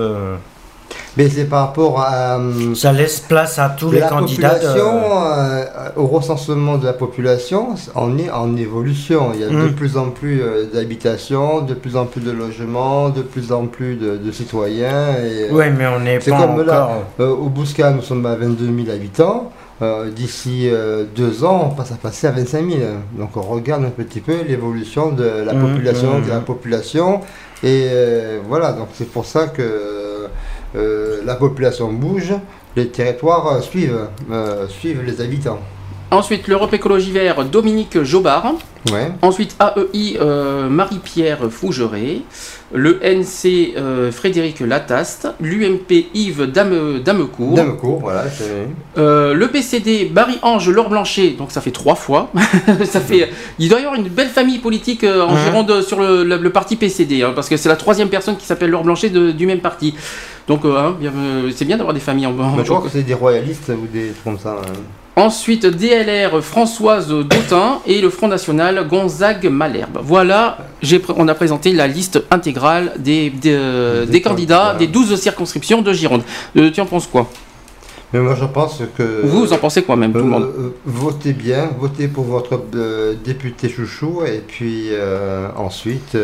[1.19, 4.51] Mais c'est par rapport à euh, Ça laisse place à tous les candidats.
[4.51, 5.65] population, euh,
[5.97, 9.32] au recensement de la population, on est en évolution.
[9.35, 9.73] Il y a de Mm.
[9.74, 13.97] plus en plus euh, d'habitations, de plus en plus de logements, de plus en plus
[13.97, 15.16] de, de citoyens.
[15.24, 16.85] Et, Ouais, mais on n'est pas comme là.
[16.85, 17.03] encore.
[17.19, 19.51] Euh, au Bouscat, nous sommes à 22 000 habitants.
[19.82, 22.81] Euh, D'ici euh, deux ans, on passe à passer à 25 000.
[23.19, 26.24] Donc on regarde un petit peu l'évolution de la Mhm, population, mhm.
[26.27, 27.20] de la population.
[27.65, 27.89] Et
[28.49, 29.62] voilà, donc c'est pour ça que
[30.74, 32.35] la population bouge,
[32.78, 35.59] les territoires euh, suivent, euh, suivent les habitants.
[36.10, 38.55] Ensuite, l'Europe Écologie Vert, Dominique Jobard.
[38.90, 39.10] Ouais.
[39.20, 42.22] Ensuite, AEI, euh, Marie-Pierre Fougeré.
[42.72, 45.28] Le NC, euh, Frédéric Lataste.
[45.39, 47.55] L'UMP, Yves Dame, Damecourt.
[47.55, 48.24] Damecourt, voilà.
[48.97, 52.30] Euh, le PCD, Marie-Ange Laure Blanchet, donc ça fait trois fois.
[52.85, 53.28] ça fait,
[53.59, 55.44] il doit y avoir une belle famille politique en Mhm.
[55.44, 58.47] Gironde sur le, le- le parti PCD, hein, parce que c'est la troisième personne qui
[58.47, 59.94] s'appelle Laure Blanchet de- du même parti.
[60.47, 60.94] Donc hein,
[61.55, 63.86] c'est bien d'avoir des familles en, en Mais je crois que c'est des royalistes ou
[63.93, 64.56] des trucs comme ça.
[64.62, 64.72] hein.
[65.19, 69.99] Ensuite, DLR Françoise Dautin et le Front National Gonzague Malherbe.
[70.01, 70.59] Voilà,
[71.16, 75.93] on a présenté la liste intégrale des, des, euh, Des candidats des 12 circonscriptions de
[75.93, 76.23] Gironde.
[76.57, 77.28] Euh, tu en penses quoi?
[78.12, 79.23] Mais moi je pense que.
[79.24, 80.49] Vous, vous en pensez quoi même, tout le Euh, monde?
[80.86, 86.16] votez bien, votez pour votre euh, député chouchou et puis euh, ensuite,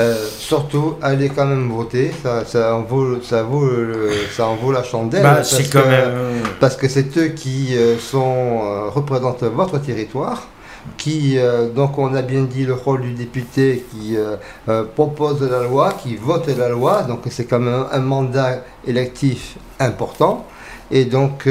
[0.00, 4.56] euh, surtout, allez quand même voter, ça, ça en vaut, ça vaut, le- ça en
[4.56, 5.22] vaut la chandelle.
[5.22, 6.12] Bah, parce quand que- même.
[6.60, 10.48] Parce que c'est eux qui euh, sont, euh, représentent votre territoire.
[10.96, 14.36] Qui, euh, donc on a bien dit le rôle du député qui euh,
[14.70, 19.56] euh, propose la loi, qui vote la loi, donc c'est quand même un mandat électif
[19.78, 20.46] important.
[20.90, 21.46] Et donc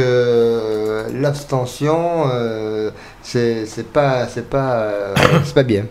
[1.14, 2.24] l'abstention,
[3.22, 4.90] c'est pas, c'est pas,
[5.46, 5.86] c'est pas bien.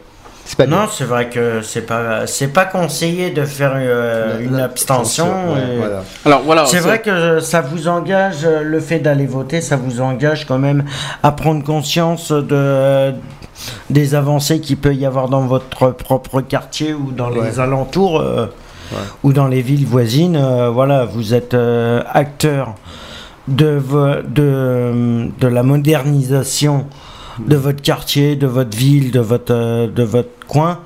[0.50, 4.58] C'est pas Non, c'est vrai que c'est pas c'est pas conseillé de faire euh, une
[4.58, 5.26] abstention.
[5.52, 6.02] Ouais, et- voilà.
[6.24, 10.00] Alors voilà, C'est vrai que ça vous engage, euh, le fait d'aller voter, ça vous
[10.00, 10.84] engage quand même
[11.22, 13.12] à prendre conscience de,
[13.90, 18.46] des avancées qu'il peut y avoir dans votre propre quartier ou dans les alentours euh,
[18.90, 18.96] Ouais.
[19.22, 20.34] ou dans les villes voisines.
[20.36, 22.74] Euh, voilà, vous êtes euh, acteur
[23.48, 23.82] de,
[24.26, 26.86] de, de la modernisation
[27.46, 30.80] de votre quartier, de votre ville, de votre, euh, de votre coin.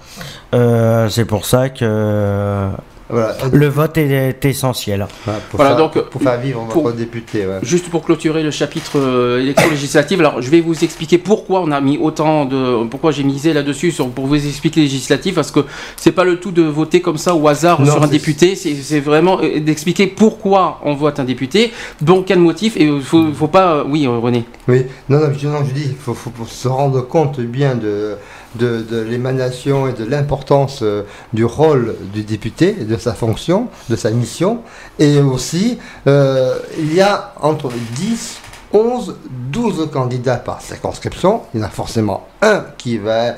[0.55, 2.71] Euh, C'est pour ça que euh,
[3.13, 3.37] Voilà.
[3.53, 5.07] le vote est, est essentiel.
[5.25, 7.47] Voilà, pour, Voilà, faire, donc, pour faire vivre pour- votre député.
[7.47, 7.59] ouais.
[7.63, 11.71] Juste pour clôturer le chapitre euh, élection législative, alors je vais vous expliquer pourquoi on
[11.71, 15.51] a mis autant de, pourquoi j'ai misé là-dessus sur- pour vous expliquer les législatives, parce
[15.51, 15.61] que
[15.97, 19.01] c'est pas le tout de voter comme ça au hasard Non, sur un député, c'est
[19.01, 23.49] vraiment euh, d'expliquer pourquoi on vote un député, donc quel motif, et il faut, faut
[23.49, 24.45] pas, euh, oui euh, René.
[24.69, 27.75] Oui, non, non, je, non, je dis, il faut, faut- faut se rendre compte bien
[27.75, 28.17] de,
[28.57, 31.03] de, l'émanation et de l'importance euh,
[31.33, 34.61] du rôle du député, de sa fonction, de sa mission.
[34.99, 38.42] Et aussi, euh, il y a entre 10,
[38.73, 39.17] 11,
[39.51, 41.43] 12 candidats par circonscription.
[41.53, 43.35] Il y en a forcément un qui va,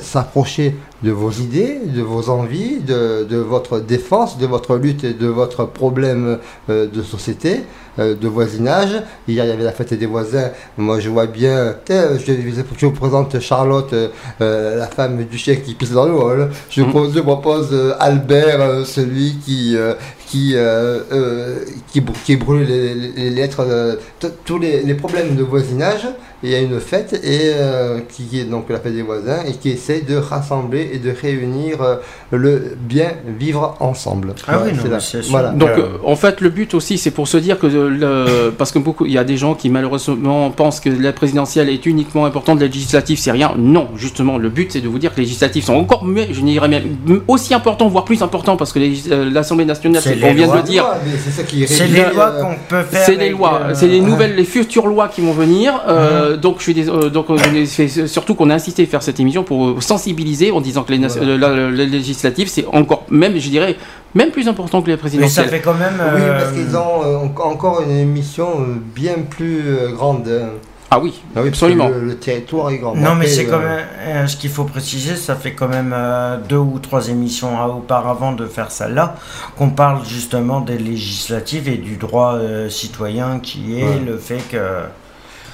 [0.00, 0.74] s'approcher
[1.04, 5.28] de vos idées, de vos envies, de, de votre défense, de votre lutte et de
[5.28, 6.38] votre problème
[6.68, 7.60] euh, de société,
[8.00, 8.90] euh, de voisinage.
[9.28, 10.50] Hier, il y avait la fête des voisins.
[10.76, 11.76] Moi, je vois bien.
[11.88, 13.94] Je, je vous présente Charlotte,
[14.40, 16.50] euh, la femme du chef qui pisse dans le hall.
[16.70, 19.76] Je, propose, je propose Albert, celui qui,
[20.32, 21.56] qui, euh, euh,
[21.88, 23.60] qui, brû- qui brûle les, les- lettres.
[23.68, 23.96] euh,
[24.46, 26.06] tous les problèmes de voisinage.
[26.42, 29.52] Il y a une fête et euh, qui est donc la fête des voisins et
[29.52, 31.96] qui essaie de rassembler et de réunir euh,
[32.32, 34.34] le bien vivre ensemble.
[34.48, 35.20] Ah oui, non, c'est.
[35.26, 35.50] Voilà.
[35.50, 38.78] Donc Euh, en fait le but aussi c'est pour se dire que le, parce que
[38.78, 42.60] beaucoup il y a des gens qui malheureusement pensent que la présidentielle est uniquement importante,
[42.60, 43.52] la législative c'est rien.
[43.56, 46.40] Non, justement le but c'est de vous dire que les législatives sont encore mieux, je
[46.40, 46.84] dirais même
[47.28, 50.56] aussi importants voire plus importants parce que euh, l'Assemblée nationale, C'est on vient lois.
[50.56, 50.86] de le dire,
[51.66, 53.04] c'est les lois qu'on peut faire.
[53.06, 55.80] c'est les lois, euh, c'est les nouvelles, les futures lois qui vont venir.
[56.32, 58.86] Euh, Donc je suis dés- euh, donc on est- c'est surtout qu'on a insisté à
[58.86, 61.22] faire cette émission pour euh, sensibiliser en disant que les, Voilà.
[61.22, 63.76] euh, la- la- les législatives c'est encore même je dirais
[64.14, 65.48] même plus important que les Mais ça présidentielles.
[65.48, 65.94] fait quand même.
[66.14, 70.28] Oui, euh, parce qu'ils ont euh, en- encore une mission euh, bien plus euh, grande.
[70.28, 70.50] hein.
[70.94, 71.88] Ah oui, Ah oui, absolument.
[71.88, 72.94] que Le, le territoire est grand.
[72.94, 73.78] Non, mais c'est euh, quand même.
[74.06, 77.68] euh, ce qu'il faut préciser, ça fait quand même euh, deux ou trois émissions euh,
[77.78, 79.14] auparavant de faire celle-là,
[79.56, 84.02] qu'on parle justement des législatives et du droit euh, citoyen qui est Ouais.
[84.06, 84.58] le fait que.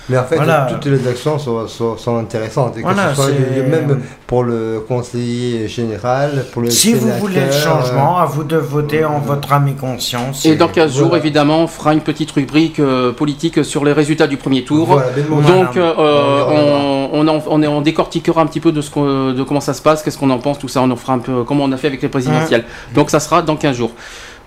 [0.08, 0.66] Mais en fait, Voilà.
[0.70, 2.76] toutes les actions sont, sont, sont intéressantes.
[2.76, 3.30] Et que Voilà, ce soit
[3.68, 8.56] même pour le conseiller général, pour le Si vous voulez le changement, à vous de
[8.56, 10.46] voter en votre âme et conscience.
[10.46, 11.22] Et dans 15 jours, voilà.
[11.22, 14.86] évidemment, on fera une petite rubrique euh, politique sur les résultats du premier tour.
[14.86, 18.80] Voilà, Donc, euh, On on, on, en- on est- on décortiquera un petit peu de,
[18.80, 20.80] ce qu'on- de comment ça se passe, qu'est-ce qu'on en pense, tout ça.
[20.82, 22.64] On en fera un peu comme on a fait avec les présidentielles.
[22.94, 23.92] Donc, ça sera dans 15 jours.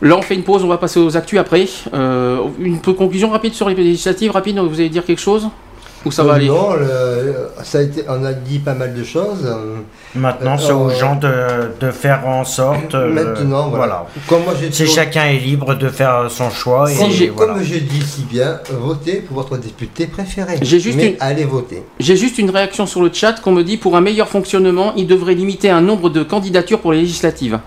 [0.01, 1.67] Là, on fait une pause, on va passer aux actus après.
[1.93, 5.47] Euh, une conclusion rapide sur les législatives, rapide, vous allez dire quelque chose
[6.03, 8.95] Ou ça va Euh, aller Non, le- ça a été, on a dit pas mal
[8.95, 9.47] de choses.
[10.15, 11.29] Maintenant, Euh, c'est aux euh, gens de,
[11.79, 12.95] de faire en sorte.
[12.95, 14.07] euh, Maintenant, voilà.
[14.27, 16.85] Comme moi, j'ai C'est toujours- chacun est libre de faire son choix.
[16.97, 17.53] Comme, et j'ai- voilà.
[17.53, 20.55] comme je dis si bien, votez pour votre député préféré.
[20.63, 21.83] J'ai juste Mais une- allez voter.
[21.99, 25.05] J'ai juste une réaction sur le chat qu'on me dit pour un meilleur fonctionnement, il
[25.05, 27.59] devrait limiter un nombre de candidatures pour les législatives.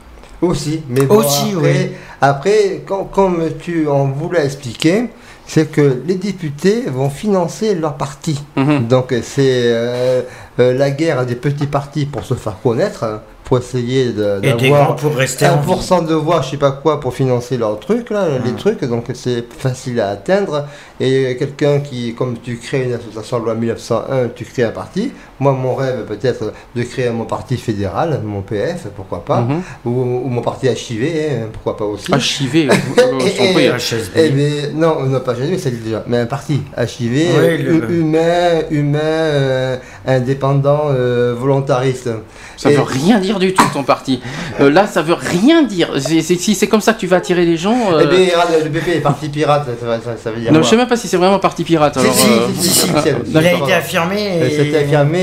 [0.42, 1.90] Aussi, mais bon, Aussi, après, oui.
[2.30, 5.08] Après com- comme tu, on vous l'a expliqué,
[5.46, 8.40] c'est que les députés vont financer leur parti.
[8.56, 8.86] Mhm.
[8.88, 10.22] Donc c'est euh,
[10.58, 15.14] euh, la guerre des petits partis pour se faire connaître, hein, pour essayer d'avoir pour
[15.14, 15.72] rester en vie.
[15.74, 18.56] 1% de voix, je sais pas quoi, pour financer leurs trucs, là, les Mhm.
[18.56, 20.66] trucs, donc c'est facile à atteindre.
[20.98, 25.12] Et quelqu'un qui, comme tu crées une association loi 1901, tu crées un parti.
[25.40, 29.62] Moi, mon rêve peut-être de créer mon parti fédéral, mon PF, pourquoi pas, Mhm.
[29.84, 29.90] ou,
[30.24, 32.12] ou mon parti HIV, hein, pourquoi pas aussi.
[32.12, 34.16] Archivé, euh, euh, HSB.
[34.16, 38.00] Eh non, non, pas HIV, c'est déjà, mais un parti HIV, Oui, euh, le- hu-
[38.00, 42.10] humain, humain, euh, indépendant, euh, volontariste.
[42.56, 44.20] Ça Et- veut rien dire du tout ton parti.
[44.60, 45.90] Euh, là, ça veut rien dire.
[45.98, 47.92] Si c'est comme ça que tu vas attirer les gens.
[47.92, 48.26] euh, Eh bien,
[48.62, 50.86] le BP est parti pirate, ça, ça- ça veut dire non, quoi je sais même
[50.86, 51.96] pas si c'est vraiment parti pirate.
[51.96, 53.02] Alors, si, euh, si, si, ah.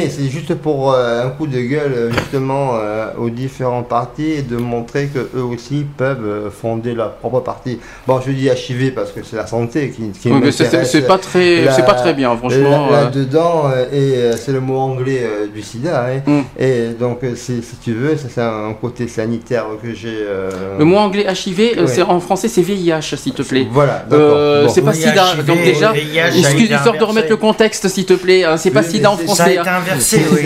[0.09, 4.41] C'est juste pour euh, un coup de gueule euh, justement euh, aux différents partis et
[4.41, 7.79] de montrer que eux aussi peuvent euh, fonder leur propre parti.
[8.07, 10.63] Bon, je dis HIV parce que c'est la santé qui, qui Oui, mais c'est- c'est
[10.65, 10.91] m'intéresse.
[10.91, 12.89] c'est pas très, c'est pas très bien, franchement.
[12.91, 16.05] Là, euh, dedans et euh, c'est le mot anglais euh, du sida.
[16.07, 16.21] hein.
[16.25, 16.41] Mm.
[16.59, 20.09] Et donc, si tu veux, c'est un côté sanitaire que j'ai.
[20.21, 20.49] euh,
[20.79, 23.67] Le mot anglais HIV, c'est en français, c'est VIH, s'il te plaît.
[23.71, 24.19] Voilà, d'accord.
[24.37, 24.71] Euh, Bon.
[24.71, 25.35] c'est pas sida.
[25.45, 28.43] Donc déjà, excuse-moi de remettre le contexte, s'il te plaît.
[28.43, 29.51] hein, C'est pas sida en c'est- Ça a français.
[29.53, 29.81] été hein.
[29.91, 30.39] Inversé, oui.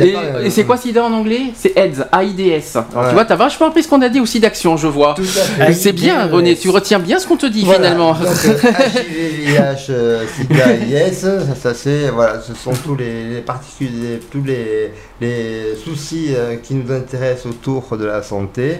[0.00, 2.72] Et, euh, et c'est quoi sida en anglais C'est AIDS, AIDS.
[2.72, 5.14] Tu vois, t'as vachement appris ce qu'on a dit aussi d'action, je vois.
[5.16, 5.72] Fait.
[5.72, 6.26] C'est bien.
[6.26, 8.14] René, tu retiens bien ce qu'on te dit Voilà, finalement.
[8.14, 13.24] Donc, euh, HIV, VIH, euh, SIDA, IS, ça, ça, c'est voilà, ce sont tous les,
[13.28, 18.78] les tous les, les soucis euh, qui nous intéressent autour de la santé.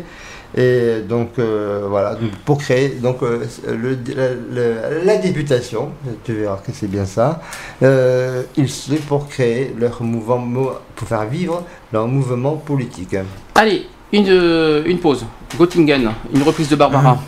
[0.56, 5.90] Et donc euh, voilà, donc, pour créer donc euh, le, la, le- la députation,
[6.24, 7.40] tu verras que c'est bien ça.
[7.82, 11.62] Euh, ils c'est pour créer leur mouvement, pour faire vivre
[11.92, 13.14] leur mouvement politique.
[13.54, 15.24] Allez, une, euh, une pause.
[15.56, 17.18] Göttingen, une reprise de Barbara.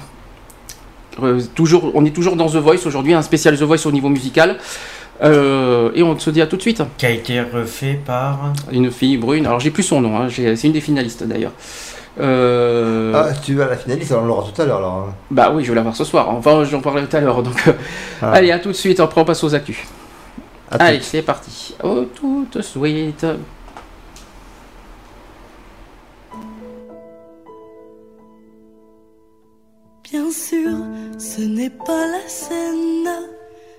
[1.23, 4.09] Euh, toujours, on est toujours dans The Voice aujourd'hui, un spécial The Voice au niveau
[4.09, 4.57] musical.
[5.23, 6.83] Euh, et on se dit à tout de suite.
[6.99, 8.53] Qui a été refait par.
[8.73, 11.53] Une fille brune, alors j'ai plus son nom, hein, j'ai- c'est une des finalistes d'ailleurs.
[12.21, 14.79] Euh, Ah, tu vas à la finaliste, alors on l'aura tout à l'heure.
[14.79, 14.95] alors.
[15.09, 15.15] hein.
[15.31, 16.29] Bah oui, je vais la voir ce soir.
[16.31, 17.43] Enfin, j'en parlerai tout à l'heure.
[17.43, 17.73] Donc, euh,
[18.21, 18.33] Ah.
[18.33, 19.01] allez, à tout de suite.
[19.01, 19.79] Après, on passe aux actus.
[20.71, 20.77] À.
[20.85, 21.75] Allez, c'est parti.
[21.83, 23.27] Oh, tout de suite.
[30.05, 30.77] Bien sûr,
[31.19, 33.09] ce n'est pas la Seine,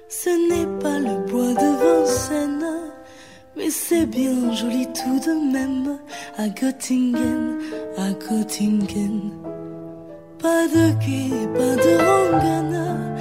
[0.10, 2.66] ce n'est pas le bois de Vincennes,
[3.56, 5.98] mais c'est bien joli tout de même
[6.38, 7.60] à Göttingen,
[7.98, 9.32] à Göttingen.
[10.40, 13.16] Pas de quai, pas de rengaine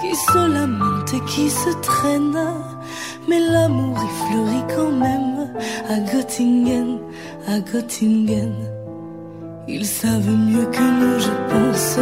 [0.00, 2.38] qui se lamente et qui se traîne,
[3.28, 5.48] mais l'amour y fleurit quand même
[5.88, 6.98] à Göttingen,
[7.46, 8.54] à Göttingen.
[9.66, 11.98] Ils savent mieux que nous, je pense,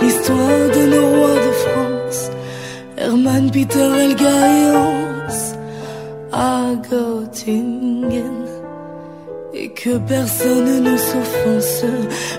[0.00, 2.30] l'histoire de nos rois de France.
[2.96, 5.13] Hermann, Peter, Helga et Hans
[6.90, 8.46] Göttingen.
[9.52, 11.84] Et que personne ne s'offense,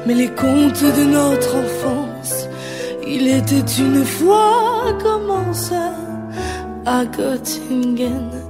[0.05, 2.47] mais les contes de notre enfance.
[3.07, 5.71] Il était une fois commence
[6.85, 8.44] à Göttingen.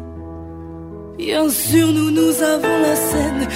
[1.18, 3.48] Bien sûr, nous, nous avons la Seine,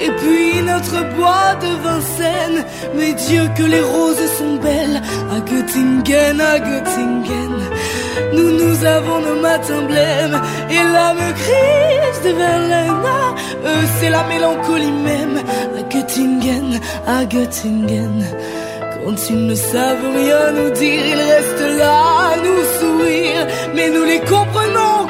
[0.00, 2.64] et puis notre bois de Vincennes.
[2.94, 7.56] Mais Dieu, que les roses sont belles à Göttingen, à Göttingen.
[8.34, 10.40] Nous, nous avons nos matins blêmes,
[10.70, 13.08] et l'âme crise de Verlaine.
[13.66, 15.38] Eux, c'est la mélancolie même
[15.76, 18.24] à Göttingen, à Göttingen.
[19.04, 23.46] Quand ils ne savent rien nous dire, ils restent là à nous sourire.
[23.74, 25.06] Mais nous les comprenons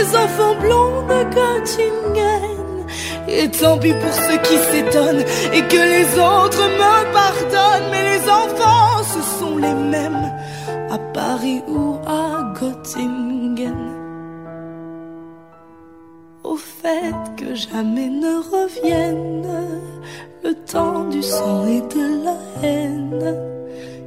[0.00, 2.86] les enfants blonds de Göttingen.
[3.28, 5.24] Et tant pis pour ceux qui s'étonnent
[5.56, 7.90] et que les autres me pardonnent.
[7.90, 10.32] Mais les enfants, ce sont les mêmes
[10.90, 13.82] à Paris ou à Göttingen.
[16.42, 19.46] Au fait que jamais ne revienne
[20.42, 23.36] le temps du sang et de la haine.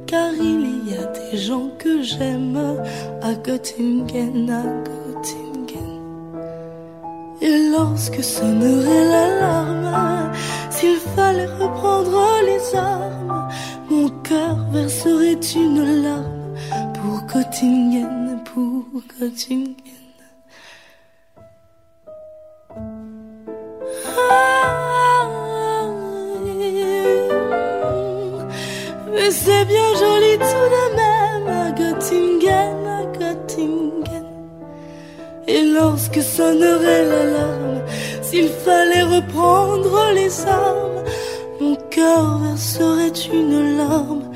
[0.06, 2.56] Car il y a des gens que j'aime
[3.22, 4.50] à à Göttingen.
[7.46, 10.32] Et lorsque sonnerait l'alarme,
[10.70, 13.48] s'il fallait reprendre les armes,
[13.90, 16.54] mon cœur verserait une larme
[16.94, 19.76] pour Göttingen, pour Göttingen.
[29.12, 34.03] Mais c'est bien joli tout de même Göttingen, Göttingen.
[35.46, 37.82] Et lorsque sonnerait l'alarme,
[38.22, 41.04] s'il fallait reprendre les armes,
[41.60, 44.30] mon cœur verserait une larme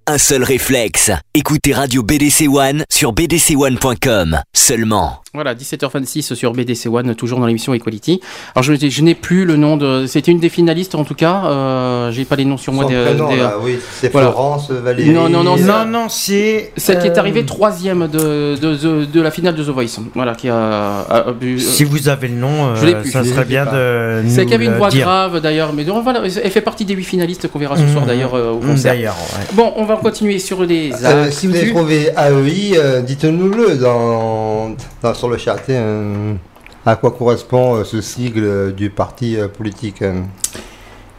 [0.07, 1.11] Un seul réflexe.
[1.33, 5.24] Écoutez Radio BDC One sur bdc1.com seulement.
[5.35, 8.21] Voilà, 17h26 sur BDC One, toujours dans l'émission Equality.
[8.55, 10.07] Alors je, je n'ai plus le nom de.
[10.07, 11.43] C'était une des finalistes en tout cas.
[11.47, 12.85] Euh, J'ai pas les noms sur moi.
[12.85, 14.29] Son des- prénom, des- là, oui, c'est voilà.
[14.29, 15.11] Florence, Valérie.
[15.11, 16.71] Non, non, non, Non, non, c'est.
[16.77, 19.99] Celle qui est euh, arrivée troisième de, de, de, de la finale de The Voice.
[20.15, 20.57] Voilà, qui a.
[21.01, 23.31] a- a bu- Si vous avez le nom, euh, Je l'ai plus, ça je l'ai
[23.33, 23.73] serait plus bien pas.
[23.73, 24.23] de.
[24.29, 25.05] C'est qui avait une voix dire.
[25.05, 28.05] grave d'ailleurs, mais donc, voilà, elle fait partie des huit finalistes qu'on verra ce soir
[28.05, 28.07] Mmh.
[28.07, 28.93] d'ailleurs euh, au concert.
[28.95, 29.47] D'ailleurs, ouais.
[29.55, 34.77] Bon, on va continuer sur les Euh, si vous avez trouvé AEI, euh, dites-nous-le dans,
[35.03, 35.57] dans- sur le chat.
[35.71, 36.37] hein,
[36.85, 40.21] à quoi correspond euh, ce sigle euh, du parti euh, politique euh.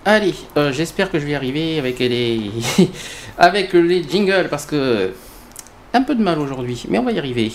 [0.05, 2.51] Allez, euh, j'espère que je vais y arriver avec les
[3.39, 5.11] avec les jingles parce que
[5.91, 7.51] un peu de mal aujourd'hui, mais on va y arriver.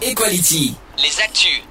[0.00, 0.74] Equality.
[0.98, 1.62] Les actus.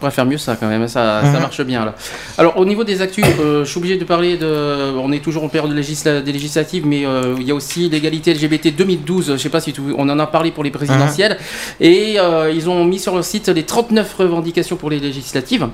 [0.00, 1.40] On va faire mieux ça quand même, ça, ça Mhm.
[1.40, 1.94] marche bien là.
[2.38, 4.92] Alors au niveau des actus, euh, je suis obligé de parler de...
[4.96, 8.32] On est toujours en période législa- des législatives, mais euh, il y a aussi l'égalité
[8.32, 11.36] LGBT 2012, je sais pas si tu- on en a parlé pour les présidentielles,
[11.80, 15.66] et euh, ils ont mis sur le site les 39 revendications pour les législatives.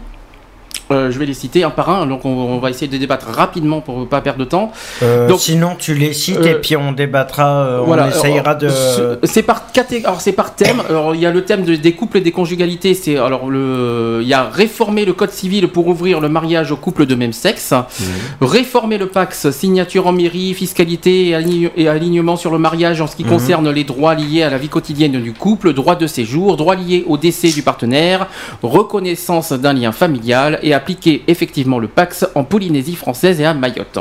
[0.90, 3.26] Euh, je vais les citer un par un, donc on, on va essayer de débattre
[3.28, 4.70] rapidement pour pas perdre de temps.
[5.02, 8.50] Euh, Donc- sinon, tu les cites Euh, et puis on débattra, euh, Voilà, on essayera
[8.50, 8.68] alors, de.
[8.68, 10.82] ce- C'est par caté- alors c'est par thème.
[10.88, 12.92] Alors il y a le thème de- des couples et des conjugalités.
[12.94, 16.76] C'est alors le, il y a réformer le code civil pour ouvrir le mariage aux
[16.76, 17.72] couples de même sexe.
[18.42, 23.06] Réformer le Pax, signature en mairie, fiscalité et, align- et alignement sur le mariage en
[23.06, 26.56] ce qui concerne les droits liés à la vie quotidienne du couple, droit de séjour,
[26.56, 28.26] droit lié au décès du partenaire,
[28.62, 33.98] reconnaissance d'un lien familial et appliquer effectivement le Pax en Polynésie française et à Mayotte.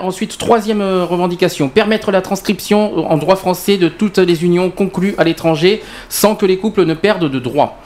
[0.00, 5.14] Ensuite, troisième euh, revendication, permettre la transcription en droit français de toutes les unions conclues
[5.18, 7.76] à l'étranger sans que les couples ne perdent de droits.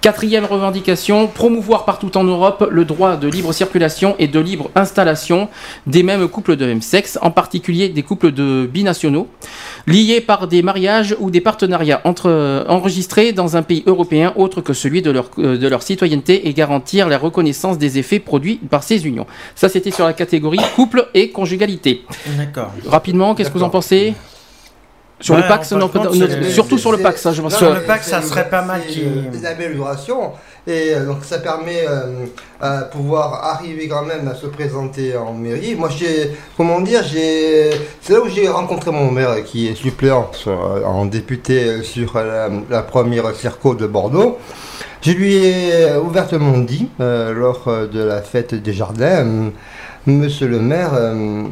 [0.00, 5.48] Quatrième revendication, promouvoir partout en Europe le droit de libre circulation et de libre installation
[5.86, 9.28] des mêmes couples de même sexe, en particulier des couples de binationaux,
[9.86, 14.60] liés par des mariages ou des partenariats entre, euh, enregistrés dans un pays européen autre
[14.60, 18.60] que celui de leur, euh, de leur citoyenneté et garantir la reconnaissance des effets produits
[18.68, 19.26] par ces unions.
[19.54, 22.04] Ça, c'était sur la catégorie couple et conjugalité.
[22.36, 22.72] D'accord.
[22.86, 24.14] Rapidement, qu'est-ce que vous en pensez?
[25.18, 26.12] Sur Ouais, le Pax, non, compte,
[26.50, 27.56] surtout sur le Pax, hein, je pense.
[27.56, 30.32] Sur le Pax, ça serait pas mal euh, Des améliorations.
[30.66, 32.26] Et euh, donc ça permet euh,
[32.60, 35.74] à pouvoir arriver quand même à se présenter en mairie.
[35.74, 37.70] Moi j'ai, comment dire, j'ai,
[38.02, 41.82] c'est là où j'ai rencontré mon maire qui est suppléant sur- euh, en député euh,
[41.82, 44.36] sur la, la première circo de Bordeaux.
[45.02, 49.48] Je lui ai ouvertement dit euh, lors de la fête des jardins, euh,
[50.06, 51.42] Monsieur le maire, euh,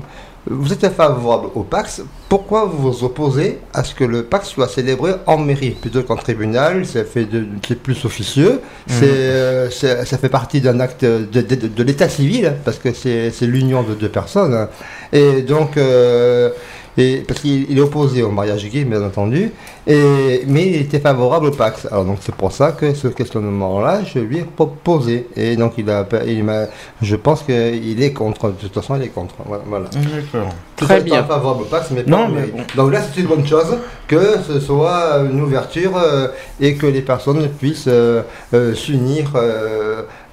[0.49, 4.69] vous êtes favorable au Pax, pourquoi vous vous opposez à ce que le Pax soit
[4.69, 6.87] célébré en mairie plutôt qu'en tribunal?
[6.87, 11.41] Ça fait de- c'est plus officieux, c'est, euh, ça fait partie d'un acte de, de-
[11.57, 14.55] de- de l'état civil parce que c'est, c'est l'union de deux personnes.
[14.55, 14.69] hein.
[15.13, 16.51] Et donc, euh,
[16.97, 19.51] et, parce qu'il il est opposé au mariage gay, bien entendu,
[19.87, 21.87] et, mais il était favorable au Pax.
[21.91, 25.27] Alors donc c'est pour ça que ce questionnement-là, je lui ai proposé.
[25.37, 26.67] Et donc il a, il m'a,
[27.03, 28.49] je pense qu'il est contre.
[28.49, 29.35] De toute façon, il est contre.
[29.45, 29.87] Voilà.
[29.93, 30.49] D'accord.
[30.77, 31.25] Très bien.
[31.25, 32.63] favorable au Pax, mais Non, mais bon.
[32.77, 36.29] Donc là, c'est une bonne chose que ce soit une ouverture euh,
[36.61, 39.31] et que les personnes puissent euh, euh, s'unir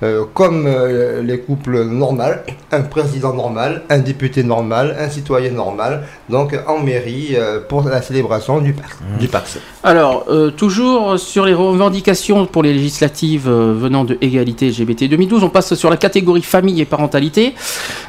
[0.04, 2.24] euh, comme euh, les couples normaux,
[2.72, 8.02] un président normal, un député normal, un citoyen normal, donc en mairie euh, pour la
[8.02, 8.98] célébration du Pax.
[9.20, 9.60] Du Pax.
[9.84, 15.44] Alors, euh, toujours sur les revendications pour les législatives euh, venant de Égalité LGBT 2012,
[15.44, 17.56] on passe sur la catégorie famille et parentalité.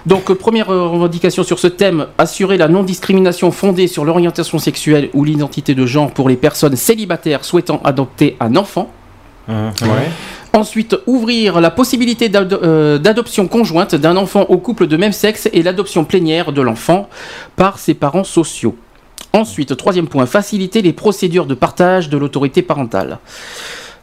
[0.07, 5.25] Donc, euh, première revendication sur ce thème, assurer la non-discrimination fondée sur l'orientation sexuelle ou
[5.25, 8.91] l'identité de genre pour les personnes célibataires souhaitant adopter un enfant.
[10.55, 15.63] Ensuite, ouvrir la possibilité euh, d'adoption conjointe d'un enfant au couple de même sexe et
[15.63, 17.09] l'adoption plénière de l'enfant
[17.57, 18.77] par ses parents sociaux.
[19.33, 23.19] Ensuite, troisième point, faciliter les procédures de partage de l'autorité parentale.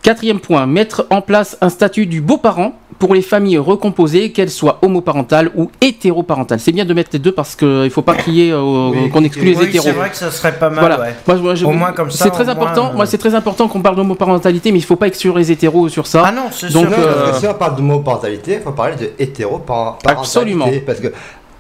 [0.01, 4.77] Quatrième point, mettre en place un statut du beau-parent pour les familles recomposées, qu'elles soient
[4.81, 6.59] homoparentales ou hétéroparentales.
[6.59, 8.89] C'est bien de mettre les deux parce qu'il ne faut pas qu'il y ait, euh,
[8.91, 9.85] Oui, qu'on exclue les Oui, hétéros.
[9.85, 10.99] c'est vrai que ça serait pas mal, Voilà.
[10.99, 11.15] ouais.
[11.25, 12.89] Moi, moi, je- Au moins comme ça, C'est très important.
[12.91, 15.49] euh, Moi, c'est très important qu'on parle d'homoparentalité, mais il ne faut pas exclure les
[15.51, 16.23] hétéros sur ça.
[16.25, 16.97] Ah non, c'est Donc, sûr.
[16.99, 20.19] Euh, si on parle d'homoparentalité, il faut parler de hétéroparentalité.
[20.19, 20.67] Absolument.
[20.85, 21.13] Parce que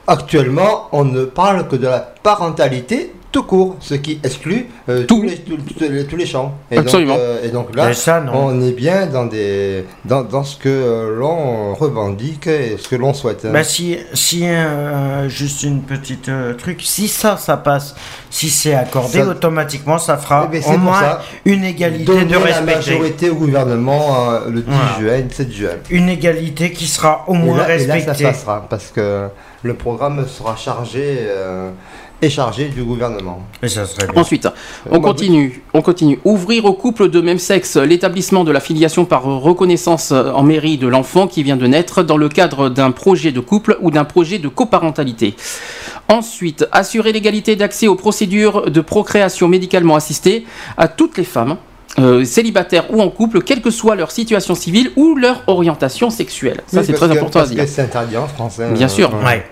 [0.07, 5.21] actuellement, on ne parle que de la parentalité tout court, ce qui exclut euh, tous,
[5.21, 6.55] les, tous, tous les, tous les champs.
[6.71, 7.13] Et Absolument.
[7.13, 10.57] Donc, euh, et donc là, Et ça, on est bien dans, des, dans, dans ce
[10.57, 13.45] que euh, l'on revendique et ce que l'on souhaite.
[13.51, 17.95] Bah si, si euh, juste une petite euh, truc, si ça, ça passe,
[18.31, 21.21] si c'est accordé, Ça- automatiquement, ça fera Eh c'est au moins ça.
[21.45, 22.75] une égalité de la respecter.
[22.75, 25.17] majorité au gouvernement euh, le 10 Voilà.
[25.17, 25.69] juin, le 7 juin.
[25.91, 28.23] Une égalité qui sera au Et moins là, et là, ça respectée.
[28.23, 29.27] passera parce que
[29.61, 31.69] le programme sera chargé euh,
[32.21, 33.41] et chargé du gouvernement.
[33.63, 34.21] Et ça serait bien.
[34.21, 34.47] Ensuite,
[34.89, 36.19] on bah, continue, on continue.
[36.25, 40.87] Ouvrir aux couples de même sexe l'établissement de la filiation par reconnaissance en mairie de
[40.87, 44.37] l'enfant qui vient de naître dans le cadre d'un projet de couple ou d'un projet
[44.39, 45.35] de coparentalité.
[46.07, 50.45] Ensuite, assurer l'égalité d'accès aux procédures de procréation médicalement assistée
[50.77, 51.57] à toutes les femmes.
[51.97, 56.61] euh, célibataires ou en couple, quelle que soit leur situation civile ou leur orientation sexuelle.
[56.67, 57.63] Ça, Oui, c'est très que- important à dire.
[57.65, 58.59] que c'est interdit en France.
[58.59, 58.71] hein.
[58.73, 59.11] Bien sûr.
[59.25, 59.43] Ouais.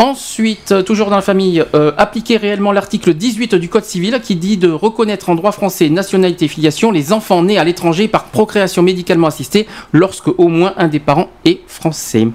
[0.00, 4.34] Ensuite, euh, toujours dans la famille, euh, appliquer réellement l'article 18 du Code civil qui
[4.34, 8.24] dit de reconnaître en droit français nationalité et filiation les enfants nés à l'étranger par
[8.24, 12.28] procréation médicalement assistée lorsque au moins un des parents est français.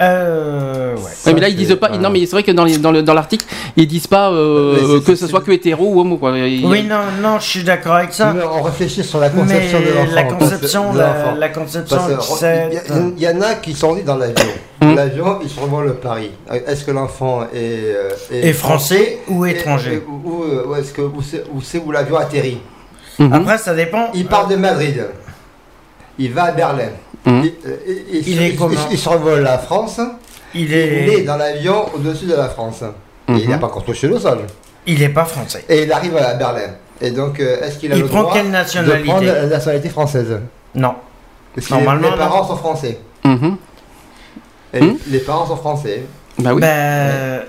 [0.00, 1.00] Euh, ouais.
[1.26, 1.88] Ouais, mais là ils disent pas.
[1.88, 4.30] pas- Non, mais c'est vrai que dans, les- dans le- dans l'article ils disent pas
[4.30, 6.16] euh, que ce soit que hétéro ou homo.
[6.16, 6.36] Quoi.
[6.38, 8.32] Il Oui, non, non, je suis d'accord avec ça.
[8.32, 10.14] Mais on réfléchit sur la Mais conception de l'enfant.
[10.14, 14.46] la conception, de la, conception, il y en a qui sont nés dans l'avion.
[14.82, 14.94] Hum.
[14.96, 16.30] L'avion, ils sont devant le Paris.
[16.66, 21.02] Est-ce que l'enfant est, euh, Et français ou étranger et- Ou, euh, ou est-ce que
[21.02, 22.58] où c'est où, c'est où l'avion atterrit
[23.18, 23.32] Mhm.
[23.34, 24.08] Après, ça dépend.
[24.14, 25.04] Il part de Madrid.
[26.20, 26.90] Il va à Berlin.
[27.26, 27.44] Mhm.
[27.44, 30.00] Il, euh, il- il- Il est il- comment il- il survole la France.
[30.54, 32.82] Il Il est dans l'avion au-dessus de la France.
[33.28, 33.50] Et il Mhm.
[33.50, 34.40] n'a pas encore touché le sol.
[34.86, 35.64] il est pas français.
[35.68, 36.70] Et il arrive à Berlin.
[37.00, 39.46] Et donc, euh, est-ce qu'il a Il le prend droit quelle de nationalité prendre la
[39.46, 40.40] nationalité française
[40.74, 40.94] Non.
[41.54, 42.48] Parce que Normalement, les, les parents non.
[42.48, 42.98] sont français.
[43.24, 43.56] Mhm.
[44.74, 46.04] Et Les parents sont français.
[46.40, 46.60] Bah oui.
[46.60, 46.68] Bah,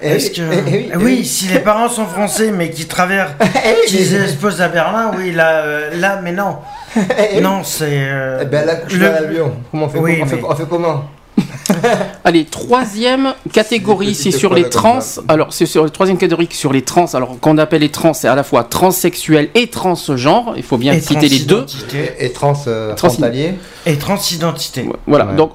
[0.02, 0.42] Eh est-ce que.
[0.42, 1.26] eh oui, eh oui, oui.
[1.26, 3.32] si les parents sont français mais qui traversent,
[3.66, 6.58] Eh qui se posent à Berlin, oui, là, euh, là mais non.
[7.42, 7.86] Non, c'est.
[7.90, 9.54] euh, Eh ben là, je suis le- à l'avion.
[9.72, 11.06] Comment on fait, Oui, on, fait, on fait comment
[12.26, 15.00] Allez, troisième catégorie, C'est sur les trans?
[15.30, 17.06] Alors, c'est sur la troisième catégorie sur les trans.
[17.14, 20.54] Alors, qu'on appelle les trans, c'est à la fois transsexuels et transgenres.
[20.58, 21.66] Il faut bien et citer les deux.
[21.66, 22.14] transidentité.
[22.20, 22.94] Et trans euh,
[23.86, 24.86] Et transidentité.
[25.08, 25.26] Voilà.
[25.28, 25.36] Ouais.
[25.36, 25.54] Donc,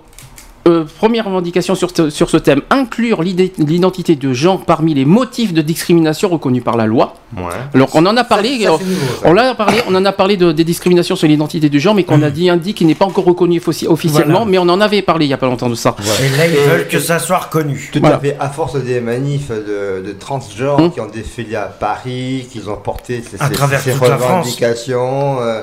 [0.66, 5.04] euh, première revendication sur ce, sur ce thème inclure l'idée- l'identité de genre parmi les
[5.04, 7.14] motifs de discrimination reconnus par la loi.
[7.36, 7.42] Ouais.
[7.74, 8.60] Alors, on en a parlé.
[8.64, 11.68] Ça, euh, nouveau, on l'a parlé, on en a parlé de, des discriminations sur l'identité
[11.68, 14.50] du genre, mais qu'on a dit indique qu'il n'est pas encore reconnu offici- officiellement, Voilà.
[14.50, 15.94] mais on en avait parlé il y a pas longtemps de ça.
[16.22, 17.90] Et là, ils veulent que ça soit reconnu.
[17.92, 18.16] Tout Voilà.
[18.16, 20.90] à fait, à force des manifs de, de transgenres Hum.
[20.92, 24.16] qui ont défilé à Paris, qu'ils ont porté ces, À ces- travers ces toute la
[24.18, 24.46] France.
[24.46, 25.62] revendications, euh,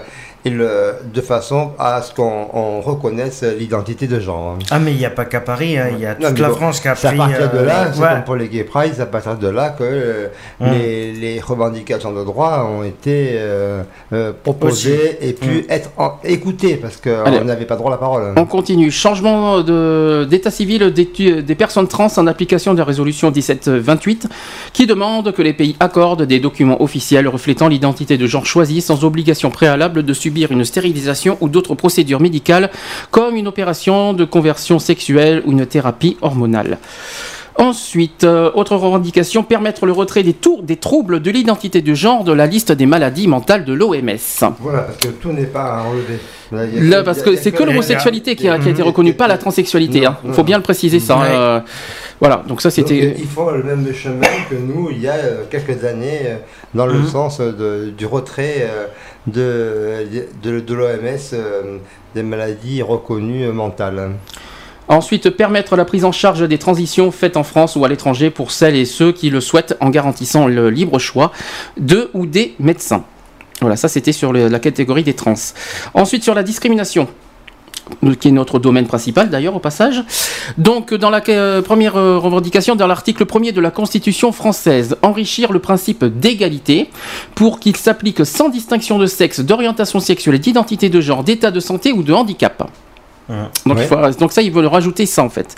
[0.50, 4.58] le- de façon à ce qu'on on reconnaisse l'identité de genre.
[4.72, 6.56] Ah, mais il n'y a pas qu'à Paris, hein, il y a toute la bon,
[6.56, 7.18] France qui a C'est à pris.
[7.20, 8.08] partir de euh, là, c'est ouais.
[8.10, 10.28] comme pour les Gay Pride, c'est à partir de là que euh,
[10.60, 10.72] Hum.
[10.74, 15.62] les, les revendications de droit ont été euh, euh, proposées et pu Hum.
[15.70, 18.34] être en- écoutées parce qu'on n'avait pas droit à la parole.
[18.36, 18.92] On continue.
[18.92, 24.28] Changement de- d'état civil des, des personnes trans en application de la résolution 1728
[24.74, 29.06] qui demande que les pays accordent des documents officiels reflétant l'identité de genre choisi sans
[29.06, 32.70] obligation préalable de subir une stérilisation ou d'autres procédures médicales
[33.12, 36.78] comme une opération de conversion sexuelle ou une thérapie hormonale.
[37.56, 42.24] Ensuite, euh, autre revendication, permettre le retrait des, tours, des troubles de l'identité de genre
[42.24, 44.18] de la liste des maladies mentales de l'OMS.
[44.60, 46.20] Voilà, parce que tout n'est pas à enlever.
[46.82, 50.06] Là, parce que c'est que l'homosexualité qui a, qui a été reconnue, pas la transsexualité.
[50.06, 50.18] Hein.
[50.26, 51.18] Il faut bien le préciser ça.
[51.18, 51.28] Ouais.
[51.30, 51.60] euh,
[52.20, 53.16] voilà, donc ça c'était.
[53.18, 56.22] ils font le même chemin que nous il y a euh, quelques années
[56.74, 57.08] dans le Mhm.
[57.08, 58.68] sens de- du retrait
[59.28, 60.06] de,
[60.44, 61.40] de, de l'OMS
[62.16, 64.12] des maladies reconnues mentales.
[64.88, 68.52] Ensuite, permettre la prise en charge des transitions faites en France ou à l'étranger pour
[68.52, 71.32] celles et ceux qui le souhaitent en garantissant le libre choix
[71.78, 73.04] de ou des médecins.
[73.62, 75.36] Voilà, ça c'était sur la catégorie des trans.
[75.94, 77.08] Ensuite, sur la discrimination.
[78.20, 80.04] qui est notre domaine principal d'ailleurs au passage.
[80.58, 85.52] Donc dans la euh, première euh, revendication, dans l'article 1er de la Constitution française, enrichir
[85.52, 86.90] le principe d'égalité
[87.36, 91.92] pour qu'il s'applique sans distinction de sexe, d'orientation sexuelle, d'identité de genre, d'état de santé
[91.92, 92.70] ou de handicap.
[93.30, 93.84] Donc, Ouais.
[93.84, 95.56] il faut- donc ça, ils veulent rajouter ça en fait.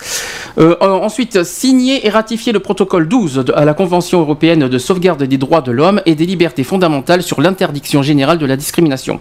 [0.58, 4.78] Euh, euh, ensuite, signer et ratifier le protocole 12 de- à la Convention européenne de
[4.78, 9.20] sauvegarde des droits de l'homme et des libertés fondamentales sur l'interdiction générale de la discrimination.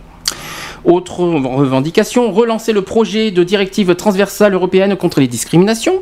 [0.83, 6.01] Autre revendication, relancer le projet de directive transversale européenne contre les discriminations.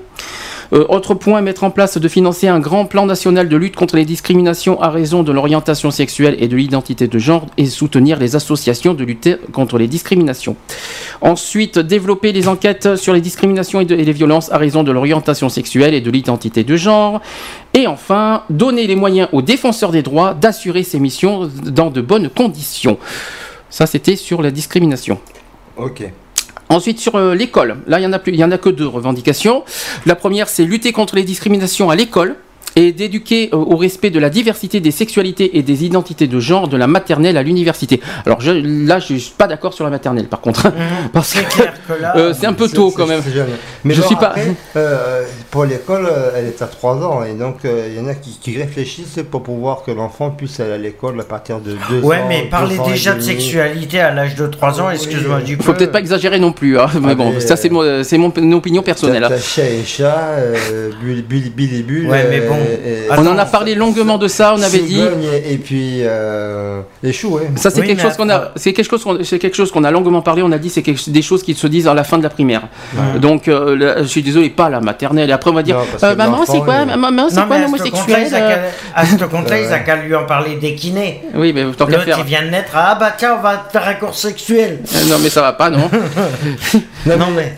[0.74, 3.96] Euh, autre point, mettre en place de financer un grand plan national de lutte contre
[3.96, 8.36] les discriminations à raison de l'orientation sexuelle et de l'identité de genre et soutenir les
[8.36, 10.56] associations de lutte contre les discriminations.
[11.22, 15.94] Ensuite, développer les enquêtes sur les discriminations et les violences à raison de l'orientation sexuelle
[15.94, 17.22] et de l'identité de genre.
[17.76, 22.30] Et enfin, donner les moyens aux défenseurs des droits d'assurer ces missions dans de bonnes
[22.30, 22.98] conditions.
[23.70, 25.20] Ça, c'était sur la discrimination.
[25.78, 26.04] Ok.
[26.70, 28.88] Ensuite, sur euh, l'école, là, il y en a plus, il en a que deux
[28.88, 29.64] revendications.
[30.06, 32.36] La première, c'est lutter contre les discriminations à l'école
[32.76, 36.68] et d'éduquer euh, au respect de la diversité des sexualités et des identités de genre
[36.68, 38.02] de la maternelle à l'université.
[38.26, 40.72] Alors je, là, je suis pas d'accord sur la maternelle, par contre,
[41.14, 42.14] parce C'est que clair que là.
[42.18, 43.22] euh, c'est un peu tôt quand même.
[43.84, 47.24] Mais Je bon, suis pas- après, euh, pour l'école, elle est à 3 ans.
[47.24, 50.60] Et donc, euh, il y en a qui, qui réfléchissent pour pouvoir que l'enfant puisse
[50.60, 52.08] aller à l'école à partir de 2 ans.
[52.08, 55.64] Ouais, mais parler déjà de sexualité à l'âge de 3 ans, excuse-moi du coup.
[55.64, 58.32] Faut peut-être pas exagérer non plus, hein, mais bon, mais, ça c'est mon, c'est mon,
[58.54, 59.24] opinion personnelle.
[59.24, 59.38] Hein.
[59.40, 62.10] chat et chat, euh, bulle, bulle, bulle et bulle.
[62.10, 62.63] Ouais, mais bon.
[62.64, 65.02] Euh, et- On en a parlé longuement de ça, on avait dit.
[65.50, 67.50] Et, puis, euh, les choux, ouais.
[67.56, 69.84] Ça c'est Oui, quelque chose qu'on a, c'est quelque chose qu'on, c'est quelque chose qu'on
[69.84, 70.42] a longuement parlé.
[70.44, 72.30] On a dit c'est quelque- des choses qui se disent à la fin de la
[72.30, 72.64] primaire.
[73.20, 75.30] Donc euh, là, je suis désolé, pas la maternelle.
[75.30, 78.36] Et après on va dire, Non, euh, maman c'est quoi, maman c'est quoi l'homosexuel ils
[78.36, 78.62] a qu'à-
[78.96, 81.22] à ce compte-là, ils a qu'à lui en parler des kinés.
[81.36, 82.18] Oui, mais tant qu'à faire.
[82.20, 82.72] il vient de naître.
[82.76, 84.80] Ah bah tiens, on va te faire un cours sexuel.
[85.10, 85.90] Non mais ça va pas, non.
[87.06, 87.56] Non, Non, mais,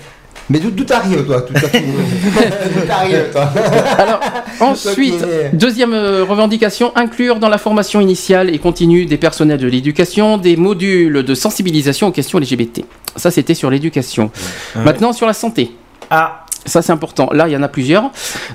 [0.50, 0.60] mais.
[0.60, 1.46] d'où t'arrives, toi?
[1.48, 3.50] D'où t'arrives, toi?
[3.98, 4.20] Alors
[4.60, 10.38] ensuite, deuxième euh, revendication, inclure dans la formation initiale et continue des personnels de l'éducation
[10.38, 12.84] des modules de sensibilisation aux questions LGBT.
[13.16, 14.32] Ça c'était sur l'éducation.
[14.76, 15.72] Maintenant sur la santé.
[16.10, 17.30] Ah, Ça, c'est important.
[17.32, 18.10] Là, il y en a plusieurs.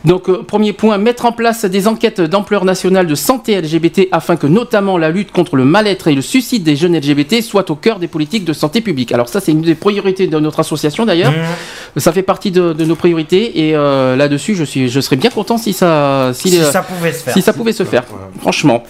[0.05, 4.37] Donc, euh, premier point, mettre en place des enquêtes d'ampleur nationale de santé LGBT afin
[4.37, 7.77] que notamment la lutte contre le mal-être et le suicide des jeunes LGBT soit au
[7.77, 9.13] cœur des politiques de santé publique.
[9.13, 11.31] Alors ça, c'est une des priorités de notre association d'ailleurs.
[11.33, 15.17] mmh, Ça fait partie de, de nos priorités et euh, là-dessus, je suis, je serais
[15.17, 17.35] bien content si ça, si, si euh, ça pouvait se faire.
[17.35, 18.03] si ça pouvait se faire.
[18.41, 18.83] Franchement.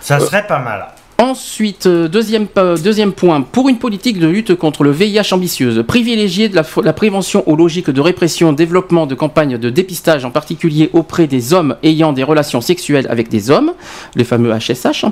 [0.00, 0.86] Ça serait pas mal.
[1.18, 2.46] Ensuite, euh, deuxième,
[2.82, 7.48] deuxième point, pour une politique de lutte contre le VIH ambitieuse, privilégier de la, prévention
[7.48, 12.12] aux logiques de répression, développement de campagnes de dépistage, en particulier auprès des hommes ayant
[12.12, 13.74] des relations sexuelles avec des hommes,
[14.16, 15.04] les fameux HSH,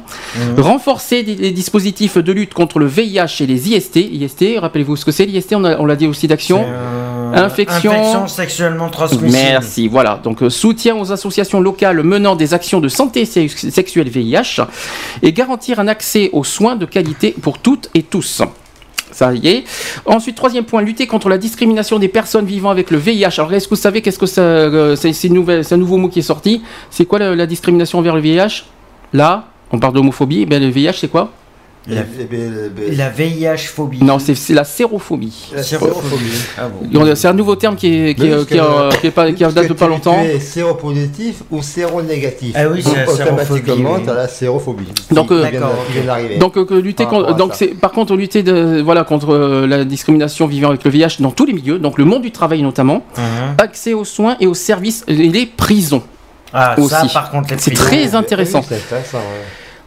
[0.59, 3.97] renforcer des- les dispositifs de lutte contre le VIH et les IST.
[4.01, 6.65] IST, rappelez-vous ce que c'est l'IST, on, l'a dit aussi d'action.
[6.67, 7.91] Euh, Infection.
[7.93, 9.31] Infection sexuellement transmissible.
[9.33, 10.21] Merci, voilà.
[10.23, 14.61] Donc euh, soutien aux associations locales menant des actions de santé sex- sexuelle VIH
[15.23, 18.43] et garantir un accès aux soins de qualité pour toutes et tous.
[19.11, 19.65] Ça y est.
[20.07, 23.35] Ensuite, troisième point, lutter contre la discrimination des personnes vivant avec le VIH.
[23.39, 26.23] Alors, est-ce que vous savez qu'est-ce que ça, euh, c'est, un nouveau mot qui est
[26.23, 26.63] sorti?
[26.91, 28.65] C'est quoi la, la discrimination envers le VIH
[29.13, 30.47] Là, on parle d'homophobie.
[30.47, 31.31] Ben, le VIH, c'est quoi?
[31.89, 32.03] La-
[32.97, 34.05] La VIH-phobie.
[34.05, 35.51] Non, c'est, la sérophobie.
[35.55, 36.31] la sérophobie.
[36.57, 37.15] Ah bon.
[37.17, 39.73] C'est un nouveau terme qui est, qui, est- qui est, euh, qui pas, date de
[39.73, 40.23] pas longtemps.
[40.23, 42.55] Tu es séropositif ou séronégatif.
[42.57, 44.87] Ah oui, c'est Automatiquement, tu as la sérophobie.
[45.11, 46.39] Donc, qui euh, d'arriver.
[46.39, 49.85] Donc, euh, lutter Par contre, donc c'est par contre lutter de, voilà contre euh, la
[49.85, 53.03] discrimination vivant avec le VIH dans tous les milieux, donc le monde du travail notamment,
[53.17, 53.55] Mhm.
[53.59, 56.03] accès aux soins et aux services et les prisons.
[56.53, 58.63] Ah, ça, par contre, C'est très intéressant.
[58.71, 58.77] Oui.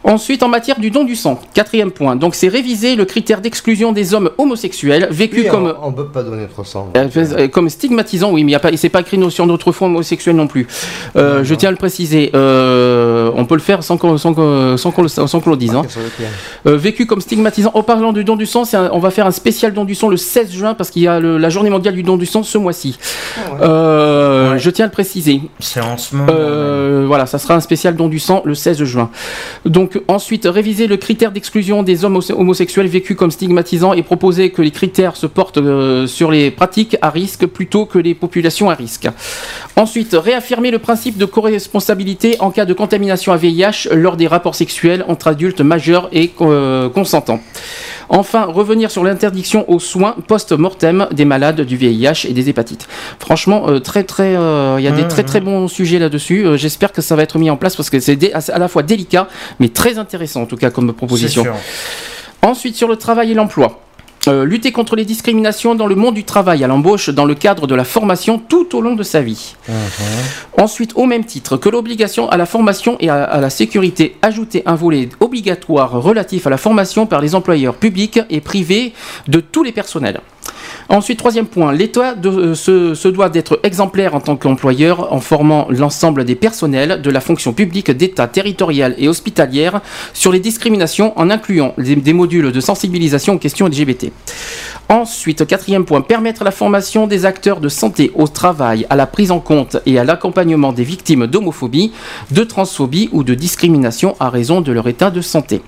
[0.08, 3.90] Ensuite, en matière du don du sang, quatrième point, donc c'est réviser le critère d'exclusion
[3.92, 6.90] des hommes homosexuels vécu Oui, comme on, on peut pas donner notre sang.
[6.96, 9.72] euh, euh, comme stigmatisant, oui, mais il y a pas, c'est pas écrit notion d'autres
[9.72, 10.68] fois homosexuel non plus.
[11.16, 12.30] Euh, je tiens à le préciser.
[12.34, 15.56] euh, on peut le faire sans qu'on sans qu'on- sans qu'on le, sans qu'on le
[15.56, 15.74] dise.
[15.74, 15.82] hein.
[15.88, 16.26] Sur pied.
[16.68, 17.72] Euh, vécu comme stigmatisant.
[17.74, 19.96] En parlant du don du sang, c'est un- on va faire un spécial don du
[19.96, 22.26] sang le 16 juin parce qu'il y a le- la journée mondiale du don du
[22.26, 22.96] sang ce mois-ci.
[23.60, 24.58] Euh, Ouais.
[24.58, 25.40] Je tiens à le préciser.
[25.58, 26.28] C'est en ce moment.
[26.32, 29.10] Euh, voilà, ça sera un spécial don du sang le 16 juin.
[29.64, 34.62] Donc ensuite, réviser le critère d'exclusion des hommes homosexuels vécus comme stigmatisants et proposer que
[34.62, 38.74] les critères se portent euh, sur les pratiques à risque plutôt que les populations à
[38.74, 39.08] risque.
[39.76, 44.54] Ensuite, réaffirmer le principe de co-responsabilité en cas de contamination à VIH lors des rapports
[44.54, 47.40] sexuels entre adultes majeurs et euh, consentants.
[48.08, 52.88] Enfin, revenir sur l'interdiction aux soins post-mortem des malades du VIH et des hépatites.
[53.18, 56.46] Franchement, euh, très très, euh, il y a des très très bons sujets là-dessus.
[56.46, 58.82] Euh, J'espère que ça va être mis en place parce que c'est à la fois
[58.82, 59.28] délicat,
[59.60, 61.44] mais très intéressant en tout cas comme proposition.
[62.42, 63.85] Ensuite, sur le travail et l'emploi.
[64.28, 67.66] Euh, lutter contre les discriminations dans le monde du travail à l'embauche dans le cadre
[67.66, 69.54] de la formation tout au long de sa vie.
[70.58, 74.62] Ensuite, au même titre que l'obligation à la formation et à, à la sécurité, ajouter
[74.66, 78.92] un volet obligatoire relatif à la formation par les employeurs publics et privés
[79.28, 80.20] de tous les personnels.
[80.88, 86.24] Ensuite, troisième point, l'État euh, se, doit d'être exemplaire en tant qu'employeur en formant l'ensemble
[86.24, 89.80] des personnels de la fonction publique d'État territoriale et hospitalière
[90.12, 94.12] sur les discriminations en incluant des modules de sensibilisation aux questions LGBT.
[94.88, 99.32] Ensuite, quatrième point, permettre la formation des acteurs de santé au travail, à la prise
[99.32, 101.92] en compte et à l'accompagnement des victimes d'homophobie,
[102.30, 105.62] de transphobie ou de discrimination à raison de leur état de santé.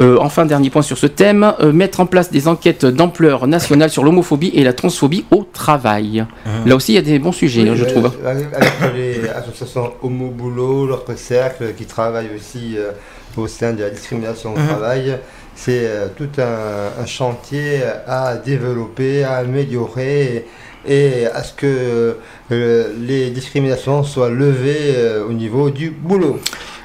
[0.00, 3.90] Euh, enfin, dernier point sur ce thème, euh, mettre en place des enquêtes d'ampleur nationale
[3.90, 6.24] sur l'homophobie et la transphobie au travail.
[6.64, 8.10] Là aussi, il y a des bons sujets, hein, je Oui, trouve.
[8.24, 8.48] euh, Avec,
[8.96, 12.92] les associations Homo Boulot, l'autre cercle qui travaille aussi euh,
[13.36, 14.66] au sein de la discrimination au Mhm.
[14.68, 15.18] travail,
[15.54, 20.46] c'est euh, tout un, un chantier à développer, à améliorer
[20.88, 22.16] et à ce que
[22.52, 26.38] euh, les discriminations soient levées euh, au niveau du boulot.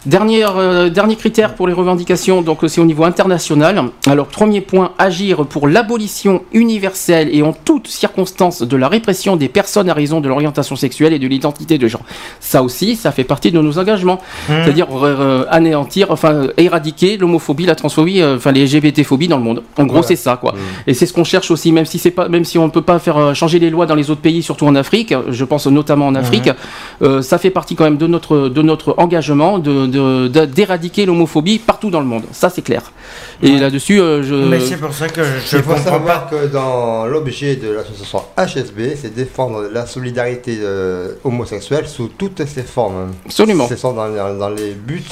[0.06, 3.84] Dernier, euh, dernier critère pour les revendications, donc c'est au niveau international.
[4.08, 9.50] Alors, premier point, agir pour l'abolition universelle et en toutes circonstances de la répression des
[9.50, 12.04] personnes à raison de l'orientation sexuelle et de l'identité de genre.
[12.40, 14.22] Ça aussi, ça fait partie de nos engagements.
[14.48, 19.44] C'est-à-dire euh, anéantir, enfin euh, éradiquer l'homophobie, la transphobie, euh, enfin les LGBT-phobies dans le
[19.44, 19.64] monde.
[19.78, 20.08] En gros, Voilà.
[20.08, 20.54] c'est ça, quoi.
[20.86, 22.82] Et c'est ce qu'on cherche aussi, même si c'est pas, même si on ne peut
[22.82, 25.14] pas faire euh, changer les lois dans les autres pays, surtout en Afrique.
[25.30, 26.50] Je pense notamment en Afrique.
[27.02, 31.06] euh, ça fait partie quand même de notre de notre engagement de de- de- d'éradiquer
[31.06, 32.24] l'homophobie partout dans le monde.
[32.32, 32.92] Ça, c'est clair.
[33.42, 34.36] Et là-dessus, euh, je.
[34.36, 36.36] Mais c'est pour ça que je Il faut comprends savoir pas.
[36.38, 42.64] que dans l'objet de l'association HSB, c'est défendre la solidarité euh, homosexuelle sous toutes ses
[42.64, 43.14] formes.
[43.26, 43.68] Absolument.
[43.68, 45.04] Ce sont dans, dans les buts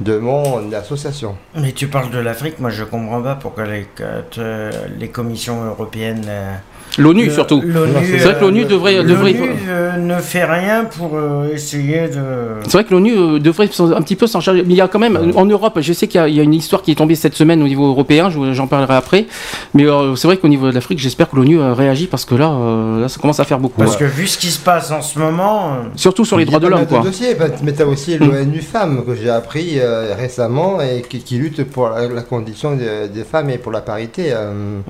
[0.00, 1.36] de mon association.
[1.56, 3.86] Mais tu parles de l'Afrique, moi je comprends pas pourquoi les,
[4.98, 6.26] les commissions européennes.
[6.98, 7.62] L'ONU surtout.
[7.64, 11.52] l'ONU, C'est vrai que l'ONU euh, devrait- devrait- l'ONU, euh, ne fait rien pour euh,
[11.52, 12.22] essayer de.
[12.64, 14.62] C'est vrai que l'ONU devrait un petit peu s'en charger.
[14.66, 16.40] Mais il y a quand même, en Europe, je sais qu'il y a- il y,
[16.40, 19.26] a une histoire qui est tombée cette semaine au niveau européen, j'en parlerai après.
[19.74, 19.84] Mais
[20.16, 22.48] c'est vrai qu'au niveau de l'Afrique, j'espère que l'ONU réagit parce que là,
[23.00, 23.80] là, ça commence à faire beaucoup.
[23.80, 25.76] Parce que vu ce qui se passe en ce moment.
[25.96, 27.00] Surtout sur les droits de l'homme, quoi.
[27.00, 29.78] dossiers, mais tu as aussi l'ONU Femmes que j'ai appris
[30.18, 34.32] récemment et qui, qui lutte pour la, condition des, femmes et pour la parité.
[34.32, 34.80] euh.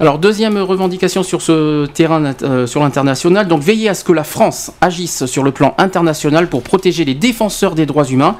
[0.00, 4.24] Alors, deuxième revendication sur ce terrain, euh, sur l'international, donc veiller à ce que la
[4.24, 8.36] France agisse sur le plan international pour protéger les défenseurs des droits humains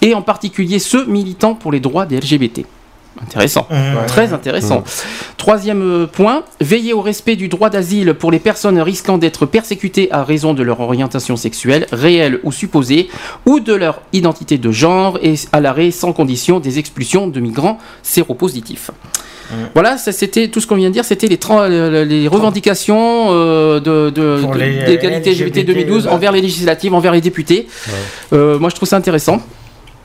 [0.00, 2.64] et en particulier ceux militant pour les droits des LGBT.
[3.22, 3.68] Intéressant.
[4.08, 4.82] Très intéressant.
[5.36, 10.10] Troisième euh, point, veiller au respect du droit d'asile pour les personnes risquant d'être persécutées
[10.10, 13.08] à raison de leur orientation sexuelle, réelle ou supposée,
[13.46, 17.78] ou de leur identité de genre, et à l'arrêt sans condition des expulsions de migrants
[18.02, 18.90] séropositifs.
[19.74, 24.86] Voilà, ça, c'était tout ce qu'on vient de dire, c'était les, revendications euh, de, de,
[24.86, 26.12] d'égalité LGBT, LGBT, 2012 ouais.
[26.12, 27.66] envers les législatives, envers les députés.
[28.32, 29.40] Euh, moi, je trouve ça intéressant.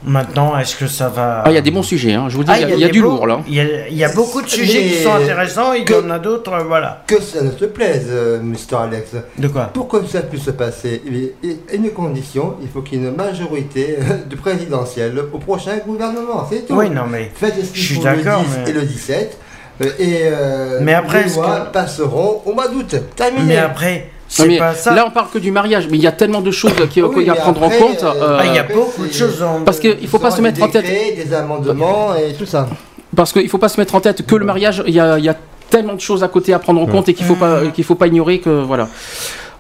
[0.04, 1.44] Maintenant, est-ce que ça va.
[1.46, 2.76] Ah, il y a des bons sujets, hein, je vous dis, Ah, il y a,
[2.76, 3.42] il y a des du beaux- lourd là.
[3.48, 6.10] Il y a, il y a beaucoup de sujets qui sont intéressants, il y en
[6.10, 7.04] a d'autres, euh, voilà.
[7.06, 8.78] Que ça ne te plaise, euh, Mr.
[8.84, 9.10] Alex.
[9.38, 9.64] De quoi?
[9.74, 11.32] Pour que ça puisse se passer, il y
[11.70, 13.98] a une condition, il faut qu'il y ait une majorité
[14.30, 16.76] de présidentielle au prochain gouvernement, c'est tout.
[16.76, 17.30] Oui, non, mais.
[17.36, 19.38] Faites ce Je qu'il suis faut le 10 d'accord, mais- et le 17.
[19.82, 22.96] euh, et euh, Mais après, les lois que- passeront au mois d'août.
[23.18, 23.44] Terminé.
[23.46, 24.94] Mais après, c'est mais pas ça.
[24.94, 27.26] Là, on parle que du mariage, mais il y a tellement de choses qu'il Oui,
[27.26, 28.04] y a à prendre après, en compte.
[28.04, 29.62] euh, euh, Ah, il y a beaucoup de choses en.
[29.66, 30.86] parce qu'il faut pas se Des mettre en tête.
[30.86, 32.70] Des amendements et tout ça.
[33.16, 35.26] Parce qu'il faut pas se mettre en tête que le mariage, il y a, il
[35.26, 35.36] y a
[35.70, 37.96] tellement de choses à côté à prendre en compte et qu'il faut pas qu'il faut
[37.96, 38.88] pas ignorer que voilà.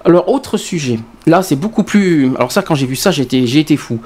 [0.05, 0.99] Alors autre sujet.
[1.27, 2.31] Là, c'est beaucoup plus.
[2.37, 3.23] Alors ça, quand j'ai vu ça, j'ai
[3.59, 3.99] été fou.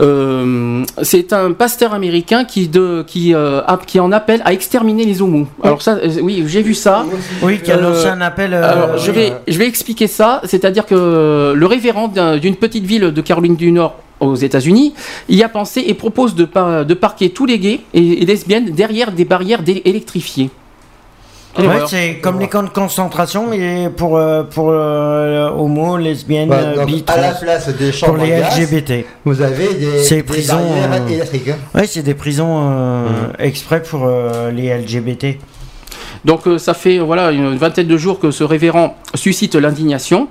[0.00, 5.04] Euh, c'est un pasteur américain qui de qui euh, a- qui en appelle à exterminer
[5.04, 5.46] les homos.
[5.62, 7.04] Alors ça, euh, oui, j'ai vu ça.
[7.42, 8.54] Oui, qui a lancé un appel.
[8.54, 10.42] Alors, je vais, je vais expliquer ça.
[10.44, 14.94] C'est-à-dire que le révérend d'un- d'une petite ville de Caroline du Nord aux États-Unis
[15.28, 18.70] y a pensé et propose de, par- de parquer tous les gays et, et lesbiennes
[18.70, 20.50] derrière des barrières électrifiées.
[21.58, 26.56] Ouais, c'est comme les camps de concentration, mais pour, euh, pour euh, homo, lesbiennes, Bah,
[26.60, 29.04] euh, donc, bi, à la trans, place des pour les LGBT.
[29.24, 31.48] vous avez des, C'est des prison, barrières euh, électriques.
[31.48, 31.56] hein.
[31.74, 33.06] Ouais, c'est des prisons euh,
[33.38, 35.38] exprès pour euh, les LGBT.
[36.24, 40.26] Donc euh, ça fait voilà une vingtaine de jours que ce révérend suscite l'indignation.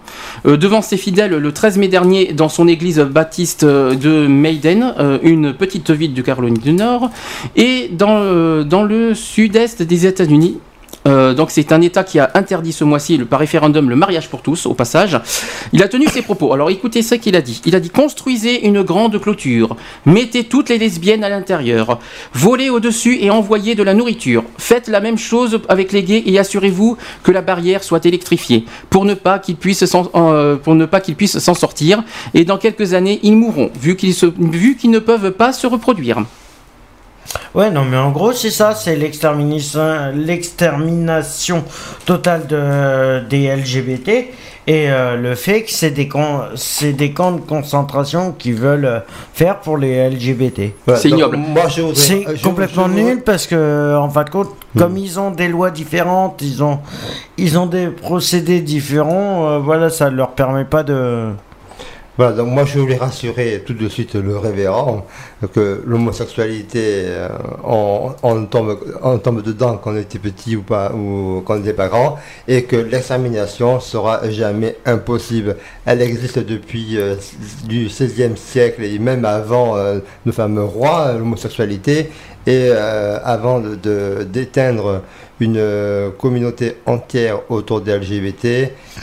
[0.46, 4.94] Euh, devant ses fidèles, le 13 mai dernier, dans son église baptiste euh, de Maiden,
[5.00, 7.12] euh, une petite ville de Caroline du Nord,
[7.56, 10.60] et dans, euh, dans le sud-est des États-Unis.
[11.08, 14.42] Euh, donc c'est un État qui a interdit ce mois-ci par référendum le mariage pour
[14.42, 15.20] tous, au passage.
[15.74, 16.54] Il a tenu ses propos.
[16.54, 17.62] Alors écoutez ce qu'il a dit.
[17.66, 19.76] Il a dit construisez une grande clôture,
[20.06, 22.00] mettez toutes les lesbiennes à l'intérieur,
[22.34, 24.44] volez au-dessus et envoyez de la nourriture.
[24.58, 29.06] Faites la même chose avec les gays et assurez-vous que la barrière soit électrifiée pour
[29.06, 30.58] ne pas qu'ils puissent s'en euh,
[31.28, 32.04] s'en sortir.
[32.34, 36.24] Et dans quelques années, ils mourront vu qu'ils ne peuvent pas se reproduire.
[37.54, 41.64] Ouais, non, mais en gros, c'est ça, c'est l'extermination l'extermination
[42.06, 44.10] totale de, des LGBT
[44.68, 48.86] et euh, le fait que c'est des, camps- c'est des camps de concentration qui veulent
[48.86, 49.00] euh,
[49.34, 50.72] faire pour les LGBT.
[50.96, 51.38] C'est ignoble.
[51.96, 56.42] C'est complètement nul parce que, en fin de compte, Comme ils ont des lois différentes,
[56.42, 56.80] ils ont,
[57.38, 61.28] ils ont des procédés différents, euh, voilà, ça leur permet pas de.
[62.18, 65.06] Voilà, donc moi je voulais rassurer tout de suite le révérend
[65.54, 67.28] que l'homosexualité, euh,
[67.64, 72.18] on, tombe, dedans quand on était petit ou pas, ou quand on n'était pas grand,
[72.48, 75.58] et que l'extermination sera jamais impossible.
[75.86, 77.16] Elle existe depuis euh,
[77.68, 82.12] du XVIe siècle et même avant euh, nos fameux rois, l'homosexualité,
[82.48, 85.02] et euh, avant de- de- d'éteindre
[85.40, 88.46] une euh, communauté entière autour des LGBT,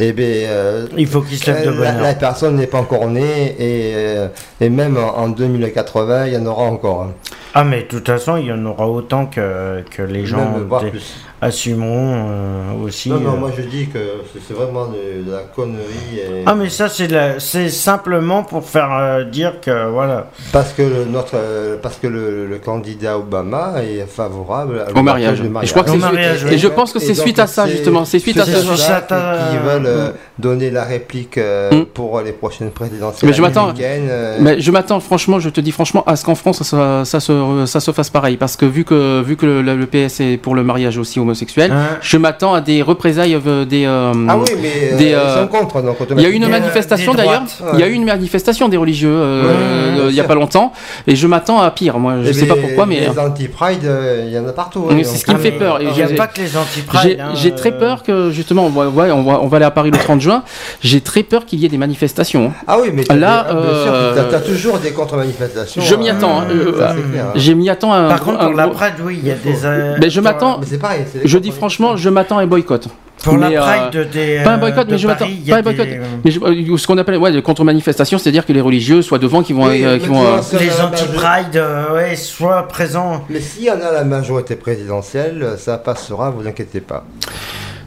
[0.01, 2.03] eh bien, euh, Il faut qu'ils se de la, bonne heure.
[2.03, 4.29] la personne n'est pas encore née et, euh,
[4.61, 7.03] et même en, en 2080, il y en aura encore.
[7.03, 7.13] hein.
[7.55, 10.65] Ah, mais de toute façon, il y en aura autant que, que les gens Même,
[10.69, 11.17] voire plus.
[11.43, 13.11] Assumeront euh, aussi.
[13.11, 13.37] Non, non, euh.
[13.37, 13.99] moi je dis que
[14.47, 16.17] c'est- vraiment de, de la connerie.
[16.17, 20.29] et- Ah, mais ça, c'est simplement pour faire euh, dire que, voilà.
[20.53, 25.03] Parce que le, notre, euh, parce que le, le candidat Obama est favorable à Au
[25.03, 25.41] mariage.
[25.41, 27.67] Et je crois que Au c'est mariage, et je pense que c'est suite à ça
[27.67, 28.05] justement.
[28.05, 28.53] C'est suite à ça.
[28.63, 28.77] ça.
[28.77, 29.49] ça ça.
[29.51, 30.13] qu'ils veulent euh, Mm.
[30.39, 31.85] donner la réplique euh, Mm.
[31.87, 35.73] pour les prochaines présidentielles Mais je m'attends- euh, Mais je m'attends, franchement, je te dis
[35.73, 38.37] franchement, à ce qu'en France, ça, se- ça, se, ça se fasse pareil.
[38.37, 41.73] Parce que vu que, vu que le, le PS est pour le mariage aussi homosexuel,
[41.73, 41.99] Hein.
[42.01, 43.85] je m'attends à des représailles euh, des.
[43.87, 45.83] euh, Ah oui, mais euh, des, euh, sont contre.
[45.83, 47.43] Donc, Il y a eu une manifestation d'ailleurs.
[47.75, 50.35] Il y a eu une manifestation des religieux euh, Ouais, euh, il y a pas
[50.35, 50.73] longtemps.
[51.07, 51.99] Et je m'attends à pire.
[51.99, 53.01] Moi, je Eh sais pas ben, pourquoi, mais.
[53.01, 54.87] Les anti-pride, euh, il y en a partout.
[54.91, 55.79] Hein, c'est ce qui me fait peur.
[55.81, 57.21] Il n'y a j'ai- pas que les J'ai anti-pride.
[57.21, 59.71] hein, j'ai très peur que justement, on va, ouais, on va, on va aller à
[59.71, 60.43] Paris le 30 juin.
[60.81, 62.47] J'ai très peur qu'il y ait des manifestations.
[62.47, 62.65] hein.
[62.67, 65.83] Ah oui, mais Là, ah, bien sûr, t'as- t'as toujours des contre-manifestations.
[65.83, 66.17] Je m'y hein.
[66.17, 67.33] attends, hein, hein.
[67.37, 69.53] J'ai m'y attends Par contre, pour la Pride, oui, il y a des.
[70.01, 71.01] Mais je pour- m'attends- Mais c'est pareil.
[71.25, 72.89] Je dis franchement, je m'attends à un boycott.
[73.25, 74.41] Pour Mais, la euh, Pride des.
[74.43, 75.27] Pas un euh, boycott, de mais je m'attends.
[75.49, 75.87] Pas un boycott.
[75.87, 79.01] des, euh, Mais je- euh, ce qu'on appelle ouais, des contre-manifestations, c'est-à-dire que les religieux
[79.01, 80.25] soient devant, qui vont, Oui, euh, qui vont.
[80.25, 83.25] euh, Les anti-pride, euh, ouais, soient présents.
[83.31, 87.05] Mais s'il y en a la majorité présidentielle, ça passera, vous inquiétez pas.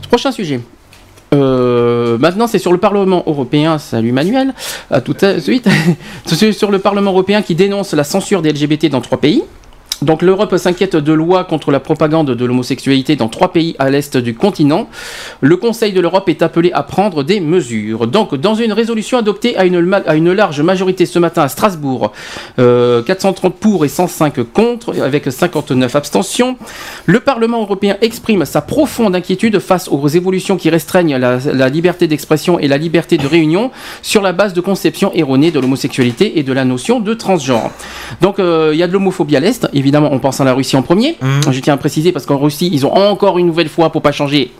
[0.10, 0.62] Prochain sujet.
[1.34, 3.78] Euh, maintenant, c'est sur le Parlement européen.
[3.78, 4.54] Salut Manuel.
[4.90, 5.68] À tout de suite.
[6.26, 9.44] C'est sur le Parlement européen qui dénonce la censure des LGBT dans trois pays.
[10.02, 14.18] Donc l'Europe s'inquiète de lois contre la propagande de l'homosexualité dans trois pays à l'est
[14.18, 14.90] du continent.
[15.42, 18.08] Le Conseil de l'Europe est appelé à prendre des mesures.
[18.08, 22.12] Donc dans une résolution adoptée à une, large majorité ce matin à Strasbourg,
[22.60, 26.58] euh, 430 pour et 105 contre, avec 59 abstentions,
[27.06, 32.08] le Parlement européen exprime sa profonde inquiétude face aux évolutions qui restreignent la, la liberté
[32.08, 36.44] d'expression et la liberté de réunion sur la base de conceptions erronées de l'homosexualité et
[36.44, 37.72] de la notion de transgenre.
[38.22, 40.76] Donc euh, il y a de l'homophobie à l'Est, évidemment on pense à la Russie
[40.76, 41.52] en premier, Mhm.
[41.54, 44.12] je tiens à préciser parce qu'en Russie ils ont encore une nouvelle fois pour pas
[44.12, 44.52] changer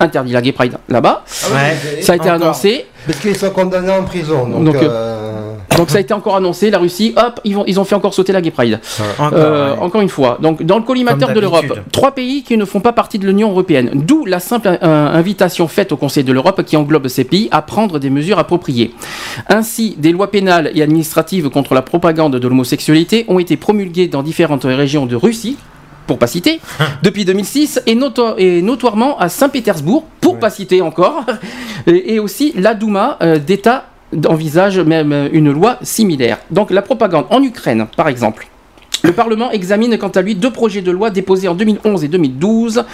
[0.00, 1.22] interdit la gay pride là-bas,
[1.54, 2.02] Ouais.
[2.02, 2.34] ça a été Encore.
[2.42, 4.48] annoncé, Parce qu'ils sont condamnés en prison.
[4.48, 7.78] Donc, Donc, euh, donc ça a été encore annoncé, la Russie, hop, ils, vont, ils
[7.80, 8.80] ont fait encore sauter la gay pride.
[9.18, 9.78] Encore, Euh, ouais.
[9.80, 12.92] Encore une fois, donc dans le collimateur de l'Europe, trois pays qui ne font pas
[12.92, 13.90] partie de l'Union européenne.
[13.94, 17.62] D'où la simple euh, invitation faite au Conseil de l'Europe qui englobe ces pays à
[17.62, 18.92] prendre des mesures appropriées.
[19.48, 24.22] Ainsi, des lois pénales et administratives contre la propagande de l'homosexualité ont été promulguées dans
[24.22, 25.56] différentes régions de Russie.
[26.08, 26.60] Pour pas citer,
[27.04, 31.24] depuis 2006 et, noto- et notoirement à Saint-Pétersbourg, pour pas citer encore,
[31.86, 33.84] et, et aussi la Douma euh, d'État
[34.26, 36.38] envisage même une loi similaire.
[36.50, 38.48] Donc la propagande en Ukraine, par exemple.
[39.04, 42.84] Le Parlement examine quant à lui deux projets de loi déposés en 2011 et 2012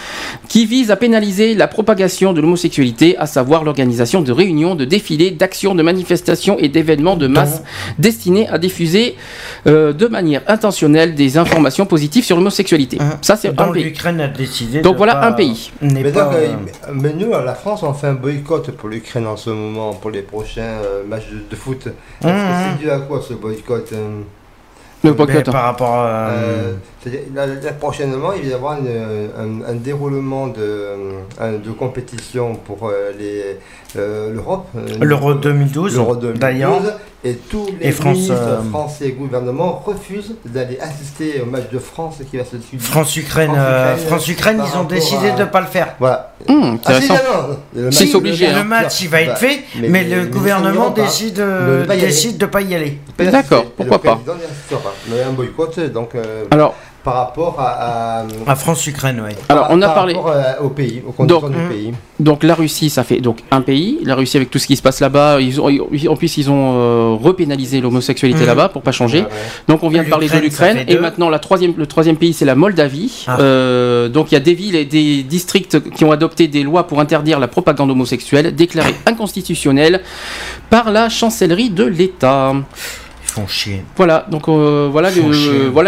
[0.49, 5.31] qui visent à pénaliser la propagation de l'homosexualité, à savoir l'organisation de réunions, de défilés,
[5.31, 7.63] d'actions, de manifestations et d'événements de masse
[7.99, 9.17] destinés à diffuser
[9.67, 12.99] euh, de manière intentionnelle des informations positives sur l'homosexualité.
[13.01, 13.19] Hein.
[13.23, 13.85] Ça, c'est un Donc pays.
[13.85, 14.81] l'Ukraine a décidé.
[14.81, 15.71] Donc de voilà pas- un pays.
[15.83, 16.49] n'est mais, pas, donc, euh,
[16.95, 20.11] mais nous, à la France, on fait un boycott pour l'Ukraine en ce moment, pour
[20.11, 21.87] les prochains euh, matchs de, de foot.
[21.87, 22.77] Est-ce que Mmh.
[22.79, 24.21] c'est dû à quoi ce boycott euh,
[25.05, 25.51] Le mais boycott.
[25.51, 26.31] par rapport à.
[27.07, 30.87] Euh, c'est-à-dire, là, là, prochainement, il va y avoir une- un, un déroulement de,
[31.41, 33.13] un- de compétition pour euh,
[33.97, 34.67] euh, l'Europe.
[34.77, 36.81] euh, L'Euro 2012, l'Euro 2012, d'ailleurs.
[37.25, 41.65] Et tous les Et France, ministres euh, français et gouvernements refusent d'aller assister au match
[41.73, 42.81] de France qui va se suivre.
[42.85, 44.21] France-Ukraine, euh, par
[44.75, 45.97] ils ont décidé à- de ne pas le faire.
[45.99, 46.35] Voilà.
[46.49, 47.01] Hum, Ah,
[47.91, 48.59] si, c'est obligé, le- hein.
[48.63, 51.45] Le match, il va être Bah, fait, mais- mais, mais- le mais gouvernement décide, Ne
[51.45, 52.07] euh, pas y aller.
[52.07, 52.99] décide de pas y aller.
[53.17, 54.13] Peut-être D'accord, pourquoi le pas.
[54.13, 54.95] assistera pas.
[55.11, 56.77] Mais un boycott, donc, euh, Alors,
[57.09, 59.33] par rapport à, à- À France-Ukraine, oui.
[59.49, 60.15] alors on a par parlé.
[60.15, 61.69] à- au pays, aux conditions Donc, du hum.
[61.71, 61.93] pays.
[62.21, 64.01] Donc la Russie, ça fait donc un pays.
[64.05, 66.51] La Russie avec tout ce qui se passe là-bas, ils ont, ils- en plus ils
[66.51, 68.47] ont euh, repénalisé l'homosexualité Mhm.
[68.47, 69.21] là-bas pour pas changer.
[69.21, 69.31] Ouais, ouais.
[69.69, 72.45] Donc on vient de parler de L'Ukraine, et maintenant la troisième, le troisième pays c'est
[72.45, 73.25] la Moldavie.
[73.27, 73.39] Ah.
[73.41, 76.87] Euh, donc il y a des villes et des districts qui ont adopté des lois
[76.87, 80.03] pour interdire la propagande homosexuelle déclarée inconstitutionnelle
[80.71, 82.55] par la chancellerie de l'État.
[83.41, 83.85] Font chier.
[83.97, 85.11] Voilà, donc euh, voilà,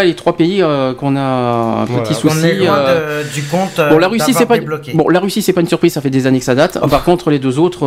[0.04, 2.02] les trois pays euh, qu'on a un Voilà.
[2.02, 2.46] petit On souci.
[2.46, 3.80] est loin euh, de- du compte.
[3.90, 4.92] Bon, la Russie, c'est pas débloqué.
[4.94, 6.78] bon, la Russie, c'est pas une surprise, ça fait des années que ça date.
[6.88, 7.82] Par contre, les deux autres,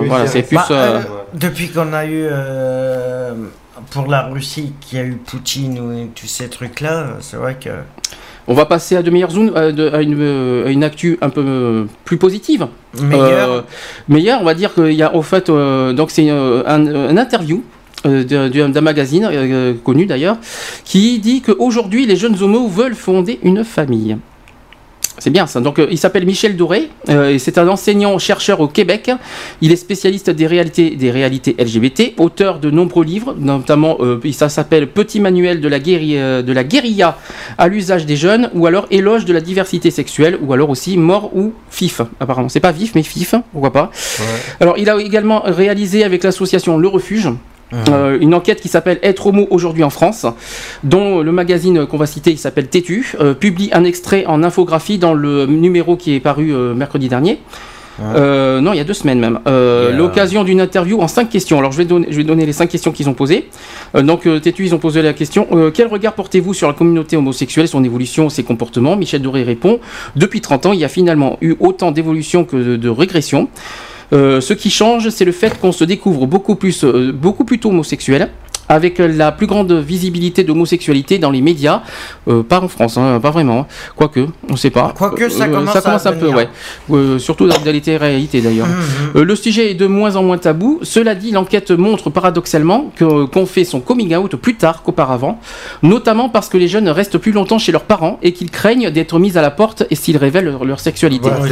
[0.00, 0.56] Oui, voilà, c'est plus.
[0.56, 1.00] Bah,
[1.34, 2.26] depuis qu'on a eu
[3.90, 7.70] pour la Russie, qu'il y a eu Poutine ou tous ces trucs-là, c'est vrai que.
[8.50, 11.28] On va passer à de meilleures zones, à, de- à une, à une actu un
[11.28, 12.66] peu euh, plus positive.
[12.98, 13.50] Meilleur.
[13.52, 13.60] Euh,
[14.08, 17.62] meilleure, on va dire qu'il y a au fait, euh, donc c'est un, un interview.
[18.06, 20.38] Euh, d'un magazine euh, connu d'ailleurs
[20.84, 24.16] qui dit qu'aujourd'hui les jeunes homos veulent fonder une famille
[25.18, 25.60] c'est bien ça.
[25.60, 29.10] Donc, euh, il s'appelle Michel Doré euh, et c'est un enseignant-chercheur au Québec.
[29.60, 34.48] Il est spécialiste des réalités, des réalités LGBT, auteur de nombreux livres, notamment euh, ça
[34.48, 37.18] s'appelle Petit manuel de la, guérilla, de la guérilla
[37.56, 41.36] à l'usage des jeunes, ou alors Éloge de la diversité sexuelle, ou alors aussi Mort
[41.36, 42.00] ou FIF.
[42.20, 43.90] Apparemment, c'est pas vif, mais FIF, pourquoi pas.
[44.60, 47.28] Alors, il a également réalisé avec l'association Le Refuge.
[47.72, 50.26] Euh, une enquête qui s'appelle Être homo aujourd'hui en France,
[50.84, 54.98] dont le magazine qu'on va citer, il s'appelle Tétu, euh, publie un extrait en infographie
[54.98, 57.40] dans le numéro qui est paru euh, mercredi dernier.
[58.00, 59.40] Euh, non, il y a deux semaines même.
[59.46, 61.58] Euh, euh, L'occasion d'une interview en cinq questions.
[61.58, 63.48] Alors je vais donner, je vais donner les cinq questions qu'ils ont posées.
[63.94, 66.74] Euh, donc euh, Tétu, ils ont posé la question euh, quel regard portez-vous sur la
[66.74, 68.96] communauté homosexuelle, son évolution, ses comportements?
[68.96, 69.80] Michel Doré répond
[70.16, 73.48] depuis 30 ans, il y a finalement eu autant d'évolution que de, de régression.
[74.12, 77.58] Euh, ce qui change, c'est le fait qu'on se découvre beaucoup plus, euh, beaucoup plus
[77.58, 78.30] tôt homosexuel.
[78.68, 81.82] Avec la plus grande visibilité d'homosexualité dans les médias,
[82.28, 83.66] Euh, pas en France, hein, pas vraiment, hein.
[83.96, 84.92] quoique, on sait pas.
[84.96, 86.48] Quoique, ça Euh, commence ça à commence un peu, ouais.
[86.90, 88.66] Euh, surtout dans les réalités d'ailleurs.
[88.66, 88.74] Mhm.
[89.16, 90.80] Euh, le sujet est de moins en moins tabou.
[90.82, 95.40] Cela dit, l'enquête montre paradoxalement que- qu'on fait son coming out plus tard qu'auparavant,
[95.82, 99.18] notamment parce que les jeunes restent plus longtemps chez leurs parents et qu'ils craignent d'être
[99.18, 101.28] mis à la porte et s'ils révèlent leur, leur sexualité.
[101.30, 101.46] Voilà,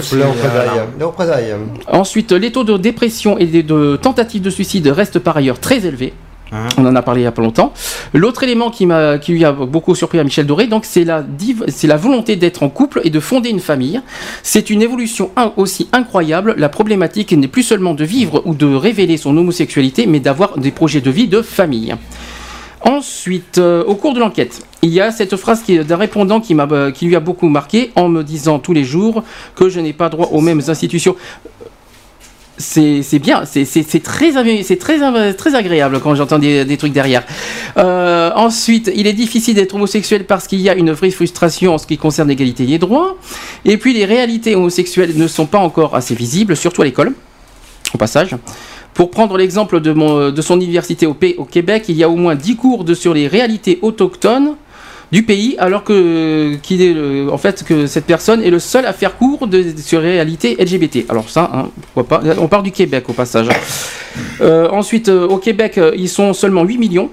[0.99, 1.55] les représailles.
[1.91, 5.87] Ensuite, les taux de dépression et de, de tentatives de suicide restent par ailleurs très
[5.87, 6.13] élevés.
[6.53, 6.67] Hein?
[6.79, 7.73] On en a parlé il y a pas longtemps.
[8.13, 11.25] L'autre élément qui, lui a beaucoup surpris à Michel Doré, donc c'est la,
[11.69, 14.01] c'est la volonté d'être en couple et de fonder une famille.
[14.43, 16.55] C'est une évolution aussi incroyable.
[16.57, 20.71] La problématique n'est plus seulement de vivre ou de révéler son homosexualité, mais d'avoir des
[20.71, 21.95] projets de vie de famille.
[22.83, 26.69] Ensuite, euh, au cours de l'enquête, il y a cette phrase d'un répondant qui, m'a,
[26.71, 29.25] euh, qui lui a beaucoup marqué en me disant tous les jours
[29.57, 31.17] que je n'ai pas droit aux mêmes institutions.
[32.59, 34.37] C'est bien, c'est très,
[35.55, 37.25] agréable quand j'entends des, trucs derrière.
[37.77, 41.79] Euh, ensuite, il est difficile d'être homosexuel parce qu'il y a une vraie frustration en
[41.79, 43.17] ce qui concerne l'égalité des droits.
[43.65, 47.13] Et puis, les réalités homosexuelles ne sont pas encore assez visibles, surtout à l'école,
[47.95, 48.35] au passage.
[48.95, 52.57] Pour prendre l'exemple de, son université au, au Québec, il y a au moins 10
[52.57, 54.55] cours de, sur les réalités autochtones
[55.13, 56.59] du pays, alors que,
[57.87, 61.07] cette personne est le seul à faire cours de, sur les réalités LGBT.
[61.09, 62.35] Alors ça, hein, pourquoi pas.
[62.39, 63.49] On part du Québec au passage.
[64.41, 67.11] Euh, ensuite, euh, au Québec, euh, ils sont seulement 8 millions.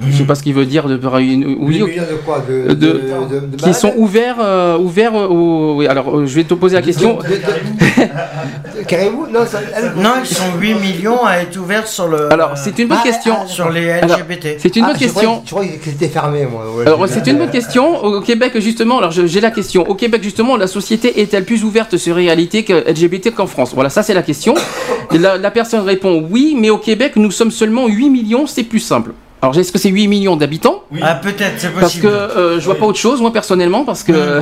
[0.00, 1.84] Je sais pas ce qu'il veut dire de oui, de
[2.24, 5.76] quoi de, de- de, de- de qui sont ouverts, euh, ouverts au.
[5.78, 7.16] oui, alors, euh, je vais te poser la question.
[8.88, 12.32] Caribou Non, ça, elle- Non, ils sont 8 millions à être ouverts sur le.
[12.32, 13.34] Alors, c'est une bonne Ah, question.
[13.42, 14.56] ah, Sur les LGBT.
[14.58, 15.20] C'est une Ah, bonne je question.
[15.20, 16.64] croyais- Je croyais que c'était fermé, moi.
[16.76, 16.86] ouais.
[16.86, 18.04] Alors c'est une bonne question.
[18.04, 19.88] Au Québec justement, alors j'ai la question.
[19.88, 23.72] Au Québec justement, la société est-elle plus ouverte sur réalité que LGBT qu'en France?
[23.74, 24.54] Voilà, ça c'est la question.
[25.12, 28.80] La, la personne répond oui, mais au Québec nous sommes seulement 8 millions, c'est plus
[28.80, 29.12] simple.
[29.44, 32.04] Alors est-ce que c'est 8 millions d'habitants Ah, peut-être, c'est Parce possible.
[32.04, 34.40] que euh, je vois pas autre chose moi personnellement parce que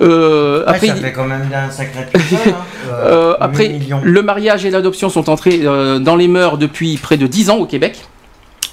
[0.00, 2.54] euh, Ouais, après ça fait quand même un sacré hein.
[2.90, 4.00] euh, après, 8 millions.
[4.02, 7.58] le mariage et l'adoption sont entrés euh, dans les mœurs depuis près de 10 ans
[7.58, 7.98] au Québec.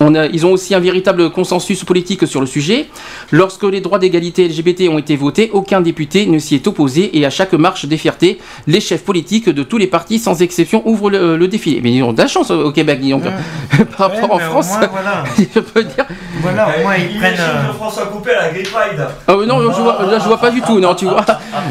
[0.02, 2.88] On a- ils ont aussi un véritable consensus politique sur le sujet.
[3.32, 7.26] Lorsque les droits d'égalité LGBT ont été votés, aucun député ne s'y est opposé et
[7.26, 11.10] à chaque marche des fiertés, les chefs politiques de tous les partis sans exception ouvrent
[11.10, 11.82] le, le défilé.
[11.84, 13.24] Mais ils ont de la chance au Québec, dis donc.
[13.98, 15.24] Par rapport Ouais, en France, moins, voilà.
[15.38, 16.06] je peux dire.
[16.42, 17.36] Voilà, au moins ils Il prennent.
[17.40, 19.06] euh, François Coupé à la Gay Pride.
[19.28, 21.26] Ah oui, non, je vois, là je vois pas du tout, non, tu vois.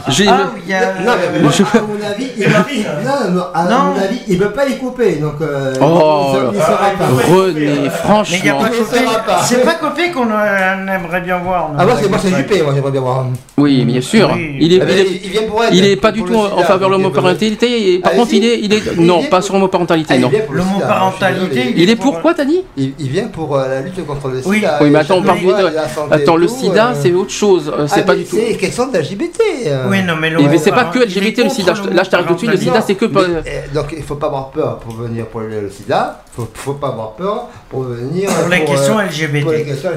[0.08, 0.92] J'ai- Ah, oui, il y a.
[1.00, 3.78] Non, mais moi, à mon avis, il Et Marie, non, non, à Non.
[3.94, 7.32] mon avis, il veut pas les couper, donc euh, Oh, il, il saura pas.
[7.32, 7.89] René,
[8.31, 8.99] Mais a pas Copé.
[9.45, 11.71] C'est pas Copé qu'on euh, aimerait bien voir.
[11.79, 12.29] Ah, moi, c'est moi, c'est.
[12.35, 13.27] Juppé, moi, j'aimerais bien voir.
[13.57, 14.31] Oui, bien sûr.
[14.35, 14.57] Oui.
[14.61, 15.75] Il est, Ah, il mais est- il, il vient pour elle.
[15.75, 17.95] Il est pas du pour tout le en sida, faveur de l'homoparentalité.
[17.95, 18.39] et Par Ah, contre, si.
[18.39, 20.29] il est, il est, Il non, vient pas pour- sur l'homoparentalité, Ah, il non.
[20.29, 21.83] vient pour le sida, L'homoparentalité, je suis désolé.
[21.83, 24.41] Il est pour- quoi, t'as dit Il, il vient pour euh, la lutte contre le
[24.45, 24.57] Oui.
[24.59, 24.79] sida.
[24.81, 27.73] Oui, mais attends, on parle de- a santé Attends, le sida, euh, c'est autre chose.
[27.77, 28.37] euh, C'est ah, pas du tout.
[28.37, 29.41] C'est question d'LGBT.
[29.67, 29.87] euh.
[29.91, 31.75] Oui, non, mais Et mais c'est pas que il est LGBT le sida.
[31.75, 32.51] Je- Là, je t'arrête tout de suite.
[32.51, 33.07] Le sida, c'est que.
[33.07, 36.23] pas- Mais, euh, donc il faut pas avoir peur pour venir pour le, le sida.
[36.39, 39.49] Faut, faut pas avoir peur pour venir Pour les euh, questions pour LGBT.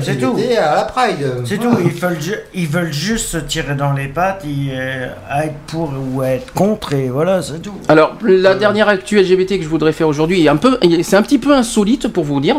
[0.01, 0.35] C'est LGBT tout.
[0.59, 1.33] à la Pride.
[1.45, 1.75] C'est Voilà.
[1.77, 5.53] tout, ils veulent, ju- ils veulent juste se tirer dans les pattes, euh, à être
[5.67, 7.73] pour ou à être contre, et voilà, c'est tout.
[7.87, 11.21] Alors, la dernière actu LGBT que je voudrais faire aujourd'hui est un peu, c'est un
[11.21, 12.55] petit peu insolite pour vous dire.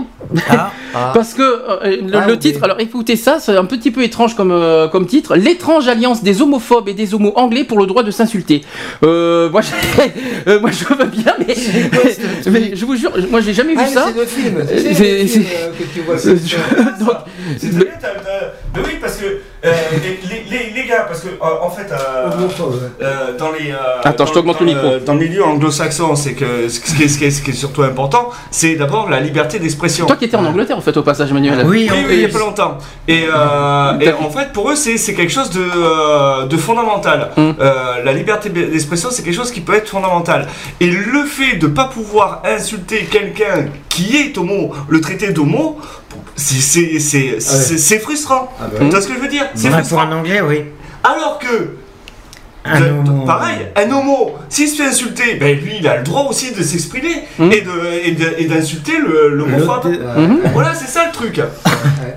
[0.49, 0.71] Ah,
[1.15, 4.37] Parce que euh, le, Ah, le titre, alors écoutez ça, c'est un petit peu étrange
[4.37, 5.35] comme, euh, comme titre.
[5.35, 8.61] L'étrange alliance des homophobes et des homos anglais pour le droit de s'insulter.
[9.03, 9.61] Euh, moi,
[10.47, 11.57] je, euh, moi, je veux bien, mais,
[12.51, 14.07] mais je vous jure, moi, j'ai jamais Ah, mais ça.
[14.13, 14.81] c'est le film, c'est le
[15.27, 16.19] film euh, que tu vois.
[16.19, 16.33] C'est
[18.77, 22.31] oui, parce que euh, les, les- les- les gars, parce que euh, en fait, euh,
[23.03, 23.71] euh, dans les.
[23.71, 24.99] euh, Attends, je t'augmente le micro.
[25.07, 27.55] Dans le milieu anglo-saxon, c'est que ce qui, est, ce qui est- ce qui est
[27.55, 30.07] surtout important, c'est d'abord la liberté d'expression.
[30.07, 31.65] toi qui étais en Angleterre, en fait, au passage, Emmanuel.
[31.67, 32.79] oui, Oui, en oui, il y a pas longtemps.
[33.09, 37.31] Et, euh, et en fait, pour eux, c'est quelque chose de, de fondamental.
[37.37, 37.51] Mm.
[37.61, 40.49] Euh, la liberté d'expression, c'est quelque chose qui peut être fondamental.
[40.81, 45.79] Et le fait de pas pouvoir insulter quelqu'un qui est homo, le traiter d'homo,
[46.43, 48.53] c'est- c'est frustrant.
[48.61, 49.47] Ah bah Tu vois ce que je veux dire?
[49.55, 50.01] C'est Ouais, pour frustrant.
[50.03, 50.65] un anglais, oui.
[51.05, 51.77] Alors que
[52.65, 53.25] Un de- homo.
[53.27, 56.63] Pareil, un homo, s'il se fait insulter, ben lui, il a le droit aussi de
[56.63, 57.51] s'exprimer Mm.
[57.53, 59.85] et de- et de- et d'insulter le, le homophobe.
[59.85, 60.23] L'autre- Ouais.
[60.27, 60.39] Mhm.
[60.53, 61.41] Voilà, c'est ça le truc.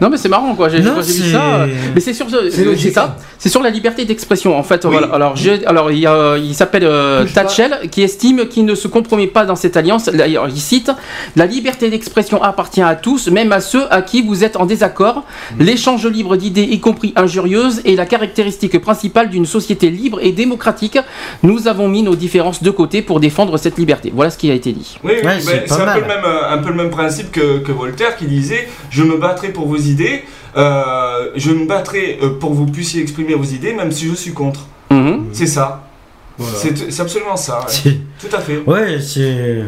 [0.01, 1.65] Non mais c'est marrant quoi, j'ai Non, quand j'ai vu ça.
[1.95, 3.21] Mais c'est sur C'est ça, hein.
[3.39, 4.83] c'est sur la liberté d'expression en fait.
[4.85, 4.91] Oui.
[4.91, 5.07] Voilà.
[5.13, 7.25] Alors j'ai alors il y a il s'appelle euh.
[7.33, 10.09] Tatchell qui estime qu'il ne se compromet pas dans cette alliance.
[10.09, 10.91] Alors, il cite
[11.35, 15.23] la liberté d'expression appartient à tous, même à ceux à qui vous êtes en désaccord.
[15.57, 15.63] Mm.
[15.63, 20.99] L'échange libre d'idées, y compris injurieuses, est la caractéristique principale d'une société libre et démocratique.
[21.43, 24.11] Nous avons mis nos différences de côté pour défendre cette liberté.
[24.13, 24.97] Voilà ce qui a été dit.
[25.03, 26.01] Oui, oui, Ouais, c'est c'est pas un, peu mal.
[26.01, 29.17] le même, euh, un peu le même principe que, que Voltaire qui disait Je me
[29.17, 30.23] battrai pour vos idées,
[30.57, 34.13] euh, je me battrai euh, pour que vous puissiez exprimer vos idées, même si je
[34.13, 34.61] suis contre.
[34.91, 35.27] Mhm.
[35.33, 35.81] C'est ça.
[36.37, 36.57] Voilà.
[36.57, 37.65] C'est absolument ça.
[37.85, 37.97] ouais.
[38.19, 38.61] Tout à fait.
[38.67, 39.63] Ouais, c'est.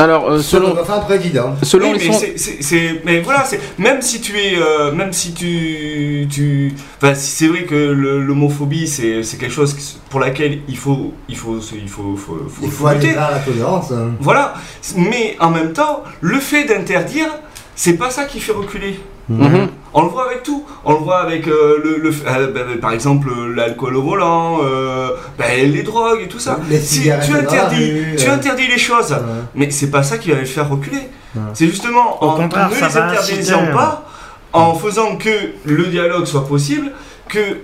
[0.00, 1.54] Alors euh, Selon selon enfin un président.
[1.62, 2.26] selon Oui, les mais, sons-
[2.60, 7.30] c'est- mais voilà, c'est même si tu es, euh, même si tu, tu, enfin, si
[7.30, 9.74] c'est vrai que le- l'homophobie c'est c'est quelque chose
[10.08, 13.30] pour laquelle il faut, il faut, il faut, faut, faut, Il faut faut aller vers
[13.30, 13.90] la tolérance.
[13.92, 14.12] hein.
[14.20, 14.54] Voilà,
[14.96, 17.28] mais en même temps, le fait d'interdire,
[17.76, 18.98] c'est pas ça qui fait reculer.
[19.28, 19.68] Mhm.
[19.92, 20.64] On le voit avec tout.
[20.84, 24.02] On le voit avec euh, le, le- euh, ben, ben, par exemple euh, l'alcool au
[24.02, 26.58] volant, euh, ben, les drogues et tout ça.
[26.80, 29.18] Si tu interdis, rue, tu interdis les choses, ouais.
[29.54, 31.08] mais c'est pas ça qui va les faire reculer.
[31.34, 31.42] Ouais.
[31.54, 34.04] C'est justement Au en contraire, ne les interdisant pas,
[34.52, 35.30] en faisant que
[35.64, 36.90] le dialogue soit possible,
[37.28, 37.58] que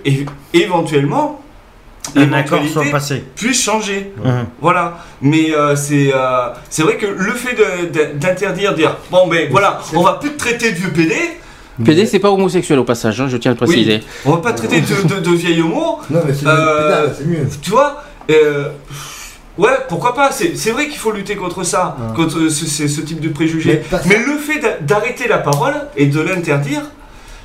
[0.53, 1.41] éventuellement
[2.15, 3.23] Un accord soit passé.
[3.35, 4.13] puisse changer.
[4.61, 7.55] Voilà, mais euh, c'est euh, c'est vrai que le fait
[8.15, 11.15] d'interdire, dire bon ben voilà, on va plus te traiter de vieux PD,
[11.83, 14.01] PD c'est pas homosexuel au passage, hein, je tiens à le préciser.
[14.25, 17.47] on va pas te traiter de, de, de vieil homo, Non, mais c'est Euh, mieux.
[17.61, 18.03] tu vois.
[18.31, 18.69] euh,
[19.57, 22.15] ouais, pourquoi pas C'est vrai qu'il faut lutter contre ça, Ouais.
[22.15, 23.83] contre ce, ce- ce type de préjugés.
[24.05, 26.81] Mais le fait d'a- d'arrêter la parole et de l'interdire,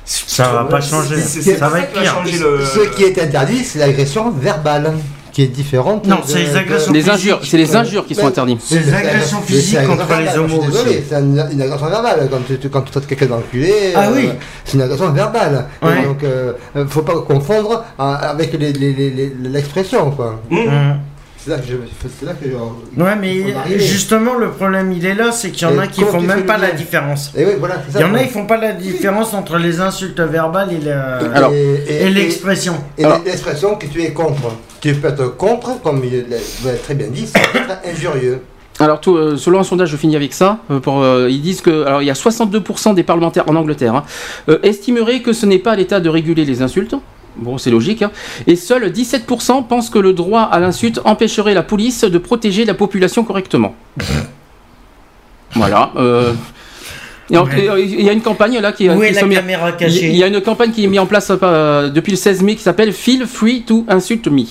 [0.05, 1.15] Ça va pas changer.
[1.21, 1.93] Ça va être
[2.41, 2.59] le.
[2.65, 4.93] Ce qui est interdit, c'est l'agression verbale,
[5.33, 6.05] qui est différente.
[6.07, 7.13] Non, c'est les agressions Les physiques.
[7.15, 8.61] injures, c'est les injures qui sont interdites.
[8.63, 11.03] C'est les agressions physiques contre les homos je suis désolé, aussi.
[11.09, 13.73] C'est une, une agression verbale quand tu, tu- quand tu traites quelqu'un d'enculé.
[13.95, 14.29] Ah euh, oui.
[14.63, 15.65] C'est une agression verbale.
[15.81, 16.53] Donc, euh,
[16.87, 20.39] faut pas confondre euh, avec les- les- les- les- l'expression, quoi.
[21.43, 21.73] C'est là que je.
[22.19, 23.01] C'est là que je.
[23.01, 26.01] Ouais, mais justement, le problème il est là, c'est qu'il y en Et a qui
[26.03, 27.31] font même pas la différence.
[27.37, 28.01] Et oui, voilà, c'est Il ça.
[28.01, 31.51] y en a, ils font pas la différence entre les insultes verbales et la- Alors,
[31.53, 32.75] et, et l'expression.
[32.97, 34.55] Et l'expression que tu es contre.
[34.79, 38.39] Tu peux être contre, comme il l'a vous l'avez très bien dit, c'est injurieux.
[38.79, 40.57] Alors, tout, euh, selon un sondage, je finis avec ça.
[40.71, 43.95] euh, pour, euh, ils disent que, alors, il y a 62% des parlementaires en Angleterre
[43.95, 44.03] hein,
[44.49, 46.95] euh, estimeraient que ce n'est pas à l'État de réguler les insultes.
[47.35, 48.01] Bon, c'est logique.
[48.03, 48.11] hein.
[48.47, 52.73] Et seuls 17% pensent que le droit à l'insulte empêcherait la police de protéger la
[52.75, 53.75] population correctement.
[55.55, 55.91] voilà.
[55.97, 56.33] euh,
[57.45, 57.85] Ouais.
[57.87, 59.79] Il y a une campagne là qui, Où qui est la caméra y- il y
[59.79, 62.61] cachée a une campagne qui est mise en place euh, depuis le 16 mai qui
[62.61, 64.43] s'appelle Feel Free to Insult Me.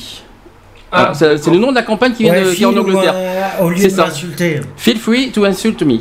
[0.95, 2.77] Ah, Alors, c'est le nom de la campagne qui vient Ouais, de, qui est en
[2.77, 3.15] Angleterre.
[3.17, 4.61] euh, au lieu C'est de m'insulter.
[4.77, 5.95] Feel free to insult me.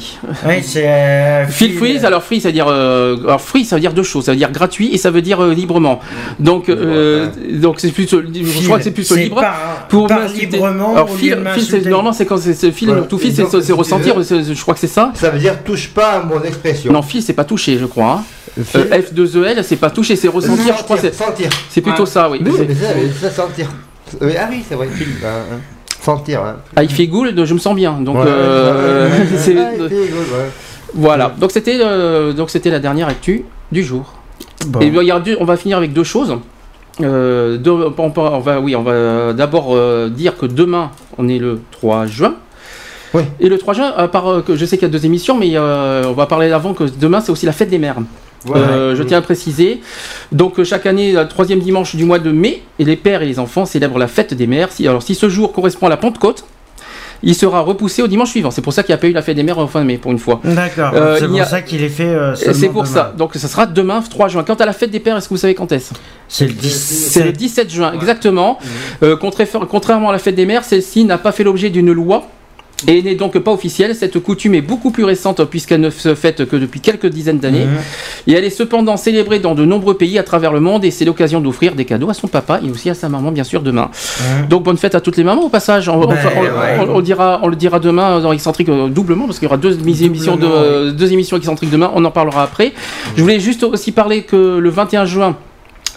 [0.45, 0.83] Ouais, c'est.
[0.85, 4.03] euh, Feel free, alors free, ça veut dire euh, alors free, ça veut dire deux
[4.03, 6.01] choses, ça veut dire gratuit et ça veut dire euh, librement.
[6.39, 9.39] Donc, euh, donc c'est plus, je crois que c'est plus libre.
[9.39, 13.03] Par, Pour par librement Alors feel, feel, normalement c'est quand c'est feel, Voilà.
[13.03, 14.15] tout feel, c'est ressentir.
[14.21, 15.11] Je crois que c'est ça.
[15.15, 16.91] Ça veut dire touche pas à mon expression.
[16.91, 18.19] Non, feel, c'est pas toucher, je crois.
[18.19, 18.23] hein.
[18.61, 20.75] Feel- Euh, F2EL, c'est pas toucher, c'est ressentir.
[20.77, 21.49] Je crois c'est- sentir.
[21.69, 22.09] c'est plutôt Ouais.
[22.09, 22.41] ça, oui.
[22.45, 22.51] Oui,
[23.21, 23.67] ça, sentir.
[24.19, 25.59] Oui, ah oui, c'est vrai, feel, hein, hein.
[26.01, 26.41] sentir.
[26.43, 26.57] Hein.
[26.81, 27.93] I feel good, je me sens bien.
[28.01, 28.23] Donc, Ouais.
[28.27, 30.49] euh, Ouais, ouais, c'est- ouais.
[30.93, 31.33] voilà.
[31.39, 34.13] Donc c'était euh, donc c'était la dernière actu du jour.
[34.67, 34.79] Bon.
[34.79, 36.35] Et bien, il y a deux- on va finir avec deux choses.
[37.01, 41.61] Euh, deux- on, va, oui, on va d'abord euh, dire que demain, on est le
[41.71, 42.35] 3 juin.
[43.13, 43.23] Oui.
[43.39, 45.37] Et le 3 juin, à part euh, que je sais qu'il y a deux émissions,
[45.37, 47.95] mais euh, on va parler avant que demain, c'est aussi la fête des mères.
[48.45, 48.67] Voilà.
[48.69, 49.81] Euh, je tiens à préciser.
[50.31, 53.25] Donc euh, chaque année, le troisième dimanche du mois de mai, et les pères et
[53.27, 54.71] les enfants célèbrent la fête des mères.
[54.71, 56.43] Si, alors si ce jour correspond à la Pentecôte,
[57.23, 58.49] il sera repoussé au dimanche suivant.
[58.49, 59.99] C'est pour ça qu'il n'y a pas eu la fête des mères en fin mai
[59.99, 60.39] pour une fois.
[60.43, 62.05] D'accord, Euh, c'est pour a- ça qu'il est fait.
[62.05, 62.93] euh, C'est pour demain.
[62.95, 63.13] ça.
[63.15, 64.43] Donc ça sera demain 3 juin.
[64.43, 65.93] Quant à la fête des pères, est-ce que vous savez quand est-ce?
[66.27, 67.37] C'est le C'est le 17.
[67.37, 68.57] 17 juin, exactement.
[69.03, 72.23] Euh, contra- contrairement à la fête des mères, celle-ci n'a pas fait l'objet d'une loi.
[72.87, 73.95] Et n'est donc pas officielle.
[73.95, 77.65] Cette coutume est beaucoup plus récente puisqu'elle ne se fête que depuis quelques dizaines d'années.
[77.65, 77.77] Mhm.
[78.27, 81.05] Et elle est cependant célébrée dans de nombreux pays à travers le monde et c'est
[81.05, 83.89] l'occasion d'offrir des cadeaux à son papa et aussi à sa maman bien sûr demain.
[84.41, 84.47] Mhm.
[84.47, 85.89] Donc bonne fête à toutes les mamans au passage.
[85.89, 86.77] On, Ben, on- ouais.
[86.79, 89.57] on- on dira, on le dira demain dans Excentrique euh, doublement parce qu'il y aura
[89.57, 91.91] deux émissions, de, deux émissions Excentriques demain.
[91.95, 92.73] On en parlera après.
[93.15, 95.35] Je voulais juste aussi parler que le 21 juin.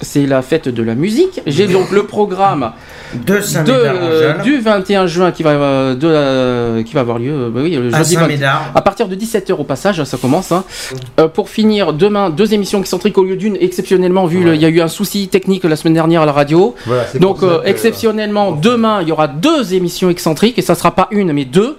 [0.00, 1.40] C'est la fête de la musique.
[1.47, 2.73] J'ai donc le programme
[3.14, 3.40] De de,
[3.70, 7.60] euh, du 21 juin qui va, euh, de, euh, qui va avoir lieu euh, bah
[7.62, 8.73] oui, le à jeudi 20 Saint-Médard.
[8.74, 10.50] à partir de 17h au passage, ça commence.
[10.50, 10.64] hein.
[11.32, 14.81] Pour finir, demain, deux émissions excentriques au lieu d'une, exceptionnellement, vu il y a eu
[14.81, 16.74] un souci technique la semaine dernière à la radio.
[16.86, 21.06] Voilà, Donc, que- exceptionnellement, demain, il y aura deux émissions excentriques, et ça sera pas
[21.12, 21.76] une, mais deux.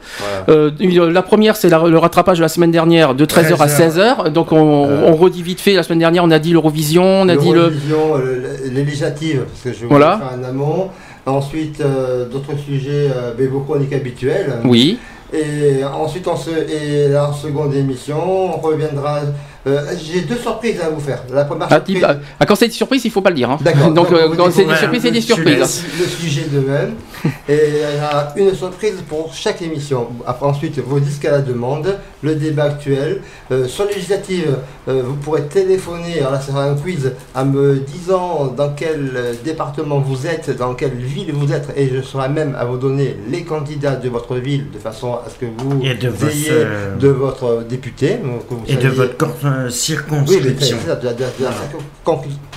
[0.48, 1.12] Voilà.
[1.12, 4.30] La première, c'est le rattrapage de la semaine dernière, de 13h à 16h.
[4.30, 5.74] Donc, on, on redit vite fait.
[5.74, 7.74] La semaine dernière, on a dit l'Eurovision, on a dit le.
[8.08, 10.18] L'Eurovision, euh, les législatives, parce que je voulais Voilà.
[10.18, 10.90] faire un amont.
[11.26, 13.34] Ensuite, euh, d'autres sujets, euh,
[13.66, 14.54] chroniques habituelles.
[14.64, 15.00] Oui.
[15.34, 19.22] Et ensuite, en, se, et la seconde émission, on reviendra.
[19.68, 21.24] euh, J'ai deux surprises à vous faire.
[21.34, 22.06] La première Ah, surprise.
[22.40, 23.50] ah, quand c'est des surprises, il faut pas le dire.
[23.50, 23.58] hein.
[23.60, 23.88] D'accord.
[23.92, 25.84] Donc, Donc, euh, vous quand c'est des surprises, c'est des surprises.
[26.00, 26.94] le sujet de même.
[27.50, 30.08] Et il y a une surprise pour chaque émission.
[30.26, 33.22] Après, ensuite, vos disques à la demande, le débat actuel.
[33.52, 38.48] Euh, sur législative, euh, vous pourrez téléphoner, alors là c'est un quiz, en me disant
[38.48, 42.66] dans quel département vous êtes, dans quelle ville vous êtes, et je serai même à
[42.66, 46.10] vous donner les candidats de votre ville, de façon à ce que vous Et de
[46.10, 48.18] votre, ayez euh, de votre député.
[48.18, 50.78] donc que vous Et de votre oui, circonscription.
[50.86, 51.00] ça,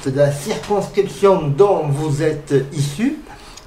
[0.02, 3.18] c'est de la circonscription dont vous êtes issu.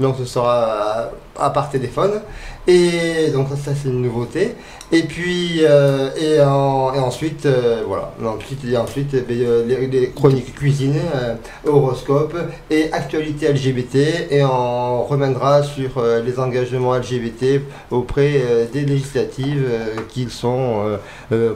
[0.01, 2.21] Donc ce sera à, à par téléphone.
[2.67, 4.56] Et donc ça c'est une nouveauté.
[4.93, 8.11] Et puis euh, et, en- et ensuite euh, voilà.
[8.25, 12.35] Ensuite, et ensuite eh bien, euh, les, les chroniques cuisine, euh, horoscope
[12.69, 13.95] et actualité LGBT.
[14.31, 18.41] Et on reviendra sur les engagements LGBT auprès
[18.73, 19.65] des législatives
[20.09, 20.81] qui sont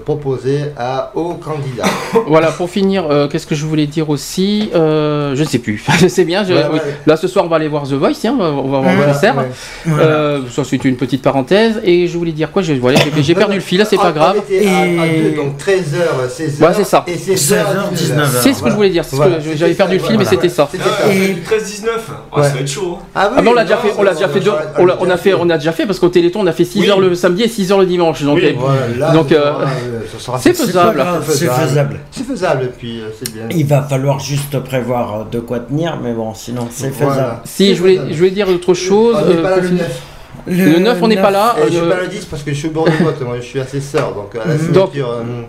[0.05, 1.83] proposées à, aux candidats.
[2.27, 5.83] Voilà, pour finir, qu'est-ce que je voulais dire aussi Je ne sais plus.
[6.25, 6.43] bien.
[6.43, 6.79] je- Ouais, oui.
[6.79, 6.95] ouais.
[7.05, 8.25] Là, ce soir, on va aller voir The Voice.
[8.25, 9.37] hein, on va, voir le Voilà, concert.
[9.37, 9.49] ouais.
[9.85, 10.37] Voilà.
[10.49, 11.79] Ça, c'est une petite parenthèse.
[11.83, 12.99] Et je voulais dire quoi J'ai voilà,
[13.37, 14.37] perdu le fil, là, c'est pas On- grave.
[14.37, 16.61] Était à, à Et- deux, donc 13h, 16h.
[16.63, 17.03] Ouais, c'est ça.
[17.07, 18.27] Et 16h, 16h, 19h.
[18.41, 19.03] C'est ce que je voulais dire.
[19.03, 20.69] c'est ce que Voilà, J'avais perdu ça, le fil, mais c'était ça.
[20.73, 21.89] Ah, du 13-19.
[22.31, 22.43] Ah, Ouais.
[22.43, 22.97] Ça va être chaud.
[22.99, 23.05] hein.
[23.15, 24.51] Ah, oui, Ah on l'a déjà fait, on l'a déjà fait deux,
[24.99, 26.89] on a fait, on a déjà fait parce qu'au Téléthon on a fait 6 Oui.
[26.89, 28.23] heures le samedi et 6 heures le dimanche.
[28.23, 29.99] Donc euh, euh, euh,
[30.39, 31.05] c'est faisable.
[31.27, 31.99] c'est faisable.
[32.11, 33.43] C'est faisable, et puis euh, c'est bien.
[33.51, 37.39] Il va falloir juste prévoir euh, de quoi tenir, mais bon, sinon c'est faisable.
[37.45, 39.15] si je voulais, je voulais dire autre chose.
[39.21, 39.83] On n'est euh, pas là pour le finir.
[39.83, 40.01] 9.
[40.47, 41.55] Le 9 on n'est pas là.
[41.59, 43.19] Et je suis euh, pas le 10 parce que je suis au bord du vote,
[43.21, 45.03] moi je suis assesseur, donc à la Donc, euh,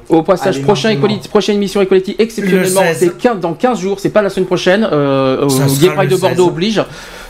[0.09, 1.09] Au passage, Allez, prochain rapidement.
[1.09, 2.99] Equality- prochaine émission Equality, exceptionnellement, Le 16.
[2.99, 4.89] c'est 15 dans 15 jours, c'est pas la semaine prochaine.
[4.91, 5.47] Euh,
[5.81, 6.49] Gay Pride de Bordeaux 16.
[6.49, 6.83] oblige.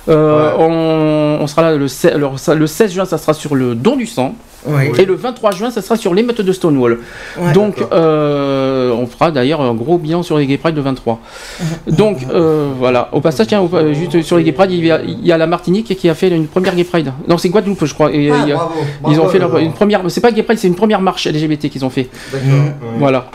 [0.09, 0.55] Euh, Ouais.
[0.61, 3.75] on, on sera là le, 16 le- ça- le 16 juin, ça sera sur le
[3.75, 4.37] don du sang.
[4.99, 6.99] Et le 23 juin, ça sera sur l'émeute de Stonewall.
[7.39, 7.53] Ouais.
[7.53, 11.21] Donc, euh, on fera d'ailleurs un gros bilan sur les Gay Pride de 23.
[11.89, 13.09] Donc, euh, voilà.
[13.13, 15.47] Au passage, tiens, juste sur les Gay Pride, il y, a, il y a la
[15.47, 17.13] Martinique qui a fait une première Gay Pride.
[17.29, 18.11] Non, c'est Guadeloupe, je crois.
[18.13, 18.73] Et, Ah, il y a- bravo,
[19.11, 20.03] ils ont fait leur- une première.
[20.09, 22.09] C'est pas Gay Pride, c'est une première marche LGBT qu'ils ont fait.
[22.33, 22.39] Mm.
[22.99, 23.31] Voilà.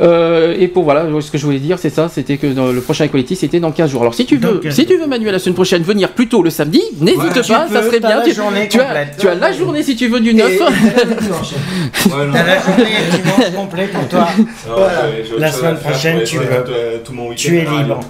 [0.00, 2.80] Euh, et pour voilà, ce que je voulais dire, c'est ça, c'était que dans le
[2.80, 4.00] prochain Equality, c'était dans 15 jours.
[4.00, 6.28] Alors si tu veux, Dans 15 si tu veux Manuel la semaine prochaine venir plus
[6.28, 8.16] tôt le samedi, n'hésite Ouais, pas, ça serait bien.
[8.16, 8.22] la
[8.68, 10.50] Tu, as, tu as la journée si tu veux du Et- 9.
[10.72, 12.32] Ouais, non.
[12.32, 14.28] T'as la journée et le dimanche complet pour toi.
[14.38, 14.44] Non,
[14.76, 15.02] Voilà.
[15.38, 16.98] La semaine prochaine, je- tu je- peux.
[17.04, 18.00] Tout mon week-end Tu es à libre.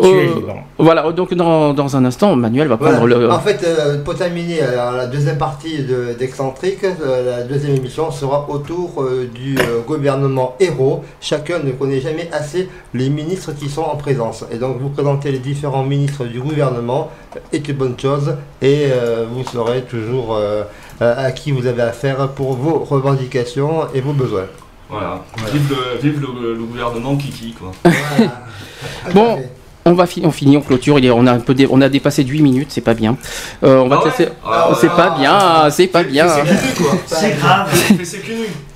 [0.00, 0.54] Tu es Euh, libre.
[0.78, 2.96] Voilà, donc dans, dans un instant, Manuel va Voilà.
[2.98, 3.30] prendre le.
[3.30, 8.10] En fait, euh, pour terminer euh, la deuxième partie de- d'Excentrique, euh, la deuxième émission
[8.10, 11.04] sera autour euh, du euh, gouvernement héros.
[11.20, 14.44] Chacun ne connaît jamais assez les ministres qui sont en présence.
[14.52, 17.10] Et donc, vous présentez les différents ministres du gouvernement
[17.52, 20.38] est une bonne chose et euh, vous saurez toujours
[21.00, 24.46] à qui vous avez affaire pour vos revendications et vos besoins.
[24.88, 25.20] Voilà.
[25.52, 27.70] Vive, le, vive le, le gouvernement Kiki, quoi.
[27.84, 28.42] Voilà.
[29.14, 29.38] Bon.
[29.90, 30.98] On va fi- on finit, on clôture.
[31.00, 32.94] Il est, on a un peu, dé- on a dépassé de 8 minutes, c'est pas
[32.94, 33.16] bien.
[33.64, 34.28] Euh, on va Ah te laisser.
[34.46, 34.76] Ah ouais.
[34.80, 36.26] c'est pas bien, c'est pas bien.
[37.06, 37.68] C'est grave.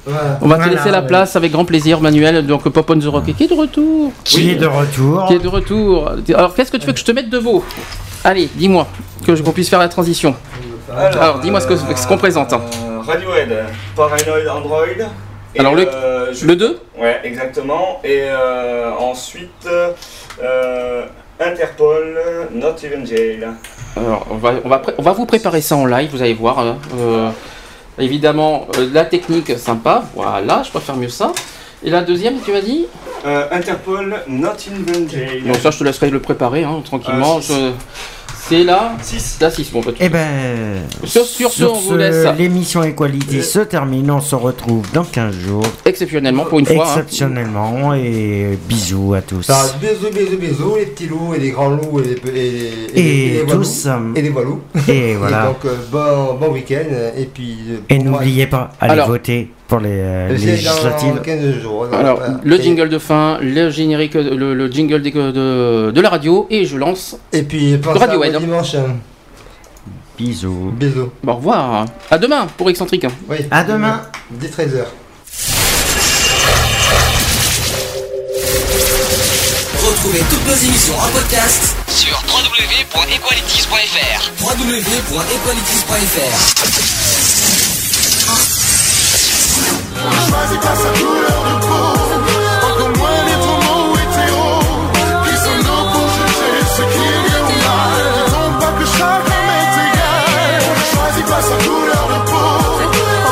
[0.07, 0.39] Voilà.
[0.43, 1.07] On va te laisser la ouais.
[1.07, 2.45] place avec grand plaisir, Manuel.
[2.47, 4.13] Donc Pop on the Rock qui est de retour.
[4.25, 4.51] Qui Oui.
[4.51, 5.25] est de retour.
[5.29, 6.11] Qui est de retour.
[6.35, 7.65] Alors qu'est-ce que tu veux que je te mette de veau?
[8.25, 8.87] Allez, dis-moi
[9.25, 10.35] que je- qu'on puisse faire la transition.
[10.95, 12.53] Alors, dis-moi ce que- ce qu'on présente.
[12.53, 12.59] euh,
[13.07, 13.65] Radiohead,
[13.97, 14.85] Paranoid Android.
[15.57, 18.01] Et, Alors, le- euh, je- Le 2 Ouais, exactement.
[18.03, 19.69] Et euh, ensuite,
[20.43, 21.05] euh,
[21.41, 22.19] Interpol,
[22.53, 23.47] Not Even Jail.
[23.97, 26.35] Alors, on va, on, va, pré- on va vous préparer ça en live, vous allez
[26.35, 26.59] voir.
[26.59, 26.79] hein.
[26.99, 27.31] Euh,
[27.99, 30.05] évidemment, euh, la technique, sympa.
[30.15, 31.33] Voilà, je préfère mieux ça.
[31.85, 32.87] Et la deuxième, tu m'as dit
[33.51, 35.43] Interpol, Not in Jail.
[35.47, 37.41] Bon, ça, je te laisserai le préparer, hein, tranquillement.
[37.41, 37.71] Je-
[38.47, 39.39] C'est la 6.
[39.41, 39.71] La 6.
[39.73, 42.27] Bon, bah, Eh ben, Sur- sur ce, on vous laisse.
[42.37, 44.11] l'émission Equality se termine.
[44.11, 45.65] On se retrouve dans 15 jours.
[45.87, 46.85] Exceptionnellement, pour une fois.
[46.87, 46.89] hein.
[46.91, 47.95] Exceptionnellement.
[47.95, 49.45] Et bisous à tous.
[49.45, 53.01] Ça, bisous, bisous, bisous, les petits loups et les grands loups et les, et les,
[53.01, 53.63] Et les- les voilous.
[53.63, 54.61] tous, euh, Et les voilous.
[54.89, 55.47] Et voilà.
[55.47, 56.85] donc, euh, bon, bon week-end.
[57.17, 57.57] Et puis.
[57.71, 61.15] euh, Et n'oubliez pas, allez Alors- voter pour les euh, législatives.
[61.17, 61.85] dans 15 jours.
[61.87, 62.41] donc, Alors, voilà.
[62.43, 66.65] le jingle de fin, le générique, le, le jingle des- de, de la radio, et
[66.67, 67.17] je lance.
[67.33, 68.75] Et puis, Radio à dimanche.
[68.75, 68.97] hein.
[70.19, 70.71] Bisous.
[70.79, 71.11] Bisous.
[71.25, 71.87] Bon, au revoir.
[72.11, 73.07] À demain pour Excentrique.
[73.29, 73.37] Oui.
[73.51, 74.03] À demain.
[74.31, 74.85] Dès 13h.
[79.87, 84.31] Retrouvez toutes nos émissions en podcast sur www.equalities.fr.
[84.41, 87.04] www.equalities.fr.
[90.29, 91.89] choisit pas sa couleur de peau.
[92.69, 94.63] Encore moins les homo hétéros
[95.25, 98.03] Qui sommes-nous pour juger ce qui est bien ou mal?
[98.17, 102.53] Disons pas que chacun est égal ne choisit pas sa couleur de peau.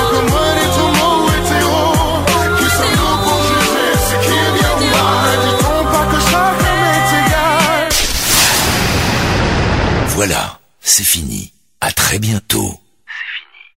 [0.01, 1.97] Encore moins les homo hétéros
[2.59, 5.31] Qui sommes-nous pour juger ce qui est bien ou mal?
[5.47, 7.89] Disons pas que chacun est égal
[10.09, 10.43] Voilà,
[10.81, 11.53] c'est fini.
[11.81, 12.79] À très bientôt.